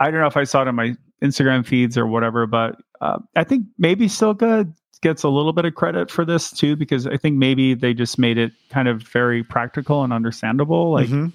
I 0.00 0.10
don't 0.10 0.20
know 0.20 0.26
if 0.26 0.36
I 0.36 0.44
saw 0.44 0.62
it 0.62 0.68
on 0.68 0.74
my 0.74 0.94
Instagram 1.22 1.64
feeds 1.66 1.96
or 1.96 2.06
whatever. 2.06 2.46
But 2.46 2.76
uh, 3.00 3.18
I 3.36 3.44
think 3.44 3.66
maybe 3.78 4.06
Silca 4.06 4.72
gets 5.02 5.22
a 5.22 5.28
little 5.28 5.52
bit 5.52 5.64
of 5.66 5.74
credit 5.74 6.10
for 6.10 6.24
this 6.24 6.50
too, 6.50 6.76
because 6.76 7.06
I 7.06 7.16
think 7.18 7.36
maybe 7.36 7.74
they 7.74 7.92
just 7.94 8.18
made 8.18 8.38
it 8.38 8.52
kind 8.70 8.88
of 8.88 9.02
very 9.02 9.44
practical 9.44 10.02
and 10.02 10.12
understandable. 10.12 10.92
Like 10.92 11.08
Mhm. 11.08 11.32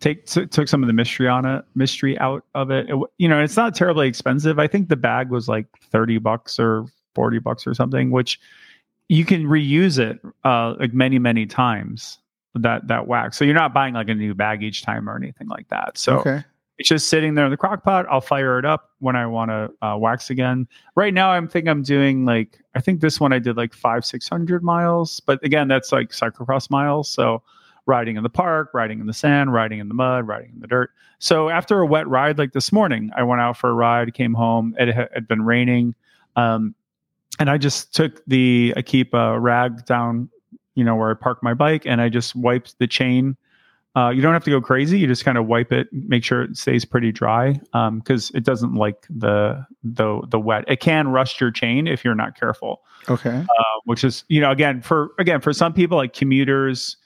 take 0.00 0.26
t- 0.26 0.46
took 0.46 0.66
some 0.68 0.82
of 0.82 0.88
the 0.88 0.92
mystery 0.92 1.26
on 1.28 1.46
it 1.46 1.64
mystery 1.74 2.18
out 2.18 2.44
of 2.54 2.70
it. 2.70 2.90
it 2.90 2.96
you 3.18 3.26
know 3.28 3.40
it's 3.42 3.56
not 3.56 3.74
terribly 3.74 4.06
expensive 4.06 4.58
i 4.58 4.66
think 4.66 4.90
the 4.90 4.96
bag 4.96 5.30
was 5.30 5.48
like 5.48 5.66
30 5.90 6.18
bucks 6.18 6.58
or 6.60 6.84
40 7.14 7.38
bucks 7.38 7.66
or 7.66 7.72
something 7.72 8.10
which 8.10 8.38
you 9.08 9.24
can 9.24 9.44
reuse 9.44 9.98
it 9.98 10.20
uh 10.44 10.74
like 10.78 10.92
many 10.92 11.18
many 11.18 11.46
times 11.46 12.18
that 12.62 12.88
that 12.88 13.06
wax. 13.06 13.36
So 13.36 13.44
you're 13.44 13.54
not 13.54 13.74
buying 13.74 13.94
like 13.94 14.08
a 14.08 14.14
new 14.14 14.34
bag 14.34 14.62
each 14.62 14.82
time 14.82 15.08
or 15.08 15.16
anything 15.16 15.48
like 15.48 15.68
that. 15.68 15.98
So 15.98 16.20
okay. 16.20 16.44
it's 16.78 16.88
just 16.88 17.08
sitting 17.08 17.34
there 17.34 17.44
in 17.44 17.50
the 17.50 17.56
crock 17.56 17.84
pot. 17.84 18.06
I'll 18.10 18.20
fire 18.20 18.58
it 18.58 18.64
up 18.64 18.90
when 18.98 19.16
i 19.16 19.26
want 19.26 19.50
to 19.50 19.70
uh, 19.86 19.96
wax 19.96 20.30
again. 20.30 20.66
Right 20.94 21.14
now 21.14 21.30
i'm 21.30 21.48
think 21.48 21.68
i'm 21.68 21.82
doing 21.82 22.24
like 22.24 22.58
i 22.74 22.80
think 22.80 23.00
this 23.00 23.20
one 23.20 23.32
i 23.32 23.38
did 23.38 23.56
like 23.56 23.74
five 23.74 24.04
six 24.04 24.28
hundred 24.28 24.62
miles. 24.62 25.20
But 25.20 25.44
again 25.44 25.68
that's 25.68 25.92
like 25.92 26.10
cyclocross 26.10 26.70
miles. 26.70 27.08
So 27.10 27.42
riding 27.86 28.16
in 28.16 28.22
the 28.22 28.30
park 28.30 28.70
riding 28.74 28.98
in 29.00 29.06
the 29.06 29.14
sand 29.14 29.52
riding 29.52 29.78
in 29.78 29.88
the 29.88 29.94
mud 29.94 30.26
riding 30.26 30.52
in 30.54 30.60
the 30.60 30.66
dirt. 30.66 30.90
So 31.18 31.48
after 31.48 31.80
a 31.80 31.86
wet 31.86 32.08
ride 32.08 32.38
like 32.38 32.52
this 32.52 32.72
morning 32.72 33.10
i 33.16 33.22
went 33.22 33.40
out 33.40 33.56
for 33.56 33.70
a 33.70 33.74
ride 33.74 34.12
came 34.14 34.34
home. 34.34 34.74
It 34.78 34.88
had 34.88 35.08
had 35.14 35.28
been 35.28 35.42
raining. 35.42 35.94
Um, 36.36 36.74
and 37.38 37.50
i 37.50 37.58
just 37.58 37.94
took 37.94 38.24
the 38.26 38.72
i 38.76 38.82
keep 38.82 39.12
a 39.14 39.38
rag 39.38 39.84
down 39.86 40.28
you 40.74 40.84
know 40.84 40.94
where 40.96 41.10
i 41.10 41.14
park 41.14 41.42
my 41.42 41.54
bike 41.54 41.84
and 41.86 42.00
i 42.00 42.08
just 42.08 42.34
wiped 42.36 42.78
the 42.78 42.86
chain 42.86 43.36
uh, 43.96 44.10
you 44.10 44.20
don't 44.20 44.34
have 44.34 44.44
to 44.44 44.50
go 44.50 44.60
crazy. 44.60 44.98
You 44.98 45.06
just 45.06 45.24
kind 45.24 45.38
of 45.38 45.46
wipe 45.46 45.72
it, 45.72 45.88
make 45.90 46.22
sure 46.22 46.42
it 46.42 46.58
stays 46.58 46.84
pretty 46.84 47.12
dry, 47.12 47.58
because 47.72 48.30
it 48.34 48.44
doesn't 48.44 48.74
like 48.74 49.06
the 49.08 49.64
the 49.82 50.20
the 50.28 50.38
wet. 50.38 50.66
It 50.68 50.80
can 50.80 51.08
rust 51.08 51.40
your 51.40 51.50
chain 51.50 51.86
if 51.86 52.04
you're 52.04 52.14
not 52.14 52.38
careful. 52.38 52.82
okay 53.08 53.30
Uh, 53.30 53.64
which 53.86 54.04
is, 54.04 54.24
you 54.28 54.38
know, 54.38 54.50
again 54.50 54.82
for 54.82 55.12
again 55.18 55.40
for 55.40 55.54
some 55.54 55.72
people 55.72 55.96
like 55.96 56.12
commuters 56.12 56.98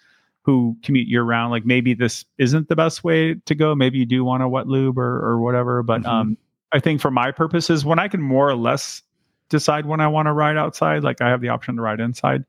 who 0.43 0.77
commute 0.83 1.07
year 1.07 1.23
round, 1.23 1.53
like 1.53 1.65
maybe 1.65 1.95
this 1.95 2.25
isn't 2.39 2.69
the 2.69 2.75
best 2.75 3.05
way 3.05 3.35
to 3.35 3.55
go. 3.55 3.73
Maybe 3.77 3.99
you 3.99 4.05
do 4.05 4.25
want 4.25 4.43
a 4.43 4.49
wet 4.49 4.67
lube 4.67 4.99
or 4.99 5.25
or 5.25 5.41
whatever. 5.41 5.85
But 5.85 6.03
Mhm. 6.03 6.09
um, 6.09 6.37
I 6.73 6.81
think 6.81 7.01
for 7.01 7.13
my 7.13 7.31
purposes, 7.31 7.85
when 7.85 8.01
I 8.01 8.09
can 8.09 8.21
more 8.21 8.49
or 8.51 8.57
less 8.57 9.01
decide 9.51 9.85
when 9.85 10.01
I 10.01 10.09
want 10.09 10.27
to 10.27 10.33
ride 10.33 10.57
outside, 10.57 11.05
like 11.05 11.21
I 11.21 11.29
have 11.29 11.43
the 11.43 11.51
option 11.51 11.77
to 11.77 11.83
ride 11.83 12.01
inside. 12.01 12.45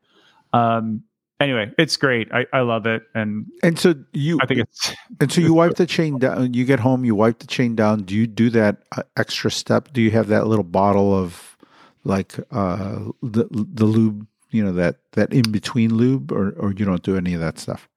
Um, 0.54 1.04
anyway, 1.42 1.74
it's 1.78 1.98
great. 1.98 2.32
I, 2.32 2.46
I 2.54 2.62
love 2.62 2.86
it, 2.86 3.04
and 3.14 3.48
and 3.64 3.78
so 3.78 3.96
you 4.14 4.40
I 4.42 4.46
think 4.46 4.62
it's 4.62 4.94
And 5.20 5.32
so 5.32 5.42
you 5.42 5.54
wipe 5.54 5.76
the 5.76 5.86
chain 5.86 6.20
down. 6.20 6.54
You 6.54 6.64
get 6.64 6.80
home, 6.80 7.04
you 7.04 7.16
wipe 7.16 7.40
the 7.40 7.48
chain 7.48 7.76
down. 7.76 8.04
Do 8.04 8.16
you 8.16 8.28
do 8.28 8.50
that 8.52 8.84
uh, 8.96 9.04
extra 9.18 9.52
step? 9.52 9.92
Do 9.92 10.02
you 10.02 10.12
have 10.12 10.28
that 10.28 10.48
little 10.48 10.64
bottle 10.64 11.14
of 11.14 11.58
like 12.04 12.40
uh, 12.52 13.00
the 13.22 13.48
the 13.52 13.86
lube? 13.86 14.26
You 14.52 14.64
know 14.64 14.74
that 14.74 14.98
that 15.14 15.34
in 15.34 15.52
between 15.52 15.96
lube, 15.96 16.32
or 16.32 16.52
or 16.52 16.72
you 16.72 16.86
don't 16.86 17.04
do 17.04 17.18
any 17.18 17.34
of 17.34 17.42
that 17.42 17.60
stuff. 17.60 17.90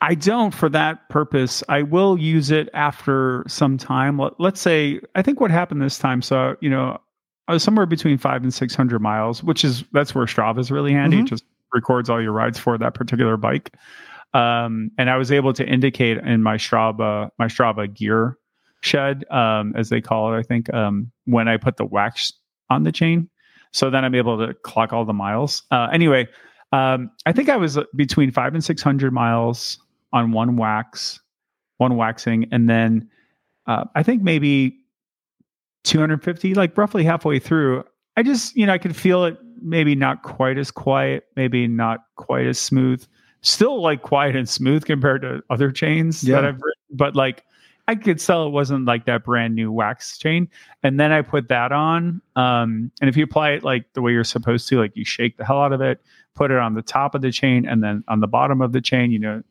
I 0.00 0.14
don't 0.14 0.52
for 0.52 0.68
that 0.68 1.08
purpose. 1.08 1.62
I 1.70 1.80
will 1.80 2.18
use 2.18 2.50
it 2.50 2.68
after 2.74 3.42
some 3.48 3.78
time. 3.78 4.20
Let's 4.38 4.60
say, 4.60 5.00
I 5.14 5.22
think 5.22 5.40
what 5.40 5.50
happened 5.50 5.80
this 5.80 5.98
time. 5.98 6.20
So, 6.20 6.56
you 6.60 6.68
know, 6.68 7.00
I 7.48 7.52
was 7.52 7.62
somewhere 7.62 7.86
between 7.86 8.18
five 8.18 8.42
and 8.42 8.52
600 8.52 9.00
miles, 9.00 9.42
which 9.42 9.64
is, 9.64 9.84
that's 9.92 10.14
where 10.14 10.26
Strava 10.26 10.58
is 10.58 10.70
really 10.70 10.92
handy. 10.92 11.18
Mhm. 11.18 11.22
It 11.22 11.28
just 11.28 11.44
records 11.72 12.08
all 12.08 12.22
your 12.22 12.32
rides 12.32 12.58
for 12.58 12.78
that 12.78 12.94
particular 12.94 13.36
bike. 13.36 13.74
Um, 14.32 14.90
and 14.98 15.10
I 15.10 15.16
was 15.16 15.30
able 15.30 15.52
to 15.52 15.66
indicate 15.66 16.18
in 16.18 16.42
my 16.42 16.56
Strava, 16.56 17.30
my 17.38 17.46
Strava 17.46 17.92
gear 17.92 18.38
shed, 18.80 19.24
um, 19.30 19.74
as 19.76 19.88
they 19.90 20.00
call 20.00 20.34
it, 20.34 20.38
I 20.38 20.42
think, 20.42 20.72
um, 20.74 21.10
when 21.26 21.48
I 21.48 21.56
put 21.56 21.76
the 21.76 21.84
wax 21.84 22.32
on 22.70 22.82
the 22.82 22.92
chain. 22.92 23.28
So 23.72 23.90
then 23.90 24.04
I'm 24.04 24.14
able 24.14 24.38
to 24.46 24.54
clock 24.54 24.92
all 24.92 25.04
the 25.04 25.12
miles. 25.12 25.62
Uh, 25.70 25.88
anyway, 25.92 26.28
um, 26.72 27.10
I 27.26 27.32
think 27.32 27.48
I 27.48 27.56
was 27.56 27.78
between 27.94 28.30
five 28.30 28.54
and 28.54 28.64
600 28.64 29.12
miles 29.12 29.78
on 30.12 30.32
one 30.32 30.56
wax, 30.56 31.20
one 31.78 31.96
waxing, 31.96 32.46
and 32.52 32.68
then 32.68 33.08
uh, 33.66 33.84
I 33.94 34.02
think 34.02 34.22
maybe 34.22 34.76
250, 35.84 36.54
like 36.54 36.76
roughly 36.76 37.04
halfway 37.04 37.38
through. 37.38 37.84
I 38.16 38.22
just, 38.22 38.56
you 38.56 38.66
know, 38.66 38.72
I 38.72 38.78
could 38.78 38.96
feel 38.96 39.24
it 39.24 39.38
maybe 39.62 39.94
not 39.94 40.22
quite 40.22 40.58
as 40.58 40.70
quiet, 40.70 41.24
maybe 41.36 41.66
not 41.66 42.04
quite 42.16 42.46
as 42.46 42.58
smooth. 42.58 43.04
Still 43.42 43.80
like 43.82 44.02
quiet 44.02 44.34
and 44.36 44.48
smooth 44.48 44.84
compared 44.84 45.22
to 45.22 45.42
other 45.50 45.70
chains 45.70 46.24
Yeah. 46.24 46.36
that 46.36 46.44
I've 46.46 46.54
written, 46.56 46.82
but 46.92 47.14
like 47.14 47.44
I 47.86 47.94
could 47.94 48.18
tell 48.18 48.46
it 48.46 48.50
wasn't 48.50 48.86
like 48.86 49.04
that 49.04 49.24
brand 49.24 49.54
new 49.54 49.70
wax 49.70 50.16
chain. 50.16 50.48
And 50.82 50.98
then 50.98 51.12
I 51.12 51.20
put 51.20 51.48
that 51.48 51.70
on. 51.70 52.22
Um, 52.34 52.90
and 53.02 53.10
if 53.10 53.16
you 53.16 53.24
apply 53.24 53.50
it 53.50 53.62
like 53.62 53.84
the 53.92 54.00
way 54.00 54.12
you're 54.12 54.24
supposed 54.24 54.68
to, 54.68 54.78
like 54.78 54.96
you 54.96 55.04
shake 55.04 55.36
the 55.36 55.44
hell 55.44 55.60
out 55.60 55.72
of 55.74 55.82
it, 55.82 56.00
put 56.34 56.50
it 56.50 56.56
on 56.56 56.74
the 56.74 56.80
top 56.82 57.14
of 57.14 57.20
the 57.20 57.30
chain, 57.30 57.66
and 57.66 57.82
then 57.84 58.02
on 58.08 58.20
the 58.20 58.26
bottom 58.26 58.62
of 58.62 58.72
the 58.72 58.80
chain, 58.80 59.10
you 59.12 59.18
know, 59.18 59.42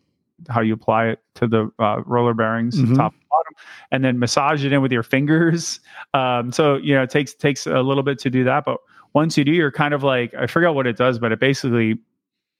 how 0.49 0.61
you 0.61 0.73
apply 0.73 1.07
it 1.09 1.19
to 1.35 1.47
the 1.47 1.71
uh, 1.77 2.01
roller 2.07 2.33
bearings, 2.33 2.75
Mhm. 2.81 2.95
top 2.95 3.13
bottom, 3.43 3.53
and 3.91 4.03
then 4.03 4.19
massage 4.19 4.63
it 4.65 4.71
in 4.73 4.81
with 4.81 4.91
your 4.91 5.03
fingers. 5.03 5.79
Um, 6.15 6.51
so 6.51 6.75
you 6.75 6.93
know, 6.93 7.01
it 7.01 7.09
takes 7.09 7.33
takes 7.33 7.65
a 7.65 7.81
little 7.81 8.03
bit 8.03 8.19
to 8.19 8.29
do 8.29 8.43
that, 8.43 8.65
but 8.65 8.77
once 9.13 9.35
you 9.35 9.43
do, 9.43 9.51
you're 9.51 9.71
kind 9.71 9.95
of 9.95 10.03
like 10.03 10.31
I 10.35 10.45
forget 10.45 10.75
what 10.75 10.85
it 10.85 10.95
does, 10.95 11.17
but 11.17 11.31
it 11.31 11.39
basically 11.39 11.97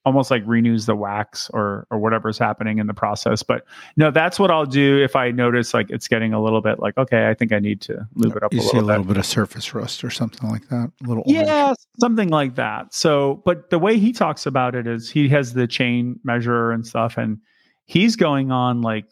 almost 0.06 0.30
like 0.32 0.42
renews 0.46 0.86
the 0.88 0.96
wax 0.96 1.50
or 1.54 1.86
or 1.92 2.00
whatever's 2.00 2.38
happening 2.40 2.80
in 2.80 2.88
the 2.88 2.94
process. 2.96 3.44
But 3.44 3.64
no, 3.96 4.10
that's 4.10 4.40
what 4.40 4.50
I'll 4.50 4.66
do 4.66 5.04
if 5.04 5.16
I 5.16 5.30
notice 5.32 5.74
like 5.74 5.92
it's 5.92 6.08
getting 6.08 6.34
a 6.34 6.42
little 6.42 6.62
bit 6.62 6.80
like 6.80 6.98
okay, 6.98 7.30
I 7.30 7.36
think 7.36 7.54
I 7.54 7.60
need 7.60 7.80
to 7.82 8.08
lube 8.16 8.36
it 8.36 8.42
up 8.44 8.52
You 8.54 8.60
a 8.60 8.62
see 8.64 8.68
little 8.78 8.82
a 8.82 8.90
little 8.90 9.04
bit. 9.04 9.10
bit 9.14 9.18
of 9.18 9.26
surface 9.28 9.74
rust 9.76 10.04
or 10.04 10.10
something 10.10 10.50
like 10.50 10.68
that. 10.70 10.92
A 11.04 11.08
little 11.08 11.24
orange. 11.28 11.48
Yeah, 11.48 11.74
something 12.00 12.30
like 12.30 12.56
that. 12.56 12.92
So, 12.94 13.42
but 13.46 13.70
the 13.70 13.78
way 13.78 14.00
he 14.00 14.12
talks 14.14 14.48
about 14.48 14.74
it 14.74 14.88
is 14.88 15.12
he 15.12 15.30
has 15.30 15.54
the 15.54 15.68
chain 15.68 16.20
measurer 16.24 16.72
and 16.72 16.86
stuff, 16.88 17.18
and 17.18 17.38
he's 17.86 18.16
going 18.16 18.52
on 18.52 18.82
like, 18.82 19.06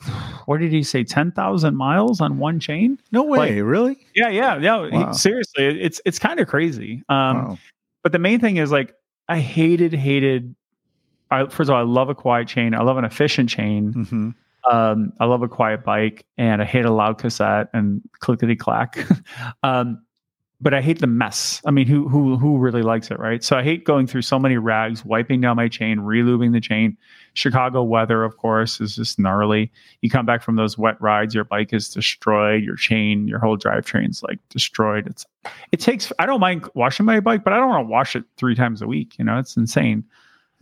what 0.45 0.59
did 0.59 0.71
he 0.71 0.83
say, 0.83 1.03
ten 1.03 1.31
thousand 1.31 1.75
miles 1.75 2.21
on 2.21 2.37
one 2.37 2.59
chain? 2.59 2.97
No 3.11 3.23
way, 3.23 3.61
really? 3.61 3.97
Yeah, 4.15 4.29
yeah, 4.29 4.57
yeah. 4.57 5.07
he- 5.09 5.13
seriously, 5.13 5.81
it's 5.81 6.01
it's 6.05 6.19
kind 6.19 6.39
of 6.39 6.47
crazy. 6.47 7.03
Um, 7.09 7.35
wow. 7.49 7.57
but 8.03 8.11
the 8.11 8.19
main 8.19 8.39
thing 8.39 8.57
is 8.57 8.71
like, 8.71 8.93
I 9.27 9.39
hated 9.39 9.93
hated. 9.93 10.55
I, 11.29 11.45
first 11.45 11.69
of 11.69 11.71
all, 11.71 11.79
I 11.79 11.83
love 11.83 12.09
a 12.09 12.15
quiet 12.15 12.47
chain. 12.47 12.73
I 12.73 12.81
love 12.81 12.97
an 12.97 13.05
efficient 13.05 13.49
chain. 13.49 13.93
hmm 13.93 14.29
Um, 14.69 15.11
I 15.19 15.25
love 15.25 15.41
a 15.41 15.47
quiet 15.47 15.83
bike, 15.83 16.25
and 16.37 16.61
I 16.61 16.65
hate 16.65 16.85
a 16.85 16.91
loud 16.91 17.17
cassette 17.17 17.69
and 17.73 18.01
clickety 18.19 18.55
clack. 18.55 18.97
um, 19.63 20.03
but 20.61 20.75
I 20.75 20.81
hate 20.81 20.99
the 20.99 21.07
mess. 21.07 21.59
I 21.65 21.71
mean, 21.71 21.87
who 21.87 22.07
who 22.07 22.37
who 22.37 22.57
really 22.57 22.83
likes 22.83 23.09
it, 23.09 23.19
right? 23.19 23.43
So 23.43 23.57
I 23.57 23.63
hate 23.63 23.83
going 23.83 24.05
through 24.05 24.21
so 24.21 24.37
many 24.37 24.57
rags, 24.57 25.03
wiping 25.03 25.41
down 25.41 25.55
my 25.55 25.67
chain, 25.67 25.97
relubing 25.99 26.53
the 26.53 26.61
chain. 26.61 26.95
Chicago 27.33 27.81
weather, 27.81 28.23
of 28.23 28.37
course, 28.37 28.79
is 28.79 28.95
just 28.95 29.17
gnarly. 29.17 29.71
You 30.01 30.09
come 30.09 30.25
back 30.25 30.43
from 30.43 30.57
those 30.57 30.77
wet 30.77 31.01
rides, 31.01 31.33
your 31.33 31.45
bike 31.45 31.73
is 31.73 31.89
destroyed, 31.89 32.63
your 32.63 32.75
chain, 32.75 33.27
your 33.27 33.39
whole 33.39 33.57
drivetrain's 33.57 34.21
like 34.21 34.37
destroyed. 34.49 35.07
It's 35.07 35.25
it 35.71 35.79
takes. 35.79 36.13
I 36.19 36.27
don't 36.27 36.39
mind 36.39 36.69
washing 36.75 37.05
my 37.05 37.19
bike, 37.19 37.43
but 37.43 37.53
I 37.53 37.57
don't 37.57 37.69
want 37.69 37.87
to 37.87 37.91
wash 37.91 38.15
it 38.15 38.23
three 38.37 38.55
times 38.55 38.81
a 38.81 38.87
week. 38.87 39.17
You 39.17 39.25
know, 39.25 39.39
it's 39.39 39.57
insane. 39.57 40.03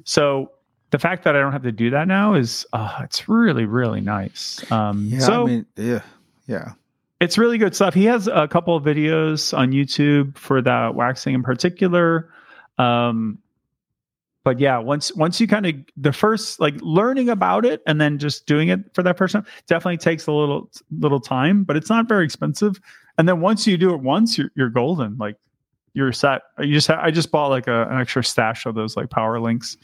So 0.06 0.52
the 0.92 1.00
fact 1.00 1.26
that 1.26 1.36
I 1.36 1.40
don't 1.40 1.52
have 1.52 1.64
to 1.64 1.74
do 1.74 1.90
that 1.90 2.08
now 2.08 2.36
is 2.36 2.66
uh, 2.72 3.02
it's 3.04 3.28
really 3.28 3.66
really 3.66 4.02
nice. 4.02 4.64
Um, 4.72 5.08
Yeah, 5.08 5.20
so 5.20 5.44
I 5.44 5.46
mean, 5.46 5.66
yeah, 5.76 6.02
yeah. 6.48 6.74
It's 7.20 7.38
really 7.38 7.58
good 7.58 7.76
stuff. 7.76 7.94
He 7.94 8.06
has 8.06 8.28
a 8.28 8.48
couple 8.48 8.76
of 8.76 8.84
videos 8.84 9.58
on 9.58 9.72
YouTube 9.72 10.38
for 10.38 10.62
that 10.62 10.96
waxing 10.96 11.34
in 11.34 11.44
particular. 11.44 12.32
Um, 12.78 13.40
but 14.46 14.60
yeah, 14.60 14.78
once 14.78 15.14
once 15.16 15.40
you 15.42 15.48
kind 15.48 15.66
of 15.66 15.76
the 15.98 16.14
first 16.14 16.60
like 16.60 16.76
learning 16.82 17.30
about 17.30 17.66
it 17.66 17.82
and 17.86 18.00
then 18.00 18.18
just 18.18 18.46
doing 18.46 18.70
it 18.70 18.80
for 18.94 19.04
that 19.04 19.18
person 19.18 19.46
definitely 19.68 19.98
takes 19.98 20.28
a 20.28 20.32
little 20.32 20.72
little 20.98 21.20
time, 21.20 21.66
but 21.66 21.76
it's 21.76 21.90
not 21.90 22.08
very 22.08 22.24
expensive. 22.24 22.80
And 23.18 23.28
then 23.28 23.42
once 23.42 23.68
you 23.68 23.78
do 23.78 23.94
it 23.94 24.02
once, 24.02 24.38
you're 24.38 24.50
you're 24.56 24.70
golden. 24.70 25.18
Like 25.18 25.36
you're 25.94 26.14
set. 26.14 26.44
You 26.58 26.74
just 26.74 26.88
ha- 26.88 27.02
I 27.02 27.12
just 27.12 27.32
bought 27.32 27.50
like 27.50 27.68
a, 27.68 27.84
an 27.90 28.00
extra 28.00 28.24
stash 28.24 28.66
of 28.66 28.76
those 28.76 28.96
like 28.96 29.10
power 29.10 29.42
links 29.42 29.76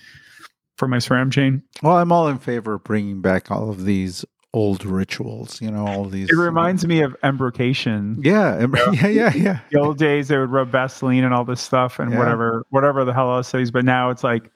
for 0.78 0.88
my 0.88 0.98
SRAM 0.98 1.32
chain. 1.32 1.62
Well, 1.84 1.98
I'm 1.98 2.12
all 2.12 2.30
in 2.30 2.38
favor 2.38 2.76
of 2.76 2.84
bringing 2.84 3.22
back 3.22 3.52
all 3.52 3.70
of 3.70 3.84
these 3.84 4.24
old 4.56 4.86
rituals. 4.86 5.62
You 5.62 5.70
know, 5.70 5.86
all 5.86 6.06
these. 6.06 6.30
It 6.30 6.36
reminds 6.36 6.88
me 6.88 7.02
of 7.02 7.16
embrocation. 7.24 8.18
Yeah, 8.24 8.56
em- 8.58 8.74
yeah, 8.94 9.08
yeah, 9.08 9.34
yeah. 9.36 9.60
the 9.72 9.80
old 9.80 9.98
days 10.00 10.30
they 10.30 10.38
would 10.38 10.50
rub 10.50 10.70
Vaseline 10.72 11.24
and 11.24 11.34
all 11.34 11.46
this 11.46 11.62
stuff 11.62 12.00
and 12.00 12.12
Yeah. 12.12 12.18
whatever 12.20 12.66
whatever 12.70 13.06
the 13.06 13.14
hell 13.14 13.36
else 13.36 13.52
they 13.52 13.60
use. 13.60 13.72
But 13.72 13.86
now 13.86 14.10
it's 14.10 14.24
like 14.24 14.50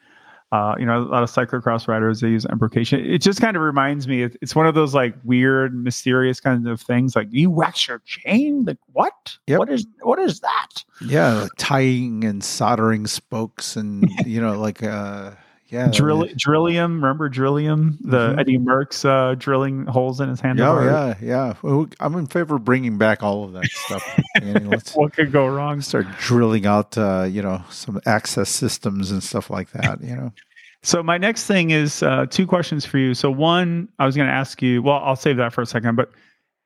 uh, 0.51 0.73
you 0.79 0.85
know, 0.85 0.97
a 0.97 1.03
lot 1.03 1.21
of 1.21 1.29
cyclocross 1.29 1.87
riders 1.87 2.21
they 2.21 2.29
use 2.29 2.43
embrocation. 2.45 3.05
It 3.05 3.19
just 3.19 3.39
kind 3.39 3.55
of 3.55 3.61
reminds 3.61 4.07
me. 4.07 4.23
It's 4.41 4.55
one 4.55 4.65
of 4.65 4.73
those 4.73 4.95
like 4.95 5.13
weird, 5.23 5.75
mysterious 5.75 6.39
kinds 6.39 6.65
of 6.65 6.81
things. 6.81 7.15
Like 7.15 7.27
you 7.29 7.51
wax 7.51 7.87
your 7.87 7.99
chain. 8.05 8.65
Like 8.65 8.79
what? 8.93 9.37
Yep. 9.45 9.59
What 9.59 9.69
is 9.69 9.85
what 10.01 10.17
is 10.17 10.39
that? 10.39 10.83
Yeah, 11.05 11.33
like 11.33 11.51
tying 11.57 12.23
and 12.23 12.43
soldering 12.43 13.05
spokes, 13.05 13.75
and 13.75 14.09
you 14.25 14.41
know, 14.41 14.59
like 14.59 14.81
uh, 14.81 15.31
yeah, 15.69 15.89
Drill, 15.91 16.27
drillium. 16.35 16.95
Remember 17.01 17.29
drillium? 17.29 17.97
The 18.01 18.33
Mhm. 18.33 18.39
Eddy 18.39 18.57
Merckx 18.57 19.05
uh, 19.05 19.35
drilling 19.35 19.85
holes 19.85 20.19
in 20.19 20.29
his 20.29 20.39
hand. 20.41 20.59
Yeah, 20.59 20.83
yeah, 20.83 21.15
yeah. 21.21 21.53
Well, 21.61 21.87
I'm 21.99 22.15
in 22.15 22.27
favor 22.27 22.55
of 22.57 22.63
bringing 22.65 22.97
back 22.97 23.21
all 23.23 23.43
of 23.43 23.53
that 23.53 23.67
stuff. 23.67 24.03
What 24.95 25.13
could 25.13 25.31
go 25.31 25.47
wrong? 25.47 25.81
start 25.81 26.07
drilling 26.19 26.65
out, 26.65 26.97
uh, 26.97 27.27
you 27.29 27.41
know, 27.41 27.61
some 27.69 27.99
access 28.05 28.49
systems 28.49 29.11
and 29.11 29.21
stuff 29.23 29.49
like 29.49 29.71
that. 29.71 30.01
You 30.01 30.15
know, 30.15 30.33
So 30.81 31.03
my 31.03 31.17
next 31.17 31.45
thing 31.45 31.71
is 31.71 32.01
uh, 32.03 32.25
two 32.29 32.47
questions 32.47 32.85
for 32.85 32.97
you. 32.97 33.13
So 33.13 33.29
one, 33.29 33.89
I 33.99 34.05
was 34.05 34.15
going 34.15 34.27
to 34.27 34.33
ask 34.33 34.61
you. 34.61 34.81
Well, 34.81 35.01
I'll 35.03 35.15
save 35.17 35.37
that 35.37 35.51
for 35.53 35.61
a 35.61 35.65
second, 35.65 35.95
but 35.95 36.11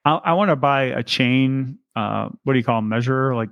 I, 0.06 0.16
I 0.16 0.34
want 0.34 0.50
to 0.50 0.56
buy 0.56 0.84
a 0.84 1.02
chain. 1.04 1.80
Uh, 1.96 2.30
what 2.44 2.54
do 2.54 2.60
you 2.60 2.66
call 2.66 2.78
them? 2.78 2.90
Measure 2.90 3.36
like 3.36 3.50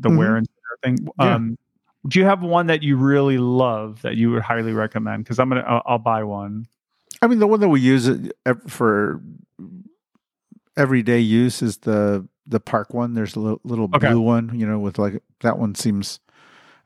the 0.00 0.10
Mhm. 0.10 0.18
wear 0.18 0.36
and 0.36 0.46
tear 0.46 0.90
thing. 0.96 1.08
Um, 1.18 1.58
do 2.06 2.18
you 2.18 2.24
have 2.24 2.42
one 2.42 2.66
that 2.66 2.82
you 2.82 2.96
really 2.96 3.38
love 3.38 4.02
that 4.02 4.16
you 4.16 4.30
would 4.32 4.42
highly 4.42 4.72
recommend? 4.72 5.24
Because 5.24 5.38
I'm 5.38 5.48
gonna, 5.48 5.62
I'll, 5.66 5.82
I'll 5.86 5.98
buy 5.98 6.24
one. 6.24 6.66
I 7.20 7.26
mean, 7.28 7.38
the 7.38 7.46
one 7.46 7.60
that 7.60 7.68
we 7.68 7.80
use 7.80 8.08
uh, 8.08 8.54
for 8.66 9.20
everyday 10.76 11.20
use 11.20 11.62
is 11.62 11.78
the 11.78 12.26
the 12.46 12.60
park 12.60 12.92
one. 12.92 13.14
There's 13.14 13.36
a 13.36 13.40
little, 13.40 13.60
little 13.64 13.88
Okay. 13.94 14.08
blue 14.10 14.20
one, 14.20 14.58
you 14.58 14.66
know, 14.66 14.78
with 14.78 14.98
like 14.98 15.22
that 15.40 15.58
one 15.58 15.74
seems. 15.74 16.18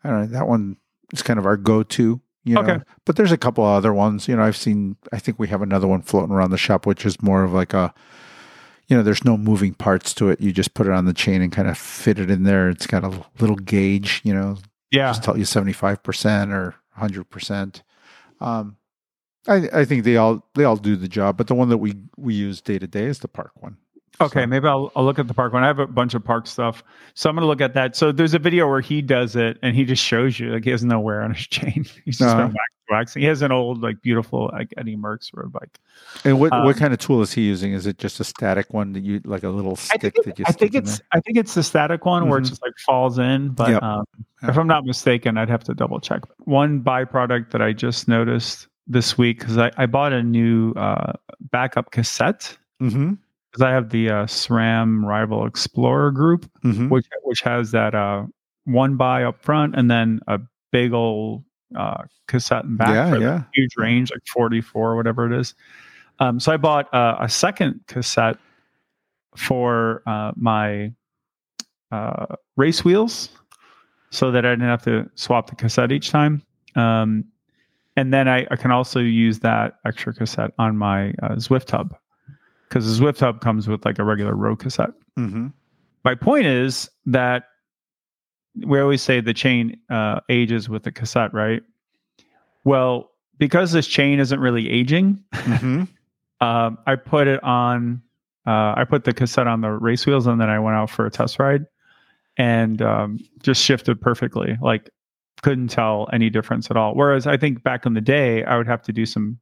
I 0.04 0.10
don't 0.10 0.20
know. 0.20 0.26
That 0.26 0.46
one 0.46 0.76
is 1.12 1.22
kind 1.22 1.38
of 1.38 1.46
our 1.46 1.56
go-to. 1.56 2.20
You 2.44 2.54
know, 2.54 2.60
Okay. 2.60 2.78
but 3.04 3.16
there's 3.16 3.32
a 3.32 3.36
couple 3.38 3.64
other 3.64 3.92
ones. 3.92 4.28
You 4.28 4.36
know, 4.36 4.42
I've 4.42 4.56
seen. 4.56 4.96
I 5.12 5.18
think 5.18 5.38
we 5.38 5.48
have 5.48 5.62
another 5.62 5.88
one 5.88 6.02
floating 6.02 6.32
around 6.32 6.50
the 6.50 6.58
shop, 6.58 6.86
which 6.86 7.04
is 7.06 7.20
more 7.22 7.42
of 7.42 7.52
like 7.52 7.72
a. 7.74 7.92
You 8.88 8.96
know, 8.96 9.02
there's 9.02 9.24
no 9.24 9.36
moving 9.36 9.74
parts 9.74 10.14
to 10.14 10.28
it. 10.28 10.40
You 10.40 10.52
just 10.52 10.72
put 10.74 10.86
it 10.86 10.92
on 10.92 11.06
the 11.06 11.12
chain 11.12 11.42
and 11.42 11.50
kind 11.50 11.66
of 11.68 11.76
fit 11.76 12.20
it 12.20 12.30
in 12.30 12.44
there. 12.44 12.68
It's 12.68 12.86
got 12.86 13.02
a 13.02 13.24
little 13.40 13.56
gauge. 13.56 14.20
You 14.22 14.32
know, 14.34 14.58
Yeah, 14.90 15.08
just 15.10 15.22
tell 15.22 15.36
you 15.36 15.44
75% 15.44 16.52
or 16.52 16.74
100%. 16.98 17.82
Um, 18.40 18.76
I, 19.48 19.68
I 19.72 19.84
think 19.84 20.04
they 20.04 20.16
all 20.16 20.44
they 20.54 20.64
all 20.64 20.76
do 20.76 20.96
the 20.96 21.08
job, 21.08 21.36
but 21.36 21.46
the 21.46 21.54
one 21.54 21.68
that 21.68 21.78
we 21.78 21.94
we 22.16 22.34
use 22.34 22.60
day 22.60 22.78
to 22.78 22.86
day 22.86 23.04
is 23.04 23.20
the 23.20 23.28
park 23.28 23.52
one. 23.62 23.76
Okay, 24.20 24.42
So- 24.42 24.46
maybe 24.46 24.66
I'll, 24.66 24.90
I'll 24.96 25.04
look 25.04 25.18
at 25.18 25.28
the 25.28 25.34
park 25.34 25.52
one. 25.52 25.62
I 25.62 25.66
have 25.66 25.78
a 25.78 25.86
bunch 25.86 26.14
of 26.14 26.24
park 26.24 26.46
stuff, 26.46 26.82
so 27.14 27.28
I'm 27.28 27.36
gonna 27.36 27.46
look 27.46 27.60
at 27.60 27.74
that. 27.74 27.96
So 27.96 28.12
there's 28.12 28.34
a 28.34 28.38
video 28.38 28.68
where 28.68 28.80
he 28.80 29.02
does 29.02 29.36
it, 29.36 29.58
and 29.62 29.74
he 29.76 29.84
just 29.84 30.02
shows 30.02 30.38
you 30.40 30.52
like 30.52 30.64
he 30.64 30.70
has 30.70 30.84
no 30.84 31.00
wear 31.00 31.22
on 31.22 31.34
his 31.34 31.46
chain. 31.48 31.84
He's 32.04 32.18
just 32.18 32.36
been 32.36 32.54
waxing. 32.88 33.22
He 33.22 33.28
has 33.28 33.42
an 33.42 33.52
old, 33.52 33.82
like 33.82 34.00
beautiful, 34.00 34.48
like 34.52 34.72
Eddy 34.78 34.96
Merckx 34.96 35.30
road 35.34 35.52
bike. 35.52 35.78
And 36.24 36.38
what 36.40 36.52
Um, 36.52 36.64
what 36.64 36.76
kind 36.76 36.92
of 36.94 36.98
tool 36.98 37.20
is 37.20 37.32
he 37.32 37.42
using? 37.42 37.72
Is 37.72 37.86
it 37.86 37.98
just 37.98 38.20
a 38.20 38.24
static 38.24 38.72
one 38.72 38.92
that 38.92 39.02
you 39.02 39.20
like 39.24 39.42
a 39.42 39.48
little 39.50 39.72
I 39.72 39.96
stick 39.98 40.14
think, 40.14 40.24
that 40.24 40.38
you? 40.38 40.44
I 40.48 40.52
stick 40.52 40.72
think 40.72 40.74
in 40.76 40.82
it's 40.90 41.00
I 41.12 41.20
think 41.20 41.36
it's 41.38 41.54
the 41.54 41.62
static 41.62 42.04
one 42.06 42.28
where 42.28 42.38
it 42.38 42.42
Mhm. 42.42 42.48
just 42.48 42.62
like 42.62 42.74
falls 42.86 43.18
in. 43.18 43.50
But 43.50 43.70
Yep. 43.70 43.82
um, 43.82 44.04
Yeah. 44.42 44.50
if 44.50 44.56
I'm 44.56 44.66
not 44.68 44.84
mistaken, 44.84 45.36
I'd 45.36 45.50
have 45.50 45.64
to 45.64 45.74
double 45.74 46.00
check. 46.00 46.22
One 46.46 46.80
byproduct 46.80 47.50
that 47.50 47.60
I 47.60 47.72
just 47.72 48.06
noticed 48.08 48.68
this 48.86 49.18
week 49.18 49.40
because 49.40 49.58
I, 49.58 49.72
I 49.76 49.86
bought 49.86 50.12
a 50.12 50.22
new 50.22 50.72
uh, 50.74 51.12
backup 51.50 51.90
cassette? 51.90 52.56
Mm-hmm. 52.80 53.14
Because 53.56 53.66
I 53.68 53.72
have 53.72 53.88
the 53.88 54.10
uh, 54.10 54.26
SRAM 54.26 55.02
Rival 55.04 55.48
XPLR 55.50 56.12
group, 56.12 56.50
Mm-hmm. 56.62 56.90
which 56.90 57.06
which 57.22 57.40
has 57.40 57.70
that 57.70 57.94
uh, 57.94 58.26
one 58.64 58.96
by 58.96 59.24
up 59.24 59.42
front 59.42 59.74
and 59.76 59.90
then 59.90 60.20
a 60.28 60.38
big 60.72 60.92
old 60.92 61.42
uh, 61.74 62.02
cassette 62.28 62.64
and 62.64 62.76
back 62.76 62.90
Yeah, 62.90 63.10
for 63.10 63.18
the 63.18 63.24
yeah. 63.24 63.42
huge 63.54 63.76
range, 63.78 64.10
like 64.10 64.20
44, 64.26 64.92
or 64.92 64.96
whatever 64.96 65.32
it 65.32 65.38
is. 65.40 65.54
Um, 66.18 66.38
so 66.38 66.52
I 66.52 66.56
bought 66.58 66.92
uh, 66.92 67.16
a 67.18 67.28
second 67.30 67.80
cassette 67.88 68.36
for 69.36 70.02
uh, 70.06 70.32
my 70.36 70.92
uh, 71.92 72.26
race 72.56 72.84
wheels 72.84 73.30
so 74.10 74.30
that 74.32 74.44
I 74.44 74.50
didn't 74.50 74.68
have 74.68 74.82
to 74.84 75.08
swap 75.14 75.48
the 75.48 75.56
cassette 75.56 75.92
each 75.92 76.10
time. 76.10 76.42
Um, 76.74 77.24
and 77.96 78.12
then 78.12 78.28
I, 78.28 78.46
I 78.50 78.56
can 78.56 78.70
also 78.70 79.00
use 79.00 79.38
that 79.40 79.78
extra 79.86 80.12
cassette 80.14 80.52
on 80.58 80.76
my 80.76 81.10
uh, 81.22 81.36
Zwift 81.36 81.70
hub 81.70 81.96
because 82.68 82.98
the 82.98 83.04
Zwift 83.04 83.20
hub 83.20 83.40
comes 83.40 83.68
with 83.68 83.84
like 83.84 83.98
a 83.98 84.04
regular 84.04 84.34
road 84.34 84.56
cassette 84.58 84.90
Mm-hmm. 85.18 85.46
my 86.04 86.14
point 86.14 86.46
is 86.46 86.90
that 87.06 87.44
we 88.64 88.80
always 88.80 89.00
say 89.02 89.20
the 89.20 89.32
chain 89.34 89.78
uh, 89.90 90.20
ages 90.28 90.68
with 90.68 90.82
the 90.82 90.92
cassette, 90.92 91.32
right? 91.34 91.62
Well, 92.64 93.10
because 93.38 93.72
this 93.72 93.86
chain 93.86 94.18
isn't 94.18 94.40
really 94.40 94.70
aging, 94.70 95.22
Mm-hmm. 95.34 95.84
um, 96.46 96.78
I 96.86 96.96
put 96.96 97.26
it 97.28 97.42
on. 97.42 98.02
Uh, 98.46 98.74
I 98.76 98.84
put 98.88 99.04
the 99.04 99.12
cassette 99.12 99.46
on 99.46 99.60
the 99.60 99.70
race 99.70 100.06
wheels, 100.06 100.26
and 100.26 100.40
then 100.40 100.48
I 100.48 100.58
went 100.60 100.76
out 100.76 100.88
for 100.90 101.04
a 101.04 101.10
test 101.10 101.38
ride, 101.38 101.66
and 102.36 102.80
um, 102.80 103.18
just 103.42 103.62
shifted 103.62 104.00
perfectly. 104.00 104.56
Like, 104.60 104.88
couldn't 105.42 105.68
tell 105.68 106.08
any 106.12 106.30
difference 106.30 106.70
at 106.70 106.76
all. 106.76 106.94
Whereas 106.94 107.26
I 107.26 107.36
think 107.36 107.62
back 107.62 107.84
in 107.86 107.94
the 107.94 108.00
day, 108.00 108.44
I 108.44 108.56
would 108.56 108.68
have 108.68 108.82
to 108.82 108.92
do 108.92 109.04
some 109.04 109.38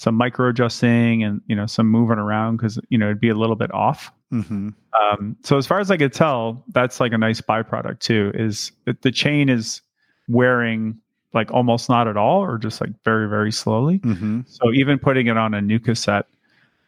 some 0.00 0.14
micro 0.14 0.48
adjusting 0.48 1.22
and 1.22 1.42
you 1.46 1.54
know 1.54 1.66
some 1.66 1.86
moving 1.86 2.16
around 2.16 2.56
because 2.56 2.80
you 2.88 2.96
know 2.96 3.04
it'd 3.04 3.20
be 3.20 3.28
a 3.28 3.34
little 3.34 3.54
bit 3.54 3.70
off. 3.74 4.10
Mm-hmm. 4.32 4.70
Um, 4.98 5.36
so 5.42 5.58
as 5.58 5.66
far 5.66 5.78
as 5.78 5.90
I 5.90 5.98
could 5.98 6.14
tell, 6.14 6.64
that's 6.68 7.00
like 7.00 7.12
a 7.12 7.18
nice 7.18 7.42
byproduct 7.42 8.00
too. 8.00 8.32
Is 8.32 8.72
that 8.86 9.02
the 9.02 9.10
chain 9.10 9.50
is 9.50 9.82
wearing 10.26 10.96
like 11.34 11.52
almost 11.52 11.90
not 11.90 12.08
at 12.08 12.16
all, 12.16 12.42
or 12.42 12.56
just 12.56 12.80
like 12.80 12.92
very 13.04 13.28
very 13.28 13.52
slowly. 13.52 13.98
Mm-hmm. 13.98 14.40
So 14.46 14.72
even 14.72 14.98
putting 14.98 15.26
it 15.26 15.36
on 15.36 15.52
a 15.52 15.60
new 15.60 15.78
cassette, 15.78 16.24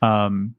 um, 0.01 0.55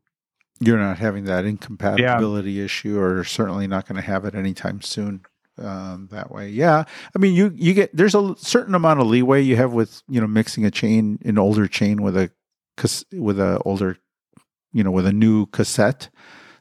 You're 0.59 0.77
not 0.77 0.99
having 0.99 1.23
that 1.25 1.45
incompatibility 1.45 2.61
issue, 2.61 2.99
or 2.99 3.23
certainly 3.23 3.65
not 3.65 3.88
going 3.88 3.95
to 3.95 4.05
have 4.05 4.25
it 4.25 4.35
anytime 4.35 4.80
soon. 4.81 5.21
Um, 5.57 6.07
that 6.11 6.31
way, 6.31 6.49
yeah. 6.49 6.84
I 7.15 7.19
mean, 7.19 7.34
you 7.34 7.51
you 7.55 7.73
get 7.73 7.95
there's 7.95 8.15
a 8.15 8.35
certain 8.38 8.75
amount 8.75 8.99
of 8.99 9.07
leeway 9.07 9.41
you 9.41 9.55
have 9.55 9.73
with 9.73 10.03
you 10.07 10.21
know 10.21 10.27
mixing 10.27 10.65
a 10.65 10.71
chain, 10.71 11.17
an 11.25 11.39
older 11.39 11.67
chain 11.67 12.03
with 12.03 12.15
a 12.15 12.30
with 13.12 13.40
a 13.40 13.60
older, 13.66 13.98
you 14.72 14.84
know, 14.84 14.91
with 14.91 15.06
a 15.06 15.14
new 15.14 15.45
cassette. 15.48 16.10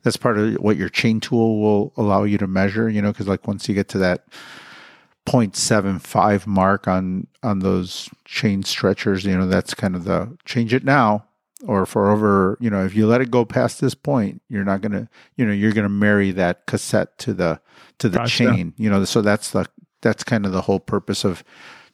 That's 0.03 0.17
part 0.17 0.37
of 0.39 0.55
what 0.55 0.77
your 0.77 0.89
chain 0.89 1.21
tool 1.21 1.61
will 1.61 1.93
allow 1.97 2.25
you 2.25 2.39
to 2.39 2.47
measure. 2.47 2.89
You 2.89 3.03
know, 3.03 3.13
because 3.13 3.29
like 3.29 3.47
once 3.47 3.69
you 3.69 3.75
get 3.75 3.89
to 3.91 3.99
that 3.99 4.27
0.75 5.27 6.47
mark 6.47 6.89
on 6.89 7.27
on 7.43 7.61
those 7.61 8.09
chain 8.25 8.63
stretchers, 8.63 9.25
you 9.25 9.37
know, 9.37 9.47
that's 9.47 9.75
kind 9.75 9.95
of 9.95 10.05
the 10.05 10.37
change 10.45 10.75
it 10.75 10.85
now 10.85 11.25
or 11.67 11.87
for 11.87 12.11
over, 12.11 12.57
you 12.61 12.71
know, 12.71 12.85
if 12.85 12.95
you 12.95 13.07
let 13.07 13.21
it 13.21 13.31
go 13.31 13.45
past 13.45 13.81
this 13.81 13.95
point, 13.95 14.43
you're 14.49 14.65
not 14.65 14.81
going 14.81 14.93
to, 14.93 15.09
you 15.37 15.47
know, 15.47 15.53
you're 15.53 15.73
going 15.73 15.85
to 15.85 15.89
marry 15.89 16.31
that 16.33 16.67
cassette 16.67 17.17
to 17.19 17.33
the 17.33 17.61
to 17.99 18.09
the 18.09 18.19
Gotcha. 18.19 18.31
chain, 18.31 18.75
you 18.77 18.91
know, 18.91 19.05
so 19.05 19.23
that's 19.23 19.51
the 19.51 19.67
that's 20.01 20.25
kind 20.25 20.45
of 20.45 20.53
the 20.53 20.63
whole 20.63 20.81
purpose 20.81 21.25
of 21.25 21.45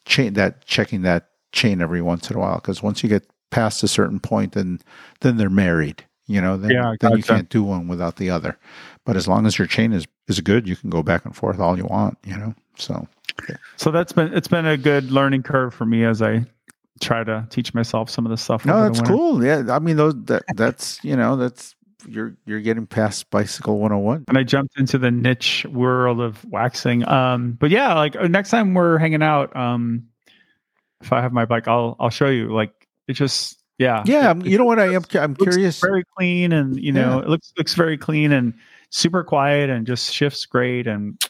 chain 0.05 0.33
that 0.33 0.65
checking 0.65 1.03
that 1.03 1.29
chain 1.51 1.81
every 1.81 2.01
once 2.01 2.29
in 2.29 2.37
a 2.37 2.39
while 2.39 2.55
because 2.55 2.81
once 2.81 3.03
you 3.03 3.09
get 3.09 3.27
past 3.51 3.83
a 3.83 3.87
certain 3.87 4.19
point 4.19 4.53
then 4.53 4.79
then 5.21 5.37
they're 5.37 5.49
married, 5.49 6.05
you 6.27 6.39
know, 6.41 6.57
then, 6.57 6.71
Yeah, 6.71 6.93
then 6.99 7.17
you 7.17 7.23
can't 7.23 7.49
do 7.49 7.63
one 7.63 7.87
without 7.87 8.17
the 8.17 8.29
other. 8.29 8.57
But 9.05 9.15
as 9.15 9.27
long 9.27 9.45
as 9.45 9.57
your 9.57 9.67
chain 9.67 9.93
is 9.93 10.05
is 10.27 10.39
good, 10.41 10.67
you 10.67 10.75
can 10.75 10.89
go 10.89 11.01
back 11.01 11.25
and 11.25 11.35
forth 11.35 11.59
all 11.59 11.77
you 11.77 11.85
want. 11.85 12.17
You 12.25 12.37
know. 12.37 12.55
So 12.77 13.07
So 13.77 13.91
that's 13.91 14.13
been 14.13 14.33
it's 14.33 14.47
been 14.47 14.65
a 14.65 14.77
good 14.77 15.11
learning 15.11 15.43
curve 15.43 15.73
for 15.73 15.85
me 15.85 16.03
as 16.05 16.21
I 16.21 16.45
try 17.01 17.23
to 17.23 17.47
teach 17.49 17.73
myself 17.73 18.09
some 18.09 18.25
of 18.25 18.29
the 18.29 18.37
stuff. 18.37 18.65
no, 18.65 18.83
that's 18.83 19.01
cool. 19.01 19.43
Yeah, 19.43 19.63
I 19.69 19.79
mean 19.79 19.97
those 19.97 20.15
that 20.25 20.43
that's 20.55 21.03
you 21.03 21.15
know 21.15 21.35
that's 21.35 21.75
you're 22.07 22.35
you're 22.45 22.61
getting 22.61 22.85
past 22.85 23.29
bicycle 23.29 23.79
101. 23.79 24.25
and 24.27 24.37
I 24.37 24.43
jumped 24.43 24.79
into 24.79 24.97
the 24.97 25.11
niche 25.11 25.65
world 25.65 26.21
of 26.21 26.43
waxing. 26.45 27.07
Um, 27.07 27.53
but 27.53 27.69
yeah, 27.71 27.93
like 27.93 28.15
uh, 28.15 28.27
next 28.27 28.51
time 28.51 28.73
we're 28.73 28.97
hanging 28.97 29.23
out, 29.23 29.55
um, 29.55 30.07
if 31.01 31.11
I 31.11 31.21
have 31.21 31.33
my 31.33 31.45
bike, 31.45 31.67
I'll 31.67 31.95
I'll 31.99 32.09
show 32.09 32.27
you. 32.27 32.53
Like 32.53 32.78
it 33.09 33.13
just 33.13 33.57
yeah 33.77 34.03
Yeah, 34.05 34.19
it- 34.21 34.27
I'm- 34.27 34.41
you 34.45 34.57
know 34.57 34.65
what 34.65 34.79
I 34.79 34.93
am 34.93 35.03
I'm 35.15 35.35
curious. 35.35 35.79
very 35.81 36.03
clean 36.17 36.51
and 36.53 36.79
you 36.81 36.91
know 36.93 37.17
Yeah. 37.17 37.23
it 37.23 37.29
looks 37.29 37.51
looks 37.57 37.73
very 37.73 37.97
clean 37.97 38.31
and 38.31 38.53
super 38.91 39.23
quiet 39.23 39.69
and 39.69 39.85
just 39.85 40.13
shifts 40.13 40.45
great 40.45 40.87
and 40.87 41.21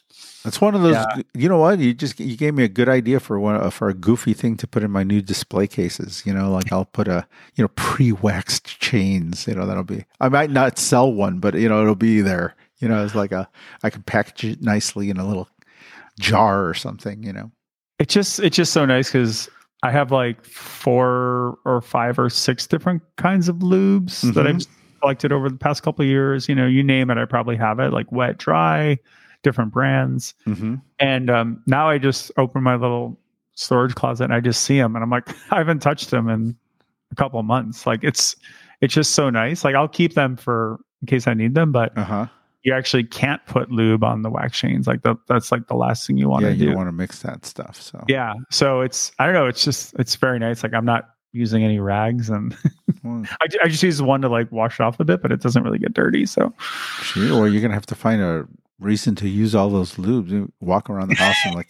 It's 0.46 0.62
one 0.62 0.74
of 0.74 0.82
those. 0.82 0.94
Yeah. 0.94 1.22
You 1.34 1.50
know 1.50 1.58
what? 1.60 1.80
You 1.80 1.94
just 1.94 2.18
you 2.20 2.38
gave 2.38 2.54
me 2.54 2.64
a 2.64 2.70
good 2.70 2.88
idea 2.88 3.20
for 3.20 3.38
one 3.40 3.56
uh, 3.56 3.70
for 3.70 3.90
a 3.90 3.94
goofy 3.94 4.34
thing 4.34 4.56
to 4.58 4.68
put 4.68 4.84
in 4.84 4.90
my 4.92 5.04
new 5.04 5.22
display 5.22 5.68
cases. 5.68 6.24
You 6.26 6.34
know, 6.34 6.50
like 6.52 6.72
I'll 6.72 6.86
put 6.86 7.08
a 7.10 7.28
you 7.56 7.64
know 7.64 7.68
pre 7.76 8.14
waxed 8.14 8.80
chains. 8.80 9.46
You 9.48 9.56
know, 9.56 9.66
that'll 9.66 9.84
be. 9.84 10.06
I 10.22 10.30
might 10.30 10.50
not 10.50 10.80
sell 10.80 11.12
one, 11.12 11.40
but 11.40 11.56
you 11.56 11.68
know 11.68 11.82
it'll 11.82 11.96
be 11.96 12.22
there. 12.22 12.56
You 12.80 12.88
know, 12.88 13.04
it's 13.04 13.16
like 13.16 13.34
a 13.34 13.50
I 13.84 13.90
can 13.90 14.02
package 14.04 14.46
it 14.54 14.62
nicely 14.62 15.10
in 15.10 15.18
a 15.18 15.28
little 15.28 15.50
jar 16.20 16.66
or 16.66 16.74
something. 16.74 17.22
You 17.24 17.34
know. 17.34 17.52
it's 18.00 18.14
just 18.14 18.40
it's 18.40 18.56
just 18.56 18.72
so 18.72 18.86
nice 18.86 19.10
because 19.12 19.50
I 19.84 19.92
have 19.92 20.12
like 20.12 20.44
four 20.46 21.58
or 21.66 21.82
five 21.82 22.20
or 22.20 22.30
six 22.30 22.68
different 22.68 23.02
kinds 23.16 23.48
of 23.48 23.58
lubes 23.58 24.22
that 24.34 24.46
Mhm. 24.46 24.56
I've 24.56 25.00
collected 25.02 25.32
over 25.32 25.50
the 25.50 25.56
past 25.56 25.84
couple 25.84 26.04
of 26.04 26.10
years. 26.10 26.50
You 26.50 26.56
know, 26.56 26.66
you 26.68 26.84
name 26.84 27.10
it, 27.10 27.18
I 27.18 27.26
probably 27.26 27.56
have 27.56 27.80
it. 27.80 27.94
Like 27.94 28.12
wet, 28.12 28.38
dry, 28.38 28.98
different 29.44 29.72
brands. 29.72 30.34
Mm-hmm. 30.46 30.76
And 31.00 31.30
um, 31.30 31.64
now 31.66 31.88
I 31.90 31.98
just 31.98 32.32
open 32.38 32.62
my 32.64 32.76
little 32.76 33.18
storage 33.56 33.96
closet 33.96 34.26
and 34.26 34.34
I 34.34 34.40
just 34.42 34.64
see 34.64 34.78
them, 34.78 34.96
and 34.96 35.04
I'm 35.04 35.10
like, 35.10 35.30
I 35.52 35.58
haven't 35.58 35.80
touched 35.80 36.12
them 36.12 36.28
in 36.30 36.56
a 37.12 37.16
couple 37.16 37.40
of 37.40 37.46
months. 37.46 37.88
Like 37.88 38.04
it's 38.04 38.36
it's 38.82 38.94
just 38.94 39.12
so 39.16 39.30
nice. 39.30 39.64
Like 39.64 39.76
I'll 39.76 39.88
keep 39.88 40.14
them 40.14 40.36
for 40.36 40.80
in 41.02 41.08
case 41.08 41.28
I 41.28 41.34
need 41.34 41.56
them, 41.56 41.72
but 41.72 41.98
Uh 41.98 42.04
huh. 42.04 42.26
You 42.64 42.74
actually 42.74 43.04
can't 43.04 43.44
put 43.46 43.72
lube 43.72 44.04
on 44.04 44.22
the 44.22 44.30
wax 44.30 44.58
chains. 44.58 44.88
Like 44.88 45.02
the, 45.04 45.16
that's 45.28 45.52
like 45.52 45.68
the 45.68 45.76
last 45.76 46.06
thing 46.06 46.18
you 46.18 46.30
want 46.30 46.44
Yeah, 46.44 46.50
to 46.50 46.56
you 46.56 46.76
want 46.76 46.88
to 46.88 46.94
mix 46.94 47.22
that 47.22 47.46
stuff. 47.46 47.82
So 47.82 48.04
Yeah. 48.08 48.34
So 48.50 48.82
it's 48.82 49.12
I 49.20 49.26
don't 49.26 49.34
know. 49.34 49.48
It's 49.48 49.64
just 49.64 49.94
it's 49.98 50.16
very 50.16 50.40
nice. 50.40 50.64
Like 50.64 50.74
I'm 50.74 50.86
not 50.86 51.10
using 51.32 51.64
any 51.64 51.80
rags, 51.80 52.30
and 52.30 52.56
Well, 53.04 53.24
I, 53.42 53.46
I 53.64 53.68
just 53.70 53.84
use 53.84 54.02
one 54.02 54.22
to 54.22 54.30
like 54.30 54.52
wash 54.52 54.80
it 54.80 54.84
off 54.84 55.00
a 55.00 55.06
bit, 55.06 55.22
but 55.22 55.32
it 55.32 55.42
doesn't 55.42 55.64
really 55.64 55.80
get 55.80 55.94
dirty. 55.94 56.26
So 56.26 56.54
gee, 57.14 57.32
or 57.32 57.48
you're 57.48 57.62
gonna 57.62 57.74
have 57.74 57.86
to 57.88 57.96
find 57.96 58.22
a 58.22 58.46
reason 58.80 59.16
to 59.16 59.30
use 59.30 59.56
all 59.56 59.70
those 59.70 59.94
lubes. 59.96 60.30
You 60.30 60.52
walk 60.60 60.90
around 60.90 61.10
the 61.10 61.16
house 61.16 61.38
and 61.46 61.56
like 61.56 61.68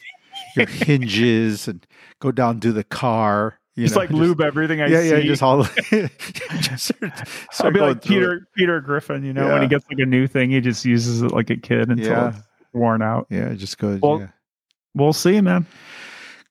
your 0.56 0.66
hinges 0.68 1.68
and 1.68 1.86
go 2.20 2.32
down 2.32 2.60
to 2.62 2.72
the 2.72 2.84
car. 2.84 3.59
You 3.76 3.86
just 3.86 3.96
know, 3.96 4.02
like 4.02 4.10
lube 4.10 4.42
everything 4.42 4.82
I 4.82 4.88
yeah, 4.88 5.02
see. 5.02 5.10
yeah, 5.10 5.20
just 5.22 5.42
all. 5.44 5.64
just 6.60 6.92
start, 6.94 7.30
I'll 7.62 7.72
be 7.72 7.80
like 7.80 8.02
through 8.04 8.16
it. 8.18 8.20
Peter 8.22 8.48
Peter 8.56 8.82
Griffin. 8.82 9.24
You 9.24 9.32
know, 9.34 9.48
when 9.54 9.62
he 9.62 9.68
gets 9.68 9.86
like 9.90 10.00
a 10.00 10.06
new 10.06 10.28
thing, 10.28 10.50
he 10.52 10.60
just 10.60 10.84
uses 10.86 11.22
it 11.22 11.32
like 11.32 11.50
a 11.50 11.56
kid 11.56 11.90
until 11.90 12.06
Yeah. 12.08 12.30
it's 12.30 12.38
worn 12.74 13.02
out. 13.02 13.28
Yeah, 13.30 13.50
it 13.50 13.56
just 13.58 13.78
goes. 13.78 14.02
Well, 14.02 14.20
yeah. 14.20 14.28
We'll 14.96 15.14
see, 15.14 15.40
man. 15.40 15.66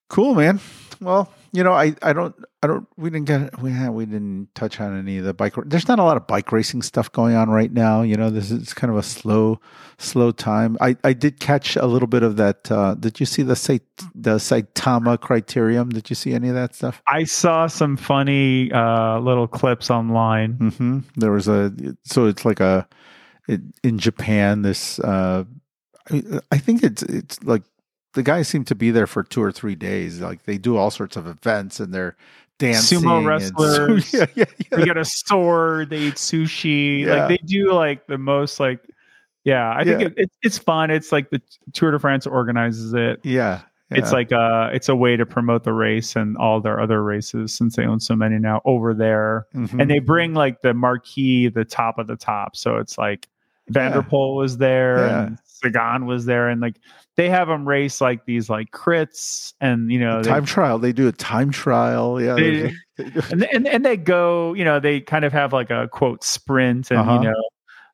Cool, 0.08 0.34
man. 0.34 0.60
Well, 1.00 1.30
you 1.52 1.62
know, 1.64 1.72
I, 1.72 1.94
I 2.02 2.12
don't, 2.12 2.34
I 2.60 2.66
don't, 2.66 2.88
we 2.96 3.08
didn't 3.08 3.26
get, 3.26 3.62
we 3.62 3.70
had, 3.70 3.90
we 3.90 4.04
didn't 4.04 4.52
touch 4.56 4.80
on 4.80 4.98
any 4.98 5.18
of 5.18 5.24
the 5.24 5.32
bike. 5.32 5.54
There's 5.66 5.86
not 5.86 6.00
a 6.00 6.02
lot 6.02 6.16
of 6.16 6.26
bike 6.26 6.50
racing 6.50 6.82
stuff 6.82 7.12
going 7.12 7.36
on 7.36 7.48
right 7.50 7.72
now. 7.72 8.02
You 8.02 8.16
know, 8.16 8.30
this 8.30 8.50
is 8.50 8.74
kind 8.74 8.90
of 8.90 8.96
a 8.96 9.02
slow, 9.02 9.60
slow 9.98 10.32
time. 10.32 10.76
I, 10.80 10.96
I 11.04 11.12
did 11.12 11.38
catch 11.38 11.76
a 11.76 11.86
little 11.86 12.08
bit 12.08 12.24
of 12.24 12.36
that. 12.36 12.68
Uh, 12.68 12.94
did 12.94 13.20
you 13.20 13.26
see 13.26 13.42
the 13.42 13.54
Sait, 13.54 13.82
the 14.12 14.36
Saitama 14.38 15.18
criterium? 15.18 15.92
Did 15.92 16.10
you 16.10 16.16
see 16.16 16.32
any 16.32 16.48
of 16.48 16.56
that 16.56 16.74
stuff? 16.74 17.00
I 17.06 17.22
saw 17.24 17.68
some 17.68 17.96
funny 17.96 18.72
uh, 18.72 19.20
little 19.20 19.46
clips 19.46 19.88
online. 19.88 20.54
hmm 20.54 20.98
There 21.14 21.30
was 21.30 21.46
a, 21.46 21.72
so 22.02 22.26
it's 22.26 22.44
like 22.44 22.58
a, 22.58 22.88
it, 23.46 23.60
in 23.84 24.00
Japan, 24.00 24.62
this, 24.62 24.98
uh, 24.98 25.44
I, 26.10 26.22
I 26.50 26.58
think 26.58 26.82
it's, 26.82 27.04
it's 27.04 27.40
like, 27.44 27.62
the 28.14 28.22
guys 28.22 28.48
seem 28.48 28.64
to 28.64 28.74
be 28.74 28.90
there 28.90 29.06
for 29.06 29.22
two 29.22 29.42
or 29.42 29.52
three 29.52 29.76
days. 29.76 30.20
Like 30.20 30.42
they 30.44 30.58
do 30.58 30.76
all 30.76 30.90
sorts 30.90 31.16
of 31.16 31.26
events 31.26 31.78
and 31.78 31.92
they're 31.94 32.16
dancing. 32.58 33.00
Sumo 33.00 33.18
and- 33.18 33.26
wrestlers. 33.26 34.12
yeah, 34.14 34.26
yeah, 34.34 34.44
yeah. 34.58 34.76
They 34.78 34.84
get 34.84 34.96
a 34.96 35.04
sword. 35.04 35.90
They 35.90 35.98
eat 35.98 36.14
sushi. 36.14 37.04
Yeah. 37.04 37.26
Like 37.26 37.28
they 37.28 37.46
do 37.46 37.72
like 37.72 38.06
the 38.06 38.18
most 38.18 38.60
like. 38.60 38.80
Yeah, 39.44 39.72
I 39.74 39.84
think 39.84 40.00
Yeah. 40.00 40.06
it, 40.08 40.14
it, 40.18 40.30
it's 40.42 40.58
fun. 40.58 40.90
It's 40.90 41.10
like 41.12 41.30
the 41.30 41.40
Tour 41.72 41.90
de 41.92 41.98
France 41.98 42.26
organizes 42.26 42.92
it. 42.92 43.20
Yeah. 43.24 43.60
It's 43.90 44.12
like 44.12 44.30
uh 44.32 44.68
it's 44.70 44.90
a 44.90 44.94
way 44.94 45.16
to 45.16 45.24
promote 45.24 45.64
the 45.64 45.72
race 45.72 46.14
and 46.14 46.36
all 46.36 46.60
their 46.60 46.78
other 46.78 47.02
races 47.02 47.54
since 47.54 47.74
they 47.76 47.86
own 47.86 48.00
so 48.00 48.14
many 48.14 48.38
now 48.38 48.60
over 48.66 48.92
there. 48.92 49.46
Mhm. 49.54 49.80
And 49.80 49.90
they 49.90 49.98
bring 50.00 50.34
like 50.34 50.60
the 50.60 50.74
marquee, 50.74 51.48
the 51.48 51.64
top 51.64 51.98
of 51.98 52.06
the 52.06 52.16
top. 52.16 52.54
So 52.54 52.76
it's 52.76 52.98
like 52.98 53.28
Van 53.70 53.92
der 53.92 54.02
Poel 54.02 54.36
was 54.36 54.58
there 54.58 54.98
Yeah. 55.06 55.22
and 55.26 55.38
Sagan 55.44 56.06
was 56.06 56.24
there 56.24 56.48
and 56.48 56.60
like 56.60 56.76
they 57.16 57.28
have 57.28 57.48
them 57.48 57.66
race 57.66 58.00
like 58.00 58.24
these 58.26 58.48
like 58.48 58.70
crits 58.70 59.52
and 59.60 59.90
you 59.90 59.98
know 59.98 60.22
they, 60.22 60.30
time 60.30 60.44
trial. 60.44 60.78
They 60.78 60.92
do 60.92 61.08
a 61.08 61.12
time 61.12 61.50
trial. 61.50 62.20
Yeah. 62.20 62.34
They 62.34 62.72
and, 63.30 63.44
and 63.52 63.66
and 63.66 63.84
they 63.84 63.96
go, 63.96 64.54
you 64.54 64.64
know, 64.64 64.78
they 64.80 65.00
kind 65.00 65.24
of 65.24 65.32
have 65.32 65.52
like 65.52 65.70
a 65.70 65.88
quote 65.88 66.22
sprint, 66.24 66.90
and 66.90 67.00
Uh-huh. 67.00 67.14
you 67.22 67.28
know, 67.28 67.42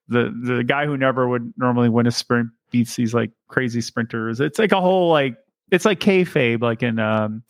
the 0.09 0.55
the 0.57 0.65
guy 0.65 0.85
who 0.87 0.97
never 0.97 1.27
would 1.29 1.53
normally 1.57 1.89
win 1.89 2.07
a 2.07 2.11
sprint 2.11 2.49
beats 2.71 2.97
these 2.97 3.15
like 3.15 3.31
crazy 3.49 3.81
sprinters. 3.81 4.41
It's 4.41 4.59
like 4.59 4.73
a 4.73 4.81
whole 4.81 5.11
like 5.11 5.37
it's 5.71 5.85
like 5.87 6.01
kayfabe, 6.01 6.61
like 6.61 6.83
in 6.83 6.99
um, 6.99 7.43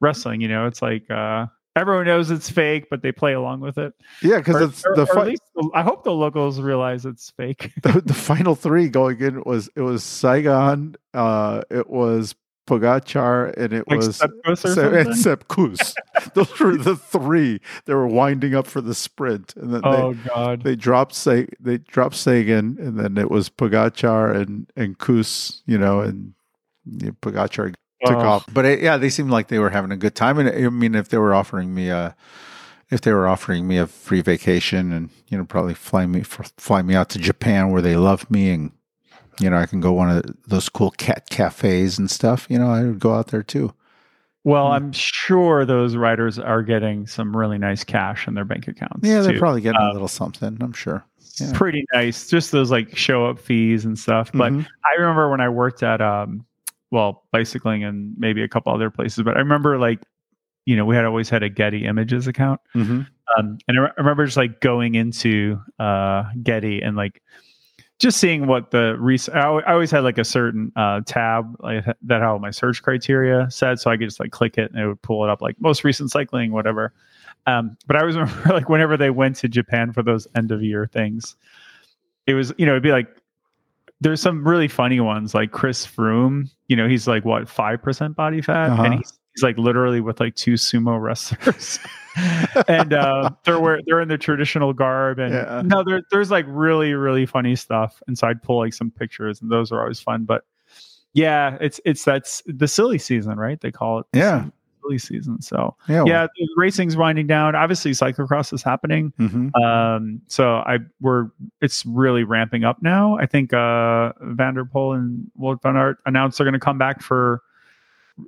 wrestling. 0.00 0.40
You 0.42 0.48
know, 0.48 0.66
it's 0.66 0.82
like 0.82 1.10
uh, 1.10 1.46
everyone 1.76 2.06
knows 2.06 2.30
it's 2.30 2.50
fake, 2.50 2.86
but 2.90 3.02
they 3.02 3.12
play 3.12 3.32
along 3.32 3.60
with 3.60 3.78
it. 3.78 3.92
yeah, 4.22 4.38
because 4.38 4.60
it's 4.60 4.82
the, 4.94 5.06
fi- 5.06 5.20
at 5.22 5.26
least 5.28 5.42
the- 5.54 5.70
I 5.74 5.82
hope 5.82 6.04
the 6.04 6.12
locals 6.12 6.60
realize 6.60 7.04
it's 7.06 7.30
fake. 7.36 7.72
the 7.82 8.00
the 8.00 8.14
final 8.14 8.54
three 8.54 8.88
going 8.88 9.20
in 9.20 9.42
was 9.44 9.68
it 9.76 9.80
was 9.82 10.02
Sagan, 10.04 10.96
uh, 11.12 11.62
it 11.70 11.88
was 11.90 12.34
Pogačar, 12.66 13.54
and 13.58 13.72
it 13.74 13.84
Like 13.88 13.98
was 13.98 14.16
Sepp 14.16 14.30
Kuss 14.44 14.60
Se- 14.62 15.00
and 15.00 15.48
Kuss. 15.48 15.94
Those 16.34 16.58
were 16.58 16.76
the 16.78 16.96
three. 16.96 17.60
They 17.84 17.92
were 17.94 18.06
winding 18.06 18.54
up 18.54 18.66
for 18.66 18.80
the 18.80 18.94
sprint, 18.94 19.54
and 19.56 19.74
then 19.74 19.82
oh 19.84 20.14
God! 20.14 20.62
they 20.62 20.70
they 20.70 20.76
dropped 20.76 21.14
Sa- 21.14 21.42
they 21.60 21.78
dropped 21.78 22.16
Sagan, 22.16 22.78
and 22.80 22.98
then 22.98 23.18
it 23.18 23.30
was 23.30 23.50
Pogačar 23.50 24.34
and 24.34 24.70
and 24.76 24.96
Kuss, 24.98 25.62
you 25.66 25.76
know, 25.76 26.00
and 26.00 26.32
you 26.86 27.08
know, 27.08 27.12
Pogačar 27.20 27.74
took 28.06 28.16
Oh. 28.16 28.28
off. 28.28 28.46
But 28.52 28.64
it, 28.64 28.82
yeah, 28.82 28.96
they 28.96 29.10
seemed 29.10 29.30
like 29.30 29.48
they 29.48 29.58
were 29.58 29.70
having 29.70 29.90
a 29.90 29.96
good 29.96 30.14
time. 30.14 30.38
And 30.38 30.48
I 30.48 30.68
mean, 30.70 30.94
if 30.94 31.08
they 31.08 31.18
were 31.18 31.34
offering 31.34 31.74
me 31.74 31.88
a, 31.88 32.14
if 32.90 33.00
they 33.00 33.12
were 33.12 33.26
offering 33.26 33.66
me 33.66 33.78
a 33.78 33.86
free 33.86 34.20
vacation 34.20 34.92
and 34.92 35.10
you 35.28 35.38
know 35.38 35.44
probably 35.44 35.74
fly 35.74 36.06
me 36.06 36.22
fly 36.22 36.82
me 36.82 36.94
out 36.94 37.08
to 37.10 37.18
Japan 37.18 37.70
where 37.70 37.82
they 37.82 37.96
love 37.96 38.30
me 38.30 38.50
and 38.50 38.70
you 39.40 39.50
know 39.50 39.56
I 39.56 39.66
can 39.66 39.80
go 39.80 39.92
one 39.92 40.10
of 40.10 40.24
those 40.46 40.68
cool 40.68 40.90
cat 40.92 41.28
cafes 41.30 41.98
and 41.98 42.10
stuff. 42.10 42.46
You 42.48 42.58
know, 42.58 42.70
I 42.70 42.84
would 42.84 43.00
go 43.00 43.14
out 43.14 43.28
there 43.28 43.42
too. 43.42 43.72
Well, 44.44 44.66
Hmm. 44.66 44.72
I'm 44.74 44.92
sure 44.92 45.64
those 45.64 45.96
writers 45.96 46.38
are 46.38 46.62
getting 46.62 47.06
some 47.06 47.34
really 47.34 47.56
nice 47.58 47.82
cash 47.82 48.28
in 48.28 48.34
their 48.34 48.44
bank 48.44 48.68
accounts. 48.68 49.00
Yeah, 49.02 49.22
they're 49.22 49.32
too. 49.32 49.38
probably 49.38 49.62
getting 49.62 49.80
Uh, 49.80 49.90
a 49.90 49.94
little 49.94 50.06
something. 50.08 50.58
I'm 50.60 50.74
sure. 50.74 51.02
yeah. 51.40 51.50
pretty 51.54 51.84
nice. 51.94 52.28
Just 52.28 52.52
those 52.52 52.70
like 52.70 52.94
show 52.96 53.24
up 53.26 53.38
fees 53.38 53.86
and 53.86 53.98
stuff. 53.98 54.30
But 54.34 54.52
Mhm. 54.52 54.66
I 54.84 55.00
remember 55.00 55.30
when 55.30 55.40
I 55.40 55.48
worked 55.48 55.82
at 55.82 56.00
um 56.02 56.44
well, 56.90 57.24
bicycling 57.32 57.84
and 57.84 58.14
maybe 58.16 58.42
a 58.42 58.48
couple 58.48 58.72
other 58.72 58.90
places, 58.90 59.24
but 59.24 59.36
I 59.36 59.40
remember 59.40 59.78
like, 59.78 60.00
you 60.66 60.76
know, 60.76 60.84
we 60.84 60.96
had 60.96 61.04
always 61.04 61.28
had 61.28 61.42
a 61.42 61.48
Getty 61.48 61.84
Images 61.84 62.26
account. 62.26 62.60
Mhm. 62.74 63.06
Um 63.36 63.58
and 63.68 63.78
I, 63.78 63.82
re- 63.82 63.90
I 63.96 64.00
remember 64.00 64.24
just 64.24 64.36
like 64.36 64.60
going 64.60 64.94
into 64.94 65.60
uh 65.78 66.24
Getty 66.42 66.80
and 66.82 66.96
like 66.96 67.22
just 68.00 68.18
seeing 68.18 68.46
what 68.46 68.70
the 68.70 68.96
res- 68.98 69.28
I, 69.28 69.46
always 69.46 69.90
had 69.90 70.04
like 70.04 70.18
a 70.18 70.24
certain 70.24 70.72
uh 70.76 71.00
tab 71.06 71.56
like 71.60 71.84
that 72.02 72.20
how 72.20 72.38
my 72.38 72.50
search 72.50 72.82
criteria 72.82 73.50
said 73.50 73.78
so 73.80 73.90
I 73.90 73.96
could 73.96 74.08
just 74.08 74.20
like 74.20 74.30
click 74.30 74.58
it 74.58 74.70
and 74.72 74.80
it 74.80 74.86
would 74.86 75.02
pull 75.02 75.24
it 75.24 75.30
up 75.30 75.40
like 75.40 75.60
most 75.60 75.84
recent 75.84 76.10
cycling 76.10 76.52
whatever 76.52 76.92
um 77.46 77.76
but 77.86 77.96
I 77.96 78.00
always 78.00 78.16
remember 78.16 78.48
like 78.50 78.68
whenever 78.68 78.96
they 78.96 79.10
went 79.10 79.36
to 79.36 79.48
Japan 79.48 79.92
for 79.92 80.02
those 80.02 80.26
end 80.34 80.50
of 80.50 80.62
year 80.62 80.86
things 80.86 81.36
it 82.26 82.34
was 82.34 82.52
you 82.58 82.66
know 82.66 82.72
it'd 82.72 82.82
be 82.82 82.92
like 82.92 83.08
there's 84.04 84.20
some 84.20 84.46
really 84.46 84.68
funny 84.68 85.00
ones 85.00 85.34
like 85.34 85.50
Chris 85.50 85.84
Froome 85.86 86.48
you 86.68 86.76
know 86.76 86.86
he's 86.86 87.08
like 87.08 87.24
what 87.24 87.44
5% 87.44 88.14
body 88.14 88.40
fat 88.40 88.70
Uh-huh. 88.70 88.82
and 88.84 88.94
he's, 88.94 89.18
he's 89.34 89.42
like 89.42 89.58
literally 89.58 90.00
with 90.00 90.20
like 90.20 90.34
two 90.36 90.52
sumo 90.54 91.00
wrestlers 91.02 91.80
and 92.68 92.92
uh, 92.92 93.30
they're 93.44 93.80
they're 93.86 94.00
in 94.00 94.08
their 94.08 94.18
traditional 94.18 94.72
garb 94.72 95.18
and 95.18 95.34
Yeah. 95.34 95.62
no 95.64 95.82
there, 95.84 96.02
there's 96.12 96.30
like 96.30 96.44
really 96.48 96.94
really 96.94 97.26
funny 97.26 97.56
stuff 97.56 98.00
and 98.06 98.16
so 98.16 98.28
i'd 98.28 98.42
pull 98.42 98.58
like 98.58 98.72
some 98.74 98.90
pictures 98.92 99.40
and 99.42 99.50
those 99.50 99.72
are 99.72 99.80
always 99.82 99.98
fun 100.00 100.24
but 100.24 100.44
yeah 101.14 101.56
it's 101.60 101.80
it's 101.84 102.04
that's 102.04 102.42
the 102.46 102.68
silly 102.68 102.98
season 102.98 103.36
right 103.38 103.60
they 103.60 103.72
call 103.72 103.98
it 104.00 104.06
Yeah. 104.12 104.40
silly 104.40 104.52
season. 104.98 105.40
So 105.42 105.74
Yeah. 105.88 106.04
yeah, 106.06 106.26
the 106.36 106.48
racing's 106.56 106.96
winding 106.96 107.26
down. 107.26 107.54
Obviously, 107.54 107.90
cyclocross 107.92 108.52
is 108.52 108.62
happening. 108.62 109.12
mhm. 109.18 109.50
Um, 109.60 110.20
so 110.28 110.56
I 110.56 110.78
we're 111.00 111.28
it's 111.60 111.84
really 111.86 112.24
ramping 112.24 112.64
up 112.64 112.82
now. 112.82 113.16
I 113.18 113.26
think 113.26 113.52
uh 113.52 114.12
Van 114.20 114.54
der 114.54 114.64
Poel 114.64 114.94
and 114.96 115.30
Wout 115.40 115.62
van 115.62 115.76
Aert 115.76 115.98
announced 116.06 116.38
they're 116.38 116.44
going 116.44 116.52
to 116.52 116.58
come 116.60 116.78
back 116.78 117.02
for. 117.02 117.42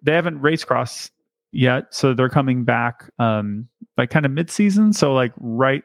They 0.03 0.13
haven't 0.15 0.41
race 0.41 0.65
cross 0.65 1.11
yet, 1.53 1.95
so 1.95 2.13
they're 2.15 2.29
coming 2.29 2.65
back 2.65 3.11
um 3.19 3.69
like 3.97 4.11
kind 4.11 4.27
of 4.27 4.33
mid 4.33 4.51
season. 4.51 4.93
So 4.93 5.13
like 5.15 5.33
right 5.39 5.83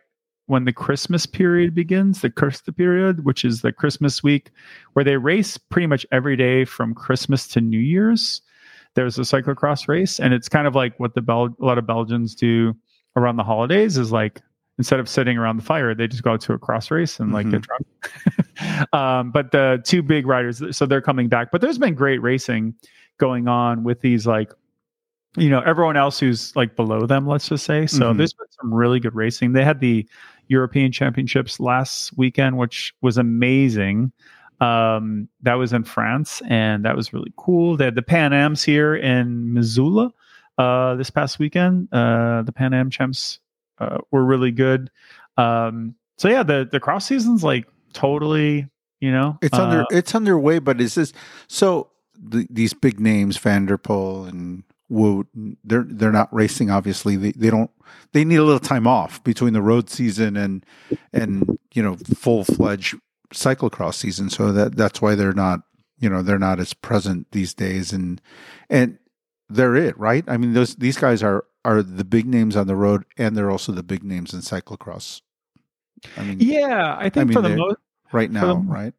when 0.48 0.66
the 0.66 0.74
Christmas 0.74 1.26
period 1.26 1.74
begins, 1.74 2.20
the 2.22 2.30
Kirsta 2.30 2.76
period, 2.76 3.24
which 3.24 3.46
is 3.46 3.62
the 3.62 3.72
Christmas 3.72 4.22
week, 4.22 4.52
where 4.94 5.06
they 5.06 5.16
race 5.16 5.58
pretty 5.58 5.88
much 5.88 6.06
every 6.12 6.36
day 6.36 6.66
from 6.66 6.94
Christmas 6.94 7.48
to 7.50 7.62
New 7.62 7.80
Year's. 7.80 8.42
There's 8.96 9.18
a 9.18 9.22
cyclocross 9.22 9.88
race, 9.88 10.20
and 10.20 10.34
it's 10.34 10.50
kind 10.50 10.68
of 10.68 10.76
like 10.76 11.00
what 11.00 11.16
the 11.16 11.22
Bel- 11.22 11.56
a 11.62 11.66
lot 11.66 11.78
of 11.78 11.88
Belgians 11.88 12.36
do 12.36 12.76
around 13.16 13.38
the 13.38 13.44
holidays. 13.44 13.98
Is 13.98 14.12
like 14.12 14.42
instead 14.78 15.00
of 15.00 15.08
sitting 15.08 15.38
around 15.38 15.58
the 15.58 15.64
fire, 15.64 15.94
they 15.96 16.08
just 16.08 16.24
go 16.24 16.34
out 16.34 16.42
to 16.42 16.54
a 16.54 16.58
cross 16.60 16.92
race 16.92 17.20
and 17.20 17.32
like 17.32 17.50
get 17.50 17.62
drunk. 17.62 18.94
um, 18.94 19.32
but 19.32 19.52
the 19.52 19.82
two 19.86 20.02
big 20.02 20.26
riders, 20.28 20.62
so 20.76 20.86
they're 20.86 21.02
coming 21.02 21.28
back. 21.30 21.52
But 21.52 21.62
there's 21.62 21.78
been 21.78 21.94
great 21.96 22.22
racing 22.22 22.74
going 23.18 23.48
on 23.48 23.84
with 23.84 24.02
these 24.02 24.26
like 24.26 24.52
you 25.38 25.50
know 25.50 25.62
everyone 25.62 25.96
else 25.96 26.20
who's 26.20 26.54
like 26.58 26.76
below 26.76 27.06
them 27.06 27.26
let's 27.28 27.48
just 27.48 27.64
say 27.66 27.86
so 27.88 28.12
Mhm. 28.12 28.18
there's 28.18 28.34
been 28.34 28.48
some 28.60 28.74
really 28.74 29.00
good 29.00 29.16
racing 29.16 29.54
they 29.54 29.64
had 29.64 29.80
the 29.80 30.06
european 30.48 30.92
championships 30.92 31.60
last 31.60 32.18
weekend 32.18 32.58
which 32.58 32.94
was 33.02 33.18
amazing 33.18 34.12
um 34.62 35.28
that 35.42 35.56
was 35.56 35.74
in 35.74 35.84
france 35.84 36.42
and 36.48 36.86
that 36.86 36.96
was 36.96 37.12
really 37.14 37.34
cool 37.36 37.76
they 37.76 37.86
had 37.86 37.96
the 37.96 38.02
pan 38.02 38.32
ams 38.32 38.64
here 38.64 38.96
in 38.96 39.54
missoula 39.54 40.14
uh 40.58 40.96
this 40.96 41.10
past 41.10 41.40
weekend 41.40 41.88
uh 41.92 42.42
the 42.44 42.52
pan 42.54 42.74
am 42.74 42.90
champs 42.90 43.40
uh, 43.80 43.98
were 44.12 44.24
really 44.24 44.52
good 44.52 44.90
um 45.38 45.94
so 46.18 46.30
yeah 46.30 46.44
the 46.44 46.68
the 46.72 46.80
cross 46.80 47.06
season's 47.06 47.44
like 47.44 47.68
totally 47.94 48.68
you 49.02 49.12
know 49.12 49.38
It's 49.42 49.58
uh, 49.58 49.64
under 49.64 49.86
it's 49.90 50.16
underway, 50.16 50.60
but 50.60 50.80
is 50.80 50.96
this 50.96 51.12
so? 51.48 51.90
The, 52.24 52.46
these 52.52 52.72
big 52.72 53.00
names, 53.00 53.38
Van 53.38 53.66
der 53.66 53.80
Poel 53.80 54.30
and 54.30 54.64
Wout, 54.92 55.26
they're 55.64 55.86
they're 55.88 56.12
not 56.12 56.32
racing. 56.32 56.70
Obviously, 56.70 57.16
they, 57.16 57.32
they 57.32 57.50
don't. 57.50 57.72
They 58.14 58.24
need 58.24 58.36
a 58.36 58.44
little 58.44 58.60
time 58.60 58.86
off 58.86 59.24
between 59.24 59.54
the 59.54 59.62
road 59.62 59.90
season 59.90 60.38
and 60.38 60.64
and 61.12 61.58
you 61.74 61.82
know 61.82 61.98
full 62.16 62.44
fledged 62.44 62.96
cyclocross 63.34 63.96
season. 63.96 64.30
So 64.30 64.52
that 64.52 64.76
that's 64.76 65.02
why 65.02 65.16
they're 65.16 65.34
not 65.34 65.62
you 66.00 66.10
know 66.10 66.22
they're 66.22 66.40
not 66.40 66.60
as 66.60 66.74
present 66.74 67.28
these 67.32 67.54
days. 67.54 67.94
And 67.94 68.22
and 68.70 68.98
they're 69.50 69.76
it, 69.76 69.98
right? 69.98 70.24
I 70.28 70.38
mean, 70.38 70.54
those 70.54 70.76
these 70.76 70.98
guys 70.98 71.24
are 71.24 71.46
are 71.64 71.84
the 71.84 72.06
big 72.06 72.26
names 72.26 72.56
on 72.56 72.68
the 72.68 72.76
road, 72.76 73.06
and 73.18 73.36
they're 73.36 73.52
also 73.52 73.72
the 73.72 73.84
big 73.84 74.04
names 74.04 74.34
in 74.34 74.40
cyclocross. 74.42 75.22
I 76.18 76.24
mean, 76.24 76.40
yeah 76.40 76.96
i 76.98 77.10
think 77.10 77.30
mean, 77.30 77.34
for 77.34 77.42
the 77.44 77.56
most 77.56 77.78
right 78.12 78.32
now, 78.32 78.56
the- 78.56 78.68
right? 78.68 78.94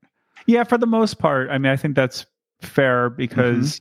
Yeah, 0.46 0.64
for 0.64 0.78
the 0.78 0.86
most 0.86 1.18
part. 1.18 1.50
I 1.50 1.58
mean, 1.58 1.70
I 1.70 1.76
think 1.76 1.94
that's 1.94 2.26
fair 2.62 3.10
because, 3.10 3.80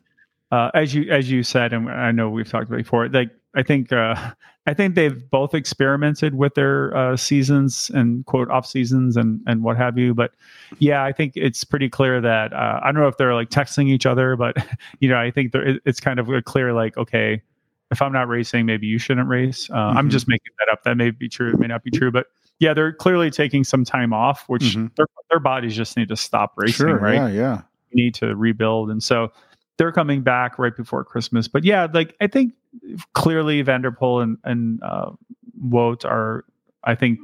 uh, 0.52 0.70
as 0.76 0.94
you 0.94 1.12
as 1.12 1.30
you 1.30 1.44
said, 1.44 1.74
and 1.74 1.90
I 1.90 2.12
know 2.12 2.30
we've 2.30 2.48
talked 2.48 2.70
before, 2.70 3.10
like 3.10 3.32
I 3.56 3.64
think 3.64 3.92
uh, 3.92 4.16
I 4.68 4.74
think 4.76 4.94
they've 4.96 5.30
both 5.32 5.54
experimented 5.56 6.36
with 6.36 6.54
their 6.54 6.96
uh, 6.96 7.18
seasons 7.18 7.90
and 7.94 8.26
quote 8.28 8.50
off 8.52 8.66
seasons 8.66 9.18
and 9.18 9.42
and 9.48 9.64
what 9.64 9.78
have 9.78 9.98
you. 9.98 10.14
But 10.14 10.32
yeah, 10.80 11.04
I 11.04 11.12
think 11.12 11.34
it's 11.36 11.64
pretty 11.64 11.90
clear 11.90 12.22
that 12.22 12.54
uh, 12.54 12.80
I 12.84 12.92
don't 12.92 13.02
know 13.02 13.08
if 13.08 13.18
they're 13.18 13.34
like 13.36 13.50
texting 13.50 13.88
each 13.90 14.06
other, 14.06 14.36
but 14.36 14.56
you 15.00 15.10
know, 15.10 15.18
I 15.18 15.32
think 15.32 15.52
there, 15.52 15.80
it's 15.86 16.00
kind 16.00 16.20
of 16.20 16.30
clear 16.46 16.74
like 16.74 16.98
okay. 16.98 17.42
If 17.90 18.02
I'm 18.02 18.14
not 18.14 18.30
racing, 18.30 18.66
maybe 18.66 18.88
you 18.88 18.98
shouldn't 18.98 19.28
race. 19.28 19.70
Uh, 19.70 19.76
I'm 19.76 20.08
Mhm. 20.08 20.12
just 20.12 20.26
making 20.30 20.54
that 20.60 20.72
up. 20.72 20.84
That 20.84 20.96
may 20.96 21.12
be 21.12 21.28
true. 21.28 21.52
It 21.52 21.60
may 21.60 21.68
not 21.68 21.84
be 21.84 21.92
true. 21.92 22.10
But 22.10 22.28
yeah, 22.60 22.74
they're 22.74 22.94
clearly 22.94 23.30
taking 23.30 23.66
some 23.66 23.84
time 23.84 24.14
off, 24.14 24.48
which 24.48 24.64
Mhm. 24.78 24.96
their, 24.96 25.08
their 25.30 25.42
bodies 25.42 25.76
just 25.76 25.98
need 25.98 26.08
to 26.08 26.16
stop 26.16 26.54
racing, 26.56 26.86
sure, 26.88 26.98
right? 27.00 27.16
yeah, 27.16 27.28
yeah. 27.28 27.62
need 27.92 28.14
to 28.16 28.34
rebuild 28.38 28.90
and 28.92 29.04
so 29.04 29.30
they're 29.82 29.92
coming 29.92 30.22
back 30.22 30.60
right 30.60 30.76
before 30.78 31.04
christmas 31.04 31.48
but 31.48 31.64
yeah 31.64 31.88
like 31.92 32.16
i 32.22 32.28
think 32.28 32.54
clearly 33.14 33.64
van 33.64 33.82
der 33.82 33.90
Poel 33.92 34.22
and 34.22 34.38
and 34.44 34.80
uh 34.84 35.10
Wout 35.66 36.06
are 36.06 36.46
i 36.84 36.94
think 36.94 37.18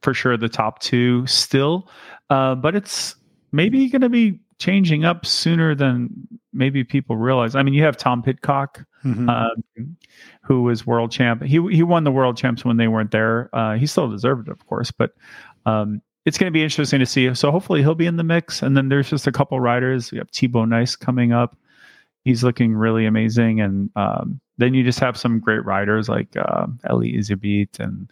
for 0.00 0.14
sure 0.14 0.36
the 0.38 0.48
top 0.48 0.78
two 0.80 1.26
still 1.26 1.88
uh 2.30 2.54
but 2.54 2.74
it's 2.74 3.14
maybe 3.52 3.86
going 3.90 4.00
to 4.02 4.08
be 4.08 4.40
changing 4.58 5.04
up 5.04 5.26
sooner 5.26 5.74
than 5.74 6.08
maybe 6.54 6.84
people 6.84 7.16
realize 7.16 7.54
i 7.54 7.62
mean 7.62 7.74
you 7.74 7.82
have 7.82 7.96
tom 7.98 8.22
Pidcock 8.22 8.84
Mhm. 9.04 9.28
um, 9.28 9.96
who 10.40 10.62
was 10.62 10.86
world 10.86 11.12
champ. 11.12 11.42
He 11.42 11.60
he 11.70 11.82
won 11.82 12.04
the 12.04 12.10
world 12.10 12.38
champs 12.38 12.64
when 12.64 12.78
they 12.78 12.88
weren't 12.88 13.10
there. 13.10 13.50
Uh, 13.52 13.74
he 13.76 13.86
still 13.86 14.08
deserved 14.08 14.48
it, 14.48 14.52
of 14.52 14.64
course, 14.66 14.90
but 14.90 15.10
um, 15.66 16.00
it's 16.24 16.38
going 16.38 16.50
to 16.50 16.56
be 16.56 16.62
interesting 16.62 17.00
to 17.00 17.04
see. 17.06 17.34
So 17.34 17.50
hopefully 17.50 17.82
he'll 17.82 17.94
be 17.94 18.06
in 18.06 18.16
the 18.16 18.24
mix. 18.24 18.62
And 18.62 18.78
then 18.78 18.88
there's 18.88 19.10
just 19.10 19.26
a 19.26 19.32
couple 19.32 19.60
riders. 19.60 20.10
We 20.10 20.16
have 20.16 20.30
Thibau 20.30 20.64
Nys 20.66 20.98
coming 20.98 21.32
up. 21.32 21.54
He's 22.24 22.42
looking 22.42 22.74
really 22.74 23.06
amazing. 23.06 23.60
And 23.60 23.90
um, 23.96 24.40
then 24.58 24.74
you 24.74 24.82
just 24.82 25.00
have 25.00 25.16
some 25.16 25.40
great 25.40 25.64
riders 25.64 26.08
like 26.08 26.36
uh, 26.36 26.66
Eli 26.90 27.12
Iserbyt 27.18 27.78
and 27.80 28.10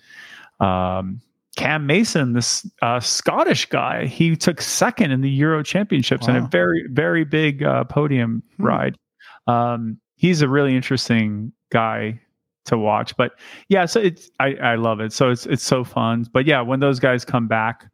um, 0.66 1.20
Cam 1.56 1.86
Mason, 1.86 2.32
this 2.32 2.66
uh, 2.82 3.00
Scottish 3.00 3.66
guy. 3.66 4.06
He 4.06 4.36
took 4.36 4.60
second 4.60 5.10
in 5.10 5.20
the 5.20 5.30
Euro 5.30 5.62
Championships 5.62 6.26
in 6.28 6.36
a 6.36 6.40
very 6.48 6.86
very 6.90 7.24
big 7.24 7.62
uh, 7.62 7.84
podium 7.84 8.42
Hmm. 8.56 8.64
ride. 8.64 8.98
Um, 9.46 9.98
he's 10.16 10.40
a 10.40 10.48
really 10.48 10.74
interesting 10.76 11.52
guy 11.70 12.20
to 12.66 12.78
watch. 12.78 13.16
But 13.16 13.32
yeah, 13.68 13.86
so 13.86 14.00
it's 14.00 14.30
I, 14.40 14.54
I 14.54 14.74
love 14.76 15.00
it. 15.00 15.12
So 15.12 15.30
it's 15.30 15.46
it's 15.46 15.64
so 15.64 15.84
fun. 15.84 16.26
But 16.32 16.46
yeah, 16.46 16.60
when 16.60 16.80
those 16.80 17.00
guys 17.00 17.24
come 17.24 17.48
back, 17.48 17.86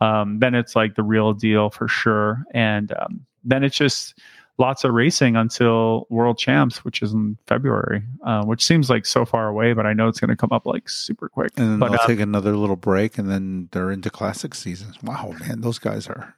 um, 0.00 0.38
then 0.40 0.54
it's 0.54 0.74
like 0.76 0.94
the 0.96 1.02
real 1.02 1.32
deal 1.32 1.70
for 1.70 1.88
sure. 1.88 2.42
And 2.52 2.92
um, 3.00 3.24
then 3.44 3.64
it's 3.64 3.76
just 3.76 4.18
lots 4.58 4.82
of 4.84 4.92
racing 4.92 5.36
until 5.36 6.06
World 6.10 6.36
Champs, 6.38 6.84
which 6.84 7.00
is 7.02 7.12
in 7.12 7.38
February, 7.46 8.02
uh, 8.24 8.44
which 8.44 8.64
seems 8.64 8.90
like 8.90 9.06
so 9.06 9.24
far 9.24 9.46
away, 9.48 9.72
but 9.72 9.86
I 9.86 9.92
know 9.92 10.08
it's 10.08 10.18
going 10.20 10.30
to 10.30 10.36
come 10.36 10.50
up 10.52 10.66
like 10.66 10.88
super 10.88 11.28
quick. 11.28 11.52
and 11.56 11.70
then 11.72 11.78
but 11.78 11.92
they'll 11.92 12.00
uh, 12.00 12.06
take 12.06 12.20
another 12.20 12.56
little 12.56 12.76
break, 12.76 13.18
and 13.18 13.30
then 13.30 13.68
they're 13.72 13.90
into 13.92 14.10
classic 14.10 14.54
seasons. 14.54 14.96
Wow, 15.02 15.32
man, 15.40 15.60
those 15.60 15.78
guys 15.78 16.08
are 16.08 16.34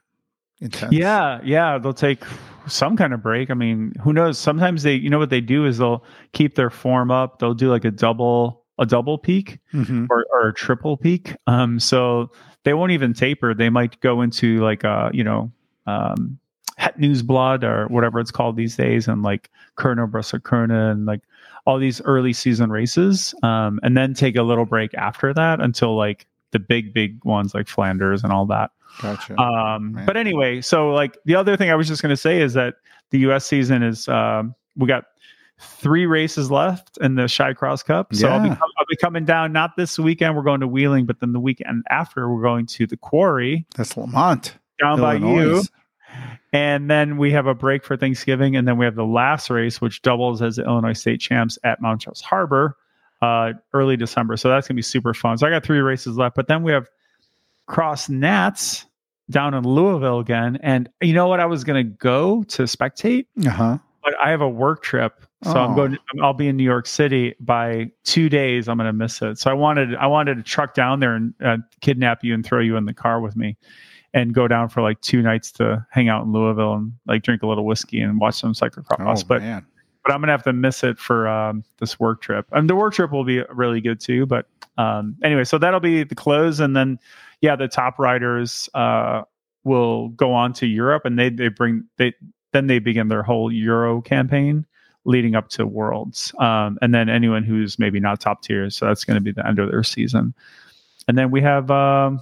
intense. 0.59 0.93
Yeah, 0.93 1.39
yeah, 1.43 1.77
they'll 1.79 1.93
take 1.93 2.23
some 2.67 2.95
kind 2.95 3.13
of 3.13 3.23
break. 3.23 3.49
I 3.49 3.55
mean, 3.55 3.93
who 4.03 4.13
knows? 4.13 4.37
Sometimes 4.37 4.83
they, 4.83 4.93
you 4.93 5.09
know, 5.09 5.17
what 5.19 5.31
they 5.31 5.41
do 5.41 5.65
is 5.65 5.79
they'll 5.79 6.03
keep 6.33 6.53
their 6.55 6.69
form 6.69 7.09
up. 7.09 7.39
They'll 7.39 7.55
do 7.55 7.71
like 7.71 7.85
a 7.85 7.91
double, 7.91 8.63
a 8.77 8.85
double 8.85 9.17
peak 9.17 9.57
Mhm. 9.73 10.05
or, 10.11 10.27
or 10.31 10.49
a 10.49 10.53
triple 10.53 10.95
peak. 10.95 11.35
Um, 11.47 11.79
so 11.79 12.29
they 12.63 12.75
won't 12.75 12.91
even 12.91 13.13
taper. 13.15 13.55
They 13.55 13.71
might 13.71 13.99
go 14.01 14.21
into 14.21 14.61
like 14.61 14.83
a, 14.83 15.09
you 15.11 15.23
know, 15.23 15.51
um, 15.87 16.37
Het 16.81 16.97
Nieuwsblad 16.97 17.63
or 17.63 17.87
whatever 17.89 18.19
it's 18.19 18.31
called 18.31 18.57
these 18.57 18.75
days, 18.75 19.07
and 19.07 19.21
like 19.21 19.51
Kuurne-Brussel-Kuurne 19.77 20.91
and 20.91 21.05
like 21.05 21.21
all 21.65 21.77
these 21.77 22.01
early 22.01 22.33
season 22.33 22.71
races, 22.71 23.35
um, 23.43 23.79
and 23.83 23.95
then 23.95 24.15
take 24.15 24.35
a 24.35 24.41
little 24.41 24.65
break 24.65 24.91
after 24.95 25.31
that 25.31 25.61
until 25.61 25.95
like 25.95 26.25
the 26.49 26.57
big, 26.59 26.91
big 26.91 27.23
ones 27.23 27.53
like 27.53 27.67
Flanders 27.67 28.23
and 28.23 28.33
all 28.33 28.47
that. 28.47 28.71
Gotcha. 28.99 29.39
Um, 29.39 29.93
Man. 29.93 30.05
but 30.07 30.17
anyway, 30.17 30.59
so 30.61 30.89
like 30.89 31.19
the 31.23 31.35
other 31.35 31.55
thing 31.55 31.69
I 31.69 31.75
was 31.75 31.87
just 31.87 32.01
going 32.01 32.09
to 32.09 32.17
say 32.17 32.41
is 32.41 32.53
that 32.53 32.75
the 33.11 33.19
U.S. 33.19 33.45
season 33.45 33.83
is 33.83 34.07
um, 34.07 34.55
we 34.75 34.87
got 34.87 35.03
three 35.59 36.07
races 36.07 36.49
left 36.49 36.97
in 36.97 37.13
the 37.13 37.31
Chi 37.31 37.53
Cross 37.53 37.83
Cup. 37.83 38.15
So 38.15 38.27
I'll, 38.27 38.41
be, 38.41 38.49
I'll 38.49 38.85
be 38.89 38.95
coming 38.95 39.23
down 39.23 39.53
not 39.53 39.77
this 39.77 39.99
weekend. 39.99 40.35
We're 40.35 40.41
going 40.41 40.61
to 40.61 40.67
Wheeling, 40.67 41.05
but 41.05 41.19
then 41.19 41.31
the 41.31 41.39
weekend 41.39 41.83
after 41.91 42.27
we're 42.33 42.41
going 42.41 42.65
to 42.65 42.87
the 42.87 42.97
Quarry 42.97 43.67
That's 43.75 43.95
Lemont. 43.95 44.57
down 44.79 44.99
by 44.99 45.13
you. 45.13 45.61
And 46.53 46.89
then 46.89 47.17
we 47.17 47.31
have 47.31 47.47
a 47.47 47.53
break 47.55 47.83
for 47.85 47.95
Thanksgiving, 47.95 48.55
and 48.57 48.67
then 48.67 48.77
we 48.77 48.83
have 48.85 48.95
the 48.95 49.05
last 49.05 49.49
race, 49.49 49.79
which 49.79 50.01
doubles 50.01 50.41
as 50.41 50.57
the 50.57 50.65
Illinois 50.65 50.93
State 50.93 51.21
champs 51.21 51.57
at 51.63 51.81
Montrose 51.81 52.19
Harbor, 52.19 52.75
uh, 53.21 53.53
early 53.73 53.95
December. 53.95 54.35
So 54.35 54.49
that's 54.49 54.67
gonna 54.67 54.75
be 54.75 54.81
super 54.81 55.13
fun. 55.13 55.37
So 55.37 55.47
I 55.47 55.49
got 55.49 55.63
three 55.63 55.79
races 55.79 56.17
left, 56.17 56.35
but 56.35 56.47
then 56.47 56.61
we 56.63 56.71
have 56.73 56.87
Cross 57.67 58.09
Nats 58.09 58.85
down 59.29 59.53
in 59.53 59.63
Louisville 59.63 60.19
again. 60.19 60.57
And 60.61 60.89
you 60.99 61.13
know 61.13 61.27
what? 61.27 61.39
I 61.39 61.45
was 61.45 61.63
gonna 61.63 61.85
go 61.85 62.43
to 62.43 62.63
spectate, 62.63 63.27
Uh 63.45 63.49
huh. 63.49 63.77
but 64.03 64.13
I 64.21 64.29
have 64.31 64.41
a 64.41 64.49
work 64.49 64.83
trip, 64.83 65.25
so 65.43 65.51
I'm 65.57 65.71
Oh. 65.71 65.75
going. 65.75 65.97
I'll 66.21 66.33
be 66.33 66.49
in 66.49 66.57
New 66.57 66.65
York 66.65 66.85
City 66.85 67.33
by 67.39 67.91
two 68.03 68.27
days. 68.27 68.67
I'm 68.67 68.75
gonna 68.77 68.91
miss 68.91 69.21
it. 69.21 69.37
So 69.37 69.49
I 69.49 69.53
wanted 69.53 69.95
I 69.95 70.07
wanted 70.07 70.35
to 70.35 70.43
truck 70.43 70.73
down 70.73 70.99
there 70.99 71.15
and 71.15 71.33
uh, 71.41 71.57
kidnap 71.79 72.25
you 72.25 72.33
and 72.33 72.45
throw 72.45 72.59
you 72.59 72.75
in 72.75 72.83
the 72.85 72.93
car 72.93 73.21
with 73.21 73.37
me, 73.37 73.55
and 74.13 74.33
go 74.33 74.47
down 74.47 74.69
for 74.69 74.81
like 74.81 74.99
two 75.01 75.21
nights 75.21 75.51
to 75.53 75.85
hang 75.89 76.09
out 76.09 76.25
in 76.25 76.33
Louisville 76.33 76.73
and 76.73 76.93
like 77.07 77.23
drink 77.23 77.43
a 77.43 77.47
little 77.47 77.65
whiskey 77.65 78.01
and 78.01 78.19
watch 78.19 78.35
some 78.35 78.53
cyclocross. 78.53 79.21
Oh 79.21 79.25
but 79.27 79.41
man. 79.41 79.65
but 80.03 80.13
I'm 80.13 80.21
gonna 80.21 80.31
have 80.31 80.43
to 80.43 80.53
miss 80.53 80.83
it 80.83 80.99
for 80.99 81.27
um, 81.27 81.63
this 81.79 81.99
work 81.99 82.21
trip. 82.21 82.45
And 82.51 82.69
the 82.69 82.75
work 82.75 82.93
trip 82.93 83.11
will 83.11 83.23
be 83.23 83.41
really 83.49 83.81
good 83.81 83.99
too. 83.99 84.25
But 84.25 84.47
um, 84.77 85.15
anyway, 85.23 85.43
so 85.43 85.57
that'll 85.57 85.79
be 85.79 86.03
the 86.03 86.15
close, 86.15 86.59
and 86.59 86.75
then 86.75 86.99
yeah, 87.41 87.55
the 87.55 87.67
top 87.67 87.99
riders 87.99 88.69
uh, 88.73 89.23
will 89.63 90.09
go 90.09 90.33
on 90.33 90.53
to 90.53 90.67
Europe, 90.67 91.05
and 91.05 91.17
they 91.17 91.29
they 91.29 91.47
bring 91.47 91.85
they 91.97 92.13
then 92.51 92.67
they 92.67 92.79
begin 92.79 93.07
their 93.07 93.23
whole 93.23 93.51
Euro 93.51 94.01
campaign, 94.01 94.65
leading 95.05 95.35
up 95.35 95.49
to 95.49 95.65
Worlds, 95.65 96.33
um, 96.39 96.77
and 96.81 96.93
then 96.93 97.09
anyone 97.09 97.43
who's 97.43 97.79
maybe 97.79 97.99
not 97.99 98.19
top 98.19 98.43
tier. 98.43 98.69
So 98.69 98.87
that's 98.87 99.03
going 99.05 99.15
to 99.15 99.21
be 99.21 99.31
the 99.31 99.47
end 99.47 99.59
of 99.59 99.71
their 99.71 99.83
season, 99.83 100.33
and 101.07 101.17
then 101.17 101.31
we 101.31 101.41
have 101.41 101.71
um, 101.71 102.21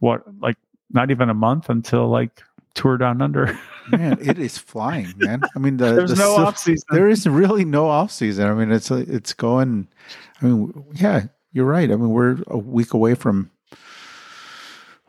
what 0.00 0.22
like 0.40 0.56
not 0.92 1.10
even 1.10 1.28
a 1.30 1.34
month 1.34 1.68
until 1.70 2.08
like 2.08 2.42
tour 2.74 2.96
down 2.96 3.20
under. 3.22 3.58
man, 3.90 4.18
it 4.20 4.38
is 4.38 4.58
flying, 4.58 5.12
man. 5.16 5.42
I 5.54 5.58
mean, 5.58 5.76
the, 5.78 5.92
There's 5.94 6.10
the 6.10 6.16
no 6.16 6.36
off 6.36 6.58
season. 6.58 6.86
There 6.90 7.08
is 7.08 7.26
really 7.26 7.64
no 7.64 7.88
off 7.88 8.10
season. 8.10 8.46
I 8.48 8.54
mean, 8.54 8.70
it's 8.70 8.90
it's 8.90 9.32
going. 9.32 9.88
I 10.40 10.44
mean, 10.46 10.84
yeah, 10.94 11.24
you're 11.52 11.66
right. 11.66 11.90
I 11.90 11.96
mean, 11.96 12.10
we're 12.10 12.38
a 12.46 12.58
week 12.58 12.94
away 12.94 13.14
from. 13.14 13.50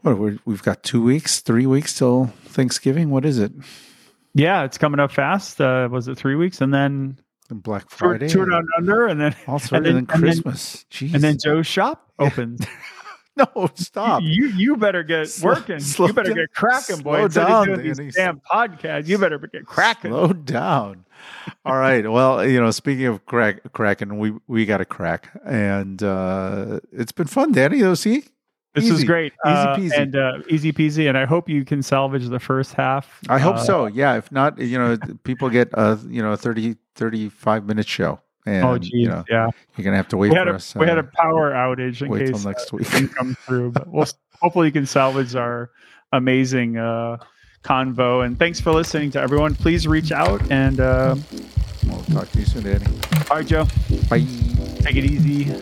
What 0.01 0.17
we're, 0.19 0.37
we've 0.45 0.63
got 0.63 0.83
two 0.83 1.01
weeks, 1.01 1.39
three 1.39 1.65
weeks 1.65 1.97
till 1.97 2.25
Thanksgiving. 2.45 3.09
What 3.09 3.23
is 3.25 3.39
it? 3.39 3.51
yeah, 4.33 4.63
it's 4.63 4.77
coming 4.77 4.99
up 4.99 5.11
fast. 5.11 5.61
Uh, 5.61 5.87
was 5.89 6.07
it 6.09 6.17
three 6.17 6.35
weeks, 6.35 6.59
and 6.59 6.73
then 6.73 7.17
And 7.49 7.63
Black 7.63 7.89
Friday. 7.89 8.27
tour 8.27 8.45
down 8.49 8.67
under, 8.77 9.07
and 9.07 9.21
then 9.21 9.33
all 9.47 9.59
sorts, 9.59 9.71
and 9.71 9.77
and 9.77 9.85
then- 9.85 9.93
then, 9.93 9.97
and 9.99 10.07
then- 10.09 10.21
Christmas. 10.21 10.85
Jeez. 10.91 11.13
and 11.13 11.23
then 11.23 11.37
Joe's 11.41 11.67
shop 11.67 12.09
opens. 12.19 12.65
no, 13.55 13.69
stop. 13.75 14.21
You 14.23 14.47
you 14.47 14.77
better 14.77 15.03
get 15.03 15.27
Slow- 15.29 15.51
working. 15.53 15.79
slow 15.79 16.07
you 16.07 16.13
better 16.13 16.29
down- 16.29 16.37
get 16.37 16.53
cracking, 16.53 17.01
boy. 17.01 17.27
slow 17.27 17.27
down, 17.29 17.67
doing 17.67 17.81
these 17.83 17.97
Danny. 17.97 18.11
damn 18.11 18.41
podcasts, 18.41 19.07
you 19.07 19.17
better 19.17 19.37
get 19.39 19.65
cracking. 19.65 20.11
Slow 20.11 20.33
down. 20.33 21.05
All 21.65 21.77
right. 21.77 22.09
Well, 22.09 22.45
you 22.47 22.59
know, 22.59 22.69
speaking 22.71 23.05
of 23.05 23.25
crack, 23.25 23.61
cracking, 23.73 24.17
we 24.19 24.33
we 24.47 24.65
got 24.65 24.81
a 24.81 24.85
crack, 24.85 25.29
and 25.45 26.01
uh 26.03 26.79
it's 26.91 27.11
been 27.11 27.27
fun, 27.27 27.51
Danny. 27.53 27.81
Though, 27.81 27.93
see, 27.95 28.25
This 28.75 28.89
is 28.89 29.03
great. 29.03 29.33
Easy 29.45 29.55
Uh, 29.55 29.75
peasy. 29.77 29.97
and 30.01 30.15
uh, 30.15 30.31
easy 30.49 30.71
peasy. 30.73 31.07
And 31.07 31.17
I 31.17 31.25
hope 31.25 31.47
you 31.47 31.63
can 31.63 31.81
salvage 31.83 32.27
the 32.27 32.39
first 32.39 32.73
half. 32.73 33.19
I 33.29 33.39
hope 33.39 33.55
Uh, 33.57 33.63
so. 33.63 33.85
Yeah. 33.85 34.15
If 34.17 34.31
not, 34.31 34.57
you 34.59 34.77
know, 34.77 34.97
people 35.23 35.49
get 35.49 35.69
a 35.73 35.97
you 36.07 36.21
know 36.21 36.33
a 36.33 36.37
30, 36.37 36.75
35 36.95 37.65
minute 37.65 37.87
show, 37.87 38.19
and 38.45 38.65
Oh, 38.65 38.77
geez. 38.77 38.91
you 38.93 39.07
know 39.07 39.23
yeah. 39.29 39.49
you're 39.77 39.85
gonna 39.85 39.97
have 39.97 40.07
to 40.09 40.17
wait 40.17 40.29
We 40.29 40.35
for 40.35 40.39
had, 40.39 40.47
a, 40.49 40.53
us. 40.55 40.75
we 40.75 40.85
had 40.87 40.97
uh, 40.97 41.01
a 41.01 41.03
power 41.03 41.51
outage 41.51 42.01
in 42.01 42.09
wait 42.09 42.25
till 42.27 42.33
case 42.35 42.45
next 42.45 42.73
uh, 42.73 42.77
week. 42.77 43.11
come 43.15 43.35
through. 43.45 43.71
But 43.71 43.87
we'll 43.87 44.05
hopefully 44.41 44.67
you 44.67 44.71
can 44.73 44.85
salvage 44.85 45.35
our 45.35 45.69
amazing 46.11 46.77
uh, 46.77 47.17
convo. 47.63 48.25
And 48.25 48.37
thanks 48.37 48.59
for 48.59 48.71
listening 48.71 49.11
to 49.11 49.21
everyone. 49.21 49.55
Please 49.55 49.87
reach 49.87 50.11
out. 50.11 50.41
And 50.51 50.79
uh, 50.79 51.15
We'll 51.87 52.01
talk 52.03 52.29
to 52.31 52.39
you 52.39 52.45
soon, 52.45 52.63
Danny. 52.63 52.85
all 53.29 53.37
right, 53.37 53.45
Joe, 53.45 53.65
Bye. 54.09 54.25
take 54.83 54.95
it 54.95 55.05
easy. 55.05 55.53